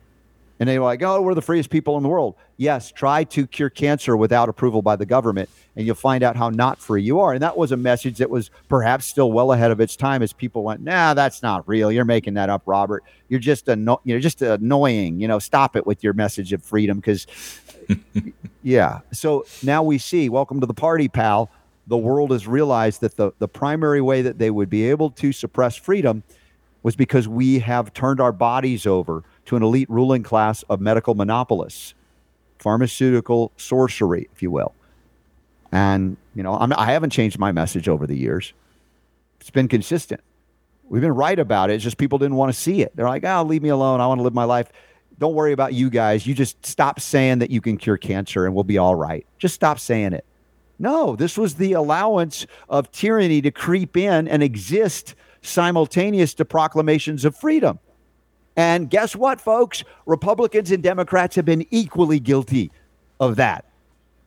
And 0.59 0.68
they 0.68 0.80
were 0.80 0.86
like, 0.86 1.03
oh, 1.03 1.22
we're 1.22 1.36
the 1.36 1.41
freest 1.41 1.70
people 1.70 1.97
in 1.97 2.03
the 2.03 2.09
world. 2.09 2.36
Yes, 2.57 2.91
try 2.91 3.24
to 3.26 3.45
cure 3.45 3.70
cancer 3.70 4.18
without 4.18 4.49
approval 4.49 4.82
by 4.82 4.95
the 4.95 5.05
government, 5.05 5.49
and 5.76 5.86
you'll 5.86 5.93
find 5.93 6.24
out 6.24 6.36
how 6.36 6.49
not 6.49 6.80
free 6.80 7.03
you 7.03 7.20
are. 7.20 7.34
And 7.34 7.43
that 7.43 7.55
was 7.55 7.72
a 7.72 7.78
message 7.78 8.18
that 8.18 8.32
was 8.32 8.49
perhaps 8.68 9.05
still 9.05 9.32
well 9.32 9.51
ahead 9.51 9.70
of 9.70 9.80
its 9.80 9.95
time 9.95 10.24
as 10.24 10.34
people 10.34 10.63
went, 10.63 10.82
nah, 10.82 11.13
that's 11.13 11.43
not 11.43 11.68
real. 11.68 11.91
You're 11.91 12.05
making 12.05 12.34
that 12.34 12.49
up, 12.49 12.63
Robert. 12.65 13.03
You're 13.30 13.39
just 13.39 13.70
anno- 13.70 14.01
you're 14.03 14.20
just 14.20 14.41
annoying. 14.41 15.20
You 15.20 15.28
know, 15.28 15.38
stop 15.38 15.76
it 15.76 15.86
with 15.86 16.03
your 16.03 16.13
message 16.13 16.51
of 16.53 16.63
freedom 16.63 16.97
because 16.97 17.28
yeah. 18.64 19.00
So 19.12 19.46
now 19.64 19.84
we 19.84 19.98
see, 19.98 20.30
welcome 20.30 20.60
to 20.60 20.66
the 20.66 20.74
party, 20.74 21.08
pal. 21.08 21.50
The 21.88 21.98
world 21.98 22.32
has 22.32 22.48
realized 22.48 23.02
that 23.02 23.16
the, 23.16 23.32
the 23.40 23.48
primary 23.48 24.02
way 24.02 24.22
that 24.22 24.40
they 24.40 24.52
would 24.52 24.70
be 24.70 24.90
able 24.90 25.10
to 25.12 25.32
suppress 25.32 25.76
freedom 25.76 26.24
was 26.84 26.96
because 26.96 27.28
we 27.28 27.60
have 27.60 27.94
turned 27.94 28.20
our 28.20 28.32
bodies 28.32 28.86
over 28.86 29.24
to 29.46 29.56
an 29.56 29.64
elite 29.64 29.90
ruling 29.90 30.24
class 30.24 30.64
of 30.64 30.82
medical 30.82 31.16
monopolists, 31.16 31.94
pharmaceutical 32.60 33.52
sorcery, 33.58 34.30
if 34.34 34.42
you 34.42 34.52
will. 34.52 34.74
And, 35.72 36.18
you 36.36 36.44
know, 36.44 36.56
I'm, 36.56 36.74
I 36.74 36.92
haven't 36.92 37.10
changed 37.10 37.40
my 37.40 37.52
message 37.52 37.88
over 37.88 38.08
the 38.08 38.16
years. 38.16 38.54
It's 39.40 39.50
been 39.50 39.68
consistent. 39.68 40.22
We've 40.90 41.02
been 41.02 41.16
right 41.16 41.38
about 41.38 41.70
it. 41.70 41.74
It's 41.76 41.84
just 41.84 41.98
people 41.98 42.18
didn't 42.18 42.36
want 42.36 42.54
to 42.54 42.60
see 42.60 42.82
it. 42.82 42.96
They're 42.96 43.10
like, 43.10 43.26
oh, 43.26 43.44
leave 43.44 43.62
me 43.62 43.70
alone. 43.70 44.00
I 44.00 44.08
want 44.08 44.20
to 44.20 44.24
live 44.24 44.34
my 44.34 44.46
life. 44.46 44.72
Don't 45.20 45.34
worry 45.34 45.51
about 45.51 45.74
you 45.74 45.89
guys. 45.89 46.28
You 46.28 46.34
just 46.34 46.65
stop 46.65 46.99
saying 46.99 47.39
that 47.39 47.49
you 47.49 47.61
can 47.61 47.78
cure 47.78 47.97
cancer 47.97 48.45
and 48.45 48.53
we'll 48.53 48.63
be 48.63 48.78
all 48.78 48.95
right. 48.95 49.26
Just 49.39 49.55
stop 49.55 49.80
saying 49.80 50.13
it. 50.13 50.26
No, 50.80 51.15
this 51.15 51.38
was 51.38 51.55
the 51.55 51.74
allowance 51.74 52.45
of 52.70 52.91
tyranny 52.91 53.41
to 53.41 53.49
creep 53.49 53.97
in 53.97 54.28
and 54.28 54.43
exist 54.43 55.15
simultaneous 55.41 56.36
to 56.36 56.45
proclamations 56.45 57.26
of 57.26 57.36
freedom. 57.36 57.80
And 58.55 58.89
guess 58.89 59.15
what, 59.15 59.41
folks? 59.41 59.84
Republicans 60.05 60.72
and 60.72 60.84
Democrats 60.84 61.36
have 61.36 61.45
been 61.45 61.65
equally 61.72 62.20
guilty 62.20 62.72
of 63.20 63.36
that 63.38 63.65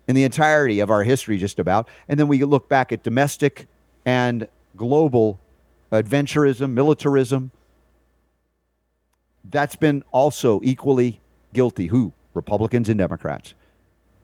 in 0.08 0.16
the 0.16 0.24
entirety 0.24 0.80
of 0.80 0.90
our 0.90 1.04
history, 1.04 1.38
just 1.38 1.58
about. 1.60 1.88
And 2.08 2.18
then 2.18 2.26
we 2.26 2.42
look 2.42 2.68
back 2.68 2.90
at 2.90 3.04
domestic 3.04 3.68
and 4.04 4.48
global 4.76 5.40
adventurism, 5.92 6.72
militarism. 6.72 7.52
That's 9.44 9.76
been 9.76 10.04
also 10.12 10.60
equally 10.62 11.20
guilty. 11.52 11.86
Who? 11.86 12.12
Republicans 12.34 12.88
and 12.88 12.98
Democrats. 12.98 13.54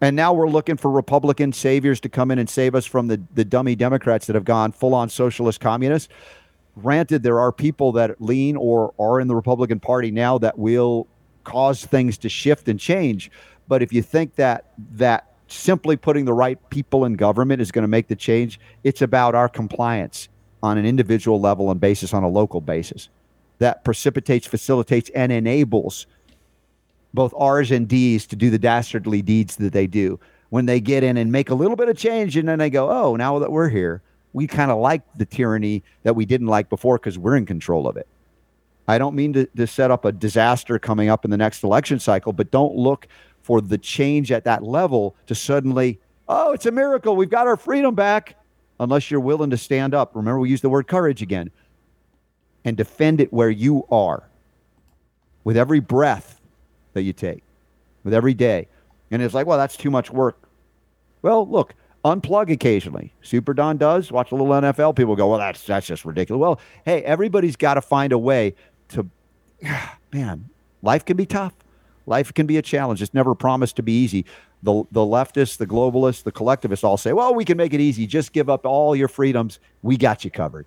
And 0.01 0.15
now 0.15 0.33
we're 0.33 0.49
looking 0.49 0.77
for 0.77 0.91
Republican 0.91 1.53
saviors 1.53 2.01
to 2.01 2.09
come 2.09 2.31
in 2.31 2.39
and 2.39 2.49
save 2.49 2.75
us 2.75 2.85
from 2.85 3.09
the, 3.09 3.21
the 3.35 3.45
dummy 3.45 3.75
Democrats 3.75 4.27
that 4.27 4.35
have 4.35 4.45
gone 4.45 4.73
full 4.73 4.95
on 4.95 5.09
socialist 5.09 5.61
communists. 5.61 6.13
Granted, 6.79 7.23
there 7.23 7.41
are 7.41 7.51
people 7.51 7.93
that 7.93 8.21
lean 8.21 8.57
or 8.57 8.93
are 8.99 9.19
in 9.21 9.29
the 9.29 9.35
Republican 9.35 9.81
Party 9.81 10.11
now 10.11 10.37
that 10.39 10.59
will 10.59 11.07
cause 11.45 11.85
things 11.85 12.19
to 12.19 12.29
shift 12.29 12.69
and 12.69 12.79
change. 12.79 13.31
But 13.69 13.83
if 13.83 13.93
you 13.93 14.03
think 14.03 14.35
that 14.35 14.73
that 14.93 15.33
simply 15.49 15.97
putting 15.97 16.27
the 16.27 16.35
right 16.35 16.59
people 16.71 17.07
in 17.07 17.15
government 17.15 17.63
is 17.63 17.73
going 17.73 17.85
to 17.85 17.89
make 17.89 18.09
the 18.09 18.17
change, 18.17 18.61
it's 18.85 19.01
about 19.01 19.35
our 19.35 19.49
compliance 19.49 20.29
on 20.63 20.77
an 20.77 20.85
individual 20.85 21.41
level 21.41 21.71
and 21.71 21.81
basis 21.81 22.13
on 22.13 22.23
a 22.23 22.29
local 22.29 22.61
basis 22.61 23.09
that 23.59 23.85
precipitates, 23.85 24.47
facilitates, 24.47 25.11
and 25.11 25.33
enables 25.33 26.07
both 27.15 27.33
R's 27.37 27.71
and 27.71 27.89
D's 27.89 28.27
to 28.27 28.37
do 28.37 28.51
the 28.51 28.59
dastardly 28.59 29.23
deeds 29.23 29.57
that 29.57 29.73
they 29.73 29.87
do 29.87 30.21
when 30.51 30.67
they 30.67 30.81
get 30.81 31.03
in 31.03 31.17
and 31.17 31.33
make 31.33 31.51
a 31.51 31.55
little 31.55 31.77
bit 31.77 31.89
of 31.89 31.97
change 31.97 32.37
and 32.37 32.49
then 32.49 32.59
they 32.59 32.71
go, 32.71 32.91
oh, 32.91 33.17
now 33.17 33.39
that 33.39 33.51
we're 33.51 33.69
here, 33.69 34.03
we 34.33 34.47
kind 34.47 34.71
of 34.71 34.79
like 34.79 35.03
the 35.17 35.25
tyranny 35.25 35.83
that 36.03 36.15
we 36.15 36.27
didn't 36.27 36.47
like 36.47 36.69
before 36.69 36.99
because 36.99 37.19
we're 37.19 37.37
in 37.37 37.47
control 37.47 37.89
of 37.89 37.97
it. 37.97 38.07
I 38.87 38.99
don't 38.99 39.17
mean 39.17 39.33
to, 39.33 39.47
to 39.47 39.67
set 39.67 39.91
up 39.91 40.05
a 40.05 40.13
disaster 40.13 40.79
coming 40.79 41.09
up 41.09 41.25
in 41.25 41.31
the 41.31 41.37
next 41.37 41.65
election 41.65 41.99
cycle, 41.99 42.33
but 42.33 42.51
don't 42.51 42.77
look 42.77 43.09
for 43.43 43.61
the 43.61 43.79
change 43.79 44.31
at 44.31 44.45
that 44.45 44.63
level 44.63 45.17
to 45.27 45.35
suddenly, 45.35 45.99
oh, 46.29 46.53
it's 46.53 46.67
a 46.67 46.71
miracle. 46.71 47.17
We've 47.17 47.31
got 47.31 47.47
our 47.47 47.57
freedom 47.57 47.95
back. 47.95 48.37
Unless 48.79 49.11
you're 49.11 49.21
willing 49.21 49.49
to 49.49 49.57
stand 49.57 49.95
up. 49.95 50.15
Remember, 50.15 50.39
we 50.39 50.51
use 50.51 50.61
the 50.61 50.69
word 50.69 50.87
courage 50.87 51.23
again 51.23 51.51
and 52.67 52.77
defend 52.77 53.21
it 53.21 53.33
where 53.33 53.49
you 53.49 53.87
are 53.91 54.25
with 55.45 55.57
every 55.57 55.79
breath 55.79 56.41
that 56.93 57.03
you 57.03 57.13
take, 57.13 57.45
with 58.03 58.13
every 58.13 58.35
day. 58.35 58.67
And 59.11 59.23
it's 59.23 59.33
like, 59.33 59.47
well, 59.47 59.57
that's 59.57 59.77
too 59.77 59.91
much 59.91 60.11
work. 60.11 60.37
Well, 61.23 61.49
look, 61.49 61.75
unplug 62.05 62.51
occasionally. 62.51 63.15
Super 63.23 63.55
Don 63.55 63.77
does. 63.77 64.11
Watch 64.11 64.33
a 64.33 64.35
little 64.35 64.53
NFL. 64.53 64.97
People 64.97 65.15
go, 65.15 65.29
well, 65.29 65.39
that's 65.39 65.65
that's 65.65 65.87
just 65.87 66.05
ridiculous. 66.05 66.41
Well, 66.41 66.61
hey, 66.85 67.03
everybody's 67.05 67.55
got 67.55 67.75
to 67.75 67.81
find 67.81 68.13
a 68.13 68.19
way 68.19 68.55
to. 68.89 69.09
Man, 70.13 70.49
life 70.83 71.05
can 71.05 71.17
be 71.17 71.27
tough. 71.27 71.55
Life 72.07 72.35
can 72.35 72.47
be 72.47 72.57
a 72.57 72.63
challenge. 72.63 73.01
It's 73.01 73.15
never 73.15 73.35
promised 73.35 73.77
to 73.77 73.83
be 73.83 73.93
easy. 73.93 74.25
The 74.65 74.85
the 74.91 75.01
leftists, 75.01 75.57
the 75.57 75.67
globalists, 75.67 76.25
the 76.25 76.33
collectivists 76.33 76.83
all 76.83 76.97
say, 76.97 77.13
well, 77.13 77.33
we 77.33 77.45
can 77.45 77.57
make 77.57 77.73
it 77.73 77.81
easy. 77.81 78.09
Just 78.09 78.33
give 78.33 78.51
up 78.51 78.67
all 78.67 78.97
your 78.97 79.09
freedoms. 79.09 79.61
We 79.83 79.97
got 79.97 80.25
you 80.25 80.33
covered. 80.33 80.67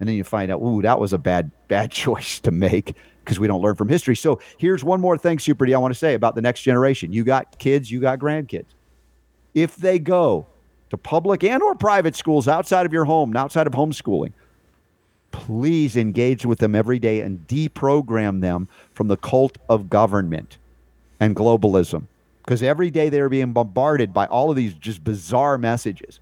And 0.00 0.08
then 0.08 0.16
you 0.16 0.24
find 0.24 0.50
out, 0.50 0.60
ooh, 0.60 0.82
that 0.82 0.98
was 0.98 1.12
a 1.12 1.18
bad 1.18 1.50
bad 1.68 1.90
choice 1.92 2.40
to 2.40 2.50
make 2.50 2.96
because 3.24 3.38
we 3.38 3.46
don't 3.46 3.62
learn 3.62 3.76
from 3.76 3.88
history. 3.88 4.16
So 4.16 4.40
here's 4.58 4.82
one 4.82 5.00
more 5.00 5.16
thing, 5.16 5.38
Super 5.38 5.66
D, 5.66 5.74
I 5.74 5.78
want 5.78 5.94
to 5.94 5.98
say 5.98 6.14
about 6.14 6.34
the 6.34 6.42
next 6.42 6.62
generation. 6.62 7.12
You 7.12 7.22
got 7.22 7.58
kids, 7.58 7.90
you 7.90 8.00
got 8.00 8.18
grandkids. 8.18 8.74
if 9.54 9.76
they 9.76 9.98
go 9.98 10.46
to 10.88 10.96
public 10.96 11.44
and 11.44 11.62
or 11.62 11.74
private 11.74 12.16
schools 12.16 12.48
outside 12.48 12.86
of 12.86 12.92
your 12.92 13.04
home, 13.04 13.36
outside 13.36 13.66
of 13.66 13.74
homeschooling, 13.74 14.32
please 15.32 15.96
engage 15.96 16.44
with 16.44 16.58
them 16.58 16.74
every 16.74 16.98
day 16.98 17.20
and 17.20 17.46
deprogram 17.46 18.40
them 18.40 18.68
from 18.92 19.08
the 19.08 19.16
cult 19.16 19.58
of 19.68 19.88
government 19.88 20.58
and 21.20 21.36
globalism. 21.36 22.06
Because 22.44 22.62
every 22.62 22.90
day 22.90 23.08
they're 23.08 23.28
being 23.28 23.52
bombarded 23.52 24.12
by 24.12 24.26
all 24.26 24.50
of 24.50 24.56
these 24.56 24.74
just 24.74 25.04
bizarre 25.04 25.58
messages 25.58 26.18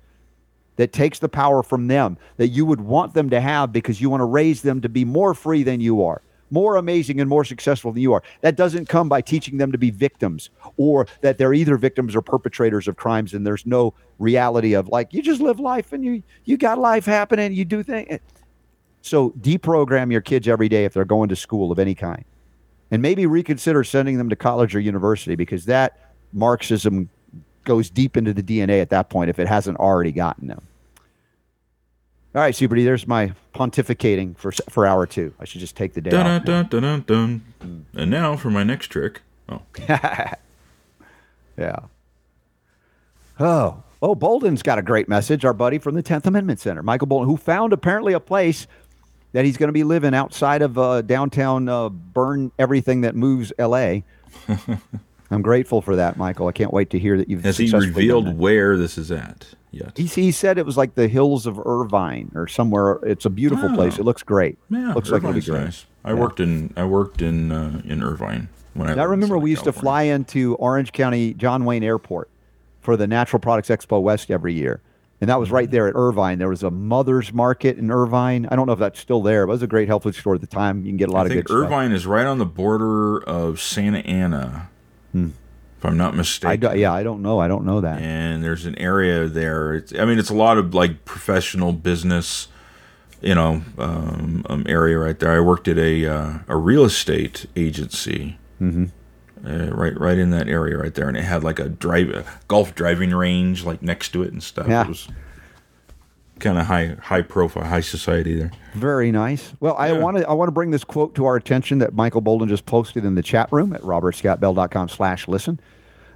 that 0.78 0.92
takes 0.92 1.18
the 1.18 1.28
power 1.28 1.62
from 1.62 1.88
them 1.88 2.16
that 2.38 2.48
you 2.48 2.64
would 2.64 2.80
want 2.80 3.12
them 3.12 3.28
to 3.30 3.40
have 3.40 3.72
because 3.72 4.00
you 4.00 4.08
want 4.08 4.20
to 4.20 4.24
raise 4.24 4.62
them 4.62 4.80
to 4.80 4.88
be 4.88 5.04
more 5.04 5.34
free 5.34 5.64
than 5.64 5.80
you 5.80 6.02
are, 6.04 6.22
more 6.50 6.76
amazing 6.76 7.20
and 7.20 7.28
more 7.28 7.44
successful 7.44 7.92
than 7.92 8.00
you 8.00 8.12
are. 8.12 8.22
That 8.40 8.56
doesn't 8.56 8.88
come 8.88 9.08
by 9.08 9.20
teaching 9.20 9.58
them 9.58 9.72
to 9.72 9.78
be 9.78 9.90
victims 9.90 10.50
or 10.76 11.06
that 11.20 11.36
they're 11.36 11.52
either 11.52 11.76
victims 11.76 12.14
or 12.14 12.22
perpetrators 12.22 12.86
of 12.88 12.96
crimes 12.96 13.34
and 13.34 13.44
there's 13.44 13.66
no 13.66 13.92
reality 14.18 14.72
of 14.72 14.88
like 14.88 15.12
you 15.12 15.20
just 15.20 15.40
live 15.40 15.60
life 15.60 15.92
and 15.92 16.04
you 16.04 16.22
you 16.44 16.56
got 16.56 16.78
life 16.78 17.04
happening, 17.04 17.52
you 17.52 17.64
do 17.64 17.82
things. 17.82 18.06
Eh. 18.08 18.18
So 19.02 19.30
deprogram 19.30 20.12
your 20.12 20.20
kids 20.20 20.46
every 20.46 20.68
day 20.68 20.84
if 20.84 20.94
they're 20.94 21.04
going 21.04 21.28
to 21.28 21.36
school 21.36 21.72
of 21.72 21.78
any 21.78 21.94
kind. 21.94 22.24
And 22.90 23.02
maybe 23.02 23.26
reconsider 23.26 23.84
sending 23.84 24.16
them 24.16 24.30
to 24.30 24.36
college 24.36 24.74
or 24.74 24.80
university 24.80 25.34
because 25.34 25.66
that 25.66 26.14
Marxism 26.32 27.10
goes 27.68 27.88
deep 27.90 28.16
into 28.16 28.32
the 28.34 28.42
DNA 28.42 28.80
at 28.82 28.90
that 28.90 29.08
point 29.10 29.30
if 29.30 29.38
it 29.38 29.46
hasn't 29.46 29.78
already 29.78 30.10
gotten 30.10 30.48
them. 30.48 30.62
All 32.34 32.42
right, 32.42 32.54
Super 32.54 32.74
D, 32.74 32.84
there's 32.84 33.06
my 33.06 33.32
pontificating 33.54 34.36
for 34.36 34.50
for 34.68 34.86
hour 34.86 35.06
two. 35.06 35.32
I 35.38 35.44
should 35.44 35.60
just 35.60 35.76
take 35.76 35.94
the 35.94 36.00
day 36.00 36.10
Dun, 36.10 36.26
off. 36.26 36.44
dun, 36.44 36.66
dun, 36.68 36.82
dun, 36.82 37.44
dun. 37.60 37.86
And 37.94 38.10
now 38.10 38.36
for 38.36 38.50
my 38.50 38.64
next 38.64 38.88
trick. 38.88 39.22
Oh, 39.48 39.62
yeah. 39.88 40.34
Oh, 43.40 43.82
oh, 44.02 44.14
Boldin's 44.14 44.62
got 44.62 44.78
a 44.78 44.82
great 44.82 45.08
message. 45.08 45.44
Our 45.44 45.52
buddy 45.54 45.78
from 45.78 45.94
the 45.94 46.02
Tenth 46.02 46.26
Amendment 46.26 46.60
Center, 46.60 46.82
Michael 46.82 47.06
Boldin, 47.06 47.26
who 47.26 47.36
found 47.36 47.72
apparently 47.72 48.12
a 48.12 48.20
place 48.20 48.66
that 49.32 49.44
he's 49.44 49.56
going 49.56 49.68
to 49.68 49.72
be 49.72 49.84
living 49.84 50.14
outside 50.14 50.62
of 50.62 50.76
uh, 50.78 51.02
downtown, 51.02 51.68
uh, 51.68 51.88
burn 51.88 52.50
everything 52.58 53.02
that 53.02 53.14
moves 53.14 53.52
L.A. 53.58 54.04
I'm 55.30 55.42
grateful 55.42 55.82
for 55.82 55.96
that, 55.96 56.16
Michael. 56.16 56.48
I 56.48 56.52
can't 56.52 56.72
wait 56.72 56.90
to 56.90 56.98
hear 56.98 57.16
that 57.18 57.28
you've 57.28 57.44
has 57.44 57.58
he 57.58 57.70
revealed 57.70 58.38
where 58.38 58.76
this 58.78 58.96
is 58.96 59.10
at 59.10 59.46
yet? 59.70 59.96
He, 59.98 60.06
he 60.06 60.32
said 60.32 60.56
it 60.56 60.64
was 60.64 60.76
like 60.78 60.94
the 60.94 61.06
hills 61.08 61.46
of 61.46 61.58
Irvine 61.58 62.32
or 62.34 62.46
somewhere. 62.48 62.98
It's 63.02 63.26
a 63.26 63.30
beautiful 63.30 63.70
Oh. 63.70 63.74
place. 63.74 63.98
It 63.98 64.04
looks 64.04 64.22
great. 64.22 64.56
Yeah, 64.70 64.94
looks 64.94 65.10
like 65.10 65.22
it'll 65.22 65.34
be 65.34 65.40
great. 65.42 65.64
nice. 65.64 65.86
I 66.04 66.14
worked 66.14 66.40
in 66.40 66.72
I 66.76 66.84
worked 66.84 67.20
in 67.20 67.52
uh, 67.52 67.82
in 67.84 68.02
Irvine 68.02 68.48
when 68.72 68.88
I. 68.88 69.02
I 69.02 69.04
remember 69.04 69.36
we 69.36 69.50
used 69.50 69.64
to 69.64 69.72
fly 69.72 70.02
into 70.02 70.54
Orange 70.56 70.92
County 70.92 71.34
John 71.34 71.64
Wayne 71.66 71.82
Airport 71.84 72.30
for 72.80 72.96
the 72.96 73.06
Natural 73.06 73.40
Products 73.40 73.68
Expo 73.68 74.00
West 74.00 74.30
every 74.30 74.54
year. 74.54 74.80
And 75.20 75.28
that 75.28 75.40
was 75.40 75.50
right 75.50 75.68
there 75.68 75.88
at 75.88 75.94
Irvine. 75.96 76.38
There 76.38 76.48
was 76.48 76.62
a 76.62 76.70
mother's 76.70 77.32
market 77.32 77.76
in 77.76 77.90
Irvine. 77.90 78.46
I 78.52 78.56
don't 78.56 78.66
know 78.68 78.72
if 78.72 78.78
that's 78.78 79.00
still 79.00 79.20
there, 79.20 79.46
but 79.46 79.50
it 79.50 79.54
was 79.56 79.62
a 79.64 79.66
great 79.66 79.88
health 79.88 80.04
food 80.04 80.14
store 80.14 80.36
at 80.36 80.40
the 80.40 80.46
time. 80.46 80.84
You 80.84 80.90
can 80.92 80.96
get 80.96 81.08
a 81.08 81.12
lot 81.12 81.22
I 81.22 81.24
of 81.24 81.28
think 81.32 81.46
good 81.46 81.52
stuff. 81.52 81.66
Irvine 81.66 81.90
is 81.90 82.06
right 82.06 82.24
on 82.24 82.38
the 82.38 82.46
border 82.46 83.18
of 83.24 83.60
Santa 83.60 83.98
Ana, 83.98 84.70
if 85.78 85.84
I'm 85.84 85.96
not 85.96 86.12
Hmm. 86.12 86.16
I 86.16 86.18
mistaken. 86.18 86.60
do, 86.72 86.78
yeah, 86.78 86.92
I 86.92 87.02
don't 87.02 87.22
know. 87.22 87.38
I 87.38 87.48
don't 87.48 87.64
know 87.64 87.80
that. 87.80 88.00
and 88.02 88.42
there's 88.42 88.66
an 88.66 88.76
area 88.78 89.28
there. 89.28 89.74
It's, 89.74 89.92
I 89.94 90.04
mean, 90.04 90.18
it's 90.18 90.30
a 90.30 90.34
lot 90.34 90.58
of 90.58 90.74
like 90.74 91.04
professional 91.04 91.72
business, 91.72 92.48
you 93.20 93.34
know, 93.34 93.62
um, 93.78 94.44
um, 94.48 94.64
area 94.68 94.98
right 94.98 95.18
there. 95.18 95.32
I 95.32 95.40
worked 95.40 95.68
at 95.68 95.78
a 95.78 96.06
uh, 96.06 96.38
a 96.48 96.56
real 96.56 96.84
estate 96.84 97.46
agency, 97.56 98.38
mm-hmm. 98.60 98.86
uh, 99.46 99.66
right 99.70 99.98
right 99.98 100.18
in 100.18 100.30
that 100.30 100.48
area 100.48 100.76
right 100.76 100.94
there, 100.94 101.08
and 101.08 101.16
it 101.16 101.24
had 101.24 101.44
like 101.44 101.58
a 101.58 101.68
drive 101.68 102.08
a 102.10 102.24
golf 102.48 102.74
driving 102.74 103.10
range 103.14 103.64
like 103.64 103.80
next 103.82 104.08
to 104.12 104.22
it 104.22 104.32
and 104.32 104.42
stuff. 104.42 104.66
Yeah. 104.68 104.82
It 104.82 104.88
was 104.88 105.08
kind 106.40 106.58
of 106.58 106.66
high 106.66 106.96
high 107.00 107.22
profile, 107.22 107.64
high 107.64 107.80
society 107.80 108.34
there. 108.34 108.50
Very 108.74 109.10
nice. 109.12 109.52
Well, 109.60 109.76
I 109.76 109.92
want 109.92 110.16
to 110.18 110.28
I 110.28 110.32
want 110.32 110.48
to 110.48 110.52
bring 110.52 110.70
this 110.70 110.84
quote 110.84 111.14
to 111.16 111.24
our 111.26 111.36
attention 111.36 111.78
that 111.78 111.94
Michael 111.94 112.22
Boldin 112.22 112.48
just 112.48 112.66
posted 112.66 113.04
in 113.04 113.14
the 113.14 113.22
chat 113.22 113.52
room 113.52 113.72
at 113.72 113.82
robertscottbell.com 113.82 114.88
slash 114.88 115.28
listen. 115.28 115.60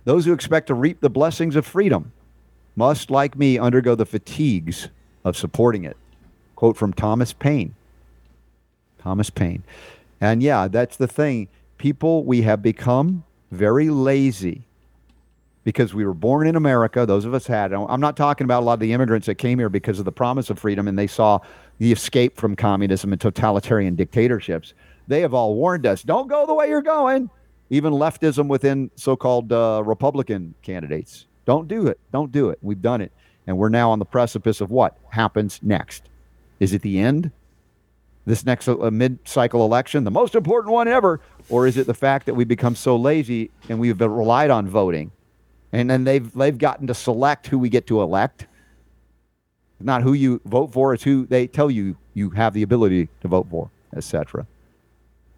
Those 0.05 0.25
who 0.25 0.33
expect 0.33 0.67
to 0.69 0.75
reap 0.75 1.01
the 1.01 1.11
blessings 1.11 1.57
of 1.57 1.65
freedom 1.65 2.13
must, 2.75 3.11
like 3.11 3.37
me, 3.37 3.59
undergo 3.59 3.95
the 3.95 4.07
fatigues 4.07 4.89
of 5.25 5.37
supporting 5.37 5.85
it. 5.85 5.97
Quote 6.57 6.77
from 6.77 6.93
Thomas 6.93 7.33
Paine. 7.33 7.75
Thomas 8.99 9.31
Paine. 9.31 9.63
And 10.21 10.43
yeah, 10.43 10.69
that's 10.69 10.97
the 10.97 11.09
thing. 11.09 11.49
People, 11.79 12.25
we 12.25 12.43
have 12.43 12.63
become 12.63 13.25
very 13.51 13.91
lazy 13.91 14.63
because 15.65 15.95
we 15.95 16.05
were 16.05 16.15
born 16.15 16.47
in 16.47 16.57
America. 16.57 17.07
Those 17.07 17.25
of 17.25 17.35
us 17.35 17.47
had. 17.47 17.73
I'm 17.73 18.01
not 18.01 18.17
talking 18.17 18.45
about 18.45 18.63
a 18.63 18.67
lot 18.67 18.75
of 18.75 18.81
the 18.81 18.93
immigrants 18.93 19.27
that 19.27 19.37
came 19.37 19.59
here 19.59 19.69
because 19.69 19.99
of 19.99 20.05
the 20.05 20.13
promise 20.13 20.51
of 20.51 20.59
freedom 20.59 20.89
and 20.89 20.99
they 20.99 21.07
saw 21.07 21.39
the 21.79 21.93
escape 21.93 22.37
from 22.37 22.57
communism 22.57 23.13
and 23.13 23.21
totalitarian 23.21 23.95
dictatorships. 23.95 24.75
They 25.09 25.21
have 25.21 25.35
all 25.35 25.55
warned 25.55 25.87
us 25.87 26.03
don't 26.03 26.29
go 26.29 26.47
the 26.47 26.55
way 26.55 26.69
you're 26.69 26.83
going. 26.83 27.31
Even 27.71 27.93
leftism 27.93 28.49
within 28.49 28.91
so 28.97 29.17
called 29.17 29.53
uh, 29.53 29.83
Republican 29.85 30.55
candidates. 30.63 31.27
Don't 31.45 31.69
do 31.69 31.87
it. 31.87 31.99
Don't 32.13 32.31
do 32.31 32.51
it. 32.51 32.59
We've 32.61 32.83
done 32.83 33.01
it. 33.01 33.13
And 33.47 33.57
we're 33.57 33.71
now 33.71 33.91
on 33.91 33.99
the 33.99 34.05
precipice 34.05 34.61
of 34.61 34.71
what 34.71 34.97
happens 35.11 35.59
next. 35.63 36.05
Is 36.61 36.73
it 36.73 36.83
the 36.83 36.99
end? 36.99 37.33
This 38.25 38.47
next 38.47 38.69
uh, 38.69 38.77
mid 38.93 39.19
cycle 39.25 39.65
election, 39.65 40.05
the 40.05 40.11
most 40.11 40.35
important 40.35 40.73
one 40.73 40.87
ever? 40.87 41.21
Or 41.49 41.67
is 41.67 41.77
it 41.77 41.87
the 41.87 41.95
fact 41.95 42.27
that 42.27 42.35
we 42.35 42.45
become 42.45 42.77
so 42.77 42.95
lazy 42.97 43.51
and 43.69 43.81
we've 43.81 44.01
relied 44.01 44.51
on 44.51 44.69
voting? 44.69 45.11
And 45.73 45.89
then 45.89 46.05
they've 46.05 46.31
they've 46.33 46.57
gotten 46.57 46.87
to 46.87 46.95
select 46.95 47.47
who 47.47 47.59
we 47.59 47.69
get 47.69 47.87
to 47.89 48.03
elect. 48.03 48.47
Not 49.81 50.03
who 50.03 50.13
you 50.13 50.41
vote 50.45 50.73
for, 50.73 50.95
it's 50.95 51.03
who 51.03 51.27
they 51.27 51.47
tell 51.47 51.71
you 51.71 51.97
you 52.15 52.31
have 52.31 52.55
the 52.55 52.63
ability 52.63 53.09
to 53.21 53.29
vote 53.29 53.49
for, 53.51 53.71
etc. 53.97 54.47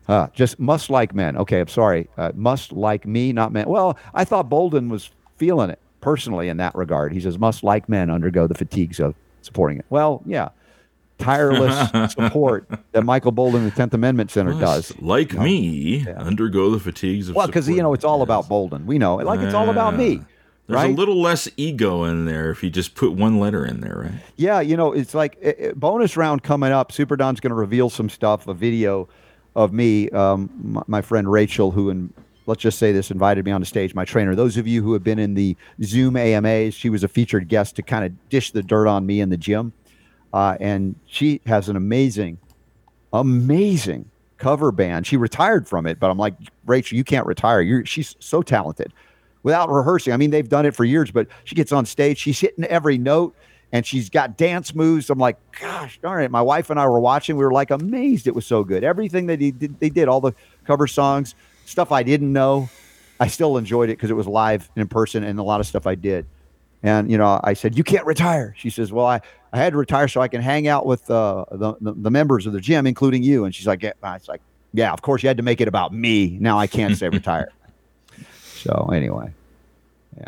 Uh, 0.07 0.27
just 0.35 0.59
must 0.59 0.91
like 0.91 1.15
men. 1.15 1.37
Okay, 1.37 1.61
I'm 1.61 1.69
sorry. 1.69 2.09
Uh, 2.19 2.33
must 2.35 2.73
like 2.73 3.07
me, 3.07 3.33
not 3.33 3.53
men. 3.53 3.69
Well, 3.69 3.97
I 4.13 4.25
thought 4.25 4.51
Boldin 4.51 4.91
was 4.91 5.11
feeling 5.37 5.71
it 5.71 5.79
personally 6.01 6.49
in 6.49 6.59
that 6.59 6.75
regard. 6.75 7.13
He 7.13 7.21
says 7.21 7.39
must 7.39 7.65
like 7.65 7.89
men 7.89 8.11
undergo 8.11 8.47
the 8.47 8.55
fatigues 8.55 9.01
of 9.01 9.15
supporting 9.41 9.79
it. 9.79 9.87
Well, 9.89 10.23
yeah, 10.27 10.51
tireless 11.19 12.13
support 12.13 12.69
that 12.93 13.05
Michael 13.05 13.33
Boldin, 13.33 13.65
the 13.65 13.71
Tenth 13.71 13.95
Amendment 13.95 14.31
Center, 14.31 14.53
does. 14.53 14.97
like 15.01 15.33
me, 15.35 16.07
undergo 16.09 16.71
the 16.71 16.81
fatigues 16.81 17.29
of 17.29 17.37
Well, 17.37 17.47
because 17.47 17.69
you 17.69 17.83
know 17.83 17.93
it's 17.95 18.05
all 18.05 18.23
about 18.23 18.49
Boldin. 18.49 18.85
We 18.85 18.99
know, 18.99 19.17
like 19.17 19.41
it's 19.41 19.55
all 19.55 19.71
about 19.71 19.97
me. 19.97 20.21
There's 20.67 20.77
right? 20.77 20.91
a 20.91 20.95
little 20.95 21.21
less 21.21 21.47
ego 21.59 22.05
in 22.05 22.25
there 22.25 22.51
if 22.51 22.63
you 22.63 22.71
just 22.71 22.95
put 22.95 23.13
one 23.13 23.39
letter 23.39 23.67
in 23.67 23.81
there, 23.81 24.05
right? 24.05 24.23
Yeah, 24.37 24.61
you 24.61 24.79
know, 24.79 24.93
it's 24.93 25.13
like 25.13 25.37
eh, 25.43 25.53
eh, 25.59 25.73
bonus 25.77 26.17
round 26.17 26.43
coming 26.43 26.73
up. 26.73 26.91
Super 26.91 27.17
Don's 27.17 27.39
going 27.39 27.51
to 27.51 27.57
reveal 27.57 27.91
some 27.91 28.09
stuff, 28.09 28.49
a 28.49 28.55
video 28.55 29.07
of 29.55 29.75
me, 29.75 30.09
um, 30.11 30.51
my, 30.57 30.83
my 30.87 31.01
friend 31.03 31.31
Rachel, 31.31 31.71
who, 31.71 31.91
in, 31.91 32.15
let's 32.47 32.63
just 32.63 32.79
say 32.79 32.93
this, 32.93 33.11
invited 33.11 33.45
me 33.45 33.53
on 33.53 33.61
the 33.61 33.67
stage, 33.67 33.95
my 33.95 34.07
trainer. 34.07 34.35
Those 34.35 34.57
of 34.57 34.67
you 34.67 34.83
who 34.83 34.95
have 34.95 35.05
been 35.05 35.19
in 35.19 35.35
the 35.35 35.55
Zoom 35.83 36.17
AMAs, 36.17 36.73
she 36.73 36.89
was 36.89 37.05
a 37.05 37.09
featured 37.09 37.49
guest 37.49 37.77
to 37.77 37.83
kind 37.83 38.07
of 38.07 38.29
dish 38.31 38.51
the 38.51 38.63
dirt 38.63 38.89
on 38.89 39.05
me 39.05 39.21
in 39.21 39.29
the 39.29 39.37
gym. 39.37 39.75
Uh, 40.35 40.57
and 40.59 40.97
she 41.07 41.41
has 41.47 41.69
an 41.69 41.77
amazing, 41.77 42.37
amazing 43.13 44.11
cover 44.37 44.73
band. 44.73 45.07
She 45.07 45.17
retired 45.17 45.69
from 45.69 45.87
it, 45.87 46.01
but 46.01 46.11
I'm 46.11 46.19
like, 46.19 46.35
Rachel, 46.67 46.99
you 46.99 47.05
can't 47.05 47.25
retire. 47.25 47.61
You're, 47.61 47.87
she's 47.87 48.17
so 48.19 48.43
talented 48.43 48.93
without 49.45 49.71
rehearsing. 49.71 50.13
I 50.13 50.17
mean, 50.17 50.33
they've 50.33 50.49
done 50.49 50.67
it 50.67 50.75
for 50.75 50.85
years, 50.85 51.13
but 51.13 51.29
she 51.45 51.55
gets 51.55 51.71
on 51.71 51.87
stage, 51.87 52.19
she's 52.19 52.41
hitting 52.41 52.65
every 52.65 52.99
note 52.99 53.37
and 53.71 53.87
she's 53.87 54.11
got 54.11 54.37
dance 54.37 54.75
moves. 54.75 55.09
I'm 55.09 55.21
like, 55.21 55.37
gosh 55.61 56.01
darn 56.03 56.25
it. 56.25 56.33
My 56.33 56.43
wife 56.43 56.69
and 56.69 56.81
I 56.81 56.89
were 56.89 56.99
watching. 56.99 57.37
We 57.37 57.45
were 57.45 57.53
like 57.53 57.71
amazed 57.71 58.27
it 58.27 58.35
was 58.35 58.45
so 58.45 58.65
good. 58.65 58.83
Everything 58.83 59.29
that 59.29 59.41
he 59.41 59.53
did, 59.53 59.79
they 59.79 59.89
did, 59.89 60.09
all 60.09 60.21
the 60.21 60.33
cover 60.65 60.89
songs, 60.89 61.37
stuff 61.65 61.93
I 61.93 62.03
didn't 62.03 62.33
know. 62.33 62.69
I 63.21 63.29
still 63.29 63.57
enjoyed 63.57 63.89
it 63.89 63.99
because 63.99 64.11
it 64.11 64.15
was 64.15 64.27
live 64.27 64.69
in 64.75 64.89
person 64.89 65.23
and 65.23 65.39
a 65.39 65.45
lot 65.45 65.61
of 65.61 65.67
stuff 65.69 65.87
I 65.87 65.95
did. 65.95 66.27
And, 66.85 67.11
you 67.11 67.17
know, 67.17 67.41
I 67.43 67.55
said, 67.55 67.79
you 67.79 67.83
can't 67.83 68.05
retire. 68.05 68.55
She 68.59 68.69
says, 68.69 68.93
well, 68.93 69.07
I, 69.07 69.23
I 69.55 69.59
had 69.59 69.73
to 69.73 69.79
retire 69.79 70.07
so 70.07 70.21
I 70.21 70.29
can 70.29 70.43
hang 70.43 70.69
out 70.69 70.85
with 70.85 71.11
uh, 71.11 71.47
the, 71.51 71.75
the, 71.81 71.95
the 71.95 72.11
members 72.11 72.47
of 72.47 72.53
the 72.53 72.61
gym, 72.61 72.87
including 72.87 73.23
you. 73.23 73.47
And 73.47 73.55
she's 73.55 73.67
like, 73.67 73.83
yeah. 73.83 73.93
I 74.03 74.13
was 74.13 74.29
like, 74.29 74.43
yeah, 74.75 74.93
of 74.93 75.01
course 75.01 75.23
you 75.23 75.29
had 75.29 75.39
to 75.39 75.43
make 75.43 75.63
it 75.63 75.69
about 75.69 75.95
me. 75.95 76.37
Now 76.41 76.59
I 76.59 76.67
can't 76.67 76.97
say 76.97 77.09
retire. 77.09 77.49
So 78.57 78.89
anyway, 78.95 79.31
yeah, 80.17 80.25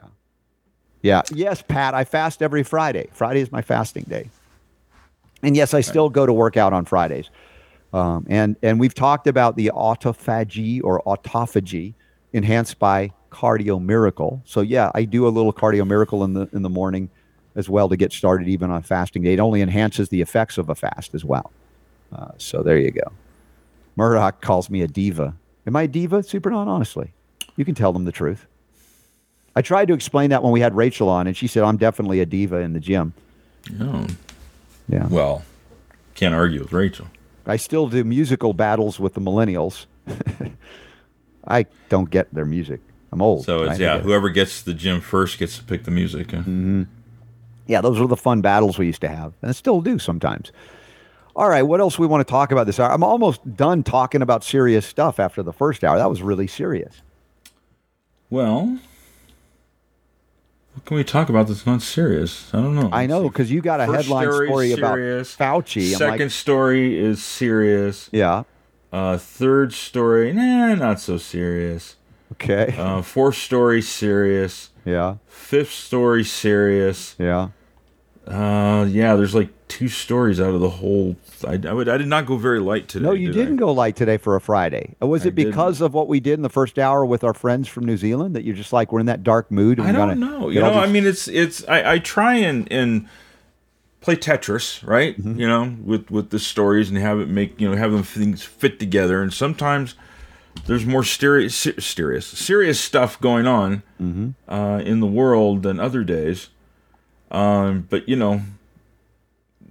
yeah, 1.00 1.22
yes, 1.32 1.62
Pat. 1.66 1.94
I 1.94 2.04
fast 2.04 2.42
every 2.42 2.62
Friday. 2.64 3.08
Friday 3.14 3.40
is 3.40 3.50
my 3.50 3.62
fasting 3.62 4.02
day, 4.02 4.28
and 5.42 5.56
yes, 5.56 5.72
I 5.72 5.80
still 5.80 6.10
go 6.10 6.26
to 6.26 6.34
work 6.34 6.58
out 6.58 6.74
on 6.74 6.84
Fridays. 6.84 7.30
Um, 7.94 8.26
and 8.28 8.56
and 8.62 8.78
we've 8.78 8.92
talked 8.92 9.26
about 9.26 9.56
the 9.56 9.70
autophagy 9.74 10.82
or 10.84 11.02
autophagy 11.06 11.94
enhanced 12.34 12.78
by 12.78 13.10
cardio 13.36 13.82
miracle. 13.82 14.40
So 14.46 14.60
yeah, 14.62 14.90
I 14.94 15.04
do 15.04 15.26
a 15.26 15.30
little 15.30 15.52
cardio 15.52 15.86
miracle 15.86 16.24
in 16.24 16.32
the 16.32 16.48
in 16.52 16.62
the 16.62 16.70
morning 16.70 17.10
as 17.54 17.68
well 17.68 17.88
to 17.88 17.96
get 17.96 18.12
started 18.12 18.48
even 18.48 18.70
on 18.70 18.82
fasting 18.82 19.22
day. 19.22 19.34
It 19.34 19.40
only 19.40 19.60
enhances 19.62 20.08
the 20.08 20.20
effects 20.20 20.58
of 20.58 20.68
a 20.70 20.74
fast 20.74 21.14
as 21.14 21.24
well. 21.24 21.50
Uh, 22.14 22.28
so 22.38 22.62
there 22.62 22.78
you 22.78 22.90
go. 22.90 23.12
Murdoch 23.96 24.40
calls 24.40 24.68
me 24.70 24.82
a 24.82 24.86
diva. 24.88 25.34
Am 25.66 25.74
I 25.76 25.82
a 25.82 25.88
diva, 25.88 26.22
Super 26.22 26.50
Don? 26.50 26.68
Honestly, 26.68 27.12
you 27.56 27.64
can 27.64 27.74
tell 27.74 27.92
them 27.92 28.04
the 28.04 28.12
truth. 28.12 28.46
I 29.54 29.62
tried 29.62 29.88
to 29.88 29.94
explain 29.94 30.30
that 30.30 30.42
when 30.42 30.52
we 30.52 30.60
had 30.60 30.74
Rachel 30.76 31.08
on, 31.08 31.26
and 31.26 31.34
she 31.36 31.46
said, 31.46 31.62
I'm 31.64 31.78
definitely 31.78 32.20
a 32.20 32.26
diva 32.26 32.56
in 32.58 32.72
the 32.74 32.80
gym. 32.80 33.14
Oh, 33.80 34.06
Yeah. 34.88 35.06
well, 35.08 35.42
can't 36.14 36.34
argue 36.34 36.60
with 36.60 36.72
Rachel. 36.72 37.06
I 37.46 37.56
still 37.56 37.88
do 37.88 38.04
musical 38.04 38.52
battles 38.52 39.00
with 39.00 39.14
the 39.14 39.20
millennials. 39.20 39.86
I 41.46 41.64
don't 41.88 42.10
get 42.10 42.32
their 42.34 42.44
music. 42.44 42.80
I'm 43.12 43.22
old. 43.22 43.44
So 43.44 43.62
it's 43.64 43.78
yeah, 43.78 43.98
whoever 44.00 44.28
gets 44.30 44.60
to 44.60 44.66
the 44.66 44.74
gym 44.74 45.00
first 45.00 45.38
gets 45.38 45.56
to 45.58 45.64
pick 45.64 45.84
the 45.84 45.90
music. 45.90 46.32
huh? 46.32 46.84
Yeah, 47.66 47.80
those 47.80 47.98
were 47.98 48.06
the 48.06 48.16
fun 48.16 48.40
battles 48.42 48.78
we 48.78 48.86
used 48.86 49.00
to 49.00 49.08
have, 49.08 49.32
and 49.42 49.54
still 49.56 49.80
do 49.80 49.98
sometimes. 49.98 50.52
All 51.34 51.48
right, 51.48 51.62
what 51.62 51.80
else 51.80 51.98
we 51.98 52.06
want 52.06 52.26
to 52.26 52.30
talk 52.30 52.50
about 52.52 52.66
this 52.66 52.80
hour? 52.80 52.90
I'm 52.92 53.02
almost 53.04 53.56
done 53.56 53.82
talking 53.82 54.22
about 54.22 54.42
serious 54.44 54.86
stuff 54.86 55.18
after 55.20 55.42
the 55.42 55.52
first 55.52 55.84
hour. 55.84 55.98
That 55.98 56.08
was 56.08 56.22
really 56.22 56.46
serious. 56.46 57.02
Well, 58.30 58.78
what 60.74 60.84
can 60.84 60.96
we 60.96 61.04
talk 61.04 61.28
about 61.28 61.48
that's 61.48 61.66
not 61.66 61.82
serious? 61.82 62.52
I 62.54 62.58
don't 62.60 62.74
know. 62.74 62.88
I 62.92 63.06
know 63.06 63.28
because 63.28 63.50
you 63.50 63.60
got 63.60 63.80
a 63.80 63.86
First 63.86 63.96
headline 64.04 64.32
story, 64.32 64.48
story 64.48 64.68
serious. 64.74 65.34
about 65.34 65.64
Fauci. 65.64 65.92
I'm 65.92 65.98
Second 65.98 66.20
like, 66.20 66.30
story 66.30 66.98
is 66.98 67.22
serious. 67.22 68.08
yeah, 68.12 68.44
Uh, 68.92 69.16
third 69.18 69.72
story, 69.72 70.32
nah, 70.32 70.74
not 70.74 71.00
so 71.00 71.18
serious. 71.18 71.95
Okay, 72.32 72.74
Uh, 72.78 73.02
fourth 73.02 73.36
story, 73.36 73.82
serious. 73.82 74.70
yeah, 74.84 75.16
Fifth 75.26 75.72
story, 75.72 76.24
serious. 76.24 77.14
yeah. 77.18 77.48
Uh, 78.26 78.84
yeah, 78.90 79.14
there's 79.14 79.34
like 79.36 79.50
two 79.68 79.86
stories 79.88 80.40
out 80.40 80.52
of 80.52 80.60
the 80.60 80.68
whole. 80.70 81.14
I, 81.46 81.60
I, 81.68 81.72
would, 81.72 81.88
I 81.88 81.96
did 81.96 82.08
not 82.08 82.26
go 82.26 82.36
very 82.36 82.58
light 82.58 82.88
today. 82.88 83.04
No, 83.04 83.12
you 83.12 83.28
did 83.28 83.34
didn't 83.36 83.56
go 83.56 83.70
light 83.72 83.94
today 83.94 84.16
for 84.16 84.34
a 84.34 84.40
Friday. 84.40 84.96
Uh, 85.00 85.06
Was 85.06 85.24
I 85.24 85.28
it 85.28 85.36
because 85.36 85.80
of 85.80 85.94
what 85.94 86.08
we 86.08 86.18
did 86.18 86.34
in 86.34 86.42
the 86.42 86.48
first 86.48 86.76
hour 86.76 87.06
with 87.06 87.22
our 87.22 87.34
friends 87.34 87.68
from 87.68 87.84
New 87.84 87.96
Zealand 87.96 88.34
that 88.34 88.42
you're 88.42 88.56
just 88.56 88.72
like 88.72 88.90
we're 88.92 88.98
in 88.98 89.06
that 89.06 89.22
dark 89.22 89.52
mood? 89.52 89.78
And 89.78 89.88
I 89.88 89.92
don't 89.92 90.18
know. 90.18 90.48
You 90.48 90.60
know, 90.60 90.72
I 90.72 90.88
mean, 90.88 91.06
it's 91.06 91.28
it's. 91.28 91.66
I, 91.68 91.92
I 91.92 91.98
try 92.00 92.34
and 92.34 92.66
and 92.72 93.08
play 94.00 94.16
Tetris, 94.16 94.84
right? 94.84 95.16
Mm-hmm. 95.16 95.38
You 95.38 95.46
know, 95.46 95.76
with 95.84 96.10
with 96.10 96.30
the 96.30 96.40
stories 96.40 96.88
and 96.88 96.98
have 96.98 97.20
it 97.20 97.28
make 97.28 97.60
you 97.60 97.70
know 97.70 97.76
have 97.76 97.92
them 97.92 98.02
things 98.02 98.42
fit 98.42 98.80
together. 98.80 99.22
And 99.22 99.32
sometimes 99.32 99.94
there's 100.66 100.86
more 100.86 101.04
serious 101.04 101.54
serious 101.78 102.26
serious 102.26 102.80
stuff 102.80 103.20
going 103.20 103.46
on 103.46 103.82
Mm-hmm. 104.00 104.30
uh, 104.52 104.78
in 104.78 105.00
the 105.00 105.06
world 105.06 105.62
than 105.62 105.78
other 105.80 106.02
days. 106.04 106.48
Um, 107.30 107.86
but 107.90 108.08
you 108.08 108.16
know, 108.16 108.42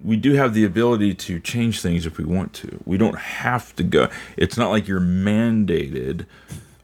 we 0.04 0.16
do 0.16 0.34
have 0.34 0.52
the 0.54 0.64
ability 0.64 1.14
to 1.14 1.40
change 1.40 1.80
things 1.80 2.06
if 2.06 2.18
we 2.18 2.24
want 2.24 2.52
to. 2.54 2.80
We 2.84 2.96
don't 2.98 3.18
have 3.18 3.74
to 3.76 3.82
go. 3.82 4.08
It's 4.36 4.56
not 4.56 4.70
like 4.70 4.86
you're 4.88 5.00
mandated. 5.00 6.26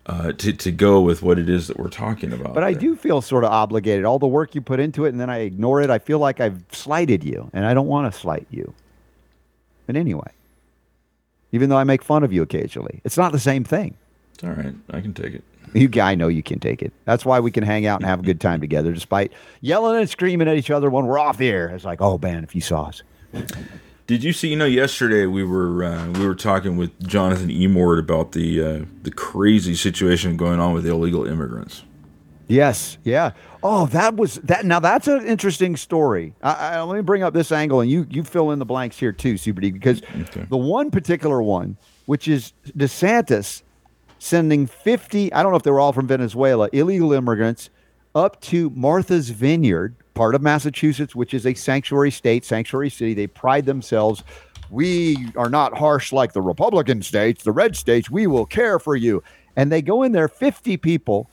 Uh, 0.04 0.32
to, 0.32 0.52
to 0.52 0.72
go 0.72 1.00
with 1.00 1.22
what 1.22 1.38
it 1.38 1.48
is 1.48 1.68
that 1.68 1.78
we're 1.78 1.88
talking 1.88 2.32
about. 2.32 2.54
But 2.54 2.64
I 2.64 2.72
do 2.72 2.96
feel 2.96 3.22
sort 3.22 3.44
of 3.44 3.52
obligated. 3.52 4.04
All 4.04 4.18
the 4.18 4.26
work 4.26 4.52
you 4.56 4.60
put 4.60 4.80
into 4.80 5.04
it, 5.04 5.10
and 5.10 5.20
then 5.20 5.30
I 5.30 5.38
ignore 5.42 5.80
it. 5.80 5.90
I 5.90 6.00
feel 6.00 6.18
like 6.18 6.40
I've 6.40 6.64
slighted 6.72 7.22
you, 7.22 7.48
and 7.52 7.64
I 7.64 7.72
don't 7.72 7.86
want 7.86 8.12
to 8.12 8.18
slight 8.18 8.48
you. 8.50 8.74
But 9.86 9.94
anyway, 9.94 10.32
even 11.52 11.68
though 11.68 11.76
I 11.76 11.84
make 11.84 12.02
fun 12.02 12.24
of 12.24 12.32
you 12.32 12.42
occasionally, 12.42 13.00
it's 13.04 13.16
not 13.16 13.32
the 13.32 13.38
same 13.38 13.64
thing. 13.64 13.96
It's 14.34 14.44
all 14.44 14.50
right. 14.50 14.74
I 14.90 15.00
can 15.00 15.14
take 15.14 15.34
it. 15.34 15.44
You, 15.74 15.88
I 16.02 16.14
know 16.14 16.28
you 16.28 16.42
can 16.42 16.58
take 16.58 16.82
it. 16.82 16.92
That's 17.04 17.24
why 17.24 17.40
we 17.40 17.50
can 17.50 17.64
hang 17.64 17.86
out 17.86 18.00
and 18.00 18.06
have 18.06 18.20
a 18.20 18.22
good 18.22 18.40
time 18.40 18.60
together, 18.60 18.92
despite 18.92 19.32
yelling 19.60 19.98
and 19.98 20.08
screaming 20.08 20.48
at 20.48 20.56
each 20.56 20.70
other 20.70 20.90
when 20.90 21.06
we're 21.06 21.18
off 21.18 21.38
here. 21.38 21.70
It's 21.74 21.84
like, 21.84 22.00
oh 22.00 22.18
man, 22.18 22.44
if 22.44 22.54
you 22.54 22.60
saw 22.60 22.84
us. 22.84 23.02
Did 24.06 24.22
you 24.24 24.32
see? 24.32 24.48
You 24.48 24.56
know, 24.56 24.66
yesterday 24.66 25.26
we 25.26 25.44
were 25.44 25.84
uh, 25.84 26.10
we 26.10 26.26
were 26.26 26.34
talking 26.34 26.76
with 26.76 27.06
Jonathan 27.06 27.48
Emord 27.48 27.98
about 27.98 28.32
the 28.32 28.62
uh, 28.62 28.84
the 29.02 29.10
crazy 29.10 29.74
situation 29.74 30.36
going 30.36 30.60
on 30.60 30.74
with 30.74 30.86
illegal 30.86 31.24
immigrants. 31.24 31.84
Yes, 32.52 32.98
yeah. 33.02 33.30
Oh, 33.62 33.86
that 33.86 34.16
was 34.16 34.34
that. 34.44 34.66
Now 34.66 34.78
that's 34.78 35.08
an 35.08 35.24
interesting 35.26 35.76
story. 35.76 36.34
I, 36.42 36.52
I, 36.52 36.82
let 36.82 36.96
me 36.96 37.02
bring 37.02 37.22
up 37.22 37.32
this 37.32 37.50
angle, 37.50 37.80
and 37.80 37.90
you 37.90 38.06
you 38.10 38.22
fill 38.24 38.50
in 38.50 38.58
the 38.58 38.66
blanks 38.66 38.98
here 38.98 39.12
too, 39.12 39.36
Super 39.38 39.60
D, 39.62 39.70
because 39.70 40.02
Okay. 40.20 40.44
the 40.50 40.56
one 40.58 40.90
particular 40.90 41.42
one, 41.42 41.76
which 42.06 42.28
is 42.28 42.52
DeSantis 42.76 43.62
sending 44.18 44.66
fifty. 44.66 45.32
I 45.32 45.42
don't 45.42 45.52
know 45.52 45.56
if 45.56 45.62
they 45.62 45.70
were 45.70 45.80
all 45.80 45.92
from 45.94 46.06
Venezuela, 46.06 46.68
illegal 46.72 47.12
immigrants 47.14 47.70
up 48.14 48.38
to 48.42 48.68
Martha's 48.70 49.30
Vineyard, 49.30 49.94
part 50.12 50.34
of 50.34 50.42
Massachusetts, 50.42 51.14
which 51.14 51.32
is 51.32 51.46
a 51.46 51.54
sanctuary 51.54 52.10
state, 52.10 52.44
sanctuary 52.44 52.90
city. 52.90 53.14
They 53.14 53.26
pride 53.28 53.64
themselves. 53.64 54.22
We 54.68 55.28
are 55.36 55.48
not 55.48 55.76
harsh 55.78 56.12
like 56.12 56.34
the 56.34 56.42
Republican 56.42 57.02
states, 57.02 57.44
the 57.44 57.52
red 57.52 57.76
states. 57.76 58.10
We 58.10 58.26
will 58.26 58.44
care 58.46 58.78
for 58.78 58.94
you. 58.96 59.22
And 59.56 59.70
they 59.72 59.80
go 59.82 60.02
in 60.02 60.12
there, 60.12 60.28
50 60.28 60.76
people, 60.78 61.28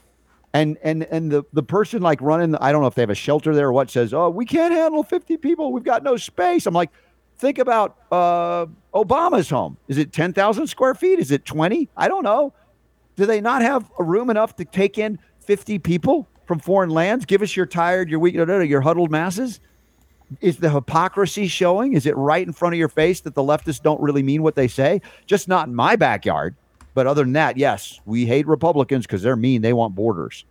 and 0.54 0.78
and 0.84 1.04
and 1.04 1.32
the 1.32 1.44
the 1.54 1.64
person 1.64 2.02
like 2.02 2.22
running 2.22 2.56
i 2.56 2.72
don't 2.72 2.82
know 2.82 2.88
if 2.88 2.96
they 2.96 3.02
have 3.02 3.10
a 3.10 3.16
shelter 3.16 3.54
there 3.54 3.68
or 3.68 3.74
what 3.74 3.90
says 3.90 4.14
oh 4.14 4.30
we 4.30 4.46
can't 4.46 4.74
handle 4.74 5.04
50 5.04 5.38
people. 5.38 5.72
We've 5.72 5.84
got 5.84 6.04
no 6.04 6.18
space. 6.18 6.66
I'm 6.66 6.74
like 6.74 6.90
think 7.38 7.58
about 7.58 7.98
uh 8.12 8.66
obama's 8.94 9.50
home. 9.50 9.78
Is 9.88 9.98
it 9.98 10.12
10,000 10.12 10.68
square 10.68 10.96
feet? 10.96 11.20
Is 11.20 11.32
it 11.32 11.46
20 11.46 11.90
i 11.96 12.08
don't 12.08 12.24
know. 12.24 12.54
Do 13.16 13.26
they 13.26 13.42
not 13.42 13.62
have 13.62 13.92
a 14.00 14.04
room 14.04 14.30
enough 14.30 14.56
to 14.58 14.66
take 14.66 14.98
in 14.98 15.20
50 15.42 15.80
people 15.80 16.28
from 16.46 16.60
foreign 16.60 16.90
lands? 16.90 17.26
Give 17.26 17.42
us 17.42 17.56
your 17.56 17.66
tired 17.66 18.10
your 18.10 18.20
weak 18.20 18.34
your 18.34 18.82
huddled 18.82 19.12
masses. 19.12 19.60
Is 20.42 20.58
the 20.58 20.70
hypocrisy 20.70 21.48
showing? 21.48 21.94
Is 21.94 22.06
it 22.06 22.16
right 22.16 22.46
in 22.46 22.54
front 22.54 22.76
of 22.76 22.80
your 22.80 22.88
face 22.88 23.22
that 23.22 23.34
the 23.34 23.42
leftists 23.42 23.82
don't 23.82 24.00
really 24.00 24.22
mean 24.22 24.44
what 24.44 24.54
they 24.54 24.68
say? 24.68 25.02
Just 25.26 25.48
not 25.48 25.68
in 25.68 25.74
my 25.74 25.96
backyard 25.96 26.56
but 26.94 27.08
other 27.08 27.24
than 27.24 27.34
that, 27.34 27.58
yes, 27.58 28.00
we 28.06 28.26
hate 28.26 28.48
Republicans 28.48 29.06
because 29.06 29.22
they're 29.22 29.36
mean. 29.36 29.62
They 29.62 29.74
want 29.74 29.96
borders. 29.96 30.46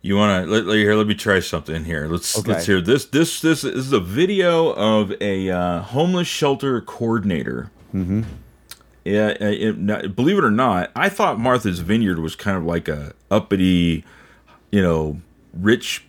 You 0.00 0.16
want 0.16 0.44
to 0.46 0.50
let, 0.50 0.64
let- 0.64 0.76
here? 0.76 0.94
Let 0.94 1.06
me 1.06 1.14
try 1.14 1.40
something 1.40 1.84
here. 1.84 2.06
Let's 2.06 2.38
Okay. 2.38 2.52
let's 2.52 2.66
hear 2.66 2.80
this. 2.80 3.04
This 3.06 3.40
this 3.40 3.64
is 3.64 3.92
a 3.92 4.00
video 4.00 4.70
of 4.74 5.12
a 5.20 5.50
uh, 5.50 5.80
homeless 5.80 6.28
shelter 6.28 6.80
coordinator. 6.80 7.70
Mm-hmm. 7.92 8.22
Yeah, 9.04 9.34
uh, 9.40 9.46
it, 9.46 10.14
believe 10.14 10.38
it 10.38 10.44
or 10.44 10.50
not, 10.50 10.90
I 10.94 11.08
thought 11.08 11.40
Martha's 11.40 11.80
Vineyard 11.80 12.18
was 12.18 12.36
kind 12.36 12.56
of 12.58 12.64
like 12.64 12.88
a 12.88 13.12
uppity, 13.30 14.04
you 14.70 14.82
know, 14.82 15.18
rich 15.54 16.04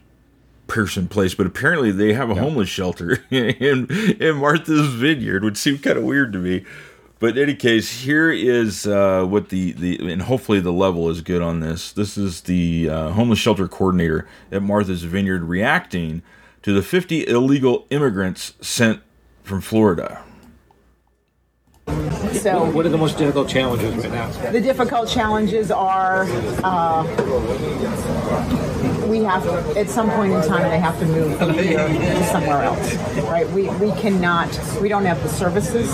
person 0.69 1.07
place, 1.09 1.33
but 1.35 1.45
apparently 1.45 1.91
they 1.91 2.13
have 2.13 2.29
a 2.29 2.35
homeless 2.35 2.69
shelter 2.69 3.23
in 3.29 3.87
in 4.19 4.37
Martha's 4.37 4.93
Vineyard, 4.93 5.43
which 5.43 5.57
seemed 5.57 5.83
kind 5.83 5.97
of 5.97 6.03
weird 6.05 6.31
to 6.33 6.39
me. 6.39 6.63
But 7.19 7.35
in 7.37 7.43
any 7.43 7.55
case, 7.55 8.03
here 8.03 8.31
is 8.31 8.87
uh, 8.87 9.25
what 9.25 9.49
the, 9.49 9.73
the 9.73 10.09
and 10.09 10.21
hopefully 10.21 10.61
the 10.61 10.71
level 10.71 11.09
is 11.09 11.19
good 11.19 11.41
on 11.41 11.59
this. 11.59 11.91
This 11.91 12.17
is 12.17 12.41
the 12.41 12.89
uh, 12.89 13.09
homeless 13.09 13.39
shelter 13.39 13.67
coordinator 13.67 14.25
at 14.53 14.63
Martha's 14.63 15.03
Vineyard 15.03 15.43
reacting 15.43 16.21
to 16.61 16.71
the 16.73 16.81
50 16.81 17.27
illegal 17.27 17.85
immigrants 17.89 18.53
sent 18.61 19.01
from 19.43 19.59
Florida. 19.59 20.23
So 22.33 22.69
What 22.71 22.85
are 22.85 22.89
the 22.89 22.97
most 22.97 23.17
difficult 23.17 23.49
challenges 23.49 23.95
right 23.95 24.11
now? 24.11 24.51
the 24.51 24.61
difficult 24.61 25.09
challenges 25.09 25.71
are 25.71 26.25
uh, 26.63 27.03
we 29.09 29.23
have 29.23 29.45
at 29.75 29.89
some 29.89 30.09
point 30.11 30.31
in 30.33 30.41
time 30.47 30.69
they 30.69 30.79
have 30.79 30.97
to 30.99 31.05
move 31.05 31.37
from 31.37 31.53
here 31.53 31.87
to 31.87 32.23
somewhere 32.25 32.61
else, 32.61 32.95
right? 33.23 33.49
We 33.49 33.69
we 33.77 33.91
cannot 33.99 34.49
we 34.81 34.87
don't 34.87 35.05
have 35.05 35.21
the 35.23 35.29
services 35.29 35.91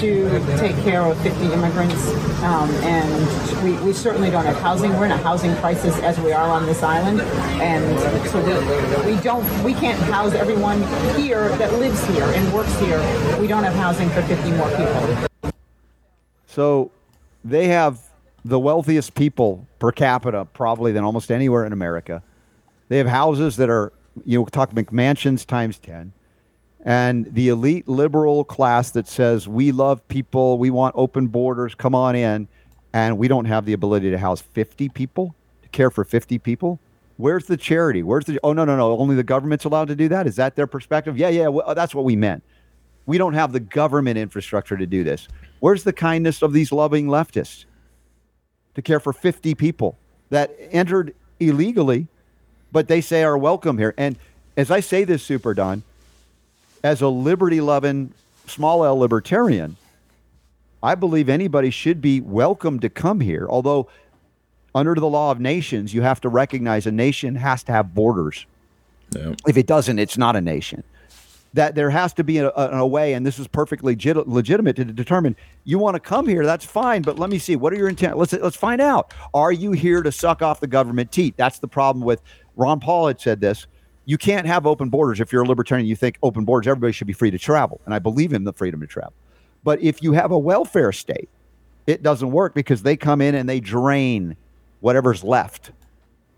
to 0.00 0.58
take 0.58 0.76
care 0.84 1.02
of 1.02 1.20
50 1.22 1.52
immigrants, 1.52 2.08
um, 2.42 2.70
and 2.84 3.64
we, 3.64 3.72
we 3.84 3.92
certainly 3.92 4.30
don't 4.30 4.46
have 4.46 4.56
housing. 4.60 4.92
We're 4.92 5.06
in 5.06 5.12
a 5.12 5.16
housing 5.16 5.54
crisis 5.56 5.98
as 5.98 6.18
we 6.20 6.32
are 6.32 6.48
on 6.48 6.66
this 6.66 6.82
island, 6.82 7.20
and 7.60 8.28
so 8.28 8.40
we, 8.40 9.14
we 9.14 9.20
don't 9.22 9.44
we 9.64 9.74
can't 9.74 9.98
house 9.98 10.32
everyone 10.32 10.82
here 11.16 11.48
that 11.56 11.72
lives 11.74 12.04
here 12.06 12.24
and 12.24 12.52
works 12.52 12.78
here. 12.78 13.00
We 13.40 13.48
don't 13.48 13.64
have 13.64 13.74
housing 13.74 14.08
for 14.10 14.22
50 14.22 14.50
more 14.52 14.70
people. 14.70 15.52
So 16.46 16.92
they 17.44 17.66
have 17.68 18.00
the 18.44 18.60
wealthiest 18.60 19.14
people 19.14 19.66
per 19.78 19.90
capita 19.90 20.46
probably 20.52 20.92
than 20.92 21.02
almost 21.02 21.32
anywhere 21.32 21.64
in 21.64 21.72
America. 21.72 22.22
They 22.88 22.98
have 22.98 23.06
houses 23.06 23.56
that 23.56 23.70
are, 23.70 23.92
you 24.24 24.38
know, 24.38 24.44
talk 24.46 24.72
McMansions 24.72 25.46
times 25.46 25.78
10. 25.78 26.12
And 26.84 27.32
the 27.32 27.48
elite 27.48 27.88
liberal 27.88 28.44
class 28.44 28.90
that 28.90 29.08
says, 29.08 29.48
we 29.48 29.72
love 29.72 30.06
people, 30.08 30.58
we 30.58 30.70
want 30.70 30.94
open 30.96 31.28
borders, 31.28 31.74
come 31.74 31.94
on 31.94 32.14
in. 32.14 32.46
And 32.92 33.18
we 33.18 33.26
don't 33.26 33.46
have 33.46 33.64
the 33.64 33.72
ability 33.72 34.10
to 34.10 34.18
house 34.18 34.40
50 34.40 34.88
people, 34.90 35.34
to 35.62 35.68
care 35.70 35.90
for 35.90 36.04
50 36.04 36.38
people. 36.38 36.78
Where's 37.16 37.46
the 37.46 37.56
charity? 37.56 38.02
Where's 38.02 38.24
the, 38.26 38.38
oh, 38.44 38.52
no, 38.52 38.64
no, 38.64 38.76
no, 38.76 38.98
only 38.98 39.16
the 39.16 39.24
government's 39.24 39.64
allowed 39.64 39.88
to 39.88 39.96
do 39.96 40.08
that? 40.08 40.26
Is 40.26 40.36
that 40.36 40.56
their 40.56 40.66
perspective? 40.66 41.16
Yeah, 41.16 41.28
yeah, 41.28 41.48
well, 41.48 41.74
that's 41.74 41.94
what 41.94 42.04
we 42.04 42.16
meant. 42.16 42.42
We 43.06 43.18
don't 43.18 43.34
have 43.34 43.52
the 43.52 43.60
government 43.60 44.18
infrastructure 44.18 44.76
to 44.76 44.86
do 44.86 45.04
this. 45.04 45.28
Where's 45.60 45.84
the 45.84 45.92
kindness 45.92 46.42
of 46.42 46.52
these 46.52 46.70
loving 46.70 47.06
leftists 47.06 47.64
to 48.74 48.82
care 48.82 49.00
for 49.00 49.12
50 49.12 49.54
people 49.54 49.98
that 50.30 50.54
entered 50.70 51.14
illegally, 51.40 52.08
but 52.74 52.88
they 52.88 53.00
say 53.00 53.22
are 53.22 53.38
welcome 53.38 53.78
here? 53.78 53.94
And 53.96 54.18
as 54.56 54.68
I 54.70 54.80
say 54.80 55.04
this, 55.04 55.22
Super 55.22 55.54
Don, 55.54 55.84
as 56.82 57.00
a 57.00 57.08
liberty 57.08 57.60
loving, 57.60 58.12
small 58.48 58.84
L 58.84 58.98
libertarian, 58.98 59.76
I 60.82 60.96
believe 60.96 61.28
anybody 61.28 61.70
should 61.70 62.02
be 62.02 62.20
welcome 62.20 62.80
to 62.80 62.90
come 62.90 63.20
here. 63.20 63.46
Although 63.48 63.88
under 64.74 64.96
the 64.96 65.06
law 65.06 65.30
of 65.30 65.38
nations, 65.38 65.94
you 65.94 66.02
have 66.02 66.20
to 66.22 66.28
recognize 66.28 66.84
a 66.84 66.90
nation 66.90 67.36
has 67.36 67.62
to 67.62 67.72
have 67.72 67.94
borders. 67.94 68.44
Yeah. 69.14 69.34
If 69.46 69.56
it 69.56 69.68
doesn't, 69.68 70.00
it's 70.00 70.18
not 70.18 70.34
a 70.34 70.40
nation. 70.40 70.82
That 71.52 71.76
there 71.76 71.90
has 71.90 72.12
to 72.14 72.24
be 72.24 72.38
a, 72.38 72.48
a, 72.48 72.78
a 72.78 72.86
way, 72.86 73.12
and 73.12 73.24
this 73.24 73.38
is 73.38 73.46
perfectly 73.46 73.92
legit, 73.92 74.26
legitimate 74.26 74.74
to 74.74 74.84
determine. 74.84 75.36
You 75.62 75.78
want 75.78 75.94
to 75.94 76.00
come 76.00 76.26
here, 76.26 76.44
that's 76.44 76.64
fine, 76.64 77.02
but 77.02 77.16
let 77.16 77.30
me 77.30 77.38
see. 77.38 77.54
What 77.54 77.72
are 77.72 77.76
your 77.76 77.88
intent? 77.88 78.18
Let's 78.18 78.32
let's 78.32 78.56
find 78.56 78.80
out. 78.80 79.14
Are 79.32 79.52
you 79.52 79.70
here 79.70 80.02
to 80.02 80.10
suck 80.10 80.42
off 80.42 80.58
the 80.58 80.66
government 80.66 81.12
teat? 81.12 81.36
That's 81.36 81.60
the 81.60 81.68
problem 81.68 82.04
with 82.04 82.20
Ron 82.56 82.80
Paul 82.80 83.08
had 83.08 83.20
said 83.20 83.40
this. 83.40 83.66
You 84.06 84.18
can't 84.18 84.46
have 84.46 84.66
open 84.66 84.90
borders 84.90 85.20
if 85.20 85.32
you're 85.32 85.42
a 85.42 85.48
libertarian. 85.48 85.86
You 85.86 85.96
think 85.96 86.18
open 86.22 86.44
borders, 86.44 86.68
everybody 86.68 86.92
should 86.92 87.06
be 87.06 87.14
free 87.14 87.30
to 87.30 87.38
travel, 87.38 87.80
and 87.86 87.94
I 87.94 87.98
believe 87.98 88.32
in 88.32 88.44
the 88.44 88.52
freedom 88.52 88.80
to 88.80 88.86
travel. 88.86 89.14
But 89.62 89.80
if 89.80 90.02
you 90.02 90.12
have 90.12 90.30
a 90.30 90.38
welfare 90.38 90.92
state, 90.92 91.30
it 91.86 92.02
doesn't 92.02 92.30
work 92.30 92.54
because 92.54 92.82
they 92.82 92.96
come 92.96 93.20
in 93.20 93.34
and 93.34 93.48
they 93.48 93.60
drain 93.60 94.36
whatever's 94.80 95.24
left 95.24 95.70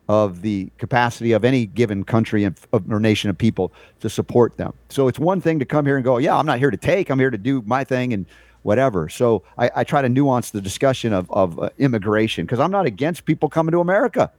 of 0.09 0.43
the 0.43 0.70
capacity 0.78 1.32
of 1.32 1.44
any 1.44 1.66
given 1.66 2.05
country 2.05 2.44
and, 2.44 2.56
or 2.72 3.01
nation 3.01 3.28
of 3.28 3.36
people 3.36 3.72
to 4.01 4.09
support 4.09 4.56
them. 4.56 4.72
So 4.88 5.09
it's 5.09 5.18
one 5.18 5.40
thing 5.40 5.59
to 5.59 5.64
come 5.64 5.84
here 5.84 5.97
and 5.97 6.05
go, 6.05 6.18
yeah, 6.18 6.36
I'm 6.36 6.47
not 6.47 6.60
here 6.60 6.70
to 6.70 6.76
take, 6.76 7.10
I'm 7.10 7.18
here 7.18 7.30
to 7.30 7.38
do 7.38 7.62
my 7.66 7.82
thing 7.82 8.12
and 8.12 8.26
whatever. 8.62 9.09
So 9.09 9.43
I, 9.59 9.70
I 9.76 9.84
try 9.84 10.02
to 10.02 10.09
nuance 10.09 10.51
the 10.51 10.60
discussion 10.60 11.12
of, 11.12 11.28
of 11.32 11.59
uh, 11.59 11.70
immigration 11.78 12.47
because 12.47 12.60
I'm 12.60 12.70
not 12.70 12.86
against 12.86 13.24
people 13.24 13.48
coming 13.48 13.72
to 13.72 13.80
America. 13.80 14.30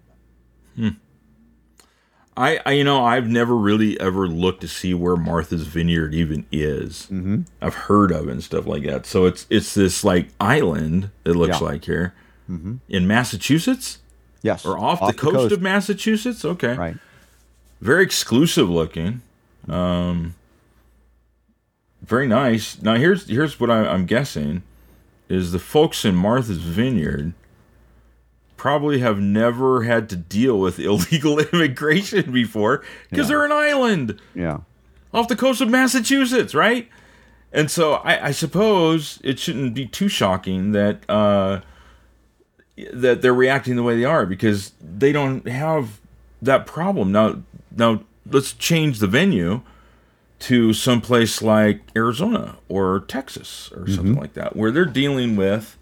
I, 2.37 2.59
I, 2.65 2.71
you 2.73 2.83
know, 2.83 3.03
I've 3.03 3.27
never 3.27 3.55
really 3.55 3.99
ever 3.99 4.27
looked 4.27 4.61
to 4.61 4.67
see 4.67 4.93
where 4.93 5.17
Martha's 5.17 5.65
Vineyard 5.65 6.13
even 6.13 6.45
is. 6.51 7.07
Mm-hmm. 7.11 7.41
I've 7.61 7.73
heard 7.73 8.11
of 8.11 8.27
it 8.27 8.31
and 8.31 8.43
stuff 8.43 8.67
like 8.67 8.83
that. 8.83 9.05
So 9.07 9.25
it's 9.25 9.47
it's 9.49 9.73
this 9.73 10.03
like 10.03 10.29
island. 10.39 11.09
It 11.25 11.31
looks 11.31 11.59
Yeah. 11.59 11.65
like 11.67 11.85
here 11.85 12.13
in 12.47 13.07
Massachusetts 13.07 13.97
Yes. 14.43 14.65
or 14.65 14.77
off, 14.77 14.99
the, 15.05 15.13
coast 15.13 15.51
of 15.51 15.61
Massachusetts. 15.61 16.45
Okay, 16.45 16.75
Right. 16.77 16.97
very 17.81 18.03
exclusive 18.03 18.69
looking. 18.69 19.21
Um, 19.67 20.35
very 22.01 22.27
nice. 22.27 22.81
Now 22.81 22.95
here's 22.95 23.27
here's 23.27 23.59
what 23.59 23.69
I, 23.71 23.79
I'm 23.87 24.05
guessing 24.05 24.63
is 25.27 25.51
the 25.51 25.59
folks 25.59 26.05
in 26.05 26.15
Martha's 26.15 26.59
Vineyard 26.59 27.33
probably 28.57 28.99
have 28.99 29.19
never 29.19 29.83
had 29.83 30.09
to 30.09 30.15
deal 30.15 30.59
with 30.59 30.79
illegal 30.91 31.39
immigration 31.39 32.31
before 32.31 32.83
because 33.09 33.27
they're 33.27 33.45
an 33.45 33.51
island 33.51 34.19
Yeah. 34.35 34.59
off 35.13 35.27
the 35.27 35.35
coast 35.35 35.61
of 35.61 35.69
Massachusetts, 35.69 36.53
right? 36.55 36.89
And 37.53 37.71
so 37.71 37.93
I, 37.93 38.27
I 38.27 38.31
suppose 38.31 39.19
it 39.23 39.39
shouldn't 39.39 39.73
be 39.73 39.85
too 39.85 40.09
shocking 40.09 40.73
that 40.73 41.09
uh, 41.09 41.61
that 42.93 43.21
they're 43.21 43.33
reacting 43.33 43.75
the 43.75 43.83
way 43.83 43.95
they 43.95 44.05
are 44.05 44.25
because 44.25 44.73
they 44.81 45.11
don't 45.11 45.47
have 45.47 45.99
that 46.41 46.65
problem 46.67 47.11
now. 47.11 47.41
Now 47.75 48.01
let's 48.29 48.53
change 48.53 48.99
the 48.99 49.07
venue 49.07 49.61
to 50.39 50.73
someplace 50.73 51.41
like 51.41 51.81
Arizona 51.95 52.57
or 52.69 52.99
Texas 53.07 53.71
or 53.75 53.87
something 53.87 54.15
like 54.15 54.33
that, 54.33 54.55
where 54.55 54.69
they're 54.69 54.85
dealing 54.85 55.35
with 55.35 55.76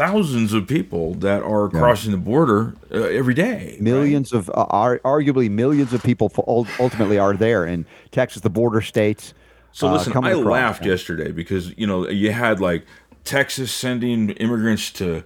thousands 0.00 0.54
of 0.54 0.66
people 0.66 1.12
that 1.16 1.42
are 1.42 1.68
crossing 1.68 2.10
the 2.10 2.16
border 2.16 2.74
uh, 2.90 3.02
every 3.02 3.34
day. 3.34 3.72
right? 3.72 3.80
Millions 3.82 4.32
of, 4.32 4.48
uh, 4.48 4.64
are, 4.70 4.98
arguably 5.00 5.50
millions 5.50 5.92
of 5.92 6.02
people 6.02 6.32
ultimately 6.46 7.18
are 7.18 7.34
there 7.34 7.66
in 7.66 7.84
Texas, 8.10 8.40
the 8.40 8.48
border 8.48 8.80
states. 8.80 9.34
So 9.72 9.88
uh, 9.88 9.92
listen, 9.92 10.16
I 10.16 10.30
across. 10.30 10.46
laughed 10.46 10.86
yesterday 10.86 11.32
because 11.32 11.76
you 11.76 11.86
know 11.86 12.08
you 12.08 12.32
had 12.32 12.60
like 12.60 12.86
Texas 13.24 13.70
sending 13.72 14.30
immigrants 14.30 14.90
to 14.92 15.22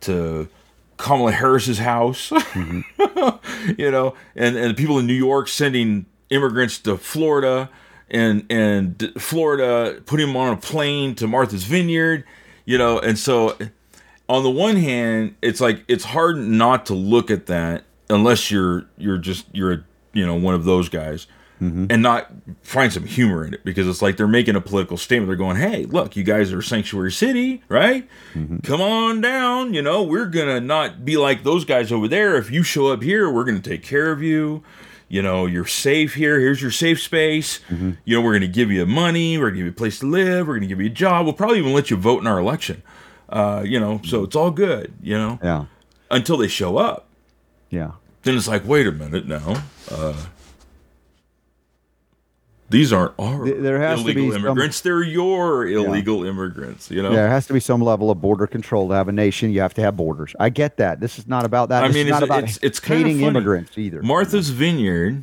to 0.00 0.48
Kamala 0.96 1.30
Harris's 1.32 1.78
house, 1.78 2.30
Mm-hmm. 2.30 3.74
you 3.80 3.90
know, 3.92 4.14
and 4.34 4.56
and 4.56 4.76
people 4.76 4.98
in 4.98 5.06
New 5.06 5.14
York 5.14 5.46
sending 5.46 6.04
immigrants 6.30 6.78
to 6.80 6.96
Florida, 6.96 7.70
and 8.10 8.44
and 8.50 9.12
Florida 9.18 10.00
putting 10.04 10.26
them 10.26 10.36
on 10.36 10.52
a 10.52 10.56
plane 10.56 11.14
to 11.14 11.28
Martha's 11.28 11.62
Vineyard, 11.64 12.24
you 12.64 12.76
know, 12.76 12.98
and 12.98 13.18
so 13.18 13.56
on 14.28 14.42
the 14.42 14.50
one 14.50 14.76
hand, 14.76 15.36
it's 15.42 15.60
like 15.60 15.84
it's 15.88 16.04
hard 16.04 16.36
not 16.36 16.86
to 16.86 16.94
look 16.94 17.30
at 17.30 17.46
that 17.46 17.84
unless 18.10 18.50
you're 18.50 18.86
you're 18.96 19.18
just 19.18 19.46
you're 19.52 19.72
a 19.72 19.84
you 20.12 20.26
know 20.26 20.34
one 20.34 20.54
of 20.54 20.64
those 20.64 20.88
guys 20.88 21.26
mm-hmm. 21.60 21.86
and 21.90 22.02
not 22.02 22.32
find 22.62 22.92
some 22.92 23.04
humor 23.04 23.44
in 23.44 23.54
it 23.54 23.64
because 23.64 23.86
it's 23.86 24.02
like 24.02 24.16
they're 24.16 24.26
making 24.26 24.56
a 24.56 24.60
political 24.60 24.96
statement. 24.96 25.28
They're 25.28 25.36
going, 25.36 25.56
"Hey, 25.56 25.84
look, 25.84 26.16
you 26.16 26.24
guys 26.24 26.52
are 26.52 26.62
sanctuary 26.62 27.12
city, 27.12 27.62
right? 27.68 28.08
Mm-hmm. 28.34 28.58
Come 28.58 28.80
on 28.80 29.20
down. 29.20 29.74
You 29.74 29.82
know, 29.82 30.02
we're 30.02 30.26
gonna 30.26 30.60
not 30.60 31.04
be 31.04 31.16
like 31.16 31.44
those 31.44 31.64
guys 31.64 31.92
over 31.92 32.08
there. 32.08 32.36
If 32.36 32.50
you 32.50 32.62
show 32.62 32.88
up 32.88 33.02
here, 33.02 33.30
we're 33.30 33.44
gonna 33.44 33.60
take 33.60 33.82
care 33.82 34.10
of 34.10 34.22
you." 34.22 34.62
You 35.08 35.22
know, 35.22 35.46
you're 35.46 35.66
safe 35.66 36.14
here. 36.14 36.40
Here's 36.40 36.60
your 36.60 36.72
safe 36.72 37.00
space. 37.00 37.60
Mm-hmm. 37.68 37.92
You 38.04 38.16
know, 38.16 38.22
we're 38.22 38.32
going 38.32 38.40
to 38.40 38.48
give 38.48 38.72
you 38.72 38.84
money. 38.86 39.38
We're 39.38 39.44
going 39.44 39.54
to 39.54 39.58
give 39.58 39.66
you 39.66 39.70
a 39.70 39.74
place 39.74 40.00
to 40.00 40.06
live. 40.06 40.48
We're 40.48 40.54
going 40.54 40.62
to 40.62 40.66
give 40.66 40.80
you 40.80 40.88
a 40.88 40.92
job. 40.92 41.26
We'll 41.26 41.32
probably 41.32 41.58
even 41.58 41.74
let 41.74 41.90
you 41.90 41.96
vote 41.96 42.20
in 42.20 42.26
our 42.26 42.40
election. 42.40 42.82
Uh, 43.28 43.62
you 43.66 43.80
know, 43.80 44.00
so 44.04 44.22
it's 44.24 44.36
all 44.36 44.50
good, 44.50 44.92
you 45.02 45.16
know, 45.18 45.38
Yeah. 45.42 45.64
until 46.10 46.36
they 46.36 46.48
show 46.48 46.76
up. 46.78 47.06
Yeah. 47.70 47.92
Then 48.22 48.36
it's 48.36 48.46
like, 48.48 48.66
wait 48.66 48.86
a 48.86 48.92
minute 48.92 49.26
now. 49.26 49.62
Uh, 49.90 50.14
these 52.68 52.92
aren't 52.92 53.12
our 53.18 53.48
there 53.48 53.80
has 53.80 54.00
to 54.02 54.04
illegal 54.06 54.24
be 54.26 54.32
some- 54.32 54.44
immigrants. 54.46 54.80
They're 54.80 55.02
your 55.02 55.66
illegal 55.68 56.24
immigrants, 56.24 56.90
you 56.90 57.00
know? 57.00 57.12
There 57.12 57.28
has 57.28 57.46
to 57.46 57.52
be 57.52 57.60
some 57.60 57.80
level 57.80 58.10
of 58.10 58.20
border 58.20 58.48
control 58.48 58.88
to 58.88 58.94
have 58.94 59.06
a 59.08 59.12
nation. 59.12 59.52
You 59.52 59.60
have 59.60 59.74
to 59.74 59.82
have 59.82 59.96
borders. 59.96 60.34
I 60.40 60.48
get 60.48 60.76
that. 60.78 60.98
This 60.98 61.16
is 61.18 61.28
not 61.28 61.44
about 61.44 61.68
that. 61.68 61.84
I 61.84 61.88
This 61.88 61.94
mean, 61.94 62.06
is 62.06 62.10
not 62.10 62.22
it's, 62.22 62.30
about 62.30 62.42
it's, 62.44 62.58
it's 62.62 62.84
hating 62.84 63.20
immigrants 63.20 63.78
either. 63.78 64.02
Martha's 64.02 64.50
Vineyard, 64.50 65.22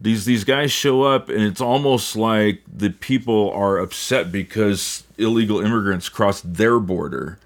these 0.00 0.24
these 0.24 0.44
guys 0.44 0.70
show 0.72 1.02
up, 1.02 1.28
and 1.28 1.42
it's 1.42 1.60
almost 1.60 2.16
like 2.16 2.62
the 2.72 2.90
people 2.90 3.50
are 3.50 3.78
upset 3.78 4.30
because 4.30 5.04
illegal 5.16 5.60
immigrants 5.60 6.08
crossed 6.08 6.54
their 6.54 6.78
border, 6.78 7.38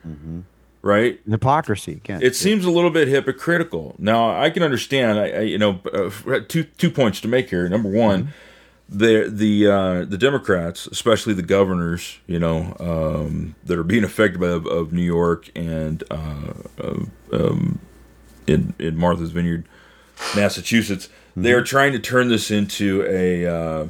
right? 0.82 1.20
Hypocrisy 1.28 1.92
again. 1.92 2.22
It 2.22 2.36
seems 2.36 2.64
a 2.64 2.70
little 2.70 2.90
bit 2.90 3.08
hypocritical. 3.08 3.94
Now, 3.98 4.38
I 4.38 4.50
can 4.50 4.62
understand. 4.62 5.18
I, 5.18 5.28
I 5.28 5.40
you 5.40 5.58
know, 5.58 5.80
uh, 5.92 6.40
two 6.48 6.64
two 6.64 6.90
points 6.90 7.20
to 7.22 7.28
make 7.28 7.50
here. 7.50 7.68
Number 7.68 7.88
one, 7.88 8.32
the 8.88 9.30
the 9.32 9.66
uh, 9.66 10.04
the 10.04 10.18
Democrats, 10.18 10.86
especially 10.86 11.34
the 11.34 11.42
governors, 11.42 12.18
you 12.26 12.38
know, 12.38 12.76
um, 12.78 13.54
that 13.64 13.78
are 13.78 13.84
being 13.84 14.04
affected 14.04 14.40
by 14.40 14.48
of, 14.48 14.66
of 14.66 14.92
New 14.92 15.02
York 15.02 15.50
and 15.56 16.04
uh, 16.10 16.52
of, 16.78 17.08
um, 17.32 17.78
in 18.46 18.74
in 18.78 18.98
Martha's 18.98 19.30
Vineyard, 19.30 19.64
Massachusetts, 20.36 21.08
they 21.36 21.52
are 21.52 21.62
trying 21.62 21.92
to 21.92 21.98
turn 21.98 22.28
this 22.28 22.50
into 22.50 23.04
a 23.08 23.46
uh, 23.46 23.86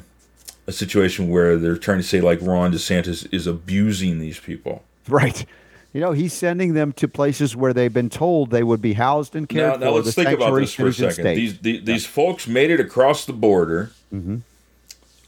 a 0.66 0.72
situation 0.72 1.28
where 1.28 1.56
they're 1.56 1.76
trying 1.76 1.98
to 1.98 2.04
say 2.04 2.20
like 2.20 2.40
Ron 2.42 2.72
DeSantis 2.72 3.26
is 3.32 3.46
abusing 3.46 4.18
these 4.18 4.38
people. 4.38 4.84
right. 5.08 5.44
You 5.92 6.00
know, 6.00 6.12
he's 6.12 6.32
sending 6.32 6.72
them 6.72 6.92
to 6.94 7.06
places 7.06 7.54
where 7.54 7.74
they've 7.74 7.92
been 7.92 8.08
told 8.08 8.50
they 8.50 8.62
would 8.62 8.80
be 8.80 8.94
housed 8.94 9.36
and 9.36 9.46
cared 9.46 9.66
now 9.66 9.74
for. 9.74 9.80
Now 9.80 9.90
let's 9.90 10.14
think 10.14 10.30
about 10.30 10.54
this 10.54 10.72
for 10.72 10.86
a 10.86 10.92
second. 10.92 11.12
states. 11.12 11.36
These 11.36 11.58
these, 11.58 11.84
these 11.84 12.06
folks 12.06 12.48
made 12.48 12.70
it 12.70 12.80
across 12.80 13.26
the 13.26 13.34
border. 13.34 13.90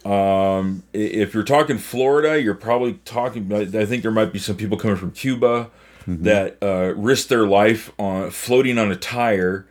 Um, 0.05 0.83
if 0.93 1.35
you're 1.35 1.45
talking 1.45 1.77
Florida, 1.79 2.41
you're 2.41 2.55
probably 2.55 2.95
talking. 3.05 3.53
I 3.53 3.85
think 3.85 4.03
there 4.03 4.11
might 4.11 4.33
be 4.33 4.39
some 4.39 4.57
people 4.57 4.79
coming 4.79 4.97
from 4.97 5.11
Cuba 5.13 5.71
that 6.07 6.59
uh, 6.63 6.93
risked 6.97 7.29
their 7.29 7.47
life 7.47 7.91
on 7.99 8.31
floating 8.31 8.79
on 8.79 8.91
a 8.91 8.97
tire 8.97 9.67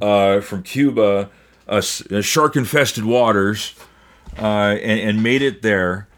uh, 0.00 0.40
from 0.40 0.62
Cuba, 0.62 1.30
uh, 1.68 1.80
shark 1.80 2.56
infested 2.56 3.04
waters, 3.04 3.74
uh, 4.38 4.76
and, 4.82 5.00
and 5.00 5.22
made 5.22 5.42
it 5.42 5.62
there. 5.62 6.08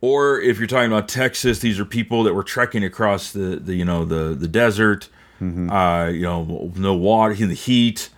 Or 0.00 0.40
if 0.40 0.58
you're 0.58 0.66
talking 0.66 0.92
about 0.92 1.08
Texas, 1.08 1.60
these 1.60 1.80
are 1.80 1.84
people 1.86 2.24
that 2.24 2.34
were 2.34 2.42
trekking 2.42 2.84
across 2.84 3.32
the, 3.32 3.56
the 3.56 3.74
you 3.74 3.84
know 3.84 4.04
the 4.04 4.34
the 4.34 4.48
desert, 4.48 5.08
uh, 5.40 6.10
you 6.12 6.22
know 6.22 6.72
no 6.76 6.94
water 6.94 7.34
in 7.34 7.48
the 7.48 7.54
heat, 7.54 8.10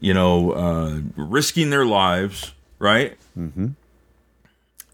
you 0.00 0.14
know 0.14 0.52
uh, 0.52 1.00
risking 1.16 1.70
their 1.70 1.84
lives, 1.84 2.52
right? 2.78 3.18
Mm-hmm. 3.38 3.68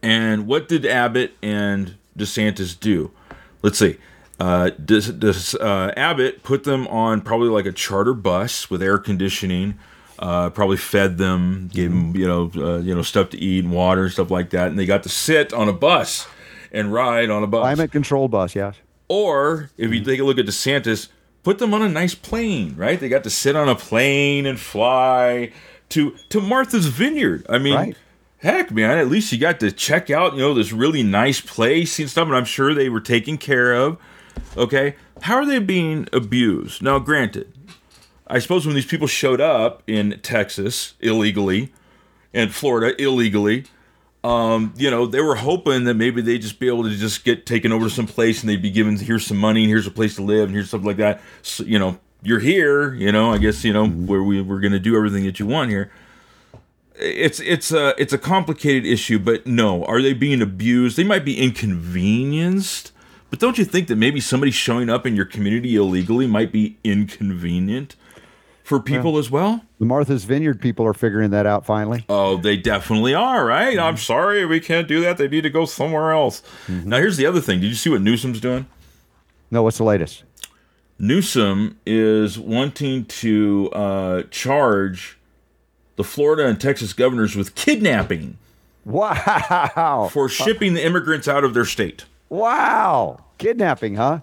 And 0.02 0.46
what 0.46 0.68
did 0.68 0.86
Abbott 0.86 1.34
and 1.42 1.96
DeSantis 2.18 2.78
do? 2.78 3.12
Let's 3.62 3.78
see. 3.78 3.98
Uh, 4.38 4.70
does, 4.82 5.08
does 5.08 5.54
uh, 5.56 5.92
Abbott 5.96 6.42
put 6.42 6.64
them 6.64 6.88
on 6.88 7.20
probably 7.20 7.50
like 7.50 7.66
a 7.66 7.72
charter 7.72 8.14
bus 8.14 8.70
with 8.70 8.82
air 8.82 8.96
conditioning? 8.96 9.78
Uh, 10.20 10.50
probably 10.50 10.76
fed 10.76 11.16
them, 11.16 11.70
gave 11.72 11.90
them 11.90 12.14
you 12.14 12.28
know 12.28 12.50
uh, 12.56 12.76
you 12.78 12.94
know 12.94 13.00
stuff 13.00 13.30
to 13.30 13.38
eat 13.38 13.64
and 13.64 13.72
water 13.72 14.04
and 14.04 14.12
stuff 14.12 14.30
like 14.30 14.50
that, 14.50 14.68
and 14.68 14.78
they 14.78 14.84
got 14.84 15.02
to 15.02 15.08
sit 15.08 15.52
on 15.54 15.66
a 15.66 15.72
bus 15.72 16.28
and 16.70 16.92
ride 16.92 17.30
on 17.30 17.42
a 17.42 17.46
bus. 17.46 17.62
Climate 17.62 17.90
control 17.90 18.28
bus, 18.28 18.54
yes. 18.54 18.76
Or 19.08 19.70
if 19.78 19.90
you 19.92 20.04
take 20.04 20.20
a 20.20 20.24
look 20.24 20.38
at 20.38 20.44
DeSantis, 20.46 21.08
put 21.42 21.58
them 21.58 21.72
on 21.72 21.80
a 21.82 21.88
nice 21.88 22.14
plane, 22.14 22.76
right? 22.76 23.00
They 23.00 23.08
got 23.08 23.24
to 23.24 23.30
sit 23.30 23.56
on 23.56 23.68
a 23.68 23.74
plane 23.74 24.44
and 24.44 24.60
fly 24.60 25.52
to 25.88 26.10
to 26.28 26.40
Martha's 26.42 26.86
Vineyard. 26.88 27.46
I 27.48 27.56
mean, 27.58 27.74
Right. 27.74 27.96
heck, 28.38 28.70
man, 28.70 28.98
at 28.98 29.08
least 29.08 29.32
you 29.32 29.38
got 29.38 29.58
to 29.60 29.72
check 29.72 30.10
out, 30.10 30.34
you 30.34 30.40
know, 30.40 30.52
this 30.52 30.70
really 30.70 31.02
nice 31.02 31.40
place 31.40 31.98
and 31.98 32.10
stuff. 32.10 32.28
And 32.28 32.36
I'm 32.36 32.44
sure 32.44 32.74
they 32.74 32.90
were 32.90 33.00
taken 33.00 33.38
care 33.38 33.72
of. 33.72 33.96
Okay, 34.56 34.96
how 35.22 35.36
are 35.36 35.46
they 35.46 35.58
being 35.60 36.06
abused? 36.12 36.82
Now, 36.82 36.98
granted, 36.98 37.52
I 38.30 38.38
suppose 38.38 38.64
when 38.64 38.76
these 38.76 38.86
people 38.86 39.08
showed 39.08 39.40
up 39.40 39.82
in 39.88 40.20
Texas 40.22 40.94
illegally 41.00 41.72
and 42.32 42.54
Florida 42.54 42.94
illegally, 43.02 43.64
um, 44.22 44.72
you 44.76 44.88
know, 44.88 45.04
they 45.04 45.20
were 45.20 45.34
hoping 45.34 45.82
that 45.84 45.94
maybe 45.94 46.22
they'd 46.22 46.40
just 46.40 46.60
be 46.60 46.68
able 46.68 46.84
to 46.84 46.90
just 46.90 47.24
get 47.24 47.44
taken 47.44 47.72
over 47.72 47.86
to 47.86 47.90
some 47.90 48.06
place 48.06 48.40
and 48.40 48.48
they'd 48.48 48.62
be 48.62 48.70
given 48.70 48.96
here's 48.96 49.26
some 49.26 49.36
money 49.36 49.64
and 49.64 49.70
here's 49.70 49.86
a 49.86 49.90
place 49.90 50.14
to 50.14 50.22
live 50.22 50.44
and 50.44 50.54
here's 50.54 50.70
something 50.70 50.86
like 50.86 50.98
that. 50.98 51.20
So, 51.42 51.64
you 51.64 51.78
know, 51.78 51.98
you're 52.22 52.38
here, 52.38 52.94
you 52.94 53.10
know, 53.10 53.32
I 53.32 53.38
guess, 53.38 53.64
you 53.64 53.72
know, 53.72 53.88
where 53.88 54.22
we, 54.22 54.40
we're 54.40 54.60
going 54.60 54.72
to 54.72 54.78
do 54.78 54.96
everything 54.96 55.24
that 55.24 55.40
you 55.40 55.46
want 55.46 55.70
here. 55.70 55.90
It's 56.94 57.40
it's 57.40 57.72
a 57.72 57.94
it's 57.96 58.12
a 58.12 58.18
complicated 58.18 58.84
issue, 58.84 59.18
but 59.18 59.46
no, 59.46 59.84
are 59.86 60.02
they 60.02 60.12
being 60.12 60.42
abused? 60.42 60.98
They 60.98 61.04
might 61.04 61.24
be 61.24 61.38
inconvenienced, 61.38 62.92
but 63.30 63.38
don't 63.38 63.56
you 63.56 63.64
think 63.64 63.88
that 63.88 63.96
maybe 63.96 64.20
somebody 64.20 64.52
showing 64.52 64.90
up 64.90 65.06
in 65.06 65.16
your 65.16 65.24
community 65.24 65.76
illegally 65.76 66.26
might 66.26 66.52
be 66.52 66.76
inconvenient 66.84 67.96
for 68.70 68.78
people 68.78 69.18
as 69.18 69.32
well? 69.32 69.62
The 69.80 69.84
Martha's 69.84 70.22
Vineyard 70.22 70.60
people 70.60 70.86
are 70.86 70.94
figuring 70.94 71.30
that 71.30 71.44
out 71.44 71.66
finally. 71.66 72.04
Oh, 72.08 72.36
they 72.36 72.56
definitely 72.56 73.14
are, 73.14 73.44
right? 73.44 73.76
I'm 73.76 73.94
mm-hmm. 73.94 74.00
sorry, 74.00 74.46
we 74.46 74.60
can't 74.60 74.86
do 74.86 75.00
that. 75.00 75.18
They 75.18 75.26
need 75.26 75.40
to 75.40 75.50
go 75.50 75.64
somewhere 75.64 76.12
else. 76.12 76.40
Mm-hmm. 76.68 76.88
Now, 76.88 76.98
here's 76.98 77.16
the 77.16 77.26
other 77.26 77.40
thing. 77.40 77.60
Did 77.60 77.66
you 77.66 77.74
see 77.74 77.90
what 77.90 78.00
Newsom's 78.00 78.40
doing? 78.40 78.66
No, 79.50 79.64
what's 79.64 79.78
the 79.78 79.84
latest? 79.84 80.22
Newsom 81.00 81.80
is 81.84 82.38
wanting 82.38 83.06
to 83.06 83.70
uh, 83.72 84.22
charge 84.30 85.18
the 85.96 86.04
Florida 86.04 86.46
and 86.46 86.60
Texas 86.60 86.92
governors 86.92 87.34
with 87.34 87.56
kidnapping 87.56 88.38
Wow. 88.84 90.08
for 90.12 90.26
uh, 90.26 90.28
shipping 90.28 90.74
the 90.74 90.86
immigrants 90.86 91.26
out 91.26 91.42
of 91.42 91.54
their 91.54 91.64
state. 91.64 92.04
Wow. 92.28 93.18
Kidnapping, 93.38 93.96
huh? 93.96 94.20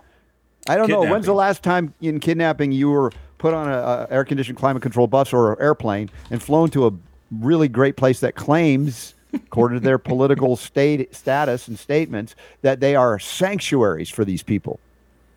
I 0.70 0.78
don't 0.78 0.90
know. 0.90 1.02
When's 1.02 1.26
the 1.26 1.34
last 1.34 1.64
time 1.64 1.94
in 2.00 2.22
kidnapping 2.22 2.72
you 2.72 2.90
were 2.90 3.12
put 3.38 3.54
on 3.54 3.72
a, 3.72 3.78
a 3.78 4.08
air 4.10 4.26
conditioned, 4.26 4.58
climate 4.58 4.82
control 4.82 5.08
bus 5.08 5.34
or 5.34 5.62
airplane 5.62 6.10
and 6.32 6.42
flown 6.42 6.70
to 6.72 6.88
a 6.88 6.92
really 7.32 7.68
great 7.68 7.96
place 7.98 8.20
that 8.22 8.36
claims, 8.36 9.14
according 9.34 9.80
to 9.80 9.84
their 9.84 9.98
political 9.98 10.56
state 10.56 11.14
status 11.14 11.68
and 11.68 11.78
statements, 11.78 12.36
that 12.62 12.80
they 12.80 12.96
are 12.96 13.20
sanctuaries 13.20 14.10
for 14.10 14.26
these 14.26 14.44
people? 14.44 14.80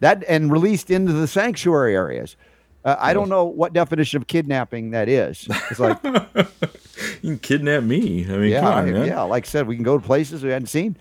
That 0.00 0.24
and 0.28 0.50
released 0.50 0.90
into 0.90 1.12
the 1.12 1.26
sanctuary 1.26 1.94
areas. 1.94 2.36
Uh, 2.82 2.96
I 2.98 3.12
don't 3.12 3.28
know 3.28 3.44
what 3.44 3.74
definition 3.74 4.16
of 4.16 4.26
kidnapping 4.26 4.92
that 4.92 5.06
is. 5.06 5.46
It's 5.70 5.78
like, 5.78 6.02
You 7.22 7.30
can 7.32 7.38
kidnap 7.38 7.82
me. 7.82 8.24
I 8.24 8.36
mean, 8.36 8.50
yeah, 8.50 8.68
on, 8.68 9.06
yeah. 9.06 9.22
Like 9.22 9.44
I 9.44 9.48
said, 9.48 9.66
we 9.66 9.74
can 9.74 9.84
go 9.84 9.98
to 9.98 10.04
places 10.04 10.42
we 10.42 10.50
hadn't 10.50 10.68
seen. 10.68 10.96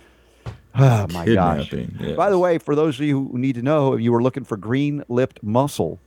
Oh 0.75 1.07
my 1.11 1.25
gosh! 1.25 1.71
Yes. 1.73 2.15
By 2.15 2.29
the 2.29 2.37
way, 2.37 2.57
for 2.57 2.75
those 2.75 2.99
of 2.99 3.05
you 3.05 3.27
who 3.27 3.37
need 3.37 3.55
to 3.55 3.61
know, 3.61 3.93
if 3.93 4.01
you 4.01 4.11
were 4.11 4.21
looking 4.21 4.43
for 4.43 4.55
green-lipped 4.55 5.41
mussel, 5.41 5.99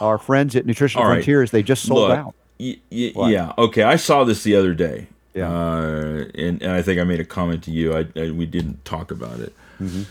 our 0.00 0.18
friends 0.18 0.54
at 0.56 0.66
right. 1.02 1.14
Frontiers 1.14 1.50
they 1.50 1.62
just 1.62 1.84
sold 1.84 2.08
Look, 2.10 2.18
out. 2.18 2.34
y- 2.58 2.78
y- 2.90 3.12
yeah, 3.30 3.52
okay. 3.58 3.82
I 3.82 3.96
saw 3.96 4.24
this 4.24 4.42
the 4.42 4.54
other 4.56 4.74
day. 4.74 5.06
Yeah. 5.34 5.50
Uh, 5.52 6.24
and, 6.34 6.60
and 6.62 6.72
I 6.72 6.82
think 6.82 6.98
I 7.00 7.04
made 7.04 7.20
a 7.20 7.24
comment 7.24 7.62
to 7.64 7.70
you. 7.70 7.94
I, 7.96 8.06
I 8.16 8.30
we 8.30 8.46
didn't 8.46 8.84
talk 8.84 9.10
about 9.10 9.40
it, 9.40 9.54
Mm-hmm. 9.80 10.02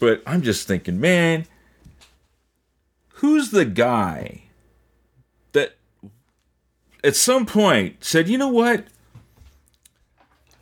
but 0.00 0.22
I'm 0.26 0.42
just 0.42 0.66
thinking, 0.68 1.00
man, 1.00 1.46
who's 3.14 3.50
the 3.50 3.64
guy 3.64 4.42
that 5.52 5.76
at 7.02 7.16
some 7.16 7.46
point 7.46 8.04
said, 8.04 8.28
you 8.28 8.36
know 8.38 8.48
what? 8.48 8.84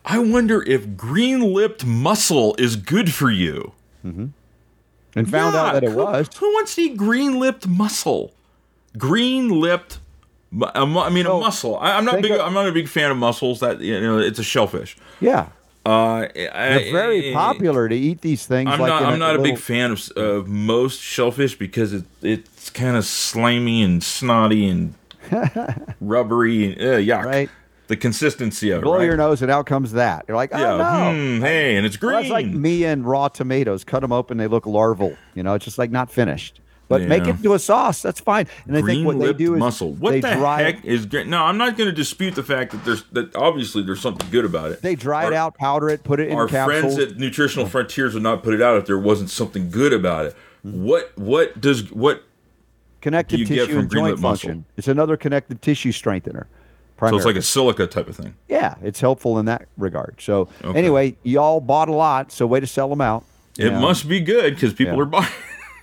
I 0.05 0.19
wonder 0.19 0.61
if 0.63 0.95
green-lipped 0.97 1.85
mussel 1.85 2.55
is 2.59 2.75
good 2.75 3.13
for 3.13 3.31
you. 3.31 3.71
and 4.03 4.33
found 5.15 5.55
out 5.55 5.73
that 5.73 5.83
it 5.83 5.91
who- 5.91 5.97
was. 5.97 6.29
Who 6.37 6.53
wants 6.53 6.75
to 6.75 6.81
eat 6.81 6.97
green-lipped 6.97 7.67
mussel? 7.67 8.21
Green-lipped. 8.21 8.33
Mu- 9.01 9.49
lipped. 9.51 9.99
I 10.75 10.85
mean, 11.09 11.25
So, 11.25 11.37
a 11.37 11.39
mussel. 11.41 11.77
I, 11.77 11.97
I'm 11.97 12.05
not 12.05 12.21
big. 12.21 12.31
of- 12.31 12.41
I'm 12.41 12.53
not 12.53 12.67
a 12.67 12.71
big 12.71 12.87
fan 12.87 13.09
of 13.11 13.17
mussels. 13.17 13.59
That 13.61 13.81
you 13.81 13.99
know, 13.99 14.19
it's 14.19 14.37
a 14.39 14.43
shellfish. 14.43 14.95
Yeah, 15.19 15.47
Uh, 15.85 16.27
they're 16.35 16.91
very 16.91 17.33
popular 17.33 17.89
to 17.89 17.95
eat 17.95 18.21
these 18.21 18.45
things. 18.45 18.69
I'm 18.71 18.79
like 18.79 18.89
not. 18.89 19.03
I'm 19.03 19.17
not 19.19 19.35
a 19.35 19.41
big 19.41 19.57
fan 19.57 19.91
of, 19.91 20.07
of 20.15 20.47
most 20.47 21.01
shellfish 21.01 21.57
because 21.57 21.91
it, 21.93 22.03
it's 22.21 22.69
kind 22.69 22.95
of 22.97 23.05
slimy 23.05 23.81
and 23.81 24.03
snotty 24.03 24.67
and 24.67 24.93
rubbery 26.01 26.73
and 26.73 26.81
uh, 26.81 26.85
yuck. 26.97 27.25
Right. 27.25 27.49
The 27.87 27.97
consistency 27.97 28.69
of 28.71 28.81
Blow 28.81 28.93
it. 28.95 28.97
Right? 28.99 29.05
your 29.05 29.17
nose, 29.17 29.41
and 29.41 29.51
out 29.51 29.65
comes 29.65 29.91
that. 29.93 30.25
You're 30.27 30.37
like, 30.37 30.51
oh 30.53 30.57
yeah. 30.57 30.77
no. 30.77 31.11
hmm, 31.37 31.41
hey, 31.41 31.75
and 31.75 31.85
it's 31.85 31.97
green. 31.97 32.13
Well, 32.13 32.21
that's 32.21 32.31
like 32.31 32.47
me 32.47 32.85
and 32.85 33.05
raw 33.05 33.27
tomatoes. 33.27 33.83
Cut 33.83 33.99
them 34.01 34.11
open, 34.13 34.37
they 34.37 34.47
look 34.47 34.65
larval. 34.65 35.17
You 35.35 35.43
know, 35.43 35.53
it's 35.53 35.65
just 35.65 35.77
like 35.77 35.91
not 35.91 36.09
finished. 36.09 36.59
But 36.89 37.03
make 37.03 37.23
it 37.23 37.29
into 37.29 37.53
a 37.53 37.59
sauce. 37.59 38.01
That's 38.01 38.19
fine. 38.19 38.47
And 38.67 38.77
I 38.77 38.81
think 38.81 39.05
what 39.05 39.17
they 39.17 39.33
do 39.33 39.55
is 39.55 39.59
mussel. 39.59 39.93
What 39.93 40.11
they 40.11 40.19
the 40.21 40.33
dry 40.35 40.61
heck 40.61 40.85
is 40.85 41.05
green? 41.05 41.29
No, 41.29 41.43
I'm 41.43 41.57
not 41.57 41.75
going 41.77 41.89
to 41.89 41.95
dispute 41.95 42.35
the 42.35 42.43
fact 42.43 42.71
that 42.71 42.83
there's 42.85 43.03
that. 43.13 43.35
Obviously, 43.35 43.81
there's 43.83 44.01
something 44.01 44.29
good 44.29 44.45
about 44.45 44.71
it. 44.71 44.81
they 44.81 44.93
dry 44.95 45.25
it 45.25 45.33
out, 45.33 45.55
powder 45.55 45.89
it, 45.89 46.03
put 46.03 46.19
it 46.19 46.27
in 46.29 46.37
Our 46.37 46.47
capsules. 46.47 46.95
friends 46.95 47.11
at 47.11 47.17
Nutritional 47.17 47.65
Frontiers 47.67 48.13
would 48.13 48.21
not 48.23 48.43
put 48.43 48.53
it 48.53 48.61
out 48.61 48.77
if 48.77 48.85
there 48.85 48.99
wasn't 48.99 49.29
something 49.29 49.69
good 49.71 49.93
about 49.93 50.25
it. 50.27 50.35
What 50.61 51.17
what 51.17 51.59
does 51.59 51.91
what? 51.91 52.23
connective 53.01 53.39
you 53.39 53.45
get 53.45 53.55
tissue 53.55 53.71
from 53.73 53.79
and 53.79 53.91
joint 53.91 54.05
lip 54.11 54.19
muscle? 54.19 54.47
function. 54.49 54.65
It's 54.77 54.87
another 54.87 55.17
connective 55.17 55.59
tissue 55.61 55.91
strengthener. 55.91 56.47
So 56.99 57.17
it's 57.17 57.25
like 57.25 57.35
a 57.35 57.41
silica 57.41 57.85
type 57.85 58.07
of 58.07 58.15
thing. 58.15 58.35
yeah, 58.47 58.75
it's 58.81 59.01
helpful 59.01 59.37
in 59.39 59.45
that 59.45 59.67
regard. 59.77 60.15
So 60.21 60.47
Okay. 60.63 60.77
anyway, 60.79 61.17
y'all 61.23 61.59
bought 61.59 61.89
a 61.89 61.93
lot, 61.93 62.31
so 62.31 62.47
way 62.47 62.61
to 62.61 62.67
sell 62.67 62.87
them 62.87 63.01
out. 63.01 63.25
It 63.57 63.71
Yeah, 63.71 63.79
must 63.81 64.07
be 64.07 64.21
good 64.21 64.53
because 64.55 64.73
people 64.73 64.93
Yeah. 64.95 65.01
are 65.01 65.05
buying. 65.05 65.27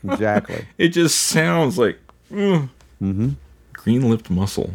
Exactly. 0.05 0.64
It 0.78 0.89
just 0.89 1.18
sounds 1.18 1.78
like 1.78 1.98
mm, 2.32 2.68
green-lipped 3.72 4.31
mussel. 4.31 4.70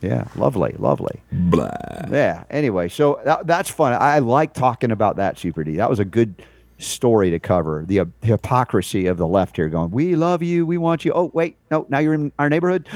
Yeah, 0.00 0.28
lovely, 0.34 0.74
lovely. 0.78 1.20
Blah. 1.30 1.70
Yeah. 2.10 2.44
Anyway, 2.50 2.88
so 2.88 3.20
that, 3.24 3.46
that's 3.46 3.68
fun. 3.68 3.92
I 3.92 4.20
like 4.20 4.54
talking 4.54 4.90
about 4.90 5.16
that, 5.16 5.38
Super 5.38 5.62
D. 5.62 5.76
That 5.76 5.90
was 5.90 5.98
a 5.98 6.06
good 6.06 6.34
story 6.78 7.28
to 7.30 7.38
cover. 7.38 7.84
The 7.86 8.00
uh, 8.00 8.04
hypocrisy 8.22 9.06
of 9.06 9.18
the 9.18 9.26
left 9.26 9.56
here, 9.56 9.68
going, 9.68 9.90
"We 9.90 10.16
love 10.16 10.42
you, 10.42 10.64
we 10.64 10.78
want 10.78 11.04
you." 11.04 11.12
Oh, 11.12 11.30
wait, 11.34 11.58
no, 11.70 11.84
now 11.90 11.98
you're 11.98 12.14
in 12.14 12.32
our 12.38 12.48
neighborhood. 12.48 12.88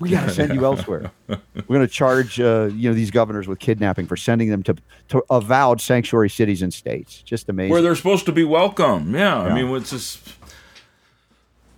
We 0.00 0.10
got 0.10 0.26
to 0.28 0.34
send 0.34 0.52
you 0.52 0.66
elsewhere. 0.66 1.10
We're 1.28 1.38
going 1.66 1.80
to 1.80 1.88
charge, 1.88 2.38
uh, 2.38 2.68
you 2.74 2.90
know, 2.90 2.94
these 2.94 3.10
governors 3.10 3.48
with 3.48 3.58
kidnapping 3.58 4.06
for 4.06 4.18
sending 4.18 4.50
them 4.50 4.62
to 4.64 4.76
to 5.08 5.24
avowed 5.30 5.80
sanctuary 5.80 6.28
cities 6.28 6.60
and 6.60 6.74
states. 6.74 7.22
Just 7.22 7.48
amazing. 7.48 7.72
Where 7.72 7.80
they're 7.80 7.96
supposed 7.96 8.26
to 8.26 8.32
be 8.32 8.44
welcome. 8.44 9.14
Yeah, 9.14 9.46
Yeah. 9.46 9.54
I 9.54 9.62
mean, 9.62 9.74
it's 9.76 9.90
just. 9.90 10.34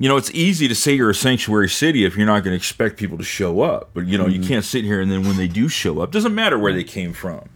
You 0.03 0.09
know, 0.09 0.17
it's 0.17 0.33
easy 0.33 0.67
to 0.67 0.75
say 0.75 0.95
you're 0.95 1.11
a 1.11 1.15
sanctuary 1.15 1.69
city 1.69 2.05
if 2.05 2.17
you're 2.17 2.27
not 2.27 2.43
going 2.43 2.51
to 2.53 2.57
expect 2.57 2.97
people 2.97 3.19
to 3.19 3.23
show 3.25 3.61
up. 3.61 3.91
But 3.95 4.07
you 4.09 4.19
know, 4.19 4.25
Mm-hmm. 4.25 4.43
you 4.43 4.49
can't 4.49 4.65
sit 4.65 4.83
here 4.85 5.01
and 5.01 5.13
then 5.13 5.23
when 5.23 5.37
they 5.37 5.47
do 5.47 5.69
show 5.69 6.01
up, 6.01 6.11
doesn't 6.11 6.35
matter 6.35 6.59
where 6.59 6.73
they 6.73 6.83
came 6.83 7.13
from. 7.13 7.49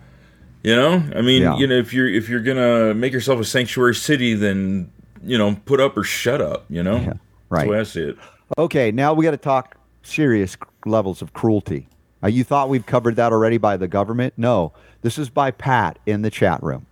You 0.62 0.77
know, 0.77 1.02
I 1.16 1.23
mean, 1.23 1.43
Yeah. 1.43 1.56
you 1.56 1.66
know, 1.66 1.74
if 1.77 1.93
you're 1.93 2.09
if 2.09 2.28
you're 2.28 2.40
gonna 2.40 2.94
make 2.94 3.12
yourself 3.12 3.40
a 3.40 3.44
sanctuary 3.44 3.97
city, 3.97 4.35
then 4.35 4.93
you 5.24 5.36
know, 5.36 5.56
put 5.64 5.81
up 5.81 5.97
or 5.97 6.05
shut 6.05 6.40
up. 6.40 6.66
You 6.68 6.85
know, 6.85 6.97
Yeah, 6.98 7.05
That's 7.06 7.18
right. 7.51 7.64
the 7.64 7.70
way 7.73 7.81
I 7.81 7.82
see 7.82 8.02
it. 8.02 8.16
Okay, 8.59 8.93
now 8.93 9.12
we 9.12 9.24
got 9.24 9.32
to 9.32 9.36
talk 9.39 9.77
serious 10.05 10.56
levels 10.85 11.20
of 11.23 11.32
cruelty. 11.32 11.89
Uh, 12.23 12.28
you 12.28 12.44
thought 12.44 12.68
we've 12.68 12.86
covered 12.86 13.16
that 13.16 13.32
already 13.32 13.59
by 13.59 13.77
the 13.77 13.89
government? 13.89 14.35
No. 14.36 14.73
This 15.02 15.18
is 15.18 15.31
by 15.31 15.51
Pat 15.51 15.98
in 16.06 16.23
the 16.23 16.31
chat 16.31 16.62
room. 16.62 16.86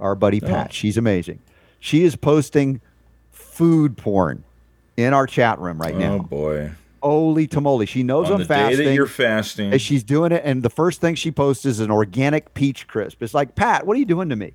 Our 0.00 0.16
buddy 0.16 0.40
Pat. 0.40 0.72
She's 0.72 0.96
amazing. 0.98 1.38
She 1.78 2.02
is 2.02 2.16
posting 2.16 2.80
food 3.30 3.96
porn 3.96 4.42
in 4.96 5.12
our 5.14 5.26
chat 5.26 5.58
room 5.58 5.80
right 5.80 5.94
now. 5.96 6.14
Oh 6.14 6.18
boy! 6.20 6.72
Holy 7.02 7.46
tamale. 7.46 7.86
She 7.86 8.02
knows 8.02 8.26
On 8.26 8.34
I'm 8.34 8.38
the 8.40 8.44
fasting. 8.46 8.78
day 8.78 8.84
that 8.86 8.94
you're 8.94 9.06
fasting, 9.06 9.72
and 9.72 9.80
she's 9.80 10.02
doing 10.02 10.32
it, 10.32 10.42
and 10.44 10.62
the 10.62 10.70
first 10.70 11.00
thing 11.00 11.14
she 11.14 11.30
posts 11.30 11.64
is 11.64 11.80
an 11.80 11.90
organic 11.90 12.54
peach 12.54 12.86
crisp. 12.86 13.22
It's 13.22 13.34
like, 13.34 13.54
Pat, 13.54 13.86
what 13.86 13.96
are 13.96 14.00
you 14.00 14.06
doing 14.06 14.28
to 14.30 14.36
me? 14.36 14.54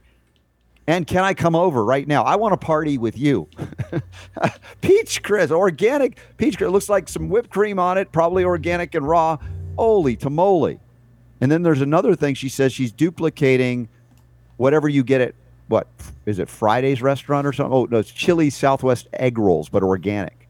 And 0.87 1.05
can 1.05 1.23
I 1.23 1.33
come 1.33 1.55
over 1.55 1.85
right 1.85 2.07
now? 2.07 2.23
I 2.23 2.35
want 2.35 2.53
to 2.53 2.57
party 2.57 2.97
with 2.97 3.17
you. 3.17 3.47
peach 4.81 5.21
crisp, 5.23 5.51
organic 5.53 6.17
peach 6.37 6.57
crisp. 6.57 6.69
It 6.69 6.71
looks 6.71 6.89
like 6.89 7.07
some 7.07 7.29
whipped 7.29 7.51
cream 7.51 7.79
on 7.79 7.97
it, 7.97 8.11
probably 8.11 8.43
organic 8.43 8.95
and 8.95 9.07
raw. 9.07 9.37
Holy 9.77 10.15
tamale. 10.15 10.79
And 11.39 11.51
then 11.51 11.61
there's 11.63 11.81
another 11.81 12.15
thing 12.15 12.35
she 12.35 12.49
says 12.49 12.73
she's 12.73 12.91
duplicating 12.91 13.89
whatever 14.57 14.89
you 14.89 15.03
get 15.03 15.21
at 15.21 15.35
what 15.71 15.87
is 16.25 16.37
it 16.37 16.49
Friday's 16.49 17.01
restaurant 17.01 17.47
or 17.47 17.53
something? 17.53 17.73
Oh 17.73 17.87
no, 17.89 17.97
it's 17.97 18.11
Chili's 18.11 18.55
Southwest 18.55 19.07
egg 19.13 19.37
rolls, 19.37 19.69
but 19.69 19.81
organic. 19.81 20.47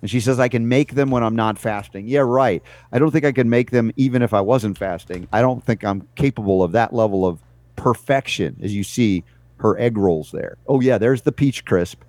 And 0.00 0.10
she 0.10 0.20
says 0.20 0.38
I 0.38 0.48
can 0.48 0.68
make 0.68 0.94
them 0.94 1.10
when 1.10 1.22
I'm 1.22 1.36
not 1.36 1.58
fasting. 1.58 2.06
Yeah, 2.06 2.20
right. 2.20 2.62
I 2.92 2.98
don't 2.98 3.10
think 3.10 3.24
I 3.24 3.32
can 3.32 3.50
make 3.50 3.70
them 3.70 3.90
even 3.96 4.22
if 4.22 4.32
I 4.34 4.40
wasn't 4.40 4.78
fasting. 4.78 5.28
I 5.32 5.40
don't 5.40 5.64
think 5.64 5.84
I'm 5.84 6.06
capable 6.14 6.62
of 6.62 6.72
that 6.72 6.92
level 6.92 7.26
of 7.26 7.40
perfection 7.76 8.56
as 8.62 8.74
you 8.74 8.84
see 8.84 9.24
her 9.58 9.78
egg 9.78 9.96
rolls 9.96 10.30
there. 10.30 10.56
Oh 10.66 10.80
yeah, 10.80 10.98
there's 10.98 11.22
the 11.22 11.32
peach 11.32 11.64
crisp. 11.64 12.02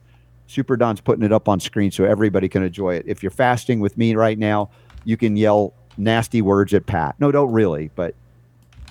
Super 0.48 0.78
Don's 0.78 1.02
putting 1.02 1.24
it 1.24 1.32
up 1.32 1.50
on 1.50 1.60
screen 1.60 1.90
so 1.90 2.04
everybody 2.04 2.48
can 2.48 2.64
enjoy 2.64 2.96
it. 2.96 3.06
If 3.08 3.24
you're 3.24 3.32
fasting 3.32 3.80
with 3.80 3.98
me 3.98 4.14
right 4.16 4.38
now, 4.38 4.70
you 5.04 5.18
can 5.18 5.36
yell 5.36 5.74
nasty 5.98 6.42
words 6.42 6.74
at 6.74 6.86
Pat. 6.86 7.16
No, 7.20 7.32
don't 7.32 7.52
really, 7.52 7.90
but 7.96 8.14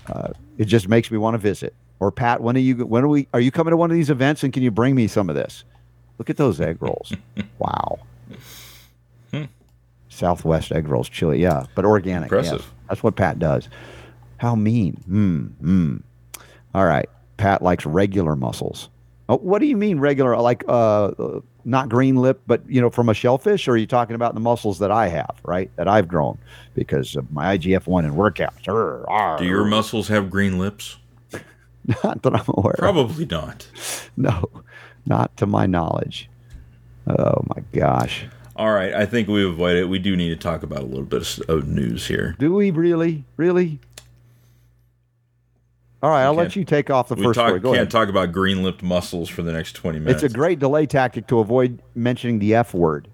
uh, 0.08 0.32
it 0.58 0.64
just 0.64 0.88
makes 0.88 1.10
me 1.10 1.18
want 1.18 1.34
to 1.34 1.38
visit. 1.38 1.74
Or 2.00 2.10
Pat, 2.10 2.40
when 2.40 2.56
are 2.56 2.60
you? 2.60 2.86
When 2.86 3.04
are 3.04 3.08
we? 3.08 3.28
Are 3.32 3.40
you 3.40 3.50
coming 3.50 3.70
to 3.70 3.76
one 3.76 3.90
of 3.90 3.94
these 3.94 4.10
events? 4.10 4.42
And 4.42 4.52
can 4.52 4.62
you 4.62 4.70
bring 4.70 4.94
me 4.94 5.06
some 5.06 5.28
of 5.28 5.36
this? 5.36 5.64
Look 6.18 6.30
at 6.30 6.36
those 6.36 6.60
egg 6.60 6.78
rolls. 6.80 7.12
wow. 7.58 7.98
Southwest 10.08 10.70
egg 10.70 10.86
rolls 10.86 11.08
chili. 11.08 11.42
Yeah, 11.42 11.66
but 11.74 11.84
organic. 11.84 12.30
yes. 12.30 12.46
Impressive. 12.46 12.72
That's 12.88 13.02
what 13.02 13.16
Pat 13.16 13.38
does. 13.38 13.68
How 14.36 14.54
mean? 14.54 14.94
Hmm. 15.06 15.46
Hmm. 15.60 15.96
All 16.74 16.84
right. 16.84 17.08
Pat 17.36 17.62
likes 17.62 17.84
regular 17.84 18.36
mussels. 18.36 18.90
Oh, 19.28 19.38
what 19.38 19.58
do 19.58 19.66
you 19.66 19.76
mean 19.76 19.98
regular? 19.98 20.36
Like 20.36 20.64
uh, 20.68 21.40
not 21.64 21.88
green 21.88 22.16
lip, 22.16 22.42
but 22.46 22.62
you 22.68 22.80
know, 22.80 22.90
from 22.90 23.08
a 23.08 23.14
shellfish? 23.14 23.66
Or 23.66 23.72
are 23.72 23.76
you 23.76 23.86
talking 23.86 24.14
about 24.14 24.34
the 24.34 24.40
mussels 24.40 24.78
that 24.80 24.90
I 24.90 25.08
have, 25.08 25.36
right? 25.44 25.70
That 25.76 25.88
I've 25.88 26.06
grown 26.06 26.38
because 26.74 27.16
of 27.16 27.32
my 27.32 27.56
IGF 27.56 27.86
one 27.86 28.04
and 28.04 28.14
workouts. 28.14 28.68
Arr, 28.68 29.08
arr. 29.08 29.38
Do 29.38 29.44
your 29.46 29.64
muscles 29.64 30.08
have 30.08 30.30
green 30.30 30.58
lips? 30.58 30.98
Not 32.04 32.22
that 32.22 32.34
I'm 32.34 32.44
aware. 32.48 32.72
of. 32.72 32.78
Probably 32.78 33.26
not. 33.26 33.66
No, 34.16 34.48
not 35.06 35.36
to 35.36 35.46
my 35.46 35.66
knowledge. 35.66 36.30
Oh 37.06 37.44
my 37.54 37.62
gosh. 37.72 38.24
All 38.56 38.72
right, 38.72 38.94
I 38.94 39.04
think 39.04 39.28
we 39.28 39.44
avoid 39.44 39.76
it. 39.76 39.88
We 39.88 39.98
do 39.98 40.16
need 40.16 40.30
to 40.30 40.36
talk 40.36 40.62
about 40.62 40.78
a 40.78 40.86
little 40.86 41.04
bit 41.04 41.38
of, 41.48 41.68
news 41.68 42.06
here. 42.06 42.36
Do 42.38 42.54
we 42.54 42.70
really? 42.70 43.24
Really? 43.36 43.80
All 46.02 46.10
right, 46.10 46.22
I'll 46.24 46.34
let 46.34 46.54
you 46.54 46.64
take 46.64 46.90
off 46.90 47.08
the 47.08 47.16
first 47.16 47.36
talk, 47.38 47.48
story. 47.48 47.60
Go 47.60 47.70
can't 47.70 47.76
ahead. 47.78 47.90
talk 47.90 48.08
about 48.08 48.30
green-lipped 48.32 48.82
mussels 48.82 49.28
for 49.28 49.42
the 49.42 49.52
next 49.52 49.72
twenty 49.74 49.98
minutes. 49.98 50.22
It's 50.22 50.32
a 50.32 50.36
great 50.36 50.58
delay 50.58 50.86
tactic 50.86 51.26
to 51.28 51.38
avoid 51.40 51.82
mentioning 51.94 52.38
the 52.38 52.54
F 52.54 52.72
word. 52.74 53.08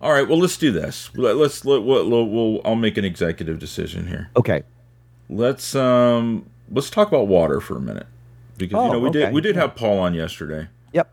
All 0.00 0.12
right, 0.12 0.26
well, 0.28 0.38
let's 0.38 0.56
do 0.56 0.70
this. 0.72 1.10
Let, 1.14 1.36
let's 1.36 1.64
let, 1.64 1.82
we'll, 1.82 2.08
we'll, 2.08 2.26
we'll- 2.28 2.60
I'll 2.64 2.76
make 2.76 2.96
an 2.96 3.04
executive 3.04 3.58
decision 3.58 4.06
here. 4.06 4.30
Okay. 4.36 4.62
Let's 5.30 5.74
um 5.74 6.46
let's 6.70 6.90
talk 6.90 7.08
about 7.08 7.26
water 7.28 7.60
for 7.60 7.76
a 7.76 7.80
minute 7.80 8.06
because 8.56 8.72
you 8.74 8.78
Oh, 8.78 8.92
know 8.92 8.98
we 9.00 9.08
okay, 9.10 9.18
did 9.26 9.32
we 9.34 9.40
did 9.40 9.56
have 9.56 9.74
Paul 9.76 9.98
on 9.98 10.14
yesterday 10.14 10.68
Yep. 10.92 11.10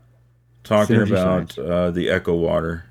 talking 0.64 0.96
Synergy 0.96 1.10
about 1.10 1.58
uh, 1.58 1.90
the 1.90 2.10
Echo 2.10 2.34
water 2.34 2.84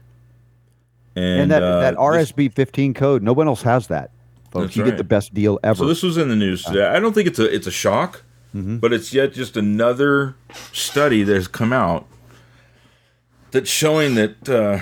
and, 1.16 1.42
And, 1.44 1.52
that, 1.52 1.64
uh, 1.64 1.80
that 1.80 1.96
RSB 1.96 2.54
15 2.54 2.94
code, 2.94 3.24
no 3.24 3.32
one 3.32 3.48
else 3.48 3.62
has 3.62 3.88
that. 3.88 4.12
Folks, 4.52 4.76
you 4.76 4.84
right. 4.84 4.90
get 4.92 4.98
the 4.98 5.04
best 5.06 5.34
deal 5.34 5.60
ever. 5.64 5.78
So 5.78 5.86
this 5.88 6.04
was 6.04 6.18
in 6.18 6.28
the 6.30 6.36
news 6.36 6.64
today. 6.64 6.86
I 6.86 7.00
don't 7.00 7.14
think 7.14 7.28
it's 7.28 7.40
a 7.40 7.54
it's 7.54 7.68
a 7.68 7.72
shock, 7.72 8.24
Mm-hmm. 8.56 8.78
but 8.78 8.94
it's 8.94 9.14
yet 9.14 9.34
just 9.34 9.58
another 9.58 10.36
study 10.72 11.24
that 11.24 11.34
has 11.36 11.48
come 11.50 11.74
out 11.74 12.08
that's 13.52 13.70
showing 13.70 14.16
that. 14.16 14.48
Uh, 14.48 14.80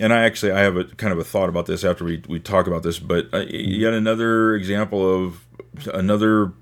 and 0.00 0.12
I 0.12 0.22
actually 0.24 0.50
I 0.52 0.60
have 0.60 0.76
a 0.76 0.84
kind 0.84 1.12
of 1.12 1.18
a 1.20 1.24
thought 1.24 1.48
about 1.48 1.66
this 1.66 1.84
after 1.84 2.04
we 2.04 2.22
we 2.28 2.40
talk 2.40 2.66
about 2.66 2.82
this, 2.82 2.98
but 2.98 3.26
uh, 3.32 3.38
Mm-hmm. 3.38 3.80
yet 3.80 3.92
another 3.94 4.54
example 4.56 5.08
of 5.26 5.46
another 5.94 6.52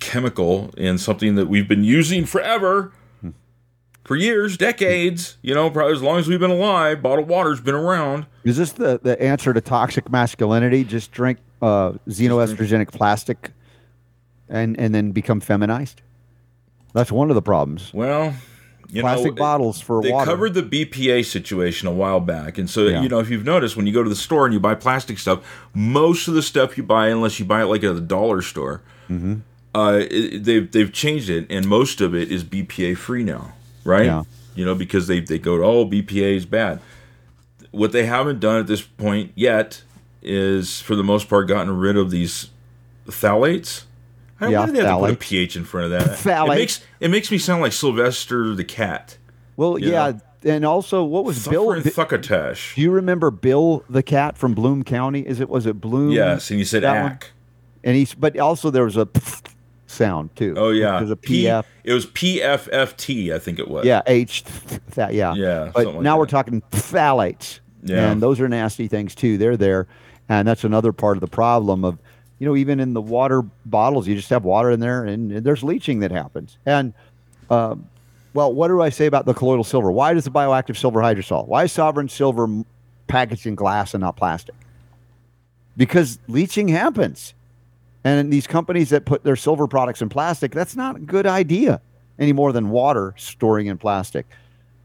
chemical 0.00 0.70
in 0.76 0.98
something 0.98 1.34
that 1.36 1.46
we've 1.46 1.68
been 1.68 1.84
using 1.84 2.24
forever. 2.26 2.92
For 4.04 4.16
years, 4.16 4.56
decades, 4.56 5.36
you 5.40 5.54
know, 5.54 5.70
probably 5.70 5.92
as 5.92 6.02
long 6.02 6.18
as 6.18 6.26
we've 6.26 6.40
been 6.40 6.50
alive, 6.50 7.00
bottled 7.00 7.28
water's 7.28 7.60
been 7.60 7.76
around. 7.76 8.26
Is 8.42 8.56
this 8.56 8.72
the, 8.72 8.98
the 9.00 9.20
answer 9.22 9.52
to 9.52 9.60
toxic 9.60 10.10
masculinity? 10.10 10.82
Just 10.82 11.12
drink 11.12 11.38
uh, 11.62 11.92
xenoestrogenic 12.08 12.88
plastic 12.90 13.52
and, 14.48 14.76
and 14.80 14.92
then 14.92 15.12
become 15.12 15.38
feminized? 15.40 16.02
That's 16.92 17.12
one 17.12 17.30
of 17.30 17.36
the 17.36 17.42
problems. 17.42 17.92
Well, 17.94 18.34
you 18.88 19.02
Plastic 19.02 19.34
know, 19.34 19.38
bottles 19.38 19.80
for 19.80 20.02
they 20.02 20.10
water. 20.10 20.28
covered 20.28 20.54
the 20.54 20.62
BPA 20.64 21.24
situation 21.24 21.86
a 21.86 21.92
while 21.92 22.18
back, 22.18 22.58
and 22.58 22.68
so 22.68 22.88
Yeah. 22.88 23.02
you 23.02 23.08
know 23.08 23.20
if 23.20 23.30
you've 23.30 23.44
noticed 23.44 23.76
when 23.76 23.86
you 23.86 23.92
go 23.92 24.02
to 24.02 24.08
the 24.08 24.16
store 24.16 24.44
and 24.46 24.52
you 24.52 24.58
buy 24.58 24.74
plastic 24.74 25.20
stuff, 25.20 25.46
most 25.72 26.26
of 26.26 26.34
the 26.34 26.42
stuff 26.42 26.76
you 26.76 26.82
buy, 26.82 27.08
unless 27.10 27.38
you 27.38 27.44
buy 27.44 27.62
it 27.62 27.66
like 27.66 27.84
at 27.84 27.94
the 27.94 28.00
dollar 28.00 28.42
store, 28.42 28.82
Mm-hmm. 29.08 29.34
Uh, 29.74 30.00
it, 30.10 30.44
they've 30.44 30.70
they've 30.70 30.92
changed 30.92 31.30
it, 31.30 31.46
and 31.50 31.66
most 31.66 32.00
of 32.00 32.14
it 32.14 32.30
is 32.30 32.44
BPA 32.44 32.96
free 32.96 33.24
now, 33.24 33.52
right? 33.84 34.06
Yeah. 34.06 34.22
You 34.54 34.64
know 34.64 34.74
because 34.74 35.06
they 35.06 35.20
they 35.20 35.38
go 35.38 35.62
oh 35.62 35.86
BPA 35.86 36.36
is 36.36 36.46
bad. 36.46 36.80
What 37.70 37.92
they 37.92 38.04
haven't 38.06 38.40
done 38.40 38.58
at 38.60 38.66
this 38.66 38.82
point 38.82 39.32
yet 39.34 39.82
is 40.22 40.80
for 40.80 40.96
the 40.96 41.04
most 41.04 41.28
part 41.28 41.48
gotten 41.48 41.76
rid 41.76 41.96
of 41.96 42.10
these 42.10 42.50
phthalates. 43.06 43.84
I 44.40 44.44
don't 44.44 44.52
Yeah, 44.52 44.60
why 44.60 44.66
they 44.70 44.78
have 44.78 44.98
to 44.98 45.06
put 45.06 45.10
a 45.12 45.16
pH 45.16 45.56
in 45.56 45.64
front 45.64 45.92
of 45.92 46.00
that? 46.00 46.18
Phthalates. 46.18 46.54
It 46.54 46.58
makes 46.58 46.80
it 47.00 47.10
makes 47.10 47.30
me 47.30 47.38
sound 47.38 47.62
like 47.62 47.72
Sylvester 47.72 48.54
the 48.54 48.64
cat. 48.64 49.18
Well, 49.56 49.78
yeah. 49.78 49.90
know. 50.12 50.20
And 50.42 50.64
also, 50.64 51.04
what 51.04 51.24
was 51.24 51.46
Bill? 51.46 51.66
Bill 51.66 51.72
and 51.72 51.84
Thuckatash. 51.84 52.74
do 52.74 52.80
you 52.80 52.90
remember 52.90 53.30
Bill 53.30 53.84
the 53.90 54.02
cat 54.02 54.38
from 54.38 54.54
Bloom 54.54 54.82
County? 54.84 55.20
Is 55.20 55.38
it 55.38 55.50
was 55.50 55.66
it 55.66 55.80
Bloom? 55.80 56.10
Yes, 56.10 56.50
and 56.50 56.58
you 56.58 56.64
said 56.64 56.82
That 56.82 57.02
one? 57.02 57.12
ack. 57.12 57.30
And 57.84 57.94
he's 57.96 58.14
but 58.14 58.38
also 58.38 58.70
there 58.70 58.84
was 58.84 58.96
a 58.96 59.06
sound 59.90 60.34
too. 60.36 60.54
Oh 60.56 60.70
yeah, 60.70 60.98
There's 60.98 61.10
a 61.10 61.16
P- 61.16 61.44
PF. 61.44 61.64
It 61.84 61.92
was 61.92 62.06
PFFT, 62.06 63.32
I 63.34 63.38
think 63.38 63.58
it 63.58 63.68
was. 63.68 63.84
Yeah, 63.84 64.02
H. 64.06 64.44
That 64.94 65.14
yeah. 65.14 65.34
Yeah, 65.34 65.70
But 65.74 65.86
like 65.86 66.00
now 66.00 66.18
we're 66.18 66.26
talking 66.26 66.62
phthalates. 66.70 67.60
Yeah. 67.82 68.10
And 68.10 68.22
those 68.22 68.40
are 68.40 68.48
nasty 68.48 68.88
things 68.88 69.14
too. 69.14 69.38
They're 69.38 69.56
there, 69.56 69.86
and 70.28 70.46
that's 70.46 70.64
another 70.64 70.92
part 70.92 71.16
of 71.16 71.22
the 71.22 71.26
problem 71.28 71.84
of, 71.84 71.98
you 72.38 72.46
know, 72.46 72.54
even 72.56 72.78
in 72.78 72.92
the 72.92 73.00
water 73.00 73.42
bottles, 73.64 74.06
you 74.06 74.14
just 74.14 74.30
have 74.30 74.44
water 74.44 74.70
in 74.70 74.80
there, 74.80 75.04
and, 75.04 75.32
and 75.32 75.44
there's 75.44 75.62
leaching 75.62 76.00
that 76.00 76.10
happens. 76.10 76.58
And, 76.66 76.92
um, 77.48 77.88
well, 78.34 78.52
what 78.52 78.68
do 78.68 78.80
I 78.82 78.90
say 78.90 79.06
about 79.06 79.24
the 79.24 79.34
colloidal 79.34 79.64
silver? 79.64 79.90
Why 79.90 80.12
does 80.14 80.24
the 80.24 80.30
bioactive 80.30 80.76
silver 80.76 81.00
hydrosol? 81.00 81.48
Why 81.48 81.64
is 81.64 81.72
sovereign 81.72 82.08
silver 82.08 82.46
packaged 83.08 83.46
in 83.46 83.54
glass 83.54 83.94
and 83.94 84.02
not 84.02 84.16
plastic? 84.16 84.54
Because 85.76 86.18
leaching 86.28 86.68
happens. 86.68 87.34
And 88.04 88.32
these 88.32 88.46
companies 88.46 88.90
that 88.90 89.04
put 89.04 89.24
their 89.24 89.36
silver 89.36 89.66
products 89.66 90.00
in 90.00 90.08
plastic, 90.08 90.52
that's 90.52 90.76
not 90.76 90.96
a 90.96 91.00
good 91.00 91.26
idea 91.26 91.80
any 92.18 92.32
more 92.32 92.52
than 92.52 92.70
water 92.70 93.14
storing 93.16 93.66
in 93.66 93.78
plastic. 93.78 94.26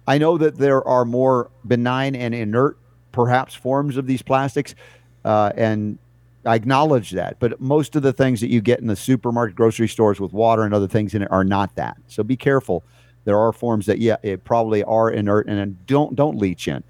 I 0.08 0.18
know 0.18 0.38
that 0.38 0.58
there 0.58 0.86
are 0.88 1.06
more 1.06 1.50
benign 1.66 2.16
and 2.16 2.36
inert, 2.36 2.78
perhaps, 3.12 3.54
forms 3.56 3.98
of 3.98 4.06
these 4.06 4.22
plastics, 4.22 4.76
uh, 5.24 5.52
and 5.56 5.98
I 6.46 6.56
acknowledge 6.56 7.12
that. 7.12 7.38
But 7.40 7.60
most 7.60 7.96
of 7.96 8.04
the 8.04 8.14
things 8.14 8.40
that 8.42 8.50
you 8.50 8.62
get 8.62 8.80
in 8.80 8.88
the 8.88 8.96
supermarket, 8.96 9.56
grocery 9.56 9.88
stores 9.88 10.20
with 10.20 10.32
water 10.32 10.64
and 10.64 10.74
other 10.74 10.88
things 10.88 11.16
in 11.16 11.24
it 11.24 11.32
are 11.32 11.44
not 11.44 11.76
that. 11.76 11.98
So 12.08 12.24
be 12.24 12.38
careful. 12.38 12.84
There 13.24 13.38
are 13.40 13.52
forms 13.52 13.88
that, 13.88 13.98
yeah, 13.98 14.18
it 14.22 14.44
probably 14.44 14.84
are 14.84 15.10
inert 15.10 15.48
and 15.48 15.86
don't 15.88 16.16
don't 16.16 16.38
leach 16.38 16.68
in 16.68 16.84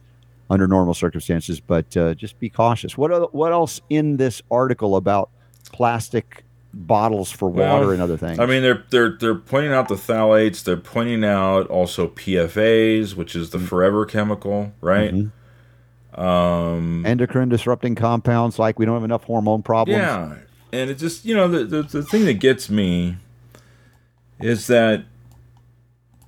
under 0.49 0.67
normal 0.67 0.93
circumstances. 0.93 1.61
But 1.61 1.95
uh, 1.95 2.13
just 2.15 2.37
be 2.39 2.49
cautious. 2.49 2.97
What 2.97 3.33
what 3.33 3.53
else 3.53 3.79
in 3.89 4.17
this 4.17 4.41
article 4.51 4.97
about 4.97 5.29
plastic 5.75 6.43
bottles 6.73 7.31
for 7.31 7.49
Well, 7.49 7.73
water 7.79 7.93
and 7.93 8.01
other 8.01 8.17
things? 8.17 8.39
I 8.39 8.45
mean, 8.45 8.61
they're 8.61 8.83
they're 8.89 9.17
they're 9.19 9.35
pointing 9.35 9.73
out 9.73 9.87
the 9.87 9.95
phthalates. 9.95 10.63
They're 10.63 10.77
pointing 10.77 11.23
out 11.25 11.67
also 11.67 12.07
PFAs, 12.07 13.15
which 13.15 13.35
is 13.35 13.49
the 13.49 13.57
Mm-hmm. 13.57 13.67
forever 13.67 14.05
chemical, 14.05 14.73
right? 14.81 15.13
Um, 16.13 17.05
endocrine 17.05 17.49
disrupting 17.49 17.95
compounds 17.95 18.57
like 18.57 18.79
we 18.79 18.85
don't 18.85 18.95
have 18.95 19.03
enough 19.03 19.25
hormone 19.25 19.63
problems. 19.63 19.97
yeah, 19.99 20.35
and 20.71 20.89
it 20.89 20.95
just 20.97 21.25
you 21.25 21.35
know 21.35 21.47
the, 21.49 21.65
the 21.65 21.83
the 21.83 22.03
thing 22.03 22.23
that 22.25 22.35
gets 22.35 22.69
me 22.69 23.17
is 24.39 24.67
that 24.67 25.03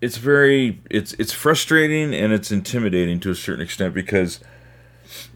it's 0.01 0.17
very 0.17 0.81
it's 0.91 1.13
it's 1.13 1.31
frustrating 1.31 2.13
and 2.13 2.33
it's 2.33 2.51
intimidating 2.51 3.19
to 3.21 3.31
a 3.31 3.35
certain 3.35 3.63
extent 3.63 3.93
because 3.93 4.41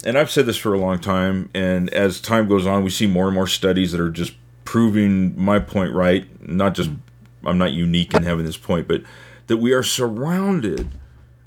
and 0.03 0.17
I've 0.17 0.31
said 0.31 0.45
this 0.45 0.57
for 0.57 0.73
a 0.73 0.79
long 0.79 0.99
time 0.99 1.49
and 1.53 1.89
as 1.93 2.19
time 2.19 2.47
goes 2.47 2.65
on 2.65 2.83
we 2.83 2.89
see 2.89 3.07
more 3.07 3.27
and 3.27 3.35
more 3.35 3.47
studies 3.47 3.91
that 3.91 4.01
are 4.01 4.09
just 4.09 4.33
proving 4.65 5.39
my 5.39 5.59
point 5.59 5.93
right 5.93 6.25
not 6.47 6.75
just 6.75 6.89
I'm 7.45 7.57
not 7.57 7.71
unique 7.71 8.13
in 8.13 8.23
having 8.23 8.45
this 8.45 8.57
point 8.57 8.87
but 8.87 9.03
that 9.47 9.57
we 9.57 9.73
are 9.73 9.83
surrounded 9.83 10.89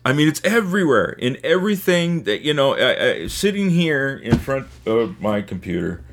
I 0.04 0.12
mean 0.12 0.28
it's 0.28 0.42
everywhere 0.44 1.10
in 1.10 1.38
everything 1.44 2.24
that 2.24 2.42
you 2.42 2.54
know 2.54 2.74
I, 2.74 3.10
I, 3.10 3.26
sitting 3.26 3.70
here 3.70 4.16
in 4.16 4.38
front 4.38 4.68
of 4.86 5.20
my 5.20 5.42
computer 5.42 6.04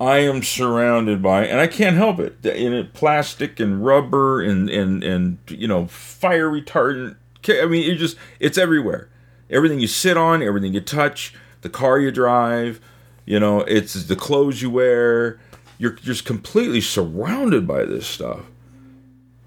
I 0.00 0.18
am 0.18 0.42
surrounded 0.42 1.22
by, 1.22 1.46
and 1.46 1.58
I 1.58 1.66
can't 1.66 1.96
help 1.96 2.18
it. 2.18 2.44
In 2.44 2.74
it, 2.74 2.92
plastic 2.92 3.58
and 3.58 3.84
rubber 3.84 4.42
and 4.42 4.68
and 4.68 5.02
and 5.02 5.38
you 5.48 5.66
know 5.66 5.86
fire 5.86 6.50
retardant. 6.50 7.16
I 7.48 7.66
mean, 7.66 7.90
it 7.90 7.96
just 7.96 8.16
it's 8.38 8.58
everywhere. 8.58 9.08
Everything 9.50 9.80
you 9.80 9.86
sit 9.86 10.16
on, 10.16 10.42
everything 10.42 10.74
you 10.74 10.80
touch, 10.80 11.34
the 11.62 11.68
car 11.68 11.98
you 11.98 12.10
drive, 12.10 12.80
you 13.24 13.40
know, 13.40 13.60
it's 13.60 13.94
the 14.04 14.16
clothes 14.16 14.62
you 14.62 14.70
wear. 14.70 15.40
You're 15.78 15.92
just 15.92 16.24
completely 16.24 16.80
surrounded 16.80 17.66
by 17.66 17.84
this 17.84 18.06
stuff, 18.06 18.40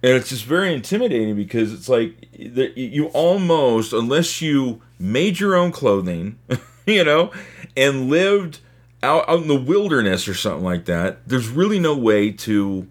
and 0.04 0.14
it's 0.14 0.30
just 0.30 0.46
very 0.46 0.74
intimidating 0.74 1.36
because 1.36 1.74
it's 1.74 1.90
like 1.90 2.28
you 2.34 3.08
almost, 3.08 3.94
unless 3.94 4.42
you 4.42 4.82
made 5.00 5.40
your 5.40 5.56
own 5.56 5.72
clothing, 5.72 6.38
you 6.86 7.04
know, 7.04 7.32
and 7.76 8.10
lived 8.10 8.60
out, 9.02 9.28
out 9.28 9.42
in 9.42 9.48
the 9.48 9.60
wilderness 9.60 10.28
or 10.28 10.34
something 10.34 10.64
like 10.64 10.86
that, 10.86 11.28
there's 11.28 11.48
really 11.48 11.80
no 11.80 11.96
way 11.96 12.32
to 12.32 12.88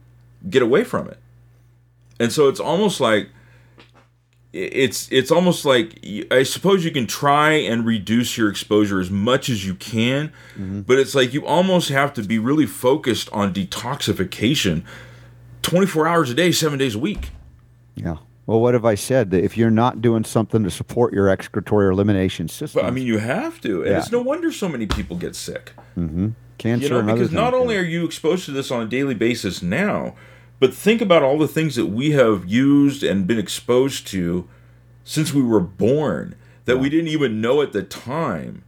get 0.48 0.62
away 0.62 0.84
from 0.84 1.08
it. 1.08 1.18
And 2.18 2.32
so 2.32 2.48
it's 2.48 2.60
almost 2.60 3.00
like 3.00 3.28
it's 4.52 5.08
it's 5.12 5.30
almost 5.30 5.64
like 5.64 6.04
I 6.30 6.42
suppose 6.42 6.84
you 6.84 6.90
can 6.90 7.06
try 7.06 7.52
and 7.52 7.84
reduce 7.84 8.38
your 8.38 8.48
exposure 8.48 8.98
as 8.98 9.10
much 9.10 9.48
as 9.48 9.66
you 9.66 9.74
can, 9.74 10.32
mm-hmm. 10.54 10.80
but 10.82 10.98
it's 10.98 11.14
like 11.14 11.34
you 11.34 11.46
almost 11.46 11.90
have 11.90 12.14
to 12.14 12.22
be 12.22 12.38
really 12.38 12.66
focused 12.66 13.30
on 13.32 13.52
detoxification 13.52 14.84
24 15.62 16.08
hours 16.08 16.30
a 16.30 16.34
day, 16.34 16.50
7 16.50 16.78
days 16.78 16.94
a 16.94 16.98
week. 16.98 17.30
Yeah. 17.94 18.16
Well, 18.46 18.60
what 18.60 18.72
have 18.72 18.86
I 18.86 18.94
said? 18.94 19.30
That 19.32 19.44
if 19.44 19.58
you're 19.58 19.70
not 19.70 20.00
doing 20.00 20.24
something 20.24 20.64
to 20.64 20.70
support 20.70 21.12
your 21.12 21.28
excretory 21.28 21.92
elimination 21.92 22.48
system, 22.48 22.80
But 22.80 22.88
I 22.88 22.90
mean, 22.90 23.06
you 23.06 23.18
have 23.18 23.60
to, 23.60 23.82
and 23.82 23.90
Yeah. 23.90 23.98
it's 23.98 24.10
no 24.10 24.22
wonder 24.22 24.50
so 24.50 24.70
many 24.70 24.86
people 24.86 25.18
get 25.18 25.36
sick. 25.36 25.72
Mm-hmm. 25.98 26.28
cancer 26.56 26.86
You 26.86 27.02
know, 27.02 27.14
because 27.14 27.30
not 27.30 27.52
only 27.52 27.76
are 27.76 27.82
you 27.82 28.06
exposed 28.06 28.46
to 28.46 28.52
this 28.52 28.70
on 28.70 28.80
a 28.80 28.86
daily 28.86 29.14
basis 29.14 29.62
now, 29.62 30.14
but 30.60 30.74
think 30.74 31.00
about 31.00 31.22
all 31.22 31.38
the 31.38 31.48
things 31.48 31.76
that 31.76 31.86
we 31.86 32.12
have 32.12 32.46
used 32.46 33.02
and 33.02 33.26
been 33.26 33.38
exposed 33.38 34.06
to 34.08 34.48
since 35.04 35.32
we 35.32 35.42
were 35.42 35.60
born 35.60 36.34
that 36.64 36.78
we 36.78 36.88
didn't 36.90 37.08
even 37.08 37.40
know 37.40 37.62
at 37.62 37.72
the 37.72 37.82
time 37.82 38.64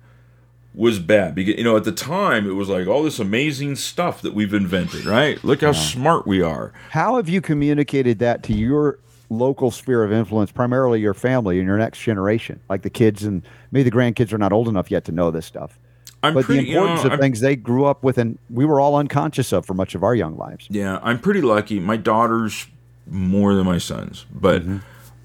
was 0.75 0.99
bad. 0.99 1.35
Because 1.35 1.57
you 1.57 1.65
know, 1.65 1.77
at 1.77 1.85
the 1.85 1.93
time 1.93 2.49
it 2.49 2.53
was 2.53 2.69
like 2.69 2.87
all 2.87 3.03
this 3.03 3.19
amazing 3.19 3.77
stuff 3.77 4.23
that 4.23 4.35
we've 4.35 4.55
invented, 4.55 5.05
right? 5.05 5.43
Look 5.45 5.61
how 5.63 5.73
smart 5.73 6.27
we 6.27 6.41
are. 6.41 6.73
How 6.91 7.17
have 7.17 7.29
you 7.29 7.41
communicated 7.41 8.19
that 8.21 8.43
to 8.45 8.55
your 8.55 8.99
local 9.29 9.71
sphere 9.71 10.03
of 10.03 10.13
influence, 10.13 10.51
primarily 10.51 11.01
your 11.01 11.15
family 11.15 11.59
and 11.59 11.67
your 11.67 11.79
next 11.79 12.01
generation, 12.01 12.61
like 12.69 12.83
the 12.83 12.91
kids 12.91 13.25
and 13.25 13.43
maybe 13.71 13.91
the 13.91 13.97
grandkids 13.97 14.33
are 14.33 14.39
not 14.39 14.53
old 14.53 14.69
enough 14.69 14.91
yet 14.91 15.05
to 15.07 15.13
know 15.13 15.31
this 15.31 15.47
stuff? 15.47 15.79
I'm 16.23 16.35
but 16.35 16.45
pretty, 16.45 16.65
the 16.65 16.73
importance 16.73 16.99
you 17.01 17.05
know, 17.05 17.07
of 17.07 17.13
I'm- 17.13 17.21
things 17.21 17.41
they 17.41 17.57
grew 17.57 17.85
up 17.87 18.03
with 18.03 18.19
and 18.19 18.39
we 18.51 18.65
were 18.65 18.79
all 18.81 18.97
unconscious 18.97 19.53
of 19.53 19.65
for 19.65 19.75
much 19.75 19.95
of 19.95 20.03
our 20.03 20.15
young 20.15 20.37
lives. 20.37 20.67
Yeah, 20.71 20.99
I'm 21.03 21.19
pretty 21.19 21.41
lucky. 21.41 21.81
My 21.81 21.97
daughter's 21.97 22.67
more 23.09 23.55
than 23.55 23.65
my 23.67 23.79
sons, 23.79 24.27
but 24.33 24.63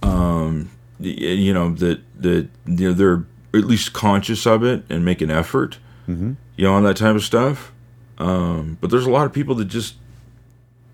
um, 0.04 0.70
you 1.00 1.54
know 1.54 1.70
that 1.76 2.00
that 2.22 2.48
you 2.66 2.88
know 2.90 2.94
they're 2.94 3.26
at 3.54 3.66
least 3.66 3.94
conscious 3.94 4.46
of 4.46 4.64
it 4.64 4.84
and 4.90 5.04
make 5.06 5.22
an 5.22 5.32
effort, 5.32 5.78
you 6.08 6.36
know, 6.58 6.74
on 6.74 6.84
that 6.84 6.98
type 6.98 7.16
of 7.16 7.24
stuff. 7.24 7.72
Um, 8.18 8.78
but 8.82 8.90
there's 8.90 9.06
a 9.06 9.10
lot 9.12 9.26
of 9.26 9.34
people 9.34 9.56
that 9.56 9.66
just 9.66 9.96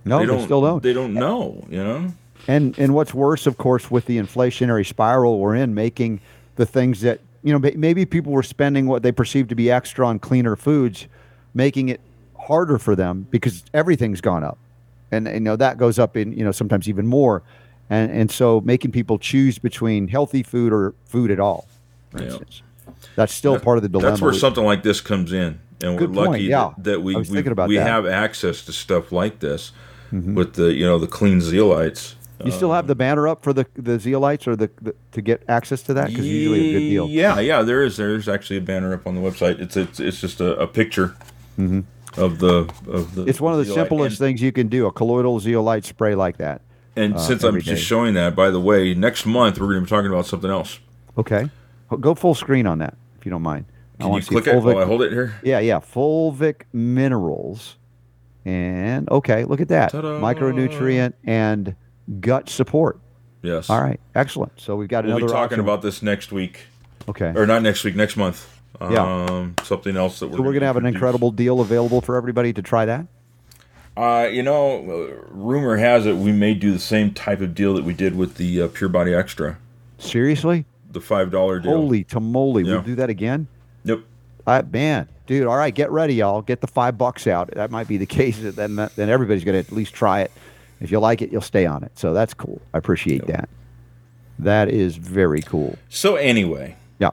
No, 0.05 0.17
they 0.19 0.25
they, 0.25 0.31
don't 0.31 0.43
still 0.43 0.61
don't. 0.61 0.81
they 0.83 0.93
don't 0.93 1.13
know, 1.13 1.65
you 1.69 1.83
know. 1.83 2.13
And 2.47 2.77
and 2.79 2.95
what's 2.95 3.13
worse, 3.13 3.45
of 3.45 3.57
course, 3.57 3.91
with 3.91 4.05
the 4.05 4.17
inflationary 4.17 4.85
spiral 4.85 5.37
we're 5.39 5.55
in, 5.55 5.75
making 5.75 6.21
the 6.55 6.65
things 6.65 7.01
that 7.01 7.19
you 7.43 7.51
know 7.57 7.71
maybe 7.75 8.05
people 8.05 8.31
were 8.31 8.43
spending 8.43 8.85
what 8.87 9.03
they 9.03 9.11
perceive 9.11 9.47
to 9.49 9.55
be 9.55 9.71
extra 9.71 10.05
on 10.07 10.19
cleaner 10.19 10.55
foods, 10.55 11.07
making 11.53 11.89
it 11.89 11.99
harder 12.37 12.77
for 12.77 12.95
them 12.95 13.27
because 13.29 13.63
everything's 13.73 14.21
gone 14.21 14.43
up, 14.43 14.57
and 15.11 15.27
you 15.27 15.39
know 15.39 15.55
that 15.55 15.77
goes 15.77 15.97
up 15.99 16.15
in 16.17 16.33
you 16.33 16.43
know 16.43 16.51
sometimes 16.51 16.87
even 16.89 17.07
more, 17.07 17.43
and 17.89 18.11
and 18.11 18.31
so 18.31 18.61
making 18.61 18.91
people 18.91 19.17
choose 19.17 19.57
between 19.59 20.07
healthy 20.07 20.43
food 20.43 20.71
or 20.73 20.93
food 21.05 21.31
at 21.31 21.39
all, 21.39 21.67
for 22.11 22.19
Yeah. 22.19 22.25
instance, 22.25 22.61
that's 23.15 23.33
still 23.33 23.59
part 23.59 23.77
of 23.77 23.83
the 23.83 23.89
dilemma. 23.89 24.11
That's 24.11 24.21
where 24.21 24.33
something 24.33 24.63
like 24.63 24.83
this 24.83 25.01
comes 25.01 25.33
in, 25.33 25.59
and 25.81 25.97
Good 25.97 26.09
we're 26.11 26.15
point, 26.15 26.31
lucky 26.31 26.43
yeah. 26.43 26.73
that, 26.77 26.83
that 26.83 27.01
we 27.01 27.15
we, 27.15 27.21
we 27.21 27.41
that. 27.41 27.55
Mm-hmm. 27.55 27.87
have 27.87 28.05
access 28.05 28.63
to 28.65 28.71
stuff 28.73 29.11
like 29.11 29.39
this 29.39 29.71
with 30.11 30.53
the 30.53 30.73
you 30.73 30.85
know 30.85 30.99
the 30.99 31.07
clean 31.07 31.39
zeolites. 31.39 32.15
You 32.45 32.51
still 32.51 32.71
have 32.71 32.87
the 32.87 32.95
banner 32.95 33.27
up 33.27 33.43
for 33.43 33.53
the 33.53 33.65
the 33.75 33.97
zeolites 33.97 34.47
or 34.47 34.55
the, 34.55 34.69
the 34.81 34.95
to 35.11 35.21
get 35.21 35.43
access 35.47 35.81
to 35.83 35.93
that 35.93 36.09
because 36.09 36.25
usually 36.25 36.69
a 36.69 36.79
good 36.79 36.89
deal. 36.89 37.07
Yeah, 37.07 37.39
yeah, 37.39 37.61
there 37.61 37.83
is. 37.83 37.97
There's 37.97 38.27
actually 38.27 38.57
a 38.57 38.61
banner 38.61 38.93
up 38.93 39.07
on 39.07 39.15
the 39.15 39.21
website. 39.21 39.59
It's 39.59 39.77
it's, 39.77 39.99
it's 39.99 40.21
just 40.21 40.39
a, 40.41 40.57
a 40.57 40.67
picture 40.67 41.15
of 41.57 42.39
the 42.39 42.69
of 42.87 43.15
the. 43.15 43.21
Mm-hmm. 43.21 43.29
It's 43.29 43.41
one 43.41 43.53
of 43.53 43.59
the 43.59 43.65
zeolite. 43.65 43.89
simplest 43.89 44.17
things 44.19 44.41
you 44.41 44.51
can 44.51 44.67
do, 44.67 44.87
a 44.87 44.91
colloidal 44.91 45.39
zeolite 45.39 45.85
spray 45.85 46.15
like 46.15 46.37
that. 46.37 46.61
And, 46.95 47.05
and 47.05 47.15
uh, 47.15 47.19
since 47.19 47.43
I'm 47.43 47.49
every 47.49 47.61
just 47.61 47.83
showing 47.83 48.15
that, 48.15 48.35
by 48.35 48.49
the 48.49 48.59
way, 48.59 48.93
next 48.93 49.25
month 49.25 49.59
we're 49.59 49.67
going 49.67 49.79
to 49.79 49.85
be 49.85 49.89
talking 49.89 50.11
about 50.11 50.25
something 50.25 50.49
else. 50.49 50.79
Okay. 51.17 51.49
Go 51.99 52.15
full 52.15 52.35
screen 52.35 52.67
on 52.67 52.79
that, 52.79 52.95
if 53.17 53.25
you 53.25 53.31
don't 53.31 53.41
mind. 53.41 53.65
I 53.69 53.97
Can 53.97 54.05
you 54.07 54.11
wanna 54.11 54.23
see 54.23 54.29
click 54.29 54.47
it 54.47 54.55
fulvic- 54.55 54.75
while 54.75 54.77
I 54.79 54.85
hold 54.85 55.01
it 55.01 55.11
here? 55.11 55.35
Yeah, 55.43 55.59
yeah. 55.59 55.79
Fulvic 55.79 56.63
minerals. 56.73 57.75
And 58.45 59.09
okay, 59.09 59.45
look 59.45 59.61
at 59.61 59.67
that. 59.67 59.91
Ta-da. 59.91 60.19
Micronutrient 60.19 61.13
and 61.23 61.75
gut 62.19 62.49
support. 62.49 62.99
Yes. 63.41 63.69
All 63.69 63.81
right. 63.81 63.99
Excellent. 64.15 64.59
So 64.59 64.75
we've 64.75 64.89
got 64.89 65.03
We'll 65.05 65.17
another 65.17 65.27
be 65.27 65.31
talking 65.33 65.43
option. 65.45 65.59
about 65.61 65.81
this 65.81 66.01
next 66.03 66.31
week, 66.31 66.61
Okay. 67.09 67.31
or 67.35 67.47
not 67.47 67.61
next 67.63 67.83
week, 67.83 67.95
next 67.95 68.15
month. 68.17 68.47
Yeah. 68.79 69.25
Um, 69.25 69.55
something 69.63 69.95
else 69.97 70.19
that 70.19 70.27
we're. 70.27 70.37
So 70.37 70.43
we're 70.43 70.51
going 70.53 70.61
to 70.61 70.65
have 70.67 70.77
an 70.77 70.85
incredible 70.85 71.31
deal 71.31 71.59
available 71.61 72.01
for 72.01 72.15
everybody 72.15 72.53
to 72.53 72.61
try 72.61 72.85
that. 72.85 73.05
Uh, 73.95 74.27
you 74.31 74.41
know, 74.41 74.81
rumor 75.29 75.75
has 75.77 76.05
it 76.05 76.15
we 76.15 76.31
may 76.31 76.53
do 76.53 76.71
the 76.71 76.79
same 76.79 77.13
type 77.13 77.41
of 77.41 77.53
deal 77.53 77.73
that 77.73 77.83
we 77.83 77.93
did 77.93 78.15
with 78.15 78.35
the 78.35 78.61
uh, 78.61 78.67
Pure 78.69 78.89
Body 78.89 79.13
Extra, 79.13 79.57
Seriously? 79.97 80.65
the 80.91 81.01
five 81.01 81.29
dollar 81.31 81.59
deal. 81.59 81.71
Holy 81.71 82.03
tamale. 82.05 82.63
Yeah. 82.63 82.73
We'll 82.75 82.81
do 82.83 82.95
that 82.95 83.09
again? 83.09 83.47
Yep. 83.83 83.99
Uh, 84.47 84.63
man, 84.71 85.07
dude, 85.27 85.45
all 85.45 85.57
right, 85.57 85.75
get 85.75 85.91
ready, 85.91 86.15
y'all. 86.15 86.41
Get 86.41 86.61
the 86.61 86.67
five 86.67 86.97
bucks 86.97 87.27
out. 87.27 87.51
That 87.51 87.69
might 87.69 87.87
be 87.87 87.97
the 87.97 88.05
case. 88.19 88.39
Then, 88.41 88.75
then 88.95 89.09
everybody's 89.09 89.43
going 89.43 89.61
to 89.61 89.67
at 89.67 89.71
least 89.75 89.93
try 89.93 90.21
it. 90.21 90.31
If 90.81 90.91
you 90.91 90.99
like 90.99 91.21
it, 91.21 91.31
you'll 91.31 91.41
stay 91.41 91.65
on 91.65 91.83
it. 91.83 91.97
So 91.97 92.13
that's 92.13 92.33
cool. 92.33 92.61
I 92.73 92.77
appreciate 92.79 93.27
that. 93.27 93.47
That 94.39 94.69
is 94.69 94.97
very 94.97 95.41
cool. 95.41 95.77
So 95.89 96.15
anyway, 96.15 96.75
Yeah. 96.99 97.11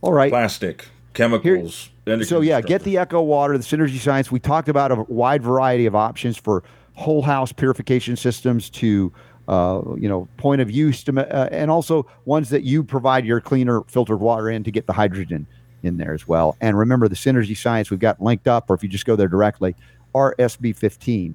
All 0.00 0.12
right. 0.12 0.30
plastic, 0.30 0.86
chemicals. 1.12 1.90
endocrine 2.06 2.24
So 2.28 2.40
yeah, 2.40 2.60
get 2.60 2.84
the 2.84 2.96
Echo 2.98 3.20
Water, 3.20 3.58
the 3.58 3.64
Synergy 3.64 3.98
Science. 3.98 4.30
We 4.30 4.38
talked 4.38 4.68
about 4.68 4.92
a 4.92 5.02
wide 5.08 5.42
variety 5.42 5.86
of 5.86 5.96
options 5.96 6.36
for 6.36 6.62
whole 6.92 7.22
house 7.22 7.50
purification 7.50 8.14
systems 8.14 8.70
to, 8.70 9.12
uh, 9.48 9.82
you 9.96 10.08
know, 10.08 10.28
point 10.36 10.60
of 10.60 10.70
use, 10.70 11.02
to, 11.04 11.36
uh, 11.36 11.48
and 11.50 11.70
also 11.70 12.06
ones 12.24 12.50
that 12.50 12.62
you 12.62 12.84
provide 12.84 13.26
your 13.26 13.40
cleaner 13.40 13.82
filtered 13.88 14.20
water 14.20 14.48
in 14.48 14.62
to 14.62 14.70
get 14.70 14.86
the 14.86 14.92
hydrogen 14.92 15.48
in 15.82 15.96
there 15.96 16.14
as 16.14 16.28
well. 16.28 16.56
And 16.60 16.78
remember, 16.78 17.08
the 17.08 17.16
Synergy 17.16 17.56
Science 17.56 17.90
we've 17.90 17.98
got 17.98 18.22
linked 18.22 18.46
up, 18.46 18.70
or 18.70 18.74
if 18.74 18.84
you 18.84 18.88
just 18.88 19.04
go 19.06 19.16
there 19.16 19.26
directly, 19.28 19.74
RSB15, 20.14 21.34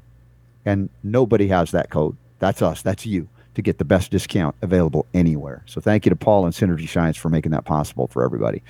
and 0.65 0.89
nobody 1.03 1.47
has 1.47 1.71
that 1.71 1.89
code. 1.89 2.15
That's 2.39 2.61
us. 2.61 2.81
That's 2.81 3.05
you 3.05 3.27
to 3.55 3.61
get 3.61 3.77
the 3.77 3.85
best 3.85 4.11
discount 4.11 4.55
available 4.61 5.05
anywhere. 5.13 5.63
So 5.65 5.81
thank 5.81 6.05
you 6.05 6.09
to 6.11 6.15
Paul 6.15 6.45
and 6.45 6.53
Synergy 6.53 6.87
Science 6.87 7.17
for 7.17 7.29
making 7.29 7.51
that 7.51 7.65
possible 7.65 8.07
for 8.07 8.23
everybody. 8.23 8.61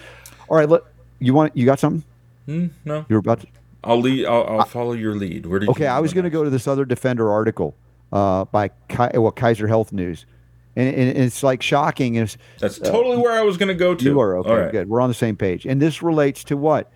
All 0.48 0.58
right, 0.58 0.68
let 0.68 0.84
you 1.20 1.34
want 1.34 1.56
you 1.56 1.66
got 1.66 1.80
something? 1.80 2.04
Hmm, 2.46 2.68
no, 2.86 3.06
You're 3.10 3.20
about 3.20 3.42
to, 3.42 3.48
I'll 3.84 4.02
lead. 4.02 4.26
I'll, 4.26 4.44
I'll 4.60 4.66
follow 4.66 4.94
your 4.94 5.16
lead. 5.16 5.46
Where 5.46 5.60
did 5.60 5.70
okay. 5.70 5.88
I 5.88 6.00
was 6.00 6.14
going 6.14 6.24
to 6.24 6.30
go 6.30 6.44
to 6.44 6.50
this 6.50 6.68
other 6.68 6.86
Defender 6.86 7.32
article 7.32 7.76
uh, 8.12 8.46
by 8.46 8.70
Ki- 8.88 9.18
well, 9.18 9.32
Kaiser 9.32 9.68
Health 9.68 9.94
News, 9.94 10.26
and, 10.76 10.94
and 10.94 11.18
it's 11.18 11.44
like 11.44 11.62
shocking. 11.62 12.16
Is 12.16 12.38
That's 12.60 12.80
totally 12.80 13.18
where 13.18 13.34
I 13.34 13.42
was 13.42 13.58
going 13.58 13.68
to 13.68 13.76
go 13.76 13.94
to. 13.94 14.10
uh, 14.10 14.12
you 14.12 14.20
are 14.20 14.38
okay? 14.40 14.54
Right. 14.54 14.72
Good. 14.72 14.90
We're 14.90 15.02
on 15.02 15.10
the 15.10 15.14
same 15.14 15.36
page. 15.36 15.66
And 15.66 15.82
this 15.82 16.02
relates 16.02 16.44
to 16.46 16.58
what? 16.58 16.92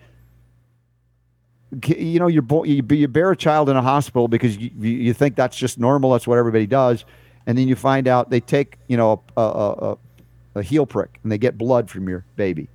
You 1.86 2.18
know, 2.18 2.26
you're 2.26 2.44
you, 2.66 2.84
you 2.90 3.08
bear 3.08 3.30
a 3.30 3.36
child 3.36 3.68
in 3.68 3.76
a 3.76 3.82
hospital 3.82 4.28
because 4.28 4.56
you, 4.56 4.70
you 4.78 4.90
you 4.90 5.14
think 5.14 5.36
that's 5.36 5.56
just 5.56 5.78
normal. 5.78 6.12
That's 6.12 6.26
what 6.26 6.38
everybody 6.38 6.66
does, 6.66 7.04
and 7.46 7.56
then 7.56 7.68
you 7.68 7.76
find 7.76 8.06
out 8.08 8.30
they 8.30 8.40
take 8.40 8.78
you 8.88 8.96
know 8.96 9.22
a, 9.36 9.40
a, 9.40 9.44
a, 9.44 9.98
a 10.56 10.62
heel 10.62 10.86
prick 10.86 11.18
and 11.22 11.32
they 11.32 11.38
get 11.38 11.56
blood 11.56 11.90
from 11.90 12.08
your 12.08 12.24
baby. 12.36 12.68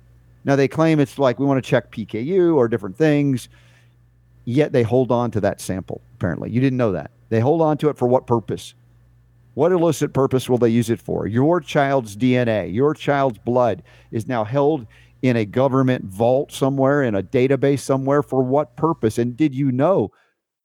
Now 0.44 0.56
they 0.56 0.68
claim 0.68 1.00
it's 1.00 1.18
like 1.18 1.38
we 1.38 1.46
want 1.46 1.62
to 1.62 1.68
check 1.68 1.92
PKU 1.92 2.56
or 2.56 2.68
different 2.68 2.96
things, 2.96 3.48
yet 4.44 4.72
they 4.72 4.82
hold 4.82 5.12
on 5.12 5.30
to 5.32 5.40
that 5.40 5.60
sample. 5.60 6.00
Apparently, 6.14 6.50
you 6.50 6.60
didn't 6.60 6.78
know 6.78 6.92
that. 6.92 7.10
They 7.28 7.40
hold 7.40 7.62
on 7.62 7.78
to 7.78 7.88
it 7.88 7.96
for 7.96 8.08
what 8.08 8.26
purpose? 8.26 8.74
What 9.54 9.72
illicit 9.72 10.12
purpose 10.12 10.48
will 10.48 10.58
they 10.58 10.68
use 10.68 10.90
it 10.90 11.00
for? 11.00 11.26
Your 11.26 11.60
child's 11.60 12.16
DNA, 12.16 12.72
your 12.72 12.94
child's 12.94 13.38
blood 13.38 13.82
is 14.10 14.26
now 14.26 14.44
held 14.44 14.86
in 15.22 15.36
a 15.36 15.44
government 15.44 16.04
vault 16.04 16.52
somewhere, 16.52 17.02
in 17.02 17.14
a 17.14 17.22
database 17.22 17.80
somewhere. 17.80 18.22
For 18.22 18.42
what 18.42 18.76
purpose? 18.76 19.18
And 19.18 19.36
did 19.36 19.54
you 19.54 19.70
know 19.72 20.10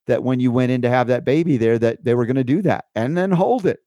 that 0.07 0.23
when 0.23 0.40
you 0.40 0.52
went 0.52 0.72
in 0.72 0.82
to 0.84 0.90
have 0.90 1.07
that 1.07 1.26
baby 1.26 1.57
there, 1.57 1.80
that 1.80 2.03
they 2.03 2.14
were 2.14 2.26
going 2.26 2.36
to 2.36 2.44
do 2.44 2.61
that 2.64 2.86
and 2.95 3.18
then 3.18 3.32
hold 3.32 3.65
it? 3.65 3.80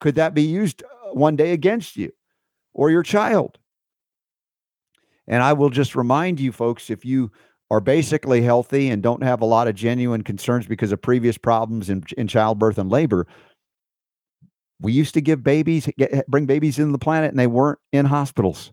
Could 0.00 0.14
that 0.16 0.34
be 0.34 0.42
used 0.42 0.82
uh, 0.82 1.12
one 1.12 1.36
day 1.36 1.52
against 1.52 1.96
you 1.96 2.12
or 2.72 2.90
your 2.90 3.02
child? 3.02 3.58
And 5.26 5.42
I 5.42 5.52
will 5.52 5.70
just 5.70 5.94
remind 5.94 6.40
you, 6.40 6.52
folks, 6.52 6.90
if 6.90 7.04
you 7.04 7.30
are 7.70 7.80
basically 7.80 8.42
healthy 8.42 8.88
and 8.88 9.02
don't 9.02 9.22
have 9.22 9.40
a 9.40 9.46
lot 9.46 9.68
of 9.68 9.76
genuine 9.76 10.24
concerns 10.24 10.66
because 10.66 10.90
of 10.90 11.00
previous 11.00 11.38
problems 11.38 11.88
in, 11.88 12.02
in 12.18 12.26
childbirth 12.26 12.78
and 12.78 12.90
labor, 12.90 13.26
we 14.80 14.92
used 14.92 15.14
to 15.14 15.20
give 15.20 15.44
babies, 15.44 15.88
get, 15.96 16.26
bring 16.26 16.46
babies 16.46 16.78
into 16.78 16.90
the 16.90 16.98
planet, 16.98 17.30
and 17.30 17.38
they 17.38 17.46
weren't 17.46 17.78
in 17.92 18.06
hospitals. 18.06 18.72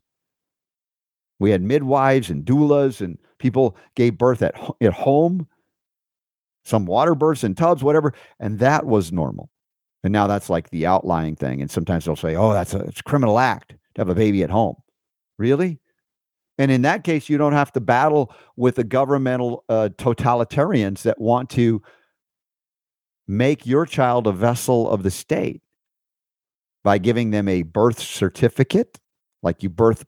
We 1.40 1.52
had 1.52 1.62
midwives 1.62 2.30
and 2.30 2.46
doulas, 2.46 3.02
and 3.02 3.18
people 3.38 3.78
gave 3.96 4.18
birth 4.18 4.42
at, 4.42 4.56
at 4.82 4.94
home, 4.94 5.48
some 6.64 6.86
water 6.86 7.16
births 7.16 7.44
in 7.44 7.56
tubs, 7.56 7.84
whatever, 7.84 8.14
and 8.40 8.60
that 8.60 8.86
was 8.86 9.12
normal. 9.12 9.50
And 10.04 10.12
now 10.12 10.28
that's 10.28 10.50
like 10.50 10.70
the 10.70 10.86
outlying 10.86 11.36
thing. 11.36 11.62
And 11.62 11.72
sometimes 11.72 12.06
they'll 12.06 12.16
say, 12.16 12.36
"Oh, 12.36 12.54
that's 12.54 12.74
a 12.74 12.80
it's 12.80 13.00
a 13.00 13.04
criminal 13.04 13.40
act 13.40 13.70
to 13.96 14.02
have 14.02 14.10
a 14.10 14.16
baby 14.16 14.44
at 14.44 14.50
home." 14.50 14.76
Really? 15.38 15.80
And 16.58 16.72
in 16.72 16.82
that 16.84 17.04
case, 17.04 17.30
you 17.30 17.38
don't 17.38 17.54
have 17.54 17.72
to 17.74 17.80
battle 17.80 18.34
with 18.56 18.76
the 18.76 18.84
governmental 18.84 19.64
uh, 19.70 19.90
totalitarians 19.98 21.04
that 21.04 21.20
want 21.22 21.50
to 21.52 21.82
make 23.28 23.66
your 23.66 23.86
child 23.86 24.26
a 24.28 24.32
vessel 24.32 24.90
of 24.90 25.04
the 25.04 25.12
state 25.12 25.62
by 26.84 26.98
giving 26.98 27.32
them 27.32 27.48
a 27.48 27.64
birth 27.64 28.00
certificate, 28.00 28.98
like 29.44 29.62
you 29.62 29.70
birth 29.70 30.06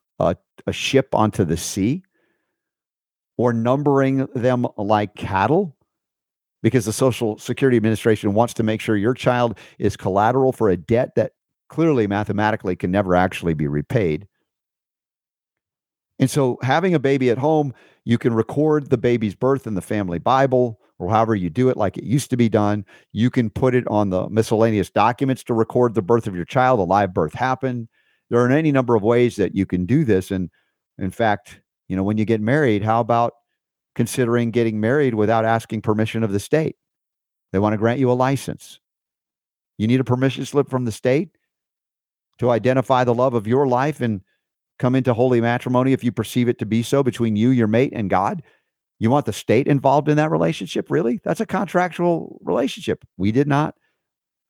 a, 0.68 0.74
ship 0.74 1.14
onto 1.14 1.44
the 1.44 1.58
sea, 1.58 2.04
or 3.38 3.54
numbering 3.54 4.28
them 4.36 4.68
like 4.78 5.16
cattle, 5.16 5.76
because 6.62 6.86
the 6.86 6.94
Social 6.94 7.38
Security 7.38 7.78
Administration 7.78 8.34
wants 8.34 8.54
to 8.56 8.64
make 8.64 8.82
sure 8.82 8.96
your 8.96 9.14
child 9.14 9.58
is 9.78 9.96
collateral 9.96 10.52
for 10.52 10.70
a 10.70 10.78
debt 10.78 11.16
that 11.16 11.34
clearly 11.70 12.08
mathematically 12.08 12.76
can 12.76 12.92
never 12.92 13.16
actually 13.16 13.54
be 13.54 13.68
repaid. 13.68 14.28
And 16.20 16.30
so, 16.30 16.58
having 16.62 16.94
a 16.94 17.00
baby 17.00 17.30
at 17.30 17.38
home, 17.38 17.74
you 18.04 18.18
can 18.18 18.34
record 18.34 18.90
the 18.90 18.98
baby's 18.98 19.36
birth 19.36 19.68
in 19.68 19.76
the 19.76 19.82
family 19.82 20.20
Bible 20.20 20.80
or 21.00 21.10
however 21.10 21.34
you 21.34 21.50
do 21.50 21.70
it, 21.70 21.78
like 21.78 21.98
it 21.98 22.04
used 22.04 22.30
to 22.30 22.38
be 22.38 22.50
done. 22.50 22.86
You 23.14 23.30
can 23.30 23.50
put 23.50 23.74
it 23.74 23.88
on 23.88 24.10
the 24.10 24.30
miscellaneous 24.30 24.90
documents 24.90 25.44
to 25.46 25.54
record 25.54 25.96
the 25.96 26.02
birth 26.02 26.28
of 26.28 26.36
your 26.36 26.46
child. 26.46 26.80
A 26.80 26.84
live 26.84 27.14
birth 27.14 27.34
happened. 27.34 27.88
There 28.30 28.40
are 28.40 28.52
any 28.52 28.72
number 28.72 28.96
of 28.96 29.04
ways 29.04 29.36
that 29.38 29.56
you 29.56 29.66
can 29.66 29.86
do 29.86 30.04
this. 30.06 30.32
And 30.32 30.50
in 30.98 31.12
fact, 31.12 31.62
you 31.88 31.96
know, 31.96 32.04
when 32.04 32.18
you 32.18 32.26
get 32.26 32.42
married, 32.42 32.84
how 32.84 33.00
about 33.00 33.34
considering 33.96 34.52
getting 34.52 34.80
married 34.80 35.16
without 35.16 35.46
asking 35.46 35.82
permission 35.82 36.24
of 36.24 36.32
the 36.32 36.40
state? 36.40 36.76
They 37.52 37.60
want 37.60 37.74
to 37.74 37.78
grant 37.78 38.00
you 38.00 38.12
a 38.12 38.14
license. 38.14 38.80
You 39.78 39.88
need 39.88 40.00
a 40.00 40.04
permission 40.04 40.46
slip 40.46 40.70
from 40.70 40.86
the 40.86 40.92
state 40.92 41.30
to 42.38 42.52
identify 42.52 43.04
the 43.04 43.14
love 43.14 43.34
of 43.34 43.48
your 43.48 43.68
life 43.68 44.02
and 44.02 44.22
come 44.78 44.96
into 44.96 45.14
holy 45.14 45.42
matrimony 45.42 45.94
if 45.94 46.04
you 46.04 46.12
perceive 46.12 46.48
it 46.48 46.60
to 46.60 46.66
be 46.66 46.84
so 46.84 47.04
between 47.04 47.36
you, 47.36 47.50
your 47.50 47.68
mate, 47.68 47.92
and 47.96 48.10
God. 48.10 48.44
You 49.00 49.10
want 49.10 49.26
the 49.26 49.34
state 49.34 49.68
involved 49.68 50.10
in 50.10 50.18
that 50.18 50.32
relationship? 50.32 50.92
Really? 50.92 51.20
That's 51.24 51.40
a 51.40 51.46
contractual 51.46 52.40
relationship. 52.44 53.04
We 53.18 53.32
did 53.32 53.48
not. 53.48 53.76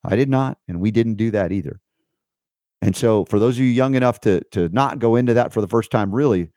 I 0.04 0.16
did 0.16 0.30
not. 0.30 0.58
And 0.68 0.82
we 0.82 0.92
didn't 0.92 1.16
do 1.16 1.32
that 1.32 1.52
either. 1.52 1.80
And 2.82 2.96
so, 2.96 3.26
for 3.26 3.40
those 3.40 3.58
of 3.58 3.60
you 3.64 3.70
young 3.70 3.96
enough 3.96 4.22
to, 4.22 4.42
to 4.52 4.70
not 4.70 5.00
go 5.00 5.16
into 5.16 5.34
that 5.34 5.52
for 5.52 5.60
the 5.62 5.68
first 5.68 5.92
time, 5.92 6.14
really 6.16 6.52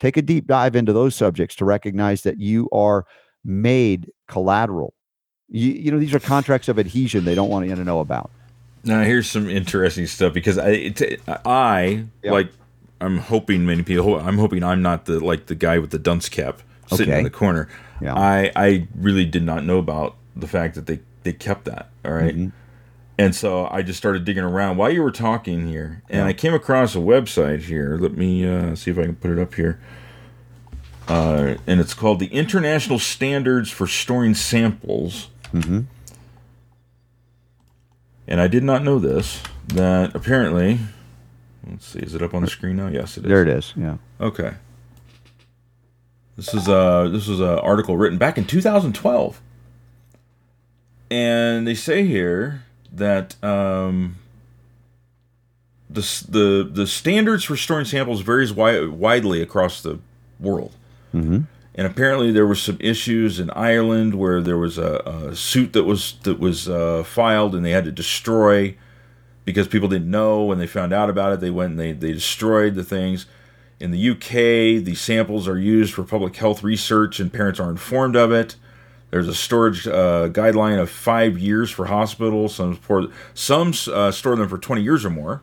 take 0.00 0.16
a 0.16 0.22
deep 0.22 0.46
dive 0.46 0.76
into 0.76 0.92
those 0.92 1.14
subjects 1.16 1.56
to 1.56 1.64
recognize 1.64 2.22
that 2.22 2.38
you 2.38 2.68
are 2.72 3.04
made 3.44 4.10
collateral. 4.28 4.94
You, 5.48 5.72
you 5.72 5.90
know, 5.90 5.98
these 5.98 6.14
are 6.14 6.20
contracts 6.20 6.68
of 6.68 6.78
adhesion 6.78 7.24
they 7.24 7.34
don't 7.34 7.50
want 7.50 7.66
you 7.66 7.74
to 7.74 7.84
know 7.84 8.00
about. 8.00 8.30
Now, 8.84 9.02
here's 9.02 9.28
some 9.28 9.48
interesting 9.48 10.06
stuff 10.06 10.32
because 10.34 10.58
I, 10.58 10.68
it, 10.70 11.20
I 11.44 12.04
Yeah. 12.22 12.32
like, 12.32 12.50
I'm 13.00 13.18
hoping 13.18 13.66
many 13.66 13.82
people, 13.82 14.18
I'm 14.20 14.38
hoping 14.38 14.62
I'm 14.62 14.82
not 14.82 15.06
the 15.06 15.18
like 15.20 15.46
the 15.46 15.54
guy 15.54 15.78
with 15.78 15.90
the 15.90 15.98
dunce 15.98 16.28
cap 16.28 16.60
sitting 16.88 17.08
Okay. 17.10 17.18
in 17.18 17.24
the 17.24 17.30
corner. 17.30 17.68
Yeah. 18.00 18.14
I, 18.14 18.52
I 18.56 18.88
really 18.96 19.24
did 19.24 19.42
not 19.42 19.64
know 19.64 19.78
about 19.78 20.16
the 20.36 20.46
fact 20.46 20.74
that 20.76 20.86
they, 20.86 21.00
they 21.22 21.32
kept 21.32 21.64
that. 21.64 21.90
All 22.04 22.12
right? 22.12 22.36
Mhm. 22.36 22.52
And 23.16 23.34
so 23.34 23.68
I 23.70 23.82
just 23.82 23.98
started 23.98 24.24
digging 24.24 24.42
around 24.42 24.76
while 24.76 24.90
you 24.90 25.02
were 25.02 25.12
talking 25.12 25.68
here, 25.68 26.02
and 26.10 26.22
I 26.26 26.32
came 26.32 26.52
across 26.52 26.96
a 26.96 26.98
website 26.98 27.62
here. 27.62 27.96
Let 27.96 28.16
me 28.16 28.44
uh, 28.44 28.74
see 28.74 28.90
if 28.90 28.98
I 28.98 29.02
can 29.02 29.14
put 29.14 29.30
it 29.30 29.38
up 29.38 29.54
here. 29.54 29.80
Uh, 31.06 31.54
and 31.66 31.80
it's 31.80 31.94
called 31.94 32.18
the 32.18 32.26
International 32.26 32.98
Standards 32.98 33.70
for 33.70 33.86
Storing 33.86 34.34
Samples. 34.34 35.28
Mm-hmm. 35.52 35.82
And 38.26 38.40
I 38.40 38.48
did 38.48 38.64
not 38.64 38.82
know 38.82 38.98
this 38.98 39.42
that 39.68 40.14
apparently, 40.16 40.80
let's 41.68 41.86
see, 41.86 42.00
is 42.00 42.14
it 42.14 42.22
up 42.22 42.34
on 42.34 42.42
the 42.42 42.48
screen 42.48 42.76
now? 42.76 42.88
Yes, 42.88 43.16
it 43.16 43.24
is. 43.24 43.28
There 43.28 43.42
it 43.42 43.48
is. 43.48 43.74
Yeah. 43.76 43.98
Okay. 44.20 44.54
This 46.36 46.52
is 46.52 46.66
a 46.66 47.08
this 47.12 47.28
is 47.28 47.38
an 47.38 47.58
article 47.60 47.96
written 47.96 48.18
back 48.18 48.36
in 48.36 48.44
2012, 48.44 49.40
and 51.10 51.66
they 51.66 51.76
say 51.76 52.04
here 52.06 52.64
that 52.96 53.42
um, 53.42 54.16
the 55.90 56.00
the 56.28 56.70
the 56.70 56.86
standards 56.86 57.44
for 57.44 57.56
storing 57.56 57.84
samples 57.84 58.20
varies 58.20 58.50
wi- 58.50 58.86
widely 58.86 59.40
across 59.40 59.82
the 59.82 59.98
world. 60.40 60.72
Mm-hmm. 61.12 61.42
And 61.76 61.86
apparently, 61.88 62.30
there 62.30 62.46
were 62.46 62.54
some 62.54 62.76
issues 62.78 63.40
in 63.40 63.50
Ireland 63.50 64.14
where 64.14 64.40
there 64.40 64.58
was 64.58 64.78
a, 64.78 65.30
a 65.30 65.36
suit 65.36 65.72
that 65.72 65.84
was 65.84 66.14
that 66.22 66.38
was 66.38 66.68
uh, 66.68 67.02
filed, 67.02 67.54
and 67.54 67.64
they 67.64 67.72
had 67.72 67.84
to 67.84 67.92
destroy 67.92 68.76
because 69.44 69.68
people 69.68 69.88
didn't 69.88 70.10
know 70.10 70.44
when 70.44 70.58
they 70.58 70.66
found 70.66 70.92
out 70.92 71.10
about 71.10 71.32
it. 71.32 71.40
They 71.40 71.50
went 71.50 71.72
and 71.72 71.80
they 71.80 71.92
they 71.92 72.12
destroyed 72.12 72.74
the 72.74 72.84
things. 72.84 73.26
In 73.80 73.90
the 73.90 74.10
UK, 74.10 74.84
the 74.84 74.94
samples 74.94 75.48
are 75.48 75.58
used 75.58 75.94
for 75.94 76.04
public 76.04 76.36
health 76.36 76.62
research, 76.62 77.18
and 77.18 77.32
parents 77.32 77.58
are 77.58 77.70
informed 77.70 78.14
of 78.14 78.30
it. 78.30 78.54
There's 79.14 79.28
a 79.28 79.34
storage 79.34 79.86
uh, 79.86 80.28
guideline 80.32 80.80
of 80.80 80.90
five 80.90 81.38
years 81.38 81.70
for 81.70 81.86
hospitals. 81.86 82.56
Some 82.56 82.74
for, 82.74 83.06
some 83.32 83.72
uh, 83.92 84.10
store 84.10 84.34
them 84.34 84.48
for 84.48 84.58
20 84.58 84.82
years 84.82 85.04
or 85.04 85.10
more. 85.10 85.40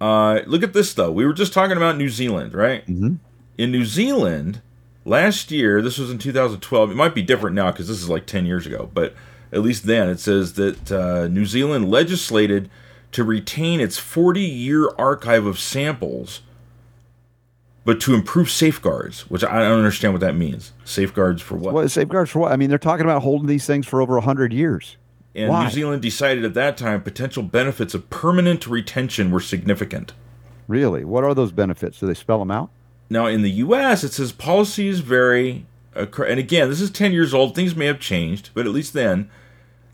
Uh, 0.00 0.40
look 0.46 0.62
at 0.62 0.72
this 0.72 0.94
though. 0.94 1.12
We 1.12 1.26
were 1.26 1.34
just 1.34 1.52
talking 1.52 1.76
about 1.76 1.98
New 1.98 2.08
Zealand, 2.08 2.54
right? 2.54 2.86
Mm-hmm. 2.86 3.16
in 3.58 3.70
New 3.70 3.84
Zealand 3.84 4.62
last 5.04 5.50
year, 5.50 5.82
this 5.82 5.98
was 5.98 6.10
in 6.10 6.16
2012. 6.16 6.90
It 6.90 6.94
might 6.94 7.14
be 7.14 7.20
different 7.20 7.54
now 7.54 7.72
because 7.72 7.88
this 7.88 8.00
is 8.00 8.08
like 8.08 8.24
10 8.24 8.46
years 8.46 8.66
ago, 8.66 8.88
but 8.94 9.14
at 9.52 9.60
least 9.60 9.84
then 9.84 10.08
it 10.08 10.18
says 10.18 10.54
that 10.54 10.90
uh, 10.90 11.28
New 11.28 11.44
Zealand 11.44 11.90
legislated 11.90 12.70
to 13.12 13.22
retain 13.22 13.80
its 13.80 13.98
40 13.98 14.40
year 14.40 14.90
archive 14.96 15.44
of 15.44 15.58
samples, 15.58 16.40
but 17.84 18.00
to 18.02 18.14
improve 18.14 18.50
safeguards, 18.50 19.22
which 19.30 19.42
I 19.44 19.60
don't 19.60 19.78
understand 19.78 20.12
what 20.14 20.20
that 20.20 20.34
means. 20.36 20.72
Safeguards 20.84 21.40
for 21.42 21.56
what? 21.56 21.74
What 21.74 21.90
safeguards 21.90 22.30
for 22.30 22.40
what? 22.40 22.52
I 22.52 22.56
mean, 22.56 22.68
they're 22.68 22.78
talking 22.78 23.04
about 23.04 23.22
holding 23.22 23.46
these 23.46 23.66
things 23.66 23.86
for 23.86 24.00
over 24.00 24.18
hundred 24.20 24.52
years. 24.52 24.96
and 25.34 25.48
why? 25.48 25.64
New 25.64 25.70
Zealand 25.70 26.02
decided 26.02 26.44
at 26.44 26.54
that 26.54 26.76
time 26.76 27.02
potential 27.02 27.42
benefits 27.42 27.94
of 27.94 28.08
permanent 28.10 28.66
retention 28.66 29.30
were 29.30 29.40
significant. 29.40 30.12
Really? 30.68 31.04
What 31.04 31.24
are 31.24 31.34
those 31.34 31.52
benefits? 31.52 31.98
Do 32.00 32.06
they 32.06 32.14
spell 32.14 32.38
them 32.38 32.50
out? 32.50 32.70
Now, 33.08 33.26
in 33.26 33.42
the 33.42 33.50
U.S., 33.50 34.04
it 34.04 34.12
says 34.12 34.30
policies 34.30 35.00
vary. 35.00 35.66
acro- 35.96 36.26
And 36.28 36.38
again, 36.38 36.68
this 36.68 36.80
is 36.80 36.90
10 36.90 37.12
years 37.12 37.34
old. 37.34 37.56
Things 37.56 37.74
may 37.74 37.86
have 37.86 37.98
changed, 37.98 38.50
but 38.54 38.66
at 38.66 38.72
least 38.72 38.92
then, 38.92 39.28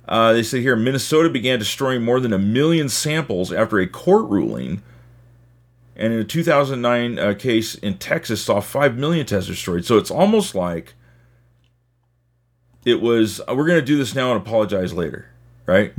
uh, 0.06 0.34
they 0.34 0.42
say 0.42 0.60
here 0.60 0.76
Minnesota 0.76 1.30
began 1.30 1.58
destroying 1.58 2.02
more 2.02 2.20
than 2.20 2.32
a 2.34 2.38
million 2.38 2.88
samples 2.90 3.50
after 3.52 3.78
a 3.78 3.86
court 3.86 4.28
ruling. 4.28 4.82
And 5.96 6.12
in 6.12 6.20
a 6.20 6.24
2009 6.24 7.18
uh, 7.18 7.34
case 7.34 7.74
in 7.74 7.96
Texas, 7.98 8.42
saw 8.42 8.60
5 8.60 8.96
million 8.96 9.24
tests 9.26 9.48
destroyed. 9.48 9.84
So 9.84 9.96
it's 9.96 10.10
almost 10.10 10.54
like 10.54 10.94
it 12.84 13.00
was, 13.00 13.40
uh, 13.40 13.54
we're 13.54 13.66
going 13.66 13.80
to 13.80 13.84
do 13.84 13.96
this 13.96 14.14
now 14.14 14.32
and 14.32 14.40
apologize 14.40 14.92
later, 14.92 15.26
right? 15.66 15.92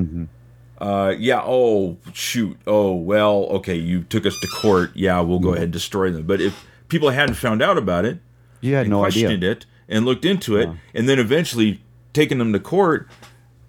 Uh, 0.79 1.13
yeah. 1.17 1.41
Oh, 1.43 1.97
shoot. 2.13 2.57
Oh, 2.67 2.93
well. 2.93 3.45
Okay, 3.57 3.75
you 3.75 4.03
took 4.03 4.25
us 4.25 4.39
to 4.39 4.47
court. 4.61 4.91
Yeah, 4.93 5.19
we'll 5.21 5.39
go 5.39 5.49
ahead 5.49 5.63
and 5.63 5.73
destroy 5.73 6.11
them. 6.11 6.23
But 6.27 6.39
if 6.41 6.65
people 6.87 7.09
hadn't 7.09 7.35
found 7.35 7.61
out 7.61 7.77
about 7.77 8.05
it, 8.05 8.19
You 8.61 8.75
had 8.75 8.81
and 8.85 8.91
no 8.91 9.03
idea. 9.03 9.31
it, 9.31 9.65
and 9.89 10.05
looked 10.05 10.25
into 10.25 10.55
it, 10.57 10.69
and 10.93 11.09
then 11.09 11.17
eventually 11.19 11.81
taken 12.13 12.37
them 12.37 12.53
to 12.53 12.59
court, 12.59 13.07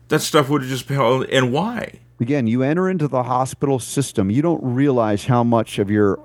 that 0.09 0.20
stuff 0.20 0.48
would 0.50 0.60
have 0.62 0.70
just 0.70 0.86
been. 0.86 0.96
held- 0.98 1.24
And 1.26 1.52
why? 1.52 2.00
Again, 2.20 2.47
you 2.47 2.62
enter 2.62 2.89
into 2.89 3.07
the 3.07 3.23
hospital 3.23 3.78
system, 3.78 4.31
you 4.31 4.43
don't 4.43 4.62
realize 4.62 5.24
how 5.24 5.45
much 5.45 5.78
of 5.78 5.90
your 5.90 6.19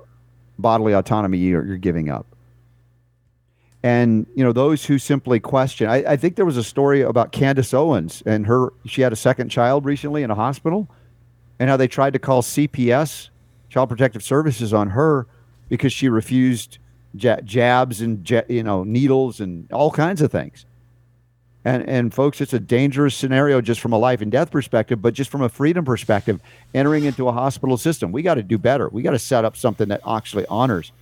bodily 0.58 0.92
autonomy 0.92 1.38
you're, 1.38 1.64
you're 1.64 1.76
giving 1.76 2.08
up. 2.08 2.26
And 3.82 4.26
you 4.34 4.42
know 4.42 4.52
those 4.52 4.86
who 4.86 4.98
simply 4.98 5.40
question. 5.40 5.88
I, 5.88 6.12
I 6.12 6.16
think 6.16 6.36
there 6.36 6.46
was 6.46 6.56
a 6.56 6.64
story 6.64 7.02
about 7.02 7.32
Candace 7.32 7.74
Owens 7.74 8.22
and 8.24 8.46
her. 8.46 8.72
She 8.86 9.02
had 9.02 9.12
a 9.12 9.16
second 9.16 9.50
child 9.50 9.84
recently 9.84 10.22
in 10.22 10.30
a 10.30 10.34
hospital, 10.34 10.88
and 11.58 11.68
how 11.68 11.76
they 11.76 11.86
tried 11.86 12.14
to 12.14 12.18
call 12.18 12.40
CPS, 12.40 13.28
Child 13.68 13.90
Protective 13.90 14.22
Services, 14.22 14.72
on 14.72 14.90
her 14.90 15.26
because 15.68 15.92
she 15.92 16.08
refused 16.08 16.78
ja- 17.14 17.40
jabs 17.44 18.00
and 18.00 18.28
you 18.48 18.62
know 18.62 18.84
needles 18.84 19.38
and 19.38 19.70
all 19.70 19.90
kinds 19.90 20.22
of 20.22 20.32
things. 20.32 20.64
And 21.64 21.88
and 21.88 22.12
folks, 22.12 22.40
it's 22.40 22.52
a 22.52 22.60
dangerous 22.60 23.14
scenario 23.14 23.60
just 23.60 23.80
from 23.80 23.92
a 23.92 23.98
life 23.98 24.20
and 24.20 24.30
death 24.30 24.50
perspective, 24.50 25.00
but 25.00 25.14
just 25.14 25.30
from 25.30 25.40
a 25.42 25.48
freedom 25.48 25.84
perspective, 25.84 26.40
entering 26.74 27.04
into 27.04 27.26
a 27.28 27.32
hospital 27.32 27.76
system, 27.76 28.12
we 28.12 28.22
got 28.22 28.34
to 28.34 28.42
do 28.42 28.58
better. 28.58 28.88
We 28.90 29.02
got 29.02 29.12
to 29.12 29.18
set 29.18 29.44
up 29.44 29.56
something 29.56 29.88
that 29.88 30.02
actually 30.06 30.44
honors 30.46 30.92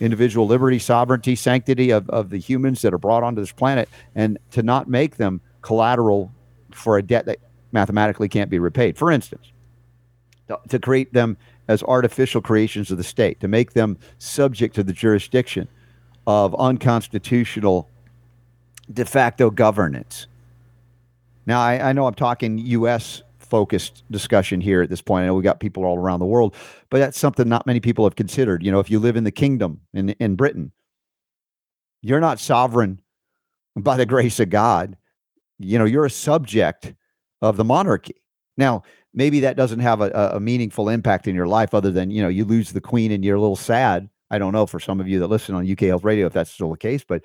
individual 0.00 0.46
liberty, 0.46 0.78
sovereignty, 0.78 1.36
sanctity 1.36 1.90
of, 1.90 2.10
of 2.10 2.28
the 2.30 2.38
humans 2.38 2.82
that 2.82 2.92
are 2.92 2.98
brought 2.98 3.22
onto 3.22 3.40
this 3.40 3.52
planet, 3.52 3.88
and 4.14 4.38
to 4.50 4.62
not 4.62 4.88
make 4.88 5.16
them 5.16 5.40
collateral 5.62 6.32
for 6.72 6.98
a 6.98 7.02
debt 7.02 7.26
that 7.26 7.38
mathematically 7.72 8.28
can't 8.28 8.50
be 8.50 8.58
repaid. 8.58 8.98
For 8.98 9.10
instance, 9.10 9.52
to- 10.48 10.60
to 10.68 10.78
create 10.78 11.12
them 11.12 11.36
as 11.68 11.82
artificial 11.84 12.42
creations 12.42 12.90
of 12.90 12.98
the 12.98 13.04
state, 13.04 13.40
to 13.40 13.48
make 13.48 13.72
them 13.72 13.96
subject 14.18 14.74
to 14.74 14.82
the 14.82 14.92
jurisdiction 14.92 15.68
of 16.26 16.54
unconstitutional 16.56 17.88
de 18.92 19.04
facto 19.04 19.50
governance. 19.50 20.26
Now, 21.46 21.60
I, 21.60 21.90
I 21.90 21.92
know 21.92 22.06
I'm 22.06 22.14
talking 22.14 22.58
U.S. 22.58 23.22
focused 23.38 24.02
discussion 24.10 24.60
here 24.60 24.82
at 24.82 24.88
this 24.90 25.02
point. 25.02 25.24
I 25.24 25.26
know 25.26 25.34
we 25.34 25.42
got 25.42 25.60
people 25.60 25.84
all 25.84 25.98
around 25.98 26.20
the 26.20 26.26
world, 26.26 26.54
but 26.90 26.98
that's 26.98 27.18
something 27.18 27.48
not 27.48 27.66
many 27.66 27.80
people 27.80 28.04
have 28.04 28.16
considered. 28.16 28.62
You 28.62 28.72
know, 28.72 28.80
if 28.80 28.90
you 28.90 28.98
live 28.98 29.16
in 29.16 29.24
the 29.24 29.30
kingdom 29.30 29.80
in, 29.92 30.10
in 30.10 30.36
Britain, 30.36 30.72
you're 32.02 32.20
not 32.20 32.40
sovereign 32.40 33.00
by 33.76 33.96
the 33.96 34.06
grace 34.06 34.40
of 34.40 34.50
God. 34.50 34.96
You 35.58 35.78
know, 35.78 35.84
you're 35.84 36.04
a 36.06 36.10
subject 36.10 36.94
of 37.42 37.56
the 37.56 37.64
monarchy. 37.64 38.16
Now, 38.56 38.82
maybe 39.12 39.40
that 39.40 39.56
doesn't 39.56 39.80
have 39.80 40.00
a, 40.00 40.10
a- 40.14 40.36
a 40.36 40.40
meaningful 40.40 40.88
impact 40.88 41.26
in 41.28 41.34
your 41.34 41.46
life 41.46 41.74
other 41.74 41.90
than, 41.90 42.10
you 42.10 42.22
know, 42.22 42.28
you 42.28 42.44
lose 42.44 42.72
the 42.72 42.80
queen 42.80 43.12
and 43.12 43.24
you're 43.24 43.36
a 43.36 43.40
little 43.40 43.56
sad. 43.56 44.08
I 44.30 44.38
don't 44.38 44.52
know 44.52 44.66
for 44.66 44.80
some 44.80 45.00
of 45.00 45.08
you 45.08 45.20
that 45.20 45.28
listen 45.28 45.54
on 45.54 45.70
UK 45.70 45.80
Health 45.80 46.04
Radio 46.04 46.26
if 46.26 46.32
that's 46.32 46.50
still 46.50 46.70
the 46.70 46.76
case, 46.76 47.04
but 47.06 47.22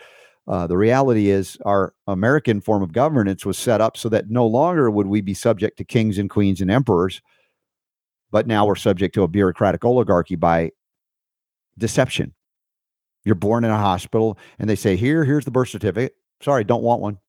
Uh, 0.48 0.66
the 0.66 0.78
reality 0.78 1.30
is, 1.30 1.58
our 1.66 1.94
American 2.08 2.60
form 2.60 2.82
of 2.82 2.92
governance 2.92 3.46
was 3.46 3.58
set 3.58 3.82
up 3.82 3.96
so 3.96 4.10
that 4.10 4.30
no 4.30 4.48
longer 4.48 4.90
would 4.90 5.08
we 5.08 5.22
be 5.22 5.34
subject 5.34 5.78
to 5.78 5.84
kings 5.84 6.18
and 6.18 6.30
queens 6.30 6.60
and 6.62 6.72
emperors, 6.72 7.22
but 8.32 8.48
now 8.48 8.66
we're 8.66 8.76
subject 8.76 9.14
to 9.16 9.24
a 9.24 9.28
bureaucratic 9.28 9.86
oligarchy 9.86 10.36
by 10.36 10.72
deception. 11.78 12.34
You're 13.26 13.36
born 13.36 13.64
in 13.64 13.72
a 13.72 13.78
hospital 13.78 14.38
and 14.58 14.70
they 14.70 14.76
say, 14.76 14.96
Here, 14.96 15.24
here's 15.24 15.46
the 15.46 15.52
birth 15.52 15.70
certificate. 15.70 16.16
Sorry, 16.42 16.64
don't 16.64 16.84
want 16.84 17.02
one. 17.02 17.20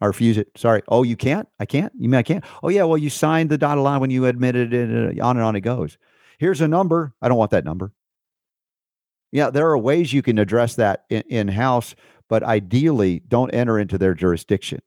I 0.00 0.06
refuse 0.06 0.36
it. 0.36 0.48
Sorry. 0.56 0.82
Oh, 0.88 1.04
you 1.04 1.16
can't? 1.16 1.48
I 1.60 1.64
can't? 1.64 1.92
You 1.96 2.08
mean 2.08 2.18
I 2.18 2.24
can't? 2.24 2.44
Oh, 2.64 2.70
yeah. 2.70 2.82
Well, 2.82 2.98
you 2.98 3.08
signed 3.08 3.50
the 3.50 3.58
dotted 3.58 3.84
line 3.84 4.00
when 4.00 4.10
you 4.10 4.26
admitted 4.26 4.74
it. 4.74 5.20
On 5.20 5.36
and 5.36 5.44
on 5.44 5.54
it 5.54 5.60
goes. 5.60 5.96
Here's 6.38 6.60
a 6.60 6.66
number. 6.66 7.14
I 7.22 7.28
don't 7.28 7.38
want 7.38 7.52
that 7.52 7.64
number. 7.64 7.92
Yeah, 9.32 9.48
there 9.48 9.68
are 9.68 9.78
ways 9.78 10.12
you 10.12 10.22
can 10.22 10.38
address 10.38 10.76
that 10.76 11.04
in 11.08 11.48
house, 11.48 11.94
but 12.28 12.42
ideally, 12.42 13.22
don't 13.26 13.50
enter 13.50 13.78
into 13.78 13.96
their 13.96 14.14
jurisdiction. 14.14 14.80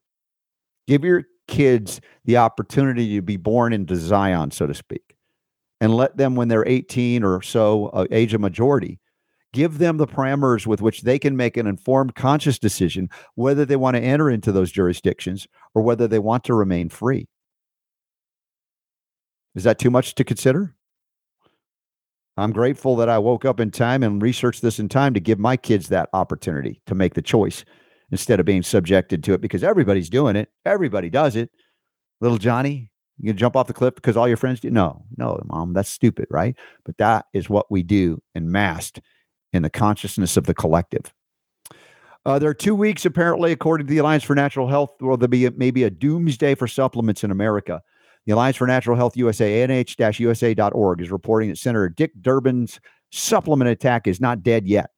Give 0.87 1.03
your 1.03 1.23
kids 1.47 1.99
the 2.25 2.37
opportunity 2.37 3.15
to 3.15 3.21
be 3.23 3.37
born 3.37 3.73
into 3.73 3.95
Zion, 3.95 4.51
so 4.51 4.67
to 4.67 4.73
speak, 4.75 5.15
and 5.81 5.95
let 5.95 6.17
them, 6.17 6.35
when 6.35 6.47
they're 6.47 6.67
18 6.67 7.23
or 7.23 7.41
so, 7.41 7.87
uh, 7.87 8.05
age 8.11 8.35
of 8.35 8.41
majority, 8.41 8.99
give 9.51 9.79
them 9.79 9.97
the 9.97 10.07
parameters 10.07 10.67
with 10.67 10.81
which 10.81 11.01
they 11.01 11.17
can 11.17 11.35
make 11.35 11.57
an 11.57 11.65
informed, 11.65 12.13
conscious 12.13 12.59
decision 12.59 13.09
whether 13.33 13.65
they 13.65 13.75
want 13.75 13.95
to 13.95 14.01
enter 14.01 14.29
into 14.29 14.51
those 14.51 14.71
jurisdictions 14.71 15.47
or 15.73 15.81
whether 15.81 16.07
they 16.07 16.19
want 16.19 16.43
to 16.43 16.53
remain 16.53 16.89
free. 16.89 17.27
Is 19.55 19.63
that 19.63 19.79
too 19.79 19.89
much 19.89 20.13
to 20.15 20.23
consider? 20.23 20.75
I'm 22.37 22.51
grateful 22.51 22.97
that 22.97 23.09
I 23.09 23.17
woke 23.17 23.45
up 23.45 23.59
in 23.59 23.71
time 23.71 24.03
and 24.03 24.21
researched 24.21 24.61
this 24.61 24.79
in 24.79 24.89
time 24.89 25.13
to 25.13 25.19
give 25.19 25.39
my 25.39 25.55
kids 25.55 25.87
that 25.89 26.09
opportunity 26.11 26.81
to 26.85 26.95
make 26.95 27.13
the 27.13 27.21
choice 27.21 27.63
instead 28.11 28.39
of 28.39 28.45
being 28.45 28.63
subjected 28.63 29.23
to 29.23 29.33
it 29.33 29.41
because 29.41 29.63
everybody's 29.63 30.09
doing 30.09 30.35
it. 30.35 30.49
Everybody 30.65 31.09
does 31.09 31.35
it. 31.35 31.49
Little 32.19 32.37
Johnny, 32.37 32.91
you 33.17 33.29
can 33.29 33.37
jump 33.37 33.55
off 33.55 33.67
the 33.67 33.73
cliff 33.73 33.95
because 33.95 34.17
all 34.17 34.27
your 34.27 34.37
friends 34.37 34.59
do. 34.59 34.69
No, 34.69 35.05
no, 35.17 35.39
mom, 35.45 35.73
that's 35.73 35.89
stupid, 35.89 36.27
right? 36.29 36.55
But 36.83 36.97
that 36.97 37.25
is 37.33 37.49
what 37.49 37.71
we 37.71 37.83
do 37.83 38.21
in 38.33 38.51
massed 38.51 38.99
in 39.53 39.63
the 39.63 39.69
consciousness 39.69 40.35
of 40.35 40.45
the 40.45 40.53
collective. 40.53 41.13
Uh, 42.25 42.39
there 42.39 42.49
are 42.49 42.55
two 42.55 42.75
weeks, 42.75 43.05
apparently, 43.05 43.51
according 43.51 43.87
to 43.87 43.91
the 43.91 43.99
Alliance 43.99 44.23
for 44.23 44.35
Natural 44.35 44.67
Health, 44.67 44.91
where 44.99 45.15
there'll 45.15 45.29
be 45.29 45.45
a, 45.45 45.51
maybe 45.51 45.83
a 45.83 45.89
doomsday 45.89 46.55
for 46.55 46.67
supplements 46.67 47.23
in 47.23 47.31
America. 47.31 47.81
The 48.25 48.33
Alliance 48.33 48.57
for 48.57 48.67
Natural 48.67 48.97
Health 48.97 49.15
USA, 49.17 49.63
anh-usa.org, 49.63 51.01
is 51.01 51.11
reporting 51.11 51.49
that 51.49 51.57
Senator 51.57 51.89
Dick 51.89 52.11
Durbin's 52.21 52.79
supplement 53.11 53.69
attack 53.69 54.07
is 54.07 54.19
not 54.19 54.41
dead 54.41 54.67
yet. 54.67 54.89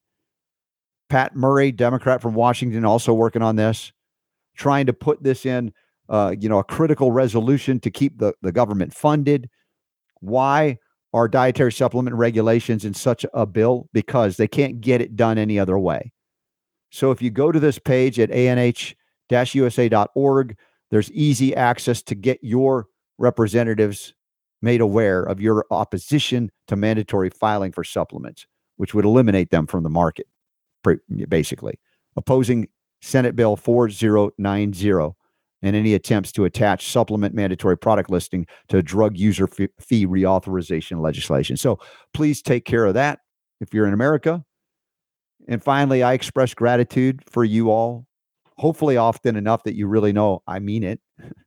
Pat 1.10 1.36
Murray, 1.36 1.72
Democrat 1.72 2.22
from 2.22 2.34
Washington, 2.34 2.86
also 2.86 3.14
working 3.14 3.42
on 3.42 3.56
this, 3.56 3.92
trying 4.56 4.86
to 4.86 4.94
put 4.94 5.24
this 5.24 5.46
in, 5.46 5.74
uh, 6.10 6.34
you 6.40 6.48
know, 6.50 6.60
a 6.60 6.64
critical 6.64 7.12
resolution 7.12 7.80
to 7.82 7.92
keep 7.92 8.18
the, 8.18 8.34
the 8.42 8.52
government 8.52 8.94
funded. 8.94 9.50
Why? 10.20 10.78
are 11.14 11.28
dietary 11.28 11.72
supplement 11.72 12.16
regulations 12.16 12.86
in 12.86 12.94
such 12.94 13.26
a 13.34 13.46
bill 13.46 13.90
because 13.94 14.38
they 14.38 14.48
can't 14.48 14.80
get 14.82 15.02
it 15.02 15.16
done 15.16 15.38
any 15.38 15.58
other 15.58 15.80
way. 15.80 16.12
So 16.90 17.12
if 17.12 17.22
you 17.22 17.30
go 17.32 17.52
to 17.52 17.60
this 17.60 17.80
page 17.80 18.20
at 18.20 18.32
anh-usa.org, 18.32 18.88
there's 20.90 21.12
easy 21.12 21.56
access 21.56 22.02
to 22.04 22.16
get 22.16 22.40
your 22.42 22.88
representatives 23.18 24.14
made 24.62 24.82
aware 24.82 25.24
of 25.24 25.40
your 25.40 25.66
opposition 25.72 26.52
to 26.68 26.76
mandatory 26.76 27.30
filing 27.30 27.72
for 27.72 27.84
supplements, 27.84 28.48
which 28.78 28.94
would 28.94 29.06
eliminate 29.06 29.52
them 29.52 29.68
from 29.68 29.84
the 29.84 29.90
market, 29.90 30.28
basically. 31.30 31.80
Opposing 32.16 32.68
Senate 33.02 33.36
Bill 33.36 33.56
4090 33.56 35.16
and 35.64 35.76
any 35.76 35.94
attempts 35.94 36.32
to 36.32 36.46
attach 36.46 36.88
supplement 36.88 37.34
mandatory 37.34 37.78
product 37.78 38.10
listing 38.10 38.46
to 38.70 38.82
drug 38.82 39.18
user 39.18 39.48
fee 39.48 40.06
reauthorization 40.06 41.02
legislation. 41.02 41.58
So 41.58 41.80
please 42.14 42.42
take 42.42 42.66
care 42.66 42.86
of 42.86 42.94
that 42.94 43.20
if 43.60 43.74
you're 43.74 43.88
in 43.88 43.94
America. 43.94 44.44
And 45.48 45.64
finally, 45.64 46.04
I 46.04 46.14
express 46.14 46.54
gratitude 46.54 47.24
for 47.28 47.44
you 47.44 47.72
all, 47.72 48.06
hopefully 48.58 48.98
often 48.98 49.36
enough 49.36 49.64
that 49.64 49.76
you 49.76 49.88
really 49.88 50.14
know 50.14 50.44
I 50.48 50.60
mean 50.60 50.84
it. 50.84 51.00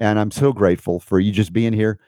and 0.00 0.18
I'm 0.18 0.30
so 0.30 0.52
grateful 0.52 1.00
for 1.00 1.20
you 1.20 1.32
just 1.32 1.52
being 1.52 1.72
here. 1.72 1.98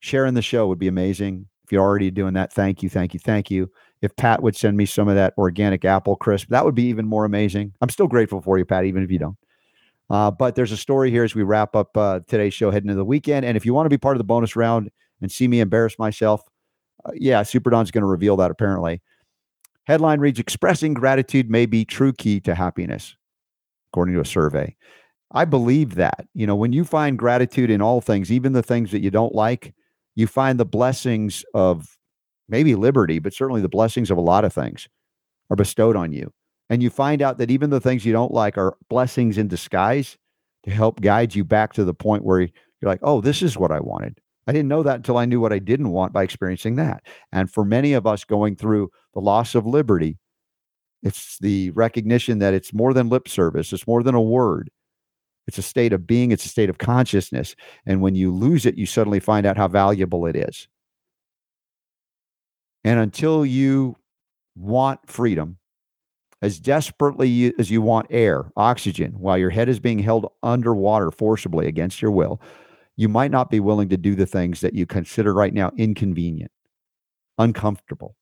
Sharing 0.00 0.34
the 0.34 0.42
show 0.42 0.66
would 0.68 0.78
be 0.78 0.88
amazing. 0.88 1.46
If 1.64 1.72
you're 1.72 1.82
already 1.82 2.10
doing 2.10 2.34
that, 2.34 2.52
thank 2.52 2.82
you, 2.82 2.90
thank 2.90 3.14
you, 3.14 3.20
thank 3.20 3.50
you. 3.50 3.70
If 4.02 4.14
Pat 4.16 4.42
would 4.42 4.54
send 4.54 4.76
me 4.76 4.84
some 4.84 5.08
of 5.08 5.14
that 5.14 5.32
organic 5.38 5.84
apple 5.84 6.16
crisp, 6.16 6.48
that 6.50 6.64
would 6.64 6.74
be 6.74 6.84
even 6.84 7.06
more 7.06 7.24
amazing. 7.24 7.72
I'm 7.80 7.88
still 7.88 8.06
grateful 8.06 8.42
for 8.42 8.58
you, 8.58 8.66
Pat, 8.66 8.84
even 8.84 9.02
if 9.02 9.10
you 9.10 9.18
don't. 9.18 9.36
Uh, 10.10 10.30
but 10.30 10.54
there's 10.54 10.72
a 10.72 10.76
story 10.76 11.10
here 11.10 11.24
as 11.24 11.34
we 11.34 11.42
wrap 11.42 11.74
up 11.74 11.96
uh, 11.96 12.20
today's 12.28 12.52
show 12.52 12.70
heading 12.70 12.90
into 12.90 12.98
the 12.98 13.04
weekend. 13.04 13.46
And 13.46 13.56
if 13.56 13.64
you 13.64 13.72
want 13.72 13.86
to 13.86 13.90
be 13.90 13.96
part 13.96 14.16
of 14.16 14.18
the 14.18 14.24
bonus 14.24 14.56
round 14.56 14.90
and 15.22 15.32
see 15.32 15.48
me 15.48 15.60
embarrass 15.60 15.98
myself, 15.98 16.42
uh, 17.06 17.12
yeah, 17.14 17.42
Super 17.42 17.70
Don's 17.70 17.90
going 17.90 18.02
to 18.02 18.06
reveal 18.06 18.36
that 18.36 18.50
apparently. 18.50 19.00
Headline 19.84 20.20
reads 20.20 20.38
Expressing 20.38 20.94
gratitude 20.94 21.50
may 21.50 21.66
be 21.66 21.84
true 21.84 22.12
key 22.12 22.40
to 22.40 22.54
happiness, 22.54 23.16
according 23.90 24.14
to 24.14 24.20
a 24.20 24.26
survey. 24.26 24.76
I 25.34 25.44
believe 25.44 25.96
that. 25.96 26.26
You 26.32 26.46
know, 26.46 26.56
when 26.56 26.72
you 26.72 26.84
find 26.84 27.18
gratitude 27.18 27.70
in 27.70 27.82
all 27.82 28.00
things, 28.00 28.32
even 28.32 28.52
the 28.52 28.62
things 28.62 28.90
that 28.92 29.02
you 29.02 29.10
don't 29.10 29.34
like, 29.34 29.74
you 30.14 30.26
find 30.26 30.58
the 30.58 30.64
blessings 30.64 31.44
of 31.54 31.98
maybe 32.48 32.74
liberty, 32.74 33.18
but 33.18 33.34
certainly 33.34 33.60
the 33.60 33.68
blessings 33.68 34.10
of 34.10 34.16
a 34.16 34.22
lot 34.22 34.44
of 34.44 34.52
things 34.52 34.88
are 35.50 35.56
bestowed 35.56 35.96
on 35.96 36.12
you 36.12 36.32
and 36.70 36.82
you 36.82 36.90
find 36.90 37.22
out 37.22 37.38
that 37.38 37.50
even 37.50 37.70
the 37.70 37.80
things 37.80 38.04
you 38.04 38.12
don't 38.12 38.32
like 38.32 38.56
are 38.56 38.76
blessings 38.88 39.38
in 39.38 39.48
disguise 39.48 40.16
to 40.64 40.70
help 40.70 41.00
guide 41.00 41.34
you 41.34 41.44
back 41.44 41.72
to 41.74 41.84
the 41.84 41.94
point 41.94 42.24
where 42.24 42.40
you're 42.40 42.50
like, 42.82 43.00
oh, 43.02 43.20
this 43.20 43.42
is 43.42 43.56
what 43.56 43.70
I 43.70 43.80
wanted. 43.80 44.18
I 44.46 44.52
didn't 44.52 44.68
know 44.68 44.82
that 44.82 44.96
until 44.96 45.16
I 45.16 45.24
knew 45.24 45.40
what 45.40 45.52
I 45.52 45.58
didn't 45.58 45.90
want 45.90 46.12
by 46.12 46.22
experiencing 46.22 46.76
that. 46.76 47.02
And 47.32 47.50
for 47.50 47.64
many 47.64 47.92
of 47.92 48.06
us 48.06 48.24
going 48.24 48.56
through 48.56 48.90
the 49.14 49.20
loss 49.20 49.54
of 49.54 49.66
liberty, 49.66 50.18
it's 51.02 51.38
the 51.38 51.70
recognition 51.70 52.38
that 52.38 52.54
it's 52.54 52.72
more 52.72 52.94
than 52.94 53.08
lip 53.08 53.28
service, 53.28 53.72
it's 53.72 53.86
more 53.86 54.02
than 54.02 54.14
a 54.14 54.20
word. 54.22 54.70
It's 55.46 55.58
a 55.58 55.62
state 55.62 55.92
of 55.92 56.06
being, 56.06 56.32
it's 56.32 56.46
a 56.46 56.48
state 56.48 56.70
of 56.70 56.78
consciousness. 56.78 57.54
And 57.86 58.00
when 58.00 58.14
you 58.14 58.32
lose 58.32 58.66
it, 58.66 58.76
you 58.76 58.86
suddenly 58.86 59.20
find 59.20 59.46
out 59.46 59.56
how 59.56 59.68
valuable 59.68 60.26
it 60.26 60.36
is. 60.36 60.68
And 62.82 63.00
until 63.00 63.44
you 63.44 63.96
want 64.56 65.00
freedom, 65.06 65.58
as 66.42 66.60
desperately 66.60 67.54
as 67.58 67.70
you 67.70 67.80
want 67.80 68.06
air, 68.10 68.50
oxygen, 68.56 69.12
while 69.12 69.38
your 69.38 69.50
head 69.50 69.68
is 69.68 69.80
being 69.80 69.98
held 69.98 70.30
underwater 70.42 71.10
forcibly 71.10 71.66
against 71.66 72.02
your 72.02 72.10
will, 72.10 72.40
you 72.96 73.08
might 73.08 73.30
not 73.30 73.50
be 73.50 73.60
willing 73.60 73.88
to 73.88 73.96
do 73.96 74.14
the 74.14 74.26
things 74.26 74.60
that 74.60 74.74
you 74.74 74.86
consider 74.86 75.32
right 75.32 75.54
now 75.54 75.72
inconvenient, 75.76 76.52
uncomfortable. 77.38 78.14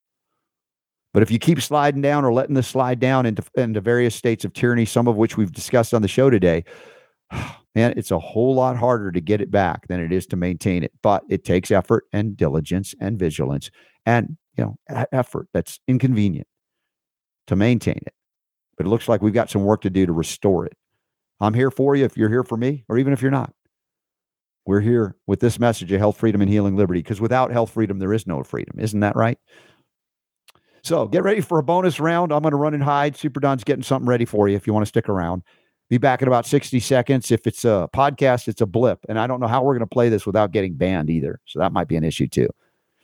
But 1.13 1.23
if 1.23 1.31
you 1.31 1.39
keep 1.39 1.61
sliding 1.61 2.01
down 2.01 2.25
or 2.25 2.33
letting 2.33 2.55
this 2.55 2.69
slide 2.69 2.99
down 2.99 3.27
into, 3.27 3.43
into 3.55 3.81
various 3.81 4.15
states 4.15 4.45
of 4.45 4.53
tyranny, 4.55 4.87
some 4.87 5.09
of 5.09 5.17
which 5.17 5.37
we've 5.37 5.53
discussed 5.53 5.93
on 5.93 6.01
the 6.01 6.09
show 6.09 6.31
today, 6.31 6.65
man, 7.75 7.95
it's 7.97 8.11
a 8.11 8.19
whole 8.19 8.55
lot 8.55 8.77
harder 8.77 9.11
to 9.13 9.21
get 9.21 9.41
it 9.41 9.51
back 9.51 9.89
than 9.89 10.01
it 10.01 10.13
is 10.13 10.27
to 10.29 10.37
maintain 10.37 10.83
it. 10.83 10.93
But 11.03 11.25
it 11.29 11.45
takes 11.45 11.71
effort 11.71 12.05
and 12.13 12.37
diligence 12.37 12.95
and 13.01 13.19
vigilance 13.19 13.71
and 14.07 14.37
you 14.57 14.65
know 14.65 15.05
effort 15.13 15.49
that's 15.53 15.81
inconvenient 15.89 16.47
to 17.47 17.57
maintain 17.57 18.01
it. 18.07 18.15
But 18.77 18.87
it 18.87 18.89
looks 18.89 19.09
like 19.09 19.23
we've 19.23 19.33
got 19.33 19.51
some 19.51 19.65
work 19.65 19.83
to 19.83 19.91
do 19.91 20.07
to 20.07 20.13
restore 20.13 20.67
it. 20.67 20.77
I'm 21.41 21.55
here 21.55 21.71
for 21.71 21.97
you 21.97 22.05
if 22.05 22.17
you're 22.17 22.29
here 22.29 22.45
for 22.45 22.57
me, 22.57 22.85
or 22.89 22.99
even 22.99 23.13
if 23.13 23.21
you're 23.21 23.31
not. 23.31 23.53
We're 24.65 24.81
here 24.81 25.17
with 25.27 25.41
this 25.41 25.59
message 25.59 25.91
of 25.91 25.99
health, 25.99 26.17
freedom, 26.17 26.41
and 26.41 26.49
healing 26.49 26.77
liberty, 26.77 27.01
because 27.01 27.21
without 27.21 27.51
health 27.51 27.71
freedom, 27.71 27.99
there 27.99 28.13
is 28.13 28.29
no 28.29 28.43
freedom. 28.45 28.79
Isn't 28.79 29.01
that 29.01 29.17
right? 29.17 29.39
So 30.85 31.07
get 31.07 31.25
ready 31.25 31.41
for 31.41 31.59
a 31.59 31.63
bonus 31.63 31.99
round. 31.99 32.33
I'm 32.33 32.43
going 32.43 32.53
to 32.53 32.57
run 32.57 32.75
and 32.75 32.83
hide. 32.83 33.17
Super 33.17 33.41
Don's 33.41 33.65
getting 33.65 33.83
something 33.83 34.09
ready 34.09 34.25
for 34.25 34.49
you 34.49 34.57
if 34.57 34.67
you 34.67 34.73
want 34.73 34.83
to 34.83 34.89
stick 34.89 35.09
around. 35.09 35.43
Be 35.93 35.99
back 35.99 36.23
in 36.23 36.29
about 36.29 36.47
60 36.47 36.81
seconds. 36.81 37.31
If 37.31 37.47
it's 37.47 37.67
a 37.67 37.87
podcast, 37.95 38.49
it's 38.49 38.63
a 38.63 38.67
blip. 38.67 39.01
And 39.11 39.19
I 39.19 39.27
don't 39.27 39.41
know 39.41 39.47
how 39.47 39.63
we're 39.63 39.75
going 39.75 39.87
to 39.87 39.95
play 39.95 40.09
this 40.09 40.25
without 40.25 40.51
getting 40.51 40.73
banned 40.73 41.11
either. 41.11 41.39
So 41.45 41.59
that 41.59 41.75
might 41.75 41.87
be 41.87 41.97
an 41.97 42.03
issue 42.03 42.27
too. 42.27 42.49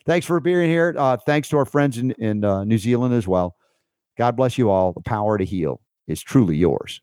Thanks 0.07 0.25
for 0.25 0.41
being 0.41 0.71
here. 0.71 0.95
Uh, 0.97 1.19
thanks 1.19 1.51
to 1.51 1.59
our 1.59 1.67
friends 1.67 1.99
in, 1.99 2.13
in 2.13 2.47
uh, 2.47 2.65
New 2.65 2.79
Zealand 2.79 3.13
as 3.13 3.29
well. 3.29 3.57
God 4.17 4.37
bless 4.39 4.57
you 4.57 4.71
all. 4.71 4.95
The 4.95 5.03
power 5.03 5.37
to 5.37 5.45
heal 5.45 5.83
is 6.07 6.23
truly 6.23 6.57
yours. 6.57 7.03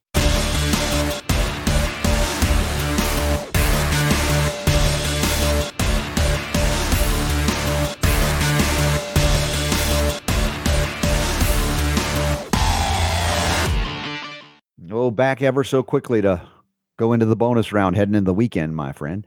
Back 15.16 15.42
ever 15.42 15.64
so 15.64 15.82
quickly 15.84 16.22
to 16.22 16.42
go 16.98 17.14
into 17.14 17.26
the 17.26 17.36
bonus 17.36 17.72
round 17.72 17.96
heading 17.96 18.16
into 18.16 18.26
the 18.26 18.34
weekend, 18.34 18.76
my 18.76 18.92
friend. 18.92 19.26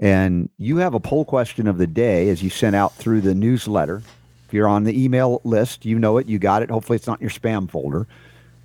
And 0.00 0.48
you 0.58 0.78
have 0.78 0.94
a 0.94 1.00
poll 1.00 1.24
question 1.24 1.66
of 1.66 1.78
the 1.78 1.86
day 1.86 2.28
as 2.28 2.42
you 2.42 2.50
sent 2.50 2.74
out 2.74 2.94
through 2.94 3.20
the 3.20 3.34
newsletter 3.34 4.02
If 4.46 4.52
you're 4.54 4.66
on 4.68 4.84
the 4.84 5.02
email 5.04 5.40
list, 5.44 5.84
you 5.84 5.98
know 5.98 6.18
it, 6.18 6.26
you 6.26 6.38
got 6.38 6.62
it. 6.62 6.70
Hopefully, 6.70 6.96
it's 6.96 7.06
not 7.06 7.20
your 7.20 7.30
spam 7.30 7.70
folder. 7.70 8.06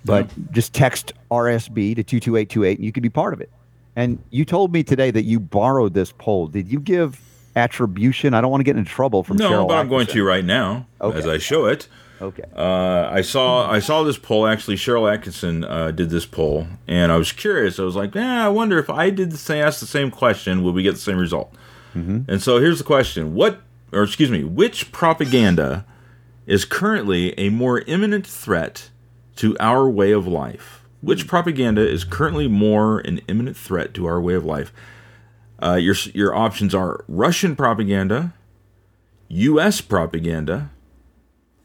But 0.04 0.28
just 0.50 0.72
text 0.72 1.12
RSB 1.30 1.94
to 1.96 2.02
22828 2.02 2.78
and 2.78 2.84
you 2.86 2.90
could 2.92 3.02
be 3.02 3.10
part 3.10 3.34
of 3.34 3.40
it. 3.42 3.50
And 3.96 4.18
you 4.30 4.44
told 4.46 4.72
me 4.72 4.82
today 4.82 5.10
that 5.10 5.24
you 5.24 5.38
borrowed 5.38 5.92
this 5.92 6.10
poll. 6.16 6.46
Did 6.46 6.68
you 6.72 6.80
give 6.80 7.20
attribution? 7.54 8.32
I 8.32 8.40
don't 8.40 8.50
want 8.50 8.60
to 8.60 8.64
get 8.64 8.76
into 8.76 8.90
trouble 8.90 9.22
from 9.22 9.36
No, 9.36 9.50
Sharyl 9.50 9.68
but 9.68 9.76
I'm 9.76 9.88
going 9.88 10.06
Attkisson. 10.06 10.12
to 10.12 10.24
right 10.24 10.44
now 10.44 10.86
Okay. 11.02 11.18
as 11.18 11.26
I 11.26 11.36
show 11.38 11.66
it. 11.66 11.86
Okay. 12.20 12.44
Uh, 12.54 13.08
I 13.10 13.22
saw 13.22 13.70
I 13.70 13.78
saw 13.78 14.02
this 14.02 14.18
poll. 14.18 14.46
Actually, 14.46 14.76
Sharyl 14.76 15.08
Attkisson 15.10 15.64
uh, 15.68 15.90
did 15.90 16.10
this 16.10 16.26
poll, 16.26 16.66
and 16.86 17.10
I 17.10 17.16
was 17.16 17.32
curious. 17.32 17.78
I 17.78 17.82
was 17.84 17.96
like, 17.96 18.14
eh, 18.14 18.20
I 18.20 18.48
wonder 18.48 18.78
if 18.78 18.90
I 18.90 19.10
did 19.10 19.30
the 19.30 19.38
same, 19.38 19.64
ask 19.64 19.80
the 19.80 19.86
same 19.86 20.10
question, 20.10 20.62
will 20.62 20.72
we 20.72 20.82
get 20.82 20.92
the 20.92 21.00
same 21.00 21.18
result? 21.18 21.54
And 22.28 22.40
so 22.40 22.58
here's 22.58 22.78
the 22.78 22.84
question: 22.84 23.34
What, 23.34 23.62
or 23.92 24.02
excuse 24.02 24.30
me, 24.30 24.44
which 24.44 24.92
propaganda 24.92 25.84
is 26.46 26.64
currently 26.64 27.36
a 27.38 27.48
more 27.48 27.80
imminent 27.80 28.26
threat 28.26 28.90
to 29.36 29.56
our 29.58 29.88
way 29.88 30.12
of 30.12 30.26
life? 30.26 30.84
Which 31.00 31.26
propaganda 31.26 31.88
is 31.88 32.04
currently 32.04 32.46
more 32.46 33.00
an 33.00 33.22
imminent 33.26 33.56
threat 33.56 33.94
to 33.94 34.06
our 34.06 34.20
way 34.20 34.34
of 34.34 34.44
life? 34.44 34.72
Uh, 35.62 35.74
your 35.74 35.94
your 36.14 36.34
options 36.34 36.74
are 36.74 37.04
Russian 37.08 37.56
propaganda, 37.56 38.34
U.S. 39.28 39.80
propaganda, 39.80 40.70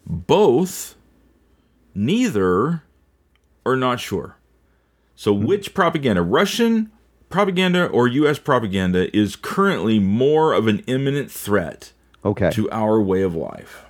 both, 0.06 0.96
neither, 1.94 2.84
or 3.64 3.76
not 3.76 4.00
sure. 4.00 4.38
So, 5.16 5.34
which 5.34 5.74
propaganda, 5.74 6.22
Russian 6.22 6.92
propaganda 7.30 7.88
or 7.88 8.08
U.S. 8.08 8.38
propaganda, 8.40 9.16
is 9.16 9.36
currently 9.36 10.00
more 10.00 10.54
of 10.54 10.68
an 10.68 10.80
imminent 10.88 11.32
threat 11.32 11.92
Okay. 12.24 12.50
to 12.52 12.70
our 12.72 13.02
way 13.02 13.22
of 13.22 13.36
life? 13.36 13.84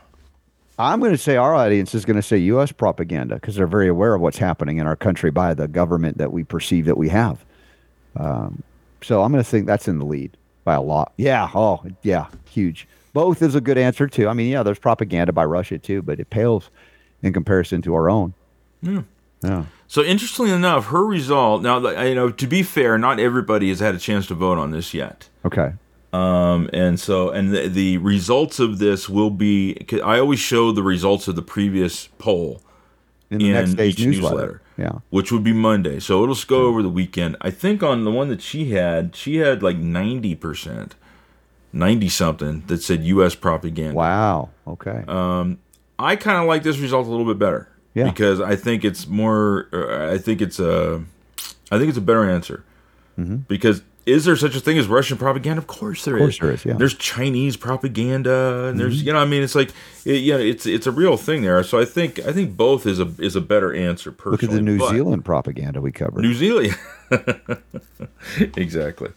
I'm 0.78 1.00
going 1.00 1.12
to 1.12 1.18
say 1.18 1.38
our 1.38 1.56
audience 1.56 1.96
is 1.96 2.04
going 2.06 2.18
to 2.18 2.22
say 2.22 2.38
U.S. 2.38 2.72
propaganda 2.72 3.36
because 3.36 3.56
they're 3.56 3.66
very 3.68 3.88
aware 3.88 4.14
of 4.14 4.22
what's 4.22 4.38
happening 4.38 4.78
in 4.78 4.88
our 4.88 4.96
country 4.96 5.32
by 5.32 5.54
the 5.54 5.68
government 5.68 6.18
that 6.18 6.34
we 6.34 6.44
perceive 6.44 6.86
that 6.86 6.98
we 6.98 7.10
have. 7.10 7.46
Um, 8.18 8.62
so 9.02 9.24
I'm 9.24 9.32
going 9.32 9.44
to 9.44 9.50
think 9.50 9.68
that's 9.68 9.88
in 9.88 10.00
the 10.00 10.06
lead 10.06 10.36
by 10.66 10.74
a 10.74 10.82
lot. 10.82 11.14
Yeah. 11.18 11.50
Oh, 11.56 11.82
yeah. 12.02 12.28
Huge. 12.50 12.88
Both 13.16 13.42
is 13.42 13.56
a 13.56 13.62
good 13.62 13.78
answer 13.78 14.08
too. 14.08 14.28
I 14.28 14.34
mean, 14.34 14.52
yeah, 14.52 14.62
there's 14.62 14.78
propaganda 14.78 15.32
by 15.32 15.46
Russia 15.46 15.78
too, 15.80 16.02
but 16.02 16.20
it 16.20 16.30
pales 16.30 16.70
in 17.24 17.32
comparison 17.32 17.82
to 17.84 17.96
our 17.96 18.10
own. 18.10 18.34
Yeah. 18.82 19.04
Yeah. 19.42 19.66
So 19.88 20.04
interestingly 20.04 20.52
enough, 20.52 20.88
her 20.88 21.06
result. 21.06 21.62
Now, 21.62 21.78
you 22.04 22.14
know, 22.14 22.30
to 22.30 22.46
be 22.46 22.62
fair, 22.62 22.98
not 22.98 23.18
everybody 23.18 23.70
has 23.70 23.80
had 23.80 23.96
a 23.96 24.00
chance 24.00 24.28
to 24.28 24.34
vote 24.34 24.58
on 24.58 24.72
this 24.72 24.94
yet. 24.94 25.30
Okay. 25.46 25.72
Um, 26.12 26.70
and 26.74 27.00
so, 27.00 27.30
and 27.30 27.54
the, 27.54 27.70
the 27.70 28.00
results 28.00 28.60
of 28.60 28.80
this 28.80 29.08
will 29.08 29.30
be. 29.30 29.86
I 30.04 30.20
always 30.20 30.40
show 30.40 30.74
the 30.74 30.84
results 30.84 31.30
of 31.30 31.38
the 31.38 31.42
previous 31.42 32.08
poll 32.18 32.62
In 33.30 33.38
the 33.38 33.52
next 33.54 33.76
day's 33.76 33.98
each 33.98 34.06
newsletter. 34.06 34.62
Yeah. 34.78 35.00
which 35.10 35.32
would 35.32 35.46
be 35.46 35.54
Monday. 35.54 36.02
So 36.02 36.22
it'll 36.24 36.36
go 36.48 36.66
over 36.66 36.84
the 36.84 36.90
weekend. 36.90 37.38
I 37.40 37.50
think 37.50 37.82
on 37.82 38.04
the 38.04 38.12
one 38.12 38.28
that 38.28 38.42
she 38.42 38.72
had, 38.72 39.16
she 39.16 39.38
had 39.38 39.64
like 39.64 39.78
ninety 39.78 40.36
percent, 41.76 41.80
ninety 41.80 42.10
something 42.10 42.64
that 42.68 42.82
said 42.82 43.04
U.S. 43.04 43.36
propaganda. 43.36 43.96
Wow. 43.96 44.50
Okay. 44.68 45.04
I 45.98 46.16
kind 46.18 46.38
of 46.42 46.48
like 46.48 46.64
this 46.64 46.78
result 46.78 47.08
a 47.08 47.10
little 47.10 47.26
bit 47.26 47.40
better. 47.40 47.70
Yeah. 47.94 48.10
Because 48.10 48.42
I 48.42 48.56
think 48.56 48.84
it's 48.84 49.08
more. 49.08 49.68
Uh, 49.72 50.14
I 50.14 50.18
think 50.18 50.42
it's 50.42 50.60
a. 50.60 51.04
I 51.72 51.78
think 51.78 51.90
it's 51.90 51.98
a 51.98 52.02
better 52.02 52.30
answer. 52.30 52.64
Because 53.48 53.82
is 54.06 54.26
there 54.26 54.36
such 54.36 54.56
a 54.56 54.60
thing 54.60 54.78
as 54.78 54.88
Russian 54.88 55.18
propaganda? 55.18 55.60
Of 55.60 55.68
course 55.68 56.04
there 56.04 56.18
is. 56.18 56.22
Mm-hmm. 56.22 56.26
course 56.26 56.40
there 56.40 56.52
is, 56.52 56.66
yeah. 56.66 56.72
Mm-hmm. 56.72 56.80
There's 56.80 56.94
Chinese 56.96 57.56
propaganda, 57.58 58.66
and 58.68 58.78
there's 58.80 59.02
you 59.02 59.14
know 59.14 59.20
I 59.20 59.26
mean 59.26 59.42
it's 59.42 59.56
like 59.56 59.72
it, 60.04 60.18
yeah 60.22 60.36
it's 60.36 60.66
it's 60.66 60.86
a 60.86 60.92
real 60.92 61.16
thing 61.16 61.42
there. 61.42 61.64
So 61.64 61.80
I 61.80 61.86
think 61.86 62.20
I 62.20 62.34
think 62.34 62.58
both 62.58 62.86
is 62.86 63.00
a 63.00 63.10
is 63.20 63.36
a 63.38 63.42
better 63.42 63.74
answer. 63.74 64.12
Personally, 64.12 64.32
Look 64.34 64.44
at 64.44 64.50
the 64.52 64.62
New 64.62 64.78
But- 64.80 64.90
Zealand 64.90 65.24
propaganda 65.24 65.80
we 65.82 65.92
covered. 65.94 66.22
New 66.22 66.34
Zealand. 66.34 66.78
exactly. 68.58 69.10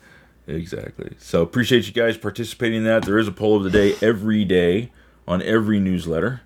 Exactly. 0.49 1.15
So 1.19 1.43
appreciate 1.43 1.87
you 1.87 1.93
guys 1.93 2.17
participating 2.17 2.79
in 2.79 2.85
that. 2.85 3.05
There 3.05 3.19
is 3.19 3.29
a 3.29 3.33
poll 3.33 3.57
of 3.57 3.65
the 3.65 3.71
day 3.71 3.95
every 4.03 4.45
day 4.45 4.91
on 5.27 5.43
every 5.43 5.79
newsletter 5.79 6.41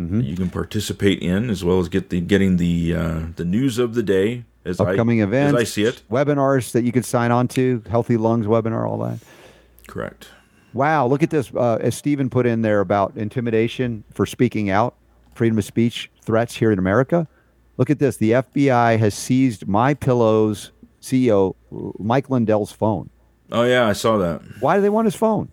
Mm-hmm. 0.00 0.22
you 0.22 0.34
can 0.34 0.50
participate 0.50 1.20
in, 1.22 1.50
as 1.50 1.62
well 1.62 1.78
as 1.78 1.88
get 1.88 2.10
the 2.10 2.20
getting 2.20 2.56
the 2.56 2.92
uh, 2.96 3.20
the 3.36 3.44
news 3.44 3.78
of 3.78 3.94
the 3.94 4.02
day 4.02 4.44
as 4.64 4.80
Upcoming 4.80 5.20
I, 5.20 5.24
events, 5.24 5.54
as 5.54 5.60
I 5.60 5.64
see 5.64 5.84
it. 5.84 6.02
webinars 6.10 6.72
that 6.72 6.82
you 6.82 6.90
can 6.90 7.04
sign 7.04 7.30
on 7.30 7.46
to, 7.48 7.80
Healthy 7.88 8.16
Lungs 8.16 8.46
webinar, 8.46 8.88
all 8.88 8.98
that. 8.98 9.20
Correct. 9.86 10.30
Wow, 10.72 11.06
look 11.06 11.22
at 11.22 11.30
this. 11.30 11.52
Uh, 11.54 11.76
as 11.80 11.94
Stephen 11.94 12.28
put 12.28 12.44
in 12.44 12.62
there 12.62 12.80
about 12.80 13.16
intimidation 13.16 14.02
for 14.12 14.26
speaking 14.26 14.68
out, 14.68 14.96
freedom 15.36 15.58
of 15.58 15.64
speech 15.64 16.10
threats 16.22 16.56
here 16.56 16.72
in 16.72 16.80
America. 16.80 17.28
Look 17.76 17.88
at 17.88 18.00
this. 18.00 18.16
The 18.16 18.32
FBI 18.32 18.98
has 18.98 19.14
seized 19.14 19.68
My 19.68 19.94
Pillow's 19.94 20.72
CEO 21.00 21.54
Mike 22.00 22.30
Lindell's 22.30 22.72
phone. 22.72 23.10
Oh 23.54 23.62
yeah, 23.62 23.86
I 23.86 23.92
saw 23.92 24.18
that. 24.18 24.42
Why 24.60 24.74
do 24.76 24.82
they 24.82 24.88
want 24.90 25.04
his 25.06 25.14
phone? 25.14 25.48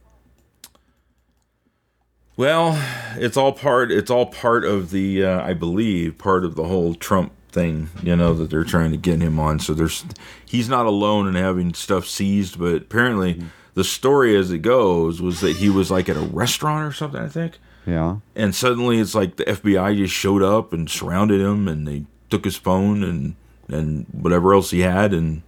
Well, 2.37 2.81
it's 3.17 3.37
all 3.37 3.53
part. 3.53 3.91
It's 3.91 4.09
all 4.09 4.25
part 4.25 4.65
of 4.65 4.89
the. 4.91 5.23
Uh, 5.23 5.41
I 5.43 5.53
believe 5.53 6.17
part 6.17 6.43
of 6.43 6.55
the 6.55 6.63
whole 6.63 6.95
Trump 6.95 7.31
thing. 7.51 7.89
You 8.01 8.15
know 8.15 8.33
that 8.33 8.49
they're 8.49 8.63
trying 8.63 8.91
to 8.91 8.97
get 8.97 9.21
him 9.21 9.39
on. 9.39 9.59
So 9.59 9.73
there's. 9.73 10.03
He's 10.45 10.67
not 10.69 10.85
alone 10.85 11.27
in 11.27 11.35
having 11.35 11.73
stuff 11.73 12.07
seized, 12.07 12.57
but 12.57 12.75
apparently 12.83 13.43
the 13.75 13.83
story 13.83 14.35
as 14.35 14.51
it 14.51 14.59
goes 14.59 15.21
was 15.21 15.41
that 15.41 15.57
he 15.57 15.69
was 15.69 15.91
like 15.91 16.09
at 16.09 16.17
a 16.17 16.21
restaurant 16.21 16.87
or 16.87 16.93
something. 16.93 17.21
I 17.21 17.27
think, 17.27 17.59
Yeah. 17.85 18.17
and 18.35 18.55
suddenly 18.55 18.99
it's 18.99 19.13
like 19.15 19.35
the 19.35 19.45
FBI 19.45 19.95
just 19.97 20.13
showed 20.13 20.41
up 20.41 20.73
and 20.73 20.89
surrounded 20.89 21.39
him, 21.39 21.67
and 21.67 21.87
they 21.87 22.05
took 22.31 22.45
his 22.45 22.55
phone 22.57 23.03
and 23.03 23.35
and 23.67 24.07
whatever 24.11 24.53
else 24.55 24.71
he 24.71 24.79
had, 24.79 25.13
and 25.13 25.43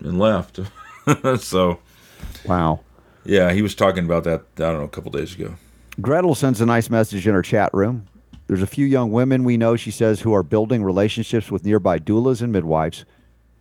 and 0.00 0.18
left. 0.18 0.58
so 1.38 1.78
Wow. 2.46 2.80
yeah, 3.24 3.52
he 3.52 3.62
was 3.62 3.74
talking 3.74 4.04
about 4.04 4.24
that. 4.24 4.40
I 4.56 4.62
don't 4.70 4.78
know, 4.78 4.84
a 4.84 4.88
couple 4.88 5.10
days 5.10 5.34
ago. 5.34 5.54
Gretel 6.00 6.34
sends 6.34 6.60
a 6.60 6.66
nice 6.66 6.88
message 6.90 7.26
in 7.26 7.34
her 7.34 7.42
chat 7.42 7.72
room. 7.74 8.06
There's 8.46 8.62
a 8.62 8.66
few 8.66 8.86
young 8.86 9.12
women 9.12 9.44
we 9.44 9.56
know, 9.56 9.76
she 9.76 9.90
says, 9.90 10.20
who 10.20 10.34
are 10.34 10.42
building 10.42 10.82
relationships 10.82 11.50
with 11.50 11.64
nearby 11.64 11.98
doulas 11.98 12.42
and 12.42 12.52
midwives. 12.52 13.04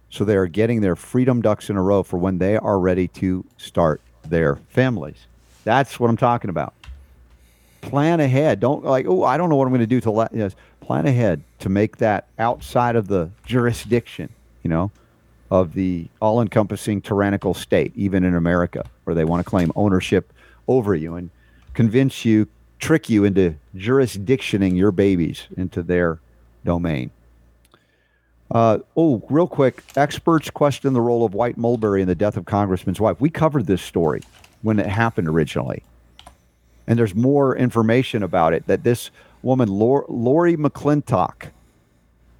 So 0.09 0.25
they 0.25 0.35
are 0.35 0.47
getting 0.47 0.81
their 0.81 0.95
freedom 0.95 1.41
ducks 1.41 1.69
in 1.69 1.75
a 1.77 1.81
row 1.83 2.01
for 2.01 2.17
when 2.17 2.39
they 2.39 2.57
are 2.57 2.79
ready 2.79 3.07
to 3.09 3.45
start 3.57 4.01
their 4.27 4.55
families. 4.69 5.27
That's 5.63 5.99
what 5.99 6.09
I'm 6.09 6.17
talking 6.17 6.49
about. 6.49 6.73
Plan 7.81 8.19
ahead. 8.19 8.59
Don't 8.59 8.83
like, 8.83 9.05
oh, 9.07 9.23
I 9.23 9.37
don't 9.37 9.49
know 9.49 9.55
what 9.55 9.65
I'm 9.65 9.69
going 9.71 9.81
to 9.81 9.87
do 9.87 10.01
to 10.01 10.11
let. 10.11 10.33
yes. 10.33 10.55
Plan 10.81 11.05
ahead 11.05 11.43
to 11.59 11.69
make 11.69 11.97
that 11.97 12.27
outside 12.39 12.95
of 12.95 13.07
the 13.07 13.29
jurisdiction, 13.45 14.29
you 14.63 14.69
know, 14.69 14.91
of 15.51 15.73
the 15.73 16.07
all 16.21 16.41
encompassing 16.41 17.01
tyrannical 17.01 17.53
state, 17.53 17.91
even 17.95 18.23
in 18.23 18.35
America, 18.35 18.85
where 19.03 19.15
they 19.15 19.25
want 19.25 19.43
to 19.43 19.49
claim 19.49 19.71
ownership 19.75 20.31
over 20.67 20.93
you 20.95 21.15
and 21.15 21.29
convince 21.73 22.23
you, 22.23 22.47
trick 22.77 23.09
you 23.09 23.23
into 23.23 23.55
jurisdictioning 23.75 24.77
your 24.77 24.91
babies 24.91 25.47
into 25.57 25.81
their 25.81 26.19
domain. 26.63 27.11
Uh, 28.51 28.79
oh, 28.97 29.21
real 29.29 29.47
quick, 29.47 29.83
experts 29.95 30.49
question 30.49 30.93
the 30.93 31.01
role 31.01 31.23
of 31.23 31.33
White 31.33 31.57
Mulberry 31.57 32.01
in 32.01 32.07
the 32.07 32.15
death 32.15 32.35
of 32.35 32.45
Congressman's 32.45 32.99
wife. 32.99 33.19
We 33.19 33.29
covered 33.29 33.67
this 33.67 33.81
story 33.81 34.21
when 34.61 34.79
it 34.79 34.87
happened 34.87 35.27
originally, 35.27 35.83
and 36.87 36.97
there's 36.97 37.13
more 37.13 37.55
information 37.55 38.23
about 38.23 38.53
it. 38.53 38.65
That 38.65 38.83
this 38.83 39.11
woman, 39.43 39.69
Lor- 39.69 40.05
Lori 40.09 40.57
McClintock, 40.57 41.49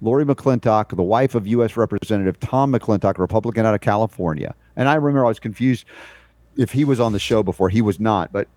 Lori 0.02 0.24
McClintock, 0.24 0.96
the 0.96 1.02
wife 1.02 1.34
of 1.34 1.46
U.S. 1.46 1.76
Representative 1.76 2.40
Tom 2.40 2.72
McClintock, 2.72 3.18
Republican 3.18 3.66
out 3.66 3.74
of 3.74 3.80
California, 3.80 4.54
and 4.76 4.88
I 4.88 4.94
remember 4.94 5.24
I 5.24 5.28
was 5.28 5.40
confused 5.40 5.84
if 6.56 6.72
he 6.72 6.84
was 6.84 7.00
on 7.00 7.12
the 7.12 7.18
show 7.18 7.42
before. 7.42 7.68
He 7.68 7.82
was 7.82 8.00
not, 8.00 8.32
but 8.32 8.48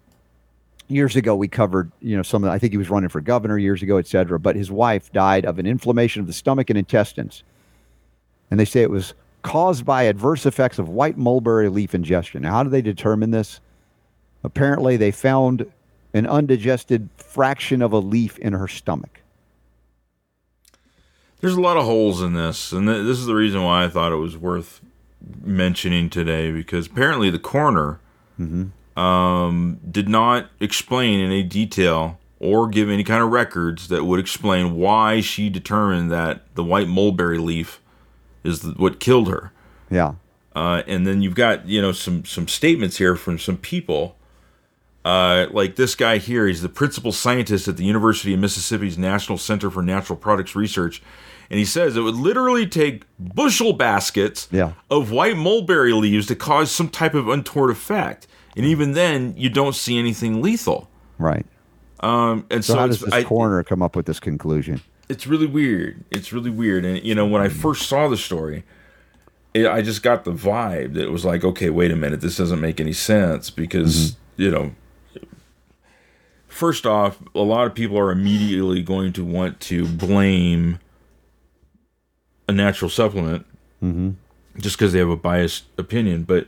years 0.90 1.16
ago 1.16 1.36
we 1.36 1.48
covered 1.48 1.92
you 2.02 2.16
know 2.16 2.22
some 2.22 2.44
of 2.44 2.50
the, 2.50 2.52
i 2.52 2.60
think 2.60 2.74
he 2.74 2.78
was 2.78 2.90
running 2.90 3.08
for 3.10 3.22
governor 3.22 3.58
years 3.58 3.82
ago 3.82 3.98
et 3.98 4.08
cetera. 4.08 4.40
But 4.40 4.56
his 4.56 4.72
wife 4.72 5.12
died 5.12 5.46
of 5.46 5.60
an 5.60 5.66
inflammation 5.66 6.22
of 6.22 6.28
the 6.28 6.34
stomach 6.34 6.70
and 6.70 6.78
intestines. 6.78 7.44
And 8.52 8.60
they 8.60 8.66
say 8.66 8.82
it 8.82 8.90
was 8.90 9.14
caused 9.42 9.86
by 9.86 10.04
adverse 10.04 10.46
effects 10.46 10.80
of 10.80 10.90
white 10.90 11.18
mulberry 11.18 11.70
leaf 11.70 11.96
ingestion. 11.96 12.44
Now 12.44 12.52
how 12.52 12.64
do 12.64 12.70
they 12.70 12.82
determine 12.82 13.32
this? 13.32 13.60
Apparently 14.44 14.98
they 14.98 15.12
found 15.12 15.72
an 16.14 16.28
undigested 16.28 17.10
fraction 17.18 17.82
of 17.82 17.92
a 17.92 17.98
leaf 17.98 18.38
in 18.40 18.54
her 18.54 18.68
stomach 18.68 19.23
There's 21.44 21.56
a 21.56 21.62
lot 21.62 21.76
of 21.78 21.84
holes 21.86 22.22
in 22.22 22.34
this, 22.34 22.72
and 22.72 22.88
th- 22.88 23.04
this 23.04 23.20
is 23.20 23.26
the 23.26 23.36
reason 23.36 23.64
why 23.64 23.84
I 23.84 23.90
thought 23.90 24.12
it 24.14 24.16
was 24.18 24.38
worth 24.38 24.80
mentioning 25.44 26.10
today 26.10 26.52
because 26.52 26.88
apparently 26.88 27.30
the 27.30 27.40
coroner 27.40 28.00
um, 28.96 29.80
did 29.90 30.08
not 30.10 30.50
explain 30.60 31.20
in 31.20 31.28
any 31.28 31.44
detail 31.44 32.20
or 32.40 32.68
give 32.68 32.90
any 32.90 33.04
kind 33.04 33.24
of 33.24 33.30
records 33.30 33.88
that 33.90 34.06
would 34.06 34.20
explain 34.20 34.76
why 34.76 35.22
she 35.22 35.50
determined 35.50 36.12
that 36.12 36.44
the 36.56 36.64
white 36.64 36.88
mulberry 36.88 37.38
leaf 37.38 37.82
is 38.44 38.64
what 38.78 39.00
killed 39.00 39.28
her. 39.30 39.52
yeah 39.90 40.14
Uh, 40.56 40.82
and 40.88 41.06
then 41.08 41.22
you've 41.22 41.36
got 41.36 41.68
you 41.68 41.82
know 41.82 41.92
some 41.92 42.24
some 42.26 42.48
statements 42.48 42.98
here 42.98 43.16
from 43.16 43.38
some 43.40 43.58
people 43.58 44.16
Uh, 45.06 45.48
like 45.52 45.76
this 45.76 45.96
guy 45.96 46.18
here, 46.18 46.48
he's 46.48 46.62
the 46.62 46.70
principal 46.70 47.12
scientist 47.12 47.68
at 47.68 47.76
the 47.76 47.84
University 47.84 48.34
of 48.34 48.40
Mississippi's 48.40 48.98
National 48.98 49.38
Center 49.38 49.70
for 49.70 49.84
Natural 49.84 50.16
Products 50.18 50.56
Research. 50.56 51.02
And 51.50 51.60
he 51.60 51.66
says 51.66 51.96
it 51.98 52.02
would 52.02 52.16
literally 52.16 52.66
take 52.66 53.04
bushel 53.20 53.74
baskets 53.74 54.48
Yeah. 54.52 54.74
of 54.90 55.12
white 55.12 55.38
mulberry 55.38 55.94
leaves 55.94 56.26
to 56.28 56.36
cause 56.36 56.72
some 56.72 56.90
type 56.90 57.14
of 57.14 57.28
untoward 57.28 57.70
effect. 57.70 58.28
And 58.56 58.66
even 58.66 58.94
then, 58.94 59.34
you 59.38 59.50
don't 59.50 59.76
see 59.76 59.98
anything 60.00 60.42
lethal. 60.42 60.90
Right. 61.18 61.46
Um, 62.02 62.46
and 62.52 62.64
So, 62.66 62.74
so, 62.74 62.80
how 62.80 62.88
does 62.88 63.00
this 63.02 63.14
I- 63.14 63.24
coroner 63.24 63.64
come 63.64 63.82
up 63.82 63.96
with 63.96 64.06
this 64.06 64.20
conclusion? 64.20 64.82
it's 65.10 65.28
really 65.28 65.46
weird. 65.46 66.04
It's 66.12 66.32
really 66.34 66.50
weird. 66.50 66.86
And 66.86 67.04
you 67.04 67.14
know, 67.14 67.26
when 67.28 67.42
I 67.42 67.50
first 67.50 67.88
saw 67.88 68.08
the 68.08 68.18
story, 68.18 68.64
it, 69.54 69.68
I 69.68 69.82
just 69.82 70.02
got 70.02 70.24
the 70.24 70.32
vibe 70.32 70.94
that 70.94 71.04
it 71.04 71.12
was 71.12 71.24
like, 71.26 71.44
okay, 71.44 71.70
wait 71.70 71.92
a 71.92 71.96
minute, 71.96 72.22
this 72.22 72.38
doesn't 72.38 72.60
make 72.62 72.80
any 72.80 72.94
sense 72.94 73.50
because 73.52 74.16
you 74.38 74.50
know, 74.50 74.72
first 76.48 76.86
off, 76.86 77.20
a 77.36 77.40
lot 77.40 77.68
of 77.68 77.76
people 77.76 77.98
are 77.98 78.12
immediately 78.12 78.82
going 78.82 79.14
to 79.14 79.24
want 79.24 79.60
to 79.62 79.86
blame 79.88 80.80
a 82.54 82.56
natural 82.56 82.90
supplement 82.90 83.46
just 84.60 84.78
because 84.78 84.94
they 84.94 85.00
have 85.00 85.10
a 85.10 85.18
biased 85.18 85.66
opinion. 85.78 86.24
But 86.24 86.48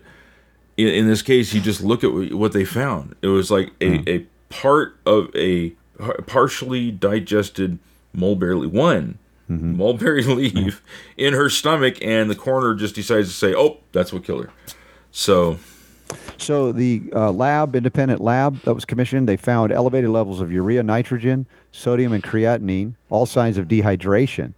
in, 0.77 0.88
in 0.88 1.07
this 1.07 1.22
case, 1.22 1.53
you 1.53 1.61
just 1.61 1.82
look 1.82 2.03
at 2.03 2.11
what 2.34 2.53
they 2.53 2.64
found. 2.65 3.15
It 3.22 3.27
was 3.27 3.52
like 3.52 3.72
a, 3.82 4.10
a 4.10 4.26
part 4.49 4.98
of 5.06 5.36
a 5.36 5.72
partially 6.27 6.91
digested 6.91 7.80
mulberry 8.14 8.56
leaf, 8.61 8.72
one 8.72 9.19
mulberry 9.49 10.23
leaf 10.23 10.82
in 11.18 11.34
her 11.34 11.49
stomach, 11.49 11.98
and 12.02 12.30
the 12.30 12.36
coroner 12.36 12.73
just 12.76 12.95
decides 12.95 13.27
to 13.30 13.34
say, 13.34 13.53
"Oh, 13.53 13.80
that's 13.91 14.11
what 14.14 14.23
killed 14.23 14.45
her." 14.45 14.52
So 15.11 15.57
So 16.38 16.72
the 16.72 17.03
uh, 17.14 17.32
lab, 17.32 17.76
independent 17.76 18.22
lab 18.22 18.61
that 18.61 18.73
was 18.73 18.86
commissioned, 18.86 19.27
they 19.27 19.38
found 19.38 19.72
elevated 19.72 20.10
levels 20.10 20.41
of 20.41 20.52
urea, 20.52 20.84
nitrogen, 20.84 21.48
sodium, 21.72 22.14
and 22.14 22.23
creatinine, 22.23 22.94
all 23.10 23.26
signs 23.26 23.57
of 23.57 23.68
dehydration. 23.68 24.53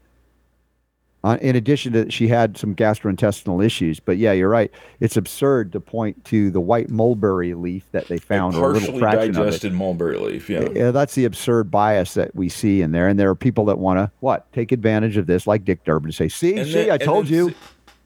Uh, 1.27 1.37
in 1.41 1.55
addition 1.57 1.91
to, 1.91 2.09
she 2.09 2.29
had 2.29 2.57
some 2.57 2.73
gastrointestinal 2.73 3.63
issues. 3.65 3.99
But 3.99 4.17
yeah, 4.17 4.31
you're 4.31 4.47
right. 4.49 4.71
It's 5.01 5.17
absurd 5.17 5.73
to 5.73 5.81
point 5.81 6.23
to 6.25 6.49
the 6.49 6.61
white 6.61 6.89
mulberry 6.89 7.53
leaf 7.53 7.83
that 7.91 8.07
they 8.07 8.17
found, 8.17 8.55
a 8.55 8.59
or 8.59 8.71
a 8.71 8.73
little 8.75 8.97
fraction 8.97 9.31
of 9.31 9.35
it. 9.37 9.39
digested 9.45 9.73
mulberry 9.73 10.17
leaf. 10.17 10.49
Yeah. 10.49 10.69
Yeah, 10.73 10.91
that's 10.91 11.15
the 11.15 11.25
absurd 11.25 11.69
bias 11.69 12.13
that 12.13 12.33
we 12.33 12.47
see 12.47 12.81
in 12.81 12.91
there. 12.91 13.09
And 13.09 13.19
there 13.19 13.29
are 13.29 13.35
people 13.35 13.65
that 13.65 13.77
want 13.77 13.97
to 13.99 14.09
what 14.21 14.51
take 14.53 14.71
advantage 14.71 15.17
of 15.17 15.27
this, 15.27 15.45
like 15.45 15.65
Dick 15.65 15.83
Durbin, 15.83 16.11
to 16.11 16.15
say, 16.15 16.29
"See, 16.29 16.55
And 16.55 16.65
see, 16.65 16.73
then- 16.73 16.91
I 16.91 16.97
told 16.97 17.25
then 17.25 17.33
you." 17.33 17.53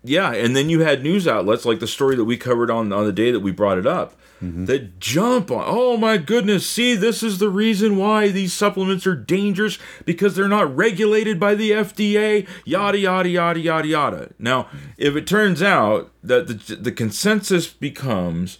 Yeah, 0.03 0.31
and 0.34 0.56
then 0.56 0.68
you 0.69 0.80
had 0.80 1.03
news 1.03 1.27
outlets 1.27 1.64
like 1.64 1.80
the 1.80 1.85
story 1.85 2.15
that 2.15 2.26
we 2.26 2.35
covered 2.35 2.72
on 2.72 2.91
on 2.91 3.06
the 3.06 3.14
day 3.14 3.30
that 3.31 3.41
we 3.41 3.52
brought 3.52 3.77
it 3.77 3.85
up 3.85 4.15
Mm-hmm. 4.41 4.65
that 4.65 4.99
jump 4.99 5.51
on. 5.51 5.63
Oh 5.68 5.97
my 5.97 6.18
goodness! 6.18 6.65
See, 6.65 6.95
this 6.95 7.22
is 7.22 7.38
the 7.38 7.49
reason 7.49 7.95
why 7.95 8.30
these 8.30 8.53
supplements 8.53 9.05
are 9.05 9.15
dangerous 9.15 9.77
because 10.03 10.35
they're 10.35 10.47
not 10.47 10.76
regulated 10.76 11.39
by 11.39 11.53
the 11.53 11.69
FDA. 11.72 12.47
Yada 12.65 12.97
yada 12.97 13.30
yada 13.30 13.59
yada 13.59 13.88
yada. 13.88 14.31
Now, 14.39 14.68
if 14.97 15.15
it 15.15 15.27
turns 15.27 15.61
out 15.61 16.11
that 16.23 16.47
the 16.47 16.76
the 16.76 16.91
consensus 16.91 17.68
becomes 17.68 18.57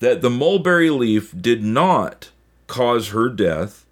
that 0.00 0.20
the 0.20 0.30
mulberry 0.30 0.90
leaf 0.90 1.32
did 1.40 1.62
not 1.62 2.30
cause 2.66 3.08
her 3.10 3.28
death, 3.28 3.86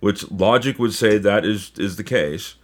which 0.00 0.28
logic 0.30 0.78
would 0.80 0.94
say 0.94 1.16
that 1.18 1.44
is 1.44 1.70
is 1.78 1.96
the 1.96 2.04
case. 2.04 2.56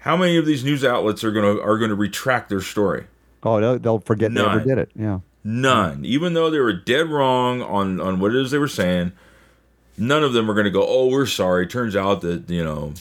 How 0.00 0.16
many 0.16 0.36
of 0.36 0.46
these 0.46 0.62
news 0.62 0.84
outlets 0.84 1.24
are 1.24 1.32
gonna 1.32 1.58
are 1.60 1.78
gonna 1.78 1.94
retract 1.94 2.48
their 2.50 2.60
story? 2.60 3.06
Oh, 3.42 3.60
they'll, 3.60 3.78
they'll 3.78 4.00
forget 4.00 4.34
they 4.34 4.40
ever 4.44 4.60
did 4.60 4.78
it. 4.78 4.90
Yeah. 4.94 5.20
None. 5.44 6.04
Even 6.04 6.34
though 6.34 6.50
they 6.50 6.58
were 6.58 6.72
dead 6.72 7.08
wrong 7.08 7.62
on 7.62 8.00
on 8.00 8.20
what 8.20 8.34
it 8.34 8.40
is 8.40 8.50
they 8.50 8.58
were 8.58 8.68
saying, 8.68 9.12
none 9.96 10.22
of 10.22 10.32
them 10.32 10.50
are 10.50 10.54
gonna 10.54 10.70
go, 10.70 10.84
"Oh, 10.86 11.08
we're 11.08 11.26
sorry." 11.26 11.66
Turns 11.66 11.96
out 11.96 12.20
that 12.22 12.50
you 12.50 12.64
know 12.64 12.94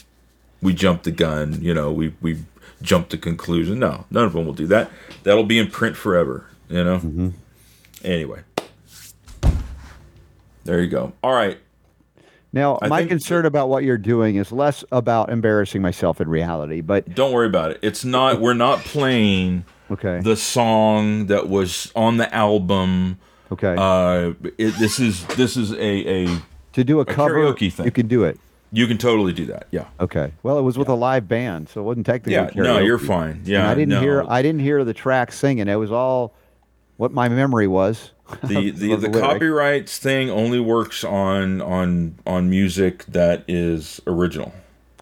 we 0.61 0.73
jumped 0.73 1.03
the 1.03 1.11
gun. 1.11 1.59
You 1.61 1.73
know, 1.73 1.91
we 1.91 2.13
we 2.21 2.37
jumped 2.81 3.09
the 3.09 3.17
conclusion. 3.17 3.79
No, 3.79 4.05
none 4.11 4.25
of 4.25 4.33
them 4.33 4.45
will 4.45 4.53
do 4.53 4.67
that. 4.67 4.91
That'll 5.23 5.43
be 5.43 5.59
in 5.59 5.69
print 5.69 5.97
forever. 5.97 6.45
You 6.69 6.83
know. 6.83 6.97
Mm-hmm. 6.97 7.29
Anyway, 8.03 8.41
there 10.63 10.81
you 10.81 10.89
go. 10.89 11.13
All 11.23 11.33
right. 11.33 11.57
Now, 12.53 12.79
I 12.81 12.87
my 12.87 13.05
concern 13.05 13.45
about 13.45 13.69
what 13.69 13.83
you're 13.83 13.97
doing 13.97 14.37
is 14.37 14.51
less 14.51 14.83
about 14.91 15.29
embarrassing 15.29 15.81
myself 15.81 16.21
in 16.21 16.29
reality, 16.29 16.81
but 16.81 17.13
Don't 17.13 17.33
worry 17.33 17.47
about 17.47 17.71
it. 17.71 17.79
It's 17.81 18.05
not. 18.05 18.39
We're 18.39 18.53
not 18.53 18.79
playing 18.79 19.65
okay, 19.91 20.19
the 20.21 20.35
song 20.35 21.27
that 21.27 21.47
was 21.49 21.91
on 21.95 22.17
the 22.17 22.33
album. 22.33 23.17
okay. 23.51 23.75
Uh, 23.77 24.33
it, 24.57 24.71
this 24.79 24.99
is 24.99 25.25
this 25.27 25.57
is 25.57 25.71
a 25.73 25.77
a 26.25 26.41
to 26.73 26.83
do 26.83 26.99
a 26.99 27.05
cover, 27.05 27.35
karaoke 27.35 27.71
thing. 27.71 27.85
you 27.85 27.91
can 27.91 28.07
do 28.07 28.23
it. 28.23 28.39
you 28.71 28.85
can 28.87 28.97
totally 28.97 29.33
do 29.33 29.45
that. 29.47 29.67
Yeah. 29.71 29.85
Okay. 29.99 30.33
Well, 30.43 30.57
it 30.59 30.63
was 30.63 30.77
with 30.77 30.89
a 30.89 30.93
live 30.95 31.27
band, 31.27 31.69
so 31.69 31.81
it 31.81 31.83
wasn't 31.85 32.05
technically. 32.05 32.33
Yeah. 32.33 32.63
No, 32.63 32.79
you're 32.79 32.99
fine. 32.99 33.31
And 33.31 33.47
Yeah. 33.47 33.69
I 33.69 33.73
didn't 33.75 33.89
no. 33.89 34.01
hear. 34.01 34.25
I 34.27 34.41
didn't 34.41 34.61
hear 34.61 34.83
the 34.83 34.93
track 34.93 35.31
singing. 35.31 35.67
It 35.67 35.75
was 35.75 35.91
all 35.91 36.33
what 36.97 37.11
my 37.11 37.29
memory 37.29 37.67
was. 37.67 38.11
the 38.43 38.71
the, 38.75 38.91
of 38.91 39.01
the 39.01 39.09
copyrights 39.09 39.97
thing 39.99 40.29
only 40.29 40.59
works 40.59 41.03
on 41.05 41.61
on 41.61 42.15
on 42.27 42.49
music 42.49 43.05
that 43.05 43.43
is 43.47 44.01
original, 44.05 44.51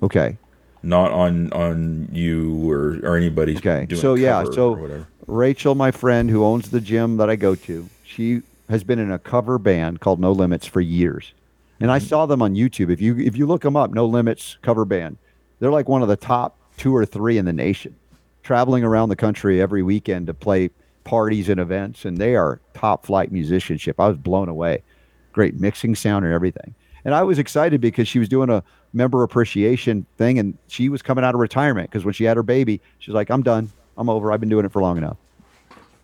Okay. 0.04 0.38
Not 0.86 1.12
on 1.12 1.52
on 1.54 2.10
you 2.12 2.70
or 2.70 3.00
or 3.04 3.18
anybody. 3.18 3.58
Okay. 3.58 3.86
Doing 3.86 4.02
So 4.02 4.14
yeah. 4.16 4.44
So. 4.46 5.06
Rachel, 5.28 5.74
my 5.74 5.90
friend 5.90 6.30
who 6.30 6.44
owns 6.46 6.70
the 6.70 6.80
gym 6.80 7.18
that 7.18 7.32
I 7.32 7.36
go 7.36 7.56
to, 7.56 7.90
she 8.04 8.44
has 8.70 8.84
been 8.84 9.00
in 9.00 9.12
a 9.12 9.18
cover 9.18 9.58
band 9.58 10.00
called 10.00 10.20
No 10.20 10.32
Limits 10.32 10.68
for 10.68 10.82
years. 10.82 11.34
And 11.80 11.90
Mm-hmm. 11.90 11.96
I 11.96 12.00
saw 12.00 12.26
them 12.26 12.42
on 12.42 12.56
YouTube. 12.56 12.92
If 12.92 13.02
you 13.02 13.18
if 13.18 13.36
you 13.36 13.46
look 13.46 13.62
them 13.62 13.76
up, 13.76 13.92
No 13.92 14.06
Limits 14.06 14.58
cover 14.62 14.86
band, 14.86 15.18
they're 15.60 15.72
like 15.72 15.90
one 15.90 16.02
of 16.02 16.08
the 16.08 16.16
top 16.16 16.58
two 16.78 16.96
or 16.96 17.06
three 17.06 17.38
in 17.38 17.46
the 17.46 17.54
nation, 17.54 17.96
traveling 18.44 18.84
around 18.84 19.10
the 19.10 19.16
country 19.16 19.62
every 19.62 19.84
weekend 19.84 20.28
to 20.28 20.34
play 20.34 20.70
parties 21.04 21.50
and 21.50 21.60
events, 21.60 22.06
and 22.06 22.18
they 22.18 22.36
are 22.36 22.60
top 22.74 23.06
flight 23.06 23.32
musicianship. 23.32 24.00
I 24.00 24.08
was 24.08 24.18
blown 24.18 24.50
away. 24.50 24.84
Great 25.34 25.60
mixing 25.60 25.96
sound 25.96 26.26
and 26.26 26.34
everything. 26.34 26.76
And 27.06 27.14
I 27.14 27.22
was 27.22 27.38
excited 27.38 27.80
because 27.80 28.08
she 28.08 28.18
was 28.18 28.28
doing 28.28 28.50
a 28.50 28.64
member 28.92 29.22
appreciation 29.24 30.08
thing, 30.18 30.40
and 30.40 30.58
she 30.68 30.90
was 30.90 31.04
coming 31.04 31.24
out 31.24 31.36
of 31.36 31.40
retirement 31.40 31.90
because 31.90 32.04
when 32.04 32.16
she 32.16 32.24
had 32.24 32.36
her 32.36 32.44
baby, 32.44 32.82
she 32.98 33.12
was 33.12 33.16
like, 33.16 33.30
"I'm 33.30 33.44
done. 33.44 33.70
I'm 33.96 34.10
over. 34.10 34.32
I've 34.32 34.40
been 34.40 34.50
doing 34.50 34.66
it 34.66 34.72
for 34.72 34.82
long 34.82 34.98
enough." 34.98 35.18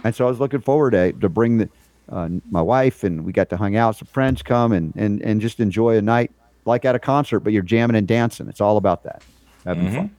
And 0.03 0.15
so 0.15 0.27
I 0.27 0.29
was 0.29 0.39
looking 0.39 0.61
forward 0.61 0.91
to 0.91 1.11
to 1.13 1.27
bring 1.27 1.57
the, 1.57 1.69
uh, 2.09 2.29
my 2.51 2.61
wife, 2.61 3.03
and 3.03 3.25
we 3.25 3.33
got 3.33 3.49
to 3.49 3.57
hang 3.57 3.75
out. 3.75 3.95
Some 3.95 4.07
friends 4.07 4.43
come 4.43 4.71
and 4.71 4.93
and 4.95 5.21
and 5.23 5.41
just 5.41 5.59
enjoy 5.59 5.97
a 5.97 6.01
night 6.01 6.31
like 6.65 6.85
at 6.85 6.93
a 6.93 6.99
concert, 6.99 7.39
but 7.39 7.51
you're 7.51 7.63
jamming 7.63 7.95
and 7.95 8.07
dancing. 8.07 8.47
It's 8.47 8.61
all 8.61 8.77
about 8.77 9.03
that, 9.03 9.23
having 9.65 9.87
fun. 9.95 10.15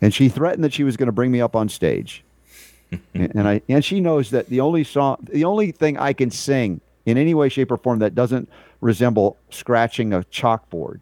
And 0.00 0.14
she 0.14 0.30
threatened 0.30 0.64
that 0.64 0.72
she 0.72 0.82
was 0.82 0.96
going 0.96 1.08
to 1.08 1.12
bring 1.12 1.30
me 1.30 1.42
up 1.42 1.54
on 1.54 1.68
stage, 1.68 2.24
and 3.14 3.46
I 3.46 3.60
and 3.68 3.84
she 3.84 4.00
knows 4.00 4.30
that 4.30 4.48
the 4.48 4.60
only 4.60 4.82
song, 4.82 5.18
the 5.30 5.44
only 5.44 5.72
thing 5.72 5.98
I 5.98 6.14
can 6.14 6.30
sing 6.30 6.80
in 7.04 7.18
any 7.18 7.34
way, 7.34 7.50
shape, 7.50 7.70
or 7.70 7.76
form 7.76 7.98
that 7.98 8.14
doesn't 8.14 8.48
resemble 8.80 9.36
scratching 9.50 10.12
a 10.12 10.20
chalkboard 10.22 11.00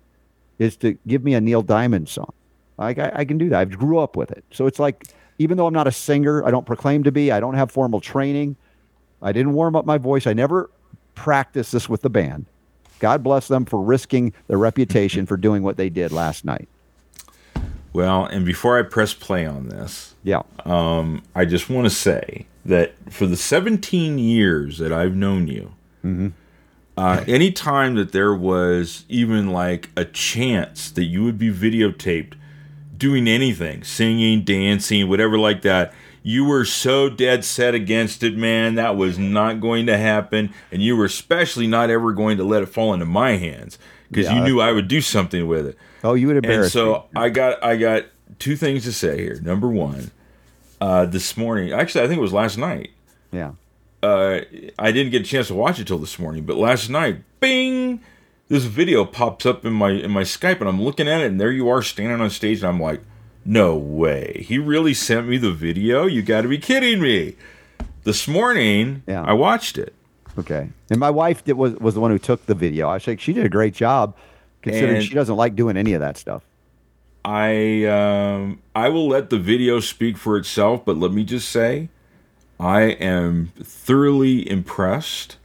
is 0.58 0.76
to 0.78 0.98
give 1.06 1.22
me 1.24 1.34
a 1.34 1.40
Neil 1.40 1.62
Diamond 1.62 2.08
song. 2.08 2.32
Like 2.76 2.98
I, 2.98 3.12
I 3.14 3.24
can 3.24 3.38
do 3.38 3.48
that. 3.50 3.58
I 3.60 3.64
grew 3.64 3.98
up 3.98 4.16
with 4.16 4.30
it. 4.30 4.44
So 4.50 4.66
it's 4.66 4.78
like, 4.78 5.04
even 5.38 5.56
though 5.56 5.66
I'm 5.66 5.74
not 5.74 5.86
a 5.86 5.92
singer, 5.92 6.44
I 6.44 6.50
don't 6.50 6.66
proclaim 6.66 7.04
to 7.04 7.12
be. 7.12 7.30
I 7.30 7.38
don't 7.40 7.54
have 7.54 7.70
formal 7.70 8.00
training. 8.00 8.56
I 9.22 9.32
didn't 9.32 9.52
warm 9.52 9.76
up 9.76 9.84
my 9.86 9.98
voice. 9.98 10.26
I 10.26 10.32
never 10.32 10.70
practiced 11.14 11.72
this 11.72 11.88
with 11.88 12.02
the 12.02 12.10
band. 12.10 12.46
God 12.98 13.22
bless 13.22 13.46
them 13.48 13.64
for 13.64 13.80
risking 13.80 14.32
their 14.48 14.58
reputation 14.58 15.26
for 15.26 15.36
doing 15.36 15.62
what 15.62 15.76
they 15.76 15.88
did 15.88 16.10
last 16.10 16.44
night. 16.44 16.68
Well, 17.92 18.26
and 18.26 18.44
before 18.44 18.78
I 18.78 18.82
press 18.82 19.14
play 19.14 19.46
on 19.46 19.68
this, 19.68 20.14
Yeah. 20.24 20.42
um, 20.64 21.22
I 21.34 21.44
just 21.44 21.70
want 21.70 21.86
to 21.86 21.90
say 21.90 22.46
that 22.64 22.92
for 23.10 23.26
the 23.26 23.36
17 23.36 24.18
years 24.18 24.78
that 24.78 24.92
I've 24.92 25.14
known 25.14 25.48
you, 25.48 25.72
uh, 26.98 27.24
anytime 27.28 27.94
that 27.94 28.10
there 28.10 28.34
was 28.34 29.04
even 29.08 29.50
like 29.50 29.88
a 29.96 30.04
chance 30.04 30.90
that 30.90 31.04
you 31.04 31.22
would 31.22 31.38
be 31.38 31.48
videotaped 31.48 32.32
doing 32.96 33.28
anything, 33.28 33.84
singing, 33.84 34.42
dancing, 34.42 35.08
whatever 35.08 35.38
like 35.38 35.62
that, 35.62 35.94
you 36.24 36.44
were 36.44 36.64
so 36.64 37.08
dead 37.08 37.44
set 37.44 37.72
against 37.72 38.24
it, 38.24 38.36
man. 38.36 38.74
That 38.74 38.96
was 38.96 39.16
not 39.16 39.60
going 39.60 39.86
to 39.86 39.96
happen. 39.96 40.52
And 40.72 40.82
you 40.82 40.96
were 40.96 41.04
especially 41.04 41.68
not 41.68 41.88
ever 41.88 42.12
going 42.12 42.36
to 42.38 42.44
let 42.44 42.64
it 42.64 42.66
fall 42.66 42.92
into 42.92 43.06
my 43.06 43.36
hands 43.36 43.78
because 44.10 44.26
Yeah, 44.26 44.40
you 44.40 44.44
knew 44.44 44.60
I 44.60 44.72
would 44.72 44.88
do 44.88 45.00
something 45.00 45.46
with 45.46 45.68
it. 45.68 45.78
Oh, 46.02 46.14
you 46.14 46.26
would 46.26 46.36
And 46.36 46.44
embarrass 46.44 46.72
so 46.72 47.06
me. 47.14 47.20
I 47.20 47.28
got 47.28 47.62
I 47.62 47.76
got 47.76 48.06
two 48.40 48.56
things 48.56 48.82
to 48.84 48.92
say 48.92 49.18
here. 49.18 49.40
Number 49.40 49.68
one, 49.68 50.10
uh, 50.80 51.06
this 51.06 51.36
morning, 51.36 51.72
actually, 51.72 52.04
I 52.04 52.08
think 52.08 52.18
it 52.18 52.22
was 52.22 52.32
last 52.32 52.58
night. 52.58 52.90
Yeah. 53.30 53.52
Uh, 54.02 54.40
I 54.78 54.92
didn't 54.92 55.10
get 55.10 55.22
a 55.22 55.24
chance 55.24 55.48
to 55.48 55.54
watch 55.54 55.80
it 55.80 55.86
till 55.88 55.98
this 55.98 56.18
morning, 56.18 56.44
but 56.44 56.56
last 56.56 56.88
night, 56.88 57.22
Bing, 57.40 58.00
this 58.48 58.64
video 58.64 59.04
pops 59.04 59.44
up 59.44 59.64
in 59.64 59.72
my 59.72 59.90
in 59.90 60.10
my 60.10 60.22
Skype, 60.22 60.60
and 60.60 60.68
I'm 60.68 60.80
looking 60.80 61.08
at 61.08 61.20
it, 61.20 61.26
and 61.26 61.40
there 61.40 61.50
you 61.50 61.68
are 61.68 61.82
standing 61.82 62.20
on 62.20 62.30
stage, 62.30 62.58
and 62.58 62.68
I'm 62.68 62.80
like, 62.80 63.00
no 63.44 63.76
way, 63.76 64.44
he 64.46 64.58
really 64.58 64.94
sent 64.94 65.26
me 65.26 65.36
the 65.36 65.52
video. 65.52 66.06
You 66.06 66.22
got 66.22 66.42
to 66.42 66.48
be 66.48 66.58
kidding 66.58 67.00
me. 67.00 67.36
This 68.04 68.26
morning, 68.28 69.02
Yeah. 69.06 69.22
I 69.22 69.32
watched 69.34 69.76
it, 69.76 69.92
Okay. 70.38 70.70
And 70.88 71.00
my 71.00 71.10
wife 71.10 71.44
did, 71.44 71.54
was 71.54 71.74
was 71.74 71.94
the 71.94 72.00
one 72.00 72.10
who 72.12 72.18
took 72.18 72.46
the 72.46 72.54
video. 72.54 72.88
I 72.88 72.94
was 72.94 73.06
like, 73.06 73.20
she 73.20 73.32
did 73.32 73.44
a 73.44 73.48
great 73.48 73.74
job, 73.74 74.14
considering 74.62 74.96
And- 74.96 75.04
she 75.04 75.12
doesn't 75.14 75.34
like 75.36 75.56
doing 75.56 75.76
any 75.76 75.92
of 75.94 76.00
that 76.00 76.16
stuff. 76.16 76.42
I 77.24 77.84
um, 77.84 78.60
I 78.76 78.88
will 78.90 79.08
let 79.08 79.28
the 79.30 79.38
video 79.38 79.80
speak 79.80 80.16
for 80.16 80.36
itself, 80.36 80.84
but 80.84 80.96
let 80.96 81.12
me 81.12 81.24
just 81.24 81.48
say, 81.50 81.88
I 82.60 82.82
am 82.82 83.52
thoroughly 83.62 84.48
impressed. 84.50 85.36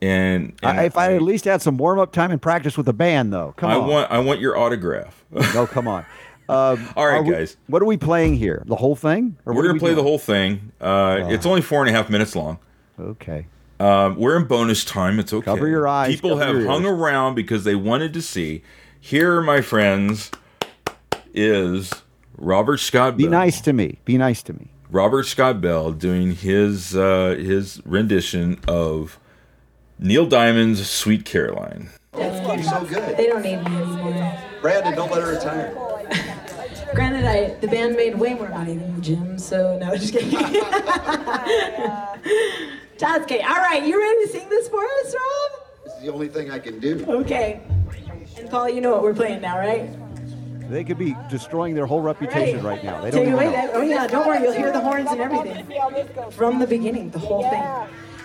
And, 0.00 0.54
and 0.62 0.80
I, 0.80 0.84
if 0.84 0.96
I 0.98 1.14
at 1.14 1.22
least 1.22 1.44
had 1.44 1.62
some 1.62 1.76
warm 1.78 1.98
up 2.00 2.12
time 2.12 2.30
and 2.32 2.42
practice 2.42 2.76
with 2.76 2.86
the 2.86 2.92
band, 2.92 3.32
though, 3.32 3.54
come 3.56 3.70
I 3.70 3.74
on. 3.76 3.88
want 3.88 4.10
I 4.10 4.18
want 4.18 4.40
your 4.40 4.56
autograph. 4.58 5.24
no, 5.54 5.66
come 5.66 5.86
on. 5.88 6.04
Um, 6.48 6.86
All 6.96 7.06
right, 7.06 7.24
we- 7.24 7.30
guys. 7.32 7.56
what 7.68 7.80
are 7.80 7.84
we 7.86 7.96
playing 7.96 8.34
here? 8.34 8.62
The 8.66 8.74
whole 8.76 8.96
thing? 8.96 9.38
Or 9.46 9.54
We're 9.54 9.62
gonna 9.62 9.74
we 9.74 9.78
play 9.78 9.94
the 9.94 10.02
whole 10.02 10.18
thing. 10.18 10.72
Uh, 10.80 11.20
It's 11.30 11.46
only 11.46 11.62
four 11.62 11.80
and 11.80 11.88
a 11.88 11.92
half 11.92 12.10
minutes 12.10 12.34
long. 12.36 12.58
Okay. 13.00 13.46
Um, 13.80 14.16
we're 14.16 14.36
in 14.36 14.44
bonus 14.44 14.84
time. 14.84 15.18
It's 15.20 15.32
okay. 15.32 15.44
Cover 15.44 15.66
your 15.68 15.86
eyes, 15.88 16.16
People 16.16 16.38
have 16.38 16.56
hung 16.66 16.82
ears. 16.84 16.92
around 16.92 17.36
because 17.36 17.62
they 17.64 17.76
wanted 17.76 18.12
to 18.14 18.20
see. 18.20 18.62
Here, 19.00 19.40
my 19.40 19.60
friends, 19.62 20.30
is 21.32 21.92
Robert 22.36 22.78
Scott. 22.78 23.16
Be 23.16 23.22
Bell. 23.24 23.30
nice 23.30 23.60
to 23.62 23.72
me. 23.72 24.00
Be 24.04 24.18
nice 24.18 24.42
to 24.42 24.52
me. 24.52 24.71
Robert 24.92 25.24
Scott 25.24 25.62
Bell 25.62 25.90
doing 25.90 26.34
his 26.34 26.94
uh, 26.94 27.34
his 27.38 27.80
rendition 27.86 28.60
of 28.68 29.18
Neil 29.98 30.26
Diamond's 30.26 30.86
"Sweet 30.88 31.24
Caroline." 31.24 31.88
so 32.12 32.84
good. 32.84 33.16
They 33.16 33.26
don't 33.26 33.40
need 33.40 33.56
me 33.56 33.74
anymore. 33.74 34.38
Brandon, 34.60 34.94
don't 34.94 35.10
let 35.10 35.22
her 35.22 35.32
retire. 35.32 35.74
Granted, 36.94 37.24
I 37.24 37.54
the 37.60 37.68
band 37.68 37.96
made 37.96 38.18
way 38.18 38.34
more 38.34 38.50
money 38.50 38.76
than 38.76 38.94
the 38.96 39.00
gym, 39.00 39.38
so 39.38 39.78
no, 39.78 39.96
just 39.96 40.12
kidding. 40.12 40.30
Just 42.98 43.26
kidding. 43.26 43.44
All 43.46 43.56
right, 43.56 43.84
you 43.84 43.98
ready 43.98 44.26
to 44.26 44.28
sing 44.30 44.48
this 44.48 44.68
for 44.68 44.84
us, 44.84 45.14
Rob? 45.14 45.60
This 45.84 45.94
is 45.94 46.02
the 46.02 46.12
only 46.12 46.28
thing 46.28 46.52
I 46.52 46.60
can 46.60 46.78
do. 46.78 47.04
Okay. 47.08 47.60
And 48.38 48.48
Paul, 48.48 48.68
you 48.68 48.80
know 48.80 48.92
what 48.92 49.02
we're 49.02 49.14
playing 49.14 49.40
now, 49.40 49.58
right? 49.58 49.90
They 50.72 50.84
could 50.84 50.96
be 50.96 51.14
destroying 51.28 51.74
their 51.74 51.84
whole 51.84 52.00
reputation 52.00 52.64
right, 52.64 52.82
now. 52.82 53.02
They 53.02 53.10
don't 53.10 53.20
Take 53.20 53.28
even 53.28 53.34
away 53.34 53.44
know. 53.44 53.52
that. 53.52 53.70
Oh 53.74 53.82
yeah, 53.82 54.06
don't 54.06 54.26
worry, 54.26 54.42
you'll 54.42 54.52
hear 54.52 54.72
the 54.72 54.80
horns 54.80 55.10
and 55.10 55.20
everything 55.20 55.66
from 56.30 56.58
the 56.58 56.66
beginning, 56.66 57.10
the 57.10 57.18
whole 57.18 57.42
thing. 57.42 57.62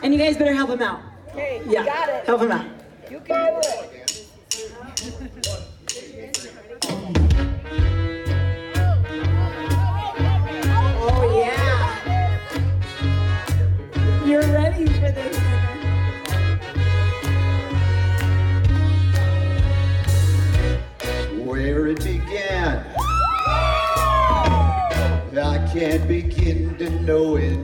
And 0.01 0.13
you 0.13 0.17
guys 0.19 0.37
better 0.37 0.53
help 0.53 0.69
him 0.69 0.81
out. 0.81 1.01
Okay, 1.31 1.61
Yeah, 1.67 1.81
you 1.81 1.85
got 1.85 2.07
it. 2.07 2.25
help 2.25 2.41
him 2.41 2.51
out. 2.53 2.65
You 3.11 3.19
got 3.19 3.65
it. 3.65 4.23
Oh 10.99 11.41
yeah. 11.41 11.85
You're 14.25 14.41
ready 14.53 14.85
for 14.85 15.11
this. 15.11 15.37
Where 21.45 21.87
it 21.87 21.99
can't 25.79 26.07
begin 26.07 26.75
to 26.75 26.89
know 27.01 27.35
it. 27.35 27.59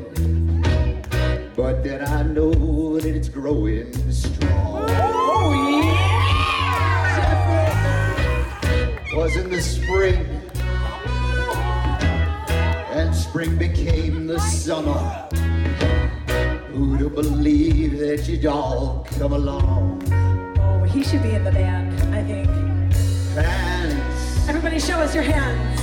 But 1.55 1.83
then 1.83 2.05
I 2.05 2.21
know 2.21 2.99
that 2.99 3.09
it's 3.09 3.27
growing 3.27 3.91
strong. 4.11 4.85
Oh 4.87 5.49
Was 9.17 9.35
in 9.35 9.49
the 9.49 9.59
spring, 9.61 10.27
and 12.91 13.15
spring 13.15 13.57
became 13.57 14.27
the 14.27 14.39
summer. 14.39 15.27
Who'd 16.71 17.01
have 17.01 17.15
believed 17.15 17.97
that 17.97 18.27
you'd 18.27 18.45
all 18.45 19.07
come 19.17 19.33
along? 19.33 20.03
Oh, 20.59 20.83
he 20.83 21.03
should 21.03 21.23
be 21.23 21.31
in 21.31 21.43
the 21.43 21.51
band, 21.51 21.99
I 22.13 22.23
think. 22.23 22.47
Hands, 23.33 24.47
Everybody 24.47 24.79
show 24.79 24.99
us 24.99 25.15
your 25.15 25.23
hands. 25.23 25.82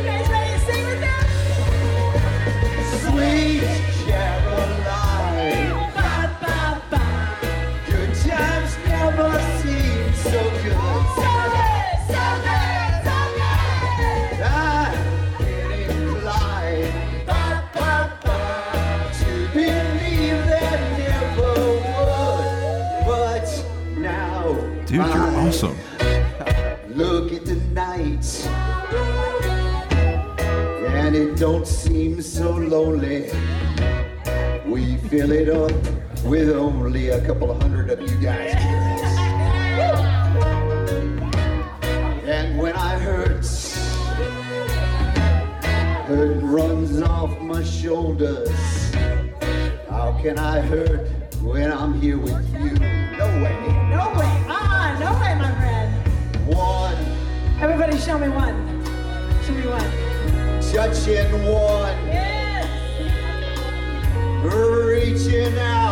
Reaching 65.53 65.90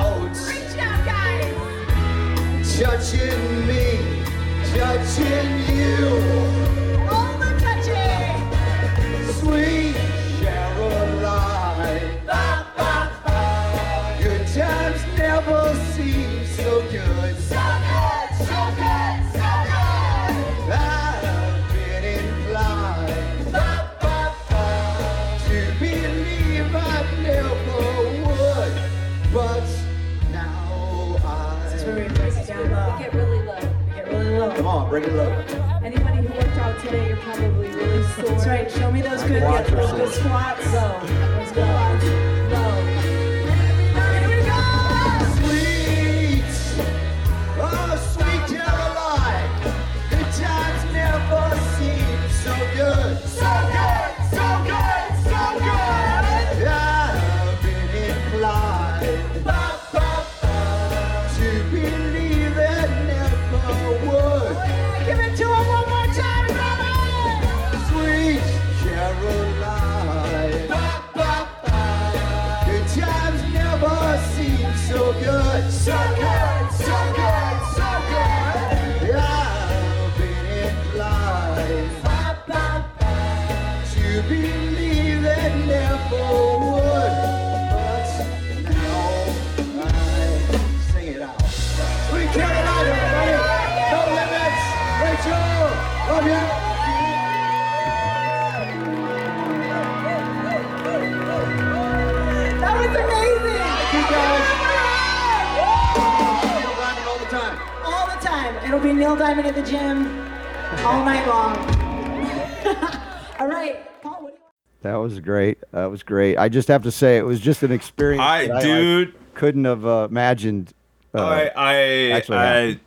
I 116.39 116.49
just 116.49 116.67
have 116.69 116.83
to 116.83 116.91
say, 116.91 117.17
it 117.17 117.25
was 117.25 117.39
just 117.39 117.63
an 117.63 117.71
experience. 117.71 118.21
I, 118.21 118.61
dude, 118.61 119.13
couldn't 119.33 119.65
have 119.65 119.85
uh, 119.85 120.07
imagined. 120.09 120.73
Uh, 121.13 121.21
I, 121.25 121.51
I, 121.55 121.75
actually 122.11 122.37
I, 122.37 122.45
happened. 122.45 122.79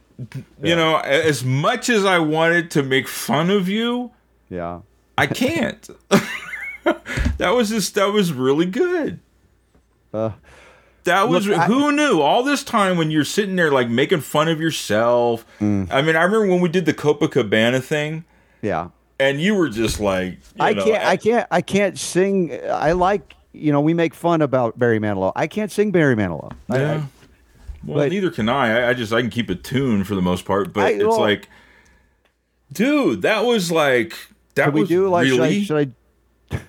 you 0.63 0.77
know, 0.77 0.97
as 0.99 1.45
much 1.45 1.89
as 1.89 2.05
I 2.05 2.19
wanted 2.19 2.71
to 2.73 2.83
make 2.83 3.09
fun 3.09 3.51
of 3.51 3.69
you, 3.69 4.11
yeah. 4.49 4.81
I 5.19 5.27
can't. 5.27 5.89
that 7.39 7.51
was 7.51 7.69
just 7.71 7.95
that 7.95 8.07
was 8.13 8.33
really 8.33 8.67
good. 8.67 9.21
Uh, 10.13 10.31
That 11.05 11.29
was 11.29 11.47
Look, 11.47 11.59
I- 11.59 11.67
who 11.67 11.91
knew 11.93 12.21
all 12.21 12.43
this 12.43 12.63
time 12.63 12.97
when 12.97 13.11
you're 13.11 13.25
sitting 13.25 13.57
there 13.57 13.73
like 13.73 13.89
making 13.89 14.21
fun 14.21 14.49
of 14.49 14.61
yourself. 14.61 15.45
Mm. 15.61 15.89
I 15.91 16.01
mean, 16.03 16.15
I 16.17 16.23
remember 16.23 16.47
when 16.47 16.61
we 16.61 16.69
did 16.69 16.85
the 16.87 16.95
Copacabana 16.95 17.83
thing, 17.83 18.25
yeah. 18.63 18.89
and 19.19 19.41
you 19.41 19.55
were 19.57 19.69
just 19.69 19.99
like, 20.01 20.35
you 20.35 20.39
I 20.61 20.73
know, 20.75 20.85
can't. 20.85 21.05
I 21.05 21.17
can't. 21.17 21.47
I 21.51 21.61
can't 21.61 21.99
sing. 21.99 22.53
I 22.71 22.93
like. 22.93 23.35
You 23.53 23.71
know, 23.73 23.81
we 23.81 23.93
make 23.95 24.15
fun 24.15 24.41
about 24.43 24.79
Barry 24.79 24.99
Manilow. 24.99 25.33
I 25.37 25.47
can't 25.47 25.71
sing 25.71 25.91
Barry 25.91 26.17
Manilow. 26.17 26.53
Yeah. 26.71 26.95
I- 26.95 27.03
Well, 27.85 27.99
but- 27.99 28.11
neither 28.13 28.31
can 28.31 28.49
I. 28.49 28.81
I. 28.87 28.89
I 28.91 28.95
just 28.95 29.13
I 29.13 29.21
can 29.21 29.31
keep 29.31 29.51
a 29.51 29.55
tune 29.55 30.05
for 30.05 30.15
the 30.15 30.23
most 30.23 30.45
part, 30.45 30.73
but 30.73 30.85
I- 30.87 30.91
it's 30.91 31.05
well- 31.05 31.21
like, 31.21 31.49
dude, 32.73 33.23
that 33.23 33.45
was 33.45 33.71
like 33.73 34.15
that 34.55 34.73
was 34.73 34.89
do 34.89 35.09
like? 35.09 35.25
really 35.25 35.63
Should 35.65 35.77
I, 35.77 35.81
should 35.85 35.93
I? 36.53 36.61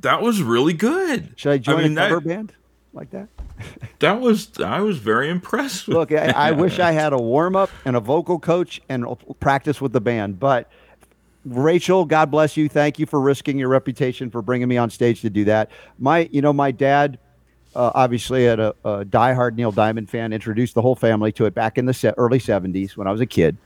that 0.00 0.22
was 0.22 0.42
really 0.42 0.72
good. 0.72 1.32
Should 1.36 1.52
I 1.52 1.58
join 1.58 1.82
mean, 1.82 1.98
a 1.98 2.08
cover 2.08 2.20
that, 2.20 2.26
band 2.28 2.52
like 2.92 3.10
that? 3.10 3.28
that 4.00 4.20
was 4.20 4.50
I 4.60 4.80
was 4.80 4.98
very 4.98 5.28
impressed. 5.28 5.88
With 5.88 5.96
Look, 5.96 6.12
I. 6.12 6.26
I 6.30 6.50
wish 6.64 6.78
I 6.78 6.92
had 6.92 7.12
a 7.12 7.18
warm 7.18 7.56
up 7.56 7.70
and 7.84 7.96
a 7.96 8.00
vocal 8.00 8.38
coach 8.38 8.80
and 8.88 9.04
practice 9.40 9.80
with 9.80 9.92
the 9.92 10.00
band. 10.00 10.38
But 10.40 10.70
Rachel, 11.44 12.04
God 12.04 12.30
bless 12.30 12.56
you. 12.56 12.68
Thank 12.68 12.98
you 12.98 13.06
for 13.06 13.20
risking 13.20 13.58
your 13.58 13.68
reputation 13.68 14.30
for 14.30 14.40
bringing 14.40 14.68
me 14.68 14.78
on 14.78 14.88
stage 14.90 15.20
to 15.22 15.30
do 15.30 15.44
that. 15.44 15.70
My, 15.98 16.28
you 16.32 16.40
know, 16.40 16.52
my 16.52 16.70
dad, 16.70 17.18
uh, 17.74 17.90
obviously, 17.94 18.44
had 18.44 18.60
a, 18.60 18.74
a 18.84 19.04
diehard 19.04 19.54
Neil 19.54 19.72
Diamond 19.72 20.08
fan. 20.08 20.32
Introduced 20.32 20.74
the 20.74 20.82
whole 20.82 20.94
family 20.94 21.32
to 21.32 21.44
it 21.44 21.54
back 21.54 21.76
in 21.76 21.86
the 21.86 21.92
se- 21.92 22.14
early 22.16 22.38
'70s 22.38 22.96
when 22.96 23.06
I 23.06 23.12
was 23.12 23.20
a 23.20 23.26
kid. 23.26 23.56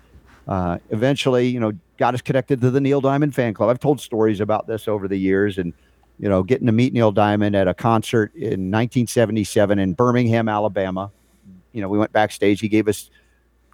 Uh, 0.48 0.78
eventually, 0.90 1.46
you 1.46 1.60
know, 1.60 1.72
got 1.98 2.14
us 2.14 2.22
connected 2.22 2.60
to 2.62 2.70
the 2.70 2.80
Neil 2.80 3.00
Diamond 3.00 3.34
fan 3.34 3.52
club. 3.54 3.68
I've 3.68 3.78
told 3.78 4.00
stories 4.00 4.40
about 4.40 4.66
this 4.66 4.88
over 4.88 5.06
the 5.06 5.18
years, 5.18 5.58
and 5.58 5.72
you 6.18 6.28
know, 6.28 6.42
getting 6.42 6.66
to 6.66 6.72
meet 6.72 6.92
Neil 6.92 7.12
Diamond 7.12 7.54
at 7.54 7.68
a 7.68 7.74
concert 7.74 8.34
in 8.34 8.72
1977 8.72 9.78
in 9.78 9.92
Birmingham, 9.92 10.48
Alabama. 10.48 11.12
You 11.72 11.82
know, 11.82 11.88
we 11.88 11.98
went 11.98 12.12
backstage. 12.12 12.60
He 12.60 12.68
gave 12.68 12.88
us 12.88 13.10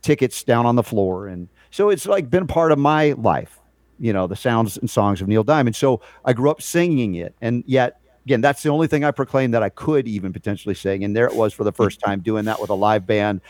tickets 0.03 0.43
down 0.43 0.67
on 0.67 0.77
the 0.77 0.83
floor, 0.83 1.29
and 1.29 1.49
so 1.71 1.89
it's 1.89 2.07
like 2.07 2.29
been 2.29 2.47
part 2.47 2.73
of 2.73 2.79
my 2.79 3.13
life. 3.13 3.61
You 3.99 4.13
know, 4.13 4.27
the 4.27 4.37
sounds 4.37 4.77
and 4.77 4.91
songs 4.91 5.21
of 5.21 5.29
Neil 5.29 5.45
Diamond. 5.45 5.77
So 5.77 6.01
I 6.25 6.33
grew 6.33 6.51
up 6.51 6.61
singing 6.61 7.15
it, 7.15 7.35
and 7.41 7.63
yet 7.67 8.01
again, 8.25 8.41
that's 8.41 8.63
the 8.63 8.71
only 8.71 8.87
thing 8.87 9.05
I 9.05 9.11
proclaimed 9.11 9.55
that 9.55 9.63
I 9.63 9.69
could 9.69 10.09
even 10.09 10.33
potentially 10.33 10.75
sing. 10.75 11.05
And 11.05 11.15
there 11.15 11.27
it 11.27 11.35
was 11.35 11.53
for 11.53 11.65
the 11.65 11.73
first 11.73 12.01
time 12.01 12.21
doing 12.21 12.47
that 12.47 12.61
with 12.61 12.71
a 12.71 12.75
live 12.75 13.07
band. 13.07 13.41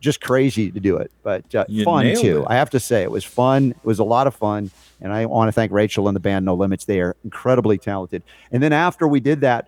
Just 0.00 0.20
crazy 0.20 0.70
to 0.70 0.80
do 0.80 0.98
it, 0.98 1.10
but 1.22 1.54
uh, 1.54 1.64
fun 1.82 2.14
too. 2.16 2.42
it. 2.42 2.46
I 2.48 2.56
have 2.56 2.68
to 2.70 2.80
say, 2.80 3.02
it 3.02 3.10
was 3.10 3.24
fun. 3.24 3.70
It 3.70 3.84
was 3.84 3.98
a 3.98 4.04
lot 4.04 4.26
of 4.26 4.34
fun, 4.34 4.70
and 5.00 5.12
I 5.14 5.24
want 5.24 5.48
to 5.48 5.52
thank 5.52 5.72
Rachel 5.72 6.08
and 6.08 6.14
the 6.14 6.20
band 6.20 6.44
No 6.44 6.54
Limits. 6.54 6.84
They 6.84 7.00
are 7.00 7.16
incredibly 7.24 7.78
talented. 7.78 8.22
And 8.52 8.62
then 8.62 8.74
after 8.74 9.08
we 9.08 9.20
did 9.20 9.40
that, 9.40 9.66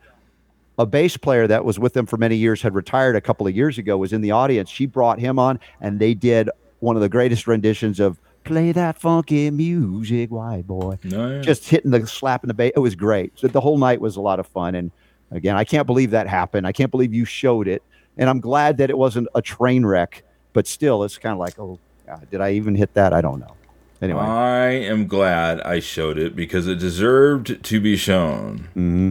a 0.79 0.85
bass 0.85 1.17
player 1.17 1.47
that 1.47 1.65
was 1.65 1.79
with 1.79 1.95
them 1.95 2.05
for 2.05 2.19
many 2.19 2.37
years 2.37 2.61
had 2.61 2.75
retired 2.75 3.17
a 3.17 3.21
couple 3.23 3.47
of 3.47 3.57
years 3.57 3.79
ago 3.79 3.97
was 3.97 4.13
in 4.13 4.21
the 4.21 4.31
audience. 4.31 4.69
She 4.69 4.85
brought 4.85 5.19
him 5.19 5.39
on, 5.39 5.59
and 5.81 5.99
they 5.99 6.13
did 6.13 6.51
one 6.81 6.97
of 6.97 7.03
the 7.03 7.09
greatest 7.09 7.47
renditions 7.47 7.99
of 7.99 8.19
"Play 8.47 8.73
That 8.73 8.99
Funky 8.99 9.51
Music, 9.51 10.31
White 10.31 10.67
Boy." 10.67 10.99
No, 11.05 11.31
yeah. 11.31 11.43
Just 11.43 11.69
hitting 11.69 11.91
the 11.91 12.07
slapping 12.07 12.49
the 12.49 12.55
bass. 12.55 12.73
It 12.75 12.81
was 12.81 12.95
great. 12.95 13.39
So 13.39 13.49
the 13.49 13.61
whole 13.61 13.79
night 13.79 14.01
was 14.01 14.17
a 14.17 14.21
lot 14.21 14.41
of 14.41 14.47
fun. 14.47 14.75
And 14.75 14.91
again, 15.31 15.57
I 15.57 15.65
can't 15.65 15.87
believe 15.87 16.11
that 16.13 16.27
happened. 16.29 16.67
I 16.67 16.73
can't 16.73 16.91
believe 16.91 17.13
you 17.13 17.25
showed 17.25 17.69
it, 17.69 17.83
and 18.17 18.31
I'm 18.31 18.41
glad 18.41 18.79
that 18.79 18.91
it 18.91 18.97
wasn't 18.99 19.29
a 19.35 19.43
train 19.43 19.85
wreck. 19.85 20.23
But 20.53 20.67
still, 20.67 21.05
it's 21.05 21.19
kind 21.19 21.35
of 21.35 21.39
like, 21.39 21.59
oh, 21.59 21.79
God, 22.07 22.27
did 22.31 22.41
I 22.41 22.53
even 22.53 22.75
hit 22.75 22.95
that? 22.95 23.13
I 23.13 23.21
don't 23.21 23.41
know. 23.41 23.55
Anyway, 24.01 24.21
I 24.21 24.69
am 24.69 25.07
glad 25.07 25.61
I 25.63 25.81
showed 25.81 26.19
it 26.19 26.37
because 26.37 26.67
it 26.67 26.79
deserved 26.79 27.63
to 27.63 27.81
be 27.81 27.97
shown. 27.97 28.69
hmm 28.75 29.11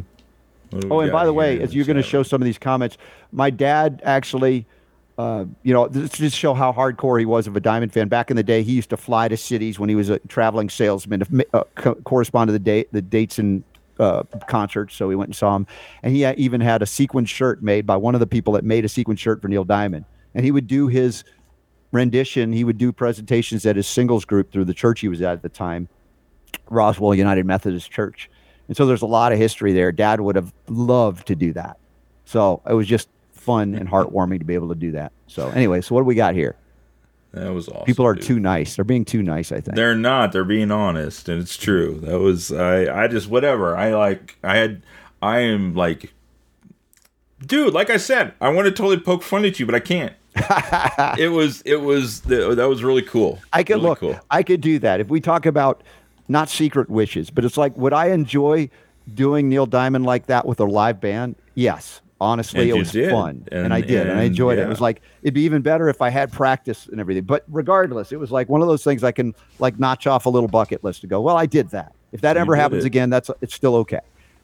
we 0.71 0.89
Oh, 0.89 0.99
and 0.99 1.11
by 1.11 1.25
the 1.25 1.33
way, 1.33 1.59
as 1.61 1.73
you're 1.73 1.85
going 1.85 1.97
to 1.97 2.03
show 2.03 2.23
some 2.23 2.41
of 2.41 2.45
these 2.45 2.57
comments, 2.57 2.97
my 3.31 3.49
dad 3.49 4.01
actually, 4.03 4.65
uh, 5.17 5.45
you 5.63 5.73
know, 5.73 5.87
just 5.87 6.35
show 6.35 6.53
how 6.53 6.73
hardcore 6.73 7.19
he 7.19 7.25
was 7.25 7.47
of 7.47 7.55
a 7.55 7.59
Diamond 7.59 7.93
fan. 7.93 8.07
Back 8.07 8.29
in 8.29 8.35
the 8.35 8.43
day, 8.43 8.63
he 8.63 8.73
used 8.73 8.89
to 8.89 8.97
fly 8.97 9.27
to 9.27 9.37
cities 9.37 9.79
when 9.79 9.87
he 9.87 9.95
was 9.95 10.09
a 10.09 10.19
traveling 10.19 10.69
salesman 10.69 11.21
to 11.21 11.45
uh, 11.53 11.63
co- 11.75 11.95
correspond 11.95 12.49
to 12.49 12.51
the 12.51 12.59
date, 12.59 12.91
the 12.91 13.01
dates 13.01 13.39
and 13.39 13.63
uh, 13.99 14.23
concerts. 14.47 14.95
So 14.95 15.07
we 15.07 15.15
went 15.15 15.29
and 15.29 15.35
saw 15.35 15.55
him, 15.55 15.67
and 16.03 16.13
he 16.13 16.25
even 16.25 16.59
had 16.59 16.81
a 16.81 16.85
sequin 16.85 17.25
shirt 17.25 17.63
made 17.63 17.85
by 17.85 17.95
one 17.95 18.13
of 18.13 18.19
the 18.19 18.27
people 18.27 18.53
that 18.53 18.65
made 18.65 18.83
a 18.83 18.89
sequin 18.89 19.15
shirt 19.15 19.41
for 19.41 19.47
Neil 19.47 19.63
Diamond, 19.63 20.05
and 20.33 20.43
he 20.43 20.51
would 20.51 20.67
do 20.67 20.87
his 20.87 21.23
rendition. 21.93 22.51
He 22.51 22.65
would 22.65 22.77
do 22.77 22.91
presentations 22.91 23.65
at 23.65 23.77
his 23.77 23.87
singles 23.87 24.25
group 24.25 24.51
through 24.51 24.65
the 24.65 24.73
church 24.73 24.99
he 24.99 25.07
was 25.07 25.21
at 25.21 25.33
at 25.33 25.41
the 25.41 25.49
time. 25.49 25.87
Roswell 26.69 27.15
United 27.15 27.45
Methodist 27.45 27.89
Church. 27.89 28.29
And 28.67 28.75
so 28.75 28.85
there's 28.85 29.01
a 29.01 29.07
lot 29.07 29.31
of 29.31 29.37
history 29.37 29.73
there. 29.73 29.91
Dad 29.91 30.19
would 30.21 30.35
have 30.35 30.53
loved 30.67 31.27
to 31.27 31.35
do 31.35 31.53
that. 31.53 31.77
So 32.25 32.61
it 32.67 32.73
was 32.73 32.87
just 32.87 33.07
fun 33.45 33.75
and 33.75 33.87
heartwarming 33.87 34.39
to 34.39 34.45
be 34.45 34.55
able 34.55 34.69
to 34.69 34.75
do 34.75 34.91
that. 34.91 35.11
So 35.27 35.49
anyway, 35.49 35.81
so 35.81 35.95
what 35.95 36.01
do 36.01 36.05
we 36.05 36.15
got 36.15 36.33
here? 36.33 36.55
That 37.33 37.53
was 37.53 37.67
awesome. 37.67 37.85
People 37.85 38.05
are 38.05 38.15
dude. 38.15 38.23
too 38.23 38.39
nice. 38.39 38.75
They're 38.75 38.85
being 38.85 39.05
too 39.05 39.21
nice, 39.21 39.51
I 39.51 39.59
think. 39.59 39.75
They're 39.75 39.95
not. 39.95 40.31
They're 40.31 40.45
being 40.45 40.71
honest, 40.71 41.27
and 41.27 41.41
it's 41.41 41.57
true. 41.57 41.99
That 42.01 42.19
was 42.19 42.51
I. 42.51 43.03
I 43.03 43.07
just 43.07 43.27
whatever. 43.27 43.75
I 43.75 43.93
like. 43.93 44.37
I 44.43 44.57
had. 44.57 44.83
I 45.21 45.39
am 45.39 45.75
like, 45.75 46.13
dude. 47.45 47.73
Like 47.73 47.89
I 47.89 47.97
said, 47.97 48.33
I 48.39 48.49
want 48.49 48.65
to 48.67 48.71
totally 48.71 48.99
poke 48.99 49.21
fun 49.21 49.43
at 49.45 49.59
you, 49.59 49.65
but 49.65 49.75
I 49.75 49.79
can't. 49.81 50.13
it 51.19 51.31
was. 51.31 51.61
It 51.63 51.81
was. 51.81 52.21
That 52.21 52.67
was 52.69 52.83
really 52.83 53.01
cool. 53.01 53.39
I 53.51 53.63
could 53.63 53.75
Really 53.75 53.87
look. 53.89 53.99
Cool. 53.99 54.19
I 54.31 54.41
could 54.41 54.61
do 54.61 54.79
that 54.79 54.99
if 55.01 55.09
we 55.09 55.19
talk 55.19 55.45
about 55.45 55.83
not 56.27 56.49
secret 56.49 56.89
wishes, 56.89 57.29
but 57.29 57.43
it's 57.43 57.57
like 57.57 57.75
would 57.77 57.93
I 57.93 58.07
enjoy 58.11 58.69
doing 59.13 59.49
Neil 59.49 59.65
Diamond 59.65 60.05
like 60.05 60.27
that 60.27 60.45
with 60.45 60.59
a 60.61 60.65
live 60.65 61.01
band? 61.01 61.35
Yes, 61.53 62.01
honestly, 62.25 62.69
it 62.69 62.75
was 62.75 62.91
did. 62.91 63.11
fun, 63.11 63.47
and, 63.51 63.65
And- 63.65 63.73
I 63.73 63.81
did, 63.81 64.01
and, 64.07 64.11
I 64.11 64.23
and, 64.23 64.27
enjoyed 64.27 64.57
it. 64.59 64.63
It 64.63 64.67
was 64.67 64.81
like 64.81 65.01
it'd 65.21 65.33
be 65.33 65.43
even 65.43 65.61
better 65.61 65.87
if 65.87 66.01
I 66.01 66.09
had 66.09 66.31
practice 66.31 66.87
and 66.87 66.99
everything. 66.99 67.23
But 67.23 67.43
regardless, 67.47 68.11
it 68.11 68.19
was 68.19 68.31
like 68.31 68.49
one 68.49 68.61
of 68.61 68.67
those 68.67 68.83
things 68.83 69.03
I 69.03 69.11
can 69.11 69.33
like 69.59 69.79
notch 69.79 70.07
off 70.07 70.25
a 70.25 70.29
little 70.29 70.49
bucket 70.49 70.83
list 70.83 71.01
to 71.01 71.07
go. 71.07 71.21
Well, 71.21 71.37
I 71.37 71.45
did 71.45 71.69
that. 71.69 71.93
If 72.11 72.21
that 72.21 72.35
You 72.35 72.41
ever 72.41 72.55
happens 72.55 72.83
it. 72.83 72.87
again, 72.87 73.09
that's 73.09 73.29
it's 73.41 73.53
still 73.53 73.75
okay. 73.77 74.01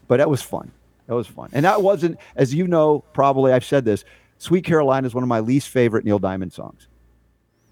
But 0.08 0.18
that 0.18 0.30
was 0.30 0.42
fun. 0.42 0.72
That 1.08 1.16
was 1.16 1.28
fun, 1.28 1.50
and 1.52 1.66
that 1.66 1.82
wasn't, 1.82 2.18
as 2.36 2.54
you 2.54 2.68
know, 2.68 3.04
probably 3.14 3.52
I've 3.52 3.66
said 3.66 3.84
this. 3.84 4.06
Sweet 4.38 4.64
Caroline 4.64 5.06
is 5.06 5.14
one 5.14 5.24
of 5.24 5.28
my 5.28 5.40
least 5.40 5.70
favorite 5.70 6.06
Neil 6.06 6.20
Diamond 6.20 6.54
songs 6.54 6.88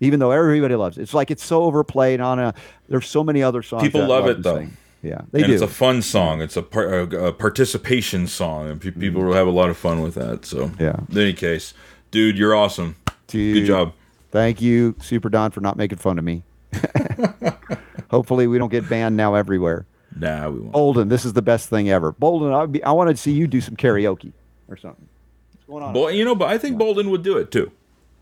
even 0.01 0.19
though 0.19 0.31
everybody 0.31 0.75
loves 0.75 0.97
it. 0.97 1.01
It's 1.01 1.13
like 1.13 1.29
it's 1.29 1.43
so 1.43 1.63
overplayed 1.63 2.21
on 2.21 2.39
a. 2.39 2.53
There's 2.87 3.07
so 3.07 3.23
many 3.23 3.43
other 3.43 3.61
songs. 3.61 3.83
People 3.83 4.03
I 4.03 4.05
love 4.05 4.27
it, 4.27 4.41
though. 4.41 4.65
Yeah, 5.01 5.21
they 5.31 5.39
and 5.39 5.47
do. 5.47 5.53
it's 5.53 5.61
a 5.61 5.67
fun 5.67 6.01
song. 6.01 6.41
It's 6.41 6.57
a, 6.57 6.61
par- 6.61 6.93
a, 6.99 7.27
a 7.27 7.33
participation 7.33 8.27
song, 8.27 8.69
and 8.69 8.81
pe- 8.81 8.91
people 8.91 9.21
will 9.23 9.33
have 9.33 9.47
a 9.47 9.51
lot 9.51 9.69
of 9.69 9.77
fun 9.77 10.01
with 10.01 10.15
that. 10.15 10.45
So. 10.45 10.71
Yeah. 10.79 10.97
In 11.09 11.17
any 11.17 11.33
case, 11.33 11.73
dude, 12.11 12.37
you're 12.37 12.53
awesome. 12.55 12.95
Dude, 13.27 13.53
Good 13.55 13.65
job. 13.65 13.93
Thank 14.31 14.61
you, 14.61 14.95
Super 15.01 15.29
Don, 15.29 15.51
for 15.51 15.61
not 15.61 15.77
making 15.77 15.99
fun 15.99 16.17
of 16.19 16.25
me. 16.25 16.43
Hopefully, 18.11 18.47
we 18.47 18.57
don't 18.57 18.69
get 18.71 18.89
banned 18.89 19.15
now 19.15 19.35
everywhere. 19.35 19.85
Nah, 20.15 20.49
we 20.49 20.59
won't. 20.59 20.73
Boldin, 20.73 21.09
this 21.09 21.25
is 21.25 21.33
the 21.33 21.41
best 21.41 21.69
thing 21.69 21.89
ever. 21.89 22.11
Boldin, 22.13 22.53
I, 22.53 22.65
be, 22.65 22.83
I 22.83 22.91
want 22.91 23.09
to 23.09 23.15
see 23.17 23.31
you 23.31 23.47
do 23.47 23.61
some 23.61 23.75
karaoke 23.75 24.33
or 24.67 24.75
something. 24.77 25.07
What's 25.53 25.65
going 25.67 25.83
on? 25.83 25.93
Well, 25.93 26.11
you 26.11 26.25
know, 26.25 26.35
but 26.35 26.49
I 26.49 26.57
think 26.57 26.77
Boldin 26.79 27.09
would 27.11 27.23
do 27.23 27.37
it 27.37 27.51
too. 27.51 27.71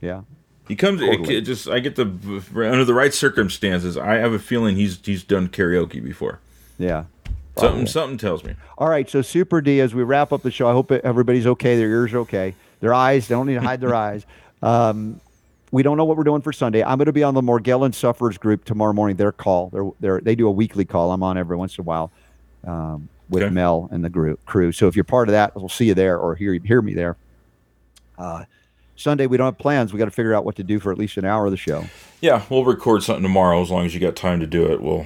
Yeah. 0.02 0.22
He 0.68 0.76
comes. 0.76 1.02
it- 1.02 1.30
It, 1.30 1.42
just 1.42 1.68
I 1.70 1.80
get 1.80 1.96
the 1.96 2.04
under 2.56 2.84
the 2.86 2.94
right 2.94 3.14
circumstances. 3.14 3.98
I 3.98 4.16
have 4.16 4.34
a 4.34 4.40
feeling 4.40 4.76
he's 4.76 5.00
he's 5.04 5.24
done 5.24 5.48
karaoke 5.48 6.04
before. 6.04 6.40
Yeah. 6.78 7.06
Something 7.58 7.88
something 7.88 8.18
tells 8.20 8.44
me. 8.44 8.54
All 8.78 8.88
right, 8.88 9.10
so 9.10 9.24
Super 9.24 9.62
D, 9.62 9.80
as 9.82 9.96
we 9.96 10.04
wrap 10.04 10.32
up 10.32 10.44
the 10.44 10.52
show, 10.52 10.68
I 10.70 10.74
hope 10.74 10.92
everybody's 10.92 11.48
okay. 11.48 11.76
Their 11.76 11.90
ears 11.90 12.14
are 12.14 12.20
okay. 12.20 12.54
Their 12.82 12.94
eyes, 12.94 13.28
they 13.28 13.34
don't 13.34 13.48
need 13.48 13.56
to 13.56 13.62
hide 13.62 13.82
their 13.82 13.96
eyes. 14.08 14.26
Um, 14.62 15.20
we 15.72 15.82
don't 15.84 15.98
know 15.98 16.06
what 16.06 16.18
we're 16.18 16.24
doing 16.24 16.42
for 16.42 16.54
Sunday. 16.54 16.84
I'm 16.84 16.98
going 16.98 17.08
to 17.08 17.14
be 17.14 17.24
on 17.24 17.34
the 17.34 17.42
Morgellon 17.42 17.94
Sufferers 17.96 18.38
group 18.38 18.64
tomorrow 18.64 18.94
morning. 18.94 19.18
Their 19.18 19.32
call, 19.32 19.70
they're, 19.70 19.90
they're, 20.00 20.22
they 20.22 20.36
do 20.36 20.48
a 20.48 20.52
weekly 20.52 20.86
call. 20.86 21.12
I'm 21.12 21.24
on 21.24 21.38
every 21.38 21.58
once 21.58 21.78
in 21.78 21.82
a 21.82 21.84
while 21.84 22.12
um, 22.66 23.10
with 23.28 23.42
Okay. 23.44 23.52
Mel 23.54 23.90
and 23.92 24.06
the 24.06 24.10
group 24.10 24.46
crew. 24.46 24.72
So 24.72 24.88
if 24.88 24.96
you're 24.96 25.04
part 25.04 25.28
of 25.28 25.34
that, 25.34 25.56
we'll 25.56 25.68
see 25.68 25.86
you 25.86 25.94
there 25.96 26.18
or 26.20 26.36
hear 26.36 26.54
hear 26.54 26.82
me 26.82 26.94
there. 26.94 27.18
Uh, 28.18 28.46
Sunday, 28.96 29.26
we 29.28 29.36
don't 29.38 29.46
have 29.46 29.58
plans. 29.58 29.92
We 29.94 30.00
got 30.00 30.06
to 30.06 30.12
figure 30.12 30.34
out 30.34 30.46
what 30.46 30.56
to 30.56 30.64
do 30.64 30.80
for 30.80 30.92
at 30.92 30.98
least 30.98 31.18
an 31.18 31.26
hour 31.26 31.46
of 31.46 31.52
the 31.52 31.58
show. 31.58 31.86
Yeah, 32.22 32.44
we'll 32.50 32.66
record 32.66 33.04
something 33.04 33.24
tomorrow 33.24 33.62
as 33.62 33.70
long 33.70 33.86
as 33.86 33.94
you 33.94 34.00
got 34.00 34.16
time 34.16 34.40
to 34.40 34.48
do 34.48 34.72
it. 34.72 34.80
We'll. 34.82 35.06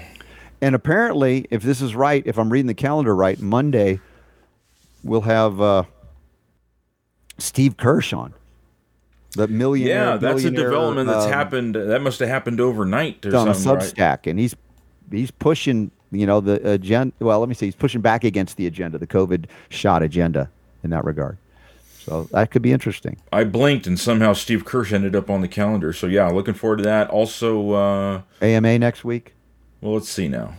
And 0.61 0.75
apparently, 0.75 1.47
if 1.49 1.63
this 1.63 1.81
is 1.81 1.95
right, 1.95 2.21
if 2.25 2.37
I'm 2.37 2.51
reading 2.51 2.67
the 2.67 2.73
calendar 2.73 3.15
right, 3.15 3.39
Monday 3.39 3.99
we'll 5.03 5.21
have 5.21 5.59
uh, 5.59 5.83
Steve 7.37 7.77
Kirsch 7.77 8.13
on 8.13 8.33
The 9.31 9.47
millionaire. 9.47 9.95
Yeah, 9.95 10.17
that's 10.17 10.43
a 10.43 10.51
development 10.51 11.07
that's 11.07 11.25
um, 11.25 11.31
happened. 11.31 11.75
That 11.75 12.01
must 12.01 12.19
have 12.19 12.29
happened 12.29 12.59
overnight 12.59 13.25
or 13.25 13.35
on 13.35 13.47
a 13.47 13.51
right? 13.51 13.59
Substack, 13.59 14.29
and 14.29 14.39
he's 14.39 14.55
he's 15.11 15.31
pushing. 15.31 15.91
You 16.11 16.25
know 16.25 16.41
the 16.41 16.69
agenda. 16.69 17.13
Well, 17.19 17.39
let 17.39 17.47
me 17.47 17.55
see. 17.55 17.67
he's 17.67 17.75
pushing 17.75 18.01
back 18.01 18.23
against 18.25 18.57
the 18.57 18.67
agenda, 18.67 18.97
the 18.97 19.07
COVID 19.07 19.45
shot 19.69 20.03
agenda, 20.03 20.49
in 20.83 20.89
that 20.89 21.05
regard. 21.05 21.37
So 21.99 22.27
that 22.31 22.51
could 22.51 22.61
be 22.61 22.73
interesting. 22.73 23.17
I 23.31 23.43
blinked 23.43 23.87
and 23.87 23.97
somehow 23.99 24.33
Steve 24.33 24.65
Kirsch 24.65 24.91
ended 24.91 25.15
up 25.15 25.29
on 25.29 25.41
the 25.41 25.47
calendar. 25.47 25.93
So 25.93 26.07
yeah, 26.07 26.27
looking 26.27 26.55
forward 26.55 26.77
to 26.77 26.83
that. 26.83 27.09
Also, 27.09 27.71
uh, 27.71 28.21
AMA 28.41 28.79
next 28.79 29.05
week. 29.05 29.35
Well, 29.81 29.93
let's 29.95 30.09
see 30.09 30.27
now. 30.27 30.53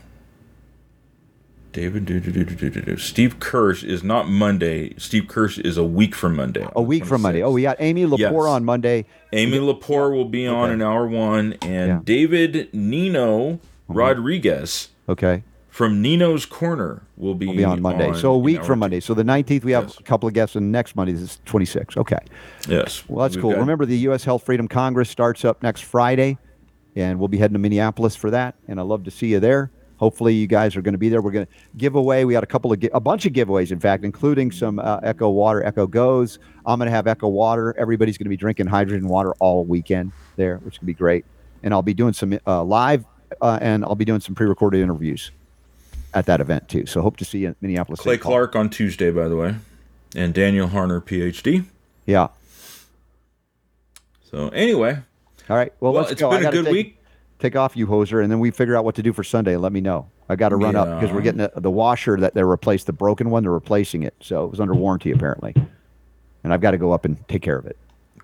David, 1.73 2.05
do, 2.05 2.21
do, 2.21 2.31
do, 2.31 2.45
do, 2.45 2.55
do, 2.55 2.71
do, 2.71 2.81
do. 2.83 2.97
Steve 2.99 3.41
Kirsch 3.41 3.83
is 3.83 4.03
not 4.03 4.29
Monday. 4.29 4.93
Steve 4.99 5.27
Kirsch 5.27 5.57
is 5.59 5.79
a 5.79 5.85
week 5.85 6.15
from 6.15 6.37
Monday. 6.37 6.69
A 6.77 6.83
week 6.83 7.07
from 7.07 7.23
Monday. 7.23 7.43
Oh, 7.43 7.51
we 7.51 7.63
got 7.63 7.79
Amy 7.81 8.05
Lepore 8.05 8.19
Yes. 8.19 8.35
on 8.35 8.65
Monday. 8.67 9.07
Amy 9.33 9.59
Lepore 9.59 10.13
will 10.13 10.27
be 10.27 10.47
on 10.47 10.65
Okay. 10.65 10.75
in 10.75 10.83
hour 10.83 11.07
one, 11.07 11.55
and 11.63 11.89
Yeah. 11.89 12.01
David 12.05 12.69
Nino 12.75 13.53
mm-hmm. 13.55 13.93
Rodriguez 13.95 14.89
Okay, 15.09 15.43
from 15.71 16.03
Nino's 16.03 16.45
Corner 16.45 17.03
will 17.17 17.35
be, 17.35 17.47
we'll 17.47 17.57
be 17.57 17.65
on 17.65 17.81
Monday. 17.81 18.13
so 18.13 18.33
a 18.33 18.39
week 18.39 18.63
from. 18.63 18.79
Monday. 18.81 19.01
So 19.01 19.15
the 19.15 19.25
19th, 19.25 19.65
we 19.65 19.73
have 19.73 19.85
Yes. 19.85 19.99
a 19.99 20.03
couple 20.03 20.29
of 20.29 20.35
guests, 20.35 20.57
and 20.57 20.71
next 20.71 20.95
Monday 20.95 21.15
is 21.15 21.41
26. 21.47 21.97
Okay. 21.97 22.19
Yes. 22.69 23.03
Well, 23.09 23.23
that's 23.23 23.37
We've 23.37 23.43
cool. 23.45 23.55
Remember, 23.55 23.87
the 23.87 23.97
U.S. 23.99 24.25
Health 24.25 24.43
Freedom 24.45 24.69
Congress 24.69 25.09
starts 25.09 25.43
up 25.43 25.63
next 25.63 25.85
Friday, 25.85 26.37
and 26.97 27.19
we'll 27.19 27.29
be 27.29 27.39
heading 27.39 27.55
to 27.55 27.59
Minneapolis 27.59 28.17
for 28.17 28.31
that. 28.31 28.55
And 28.69 28.79
I'd 28.79 28.85
love 28.85 29.05
to 29.05 29.11
see 29.11 29.29
you 29.29 29.41
there. 29.41 29.71
Hopefully, 29.97 30.35
you 30.35 30.49
guys 30.49 30.75
are 30.75 30.83
going 30.83 30.95
to 30.95 30.99
be 30.99 31.09
there. 31.09 31.23
We're 31.23 31.31
going 31.31 31.47
to 31.47 31.53
give 31.77 31.95
away. 31.95 32.25
We 32.25 32.35
had 32.35 32.43
a 32.43 32.47
couple 32.47 32.73
of, 32.73 32.83
a 32.93 32.99
bunch 32.99 33.25
of 33.25 33.33
giveaways, 33.33 33.71
in 33.71 33.79
fact, 33.79 34.05
including 34.05 34.51
some 34.51 34.81
uh, 34.81 34.99
Echo 35.05 35.31
Water, 35.31 35.65
Echo 35.65 35.87
Goes. 35.87 36.41
I'm 36.67 36.81
going 36.81 36.87
to 36.87 36.91
have 36.91 37.07
Echo 37.07 37.29
Water. 37.29 37.73
Everybody's 37.79 38.19
going 38.19 38.25
to 38.25 38.31
be 38.31 38.37
drinking 38.37 38.67
hydrogen 38.67 39.07
water 39.07 39.33
all 39.39 39.65
weekend 39.65 40.11
there, 40.35 40.57
which 40.59 40.79
can 40.79 40.87
be 40.87 40.95
great. 40.95 41.25
And 41.63 41.73
I'll 41.73 41.83
be 41.83 41.95
doing 41.95 42.15
some 42.15 42.37
uh, 42.45 42.65
live, 42.65 43.05
uh, 43.41 43.61
and 43.63 43.85
I'll 43.85 43.95
be 43.95 44.05
doing 44.05 44.19
some 44.19 44.35
pre-recorded 44.35 44.81
interviews 44.81 45.31
at 46.15 46.27
that 46.27 46.41
event 46.41 46.69
too. 46.69 46.85
So 46.87 47.01
hope 47.01 47.17
to 47.19 47.25
see 47.25 47.39
you 47.39 47.49
in 47.49 47.57
Minneapolis. 47.61 48.01
Clay 48.01 48.19
Clark 48.19 48.57
on 48.57 48.71
Tuesday, 48.71 49.13
by 49.13 49.29
the 49.29 49.37
way, 49.37 49.55
and 50.17 50.35
Daniel 50.35 50.69
Harner, 50.69 51.01
PhD. 51.01 51.65
Yeah. 52.07 52.29
So 54.31 54.49
anyway, 54.49 54.99
All 55.51 55.57
right. 55.57 55.73
Well, 55.81 55.93
well, 55.93 56.03
let's 56.03 56.13
it's 56.13 56.21
go. 56.21 56.31
I 56.31 56.39
been 56.39 56.47
a 56.49 56.51
good 56.53 56.65
take- 56.67 56.73
week. 56.73 56.99
take 57.39 57.57
off 57.57 57.77
you 57.77 57.87
hoser 57.87 58.23
and 58.23 58.31
then 58.31 58.39
we 58.41 58.51
figure 58.51 58.77
out 58.77 58.85
what 58.85 58.95
to 58.95 59.03
do 59.03 59.13
for 59.13 59.25
sunday 59.25 59.57
let 59.57 59.73
me 59.73 59.81
know 59.81 60.09
i 60.29 60.37
got 60.37 60.51
to 60.51 60.57
run 60.57 60.77
up 60.77 61.01
because 61.01 61.13
we're 61.13 61.21
getting 61.21 61.39
the, 61.39 61.51
the 61.57 61.71
washer 61.71 62.17
that 62.17 62.35
they 62.35 62.43
replaced 62.45 62.87
the 62.87 62.93
broken 62.93 63.31
one 63.31 63.43
they're 63.43 63.51
replacing 63.51 64.05
it 64.05 64.15
so 64.21 64.45
it 64.45 64.51
was 64.53 64.61
under 64.61 64.75
warranty 64.75 65.11
apparently 65.11 65.53
and 66.45 66.55
i've 66.55 66.61
got 66.61 66.71
to 66.71 66.79
go 66.79 66.93
up 66.93 67.05
and 67.05 67.17
take 67.29 67.43
care 67.43 67.57
of 67.59 67.67
it 67.67 67.77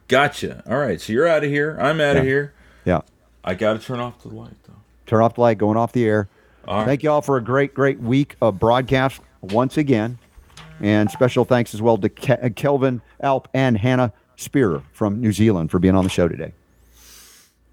Gotcha. 0.07 0.63
All 0.67 0.79
right, 0.79 0.99
so 1.01 1.13
you're 1.13 1.27
out 1.27 1.45
of 1.45 1.51
here. 1.51 1.77
I'm 1.79 2.01
out 2.01 2.17
of 2.17 2.23
Yeah. 2.25 2.29
here. 2.31 2.55
yeah 2.87 3.01
I 3.45 3.55
got 3.55 3.73
to 3.75 3.79
turn 3.85 3.99
off 4.01 4.23
the 4.23 4.29
light 4.29 4.55
though. 4.67 4.73
turn 5.07 5.21
off 5.23 5.35
the 5.35 5.41
light 5.43 5.59
going 5.59 5.77
off 5.77 5.91
the 5.93 6.05
air 6.07 6.29
All 6.69 6.79
right. 6.79 6.87
thank 6.87 7.03
you 7.03 7.11
all 7.11 7.21
for 7.21 7.37
a 7.37 7.43
great 7.43 7.75
great 7.75 7.99
week 8.01 8.37
of 8.41 8.59
broadcast 8.61 9.21
once 9.43 9.77
again 9.77 10.19
and 10.81 11.11
special 11.11 11.45
thanks 11.45 11.75
as 11.75 11.83
well 11.83 11.99
to 11.99 12.09
Ke- 12.09 12.55
kelvyn 12.55 13.03
alp 13.21 13.49
and 13.53 13.77
hannah 13.77 14.13
spierer 14.37 14.83
from 14.93 15.21
new 15.21 15.33
zealand 15.33 15.71
for 15.73 15.79
being 15.81 15.97
on 15.97 16.05
the 16.05 16.11
show 16.11 16.29
today 16.29 16.53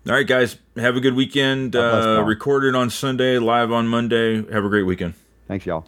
All 0.08 0.14
right, 0.14 0.28
guys. 0.28 0.58
Have 0.78 0.96
a 0.96 1.00
good 1.00 1.16
weekend. 1.16 1.76
Uh, 1.76 2.24
recorded 2.26 2.76
on 2.76 2.92
Sunday, 2.92 3.40
live 3.40 3.72
on 3.72 3.88
Monday. 3.88 4.36
Have 4.52 4.64
a 4.64 4.70
great 4.70 4.84
weekend. 4.84 5.16
thanks 5.48 5.66
y'all 5.66 5.88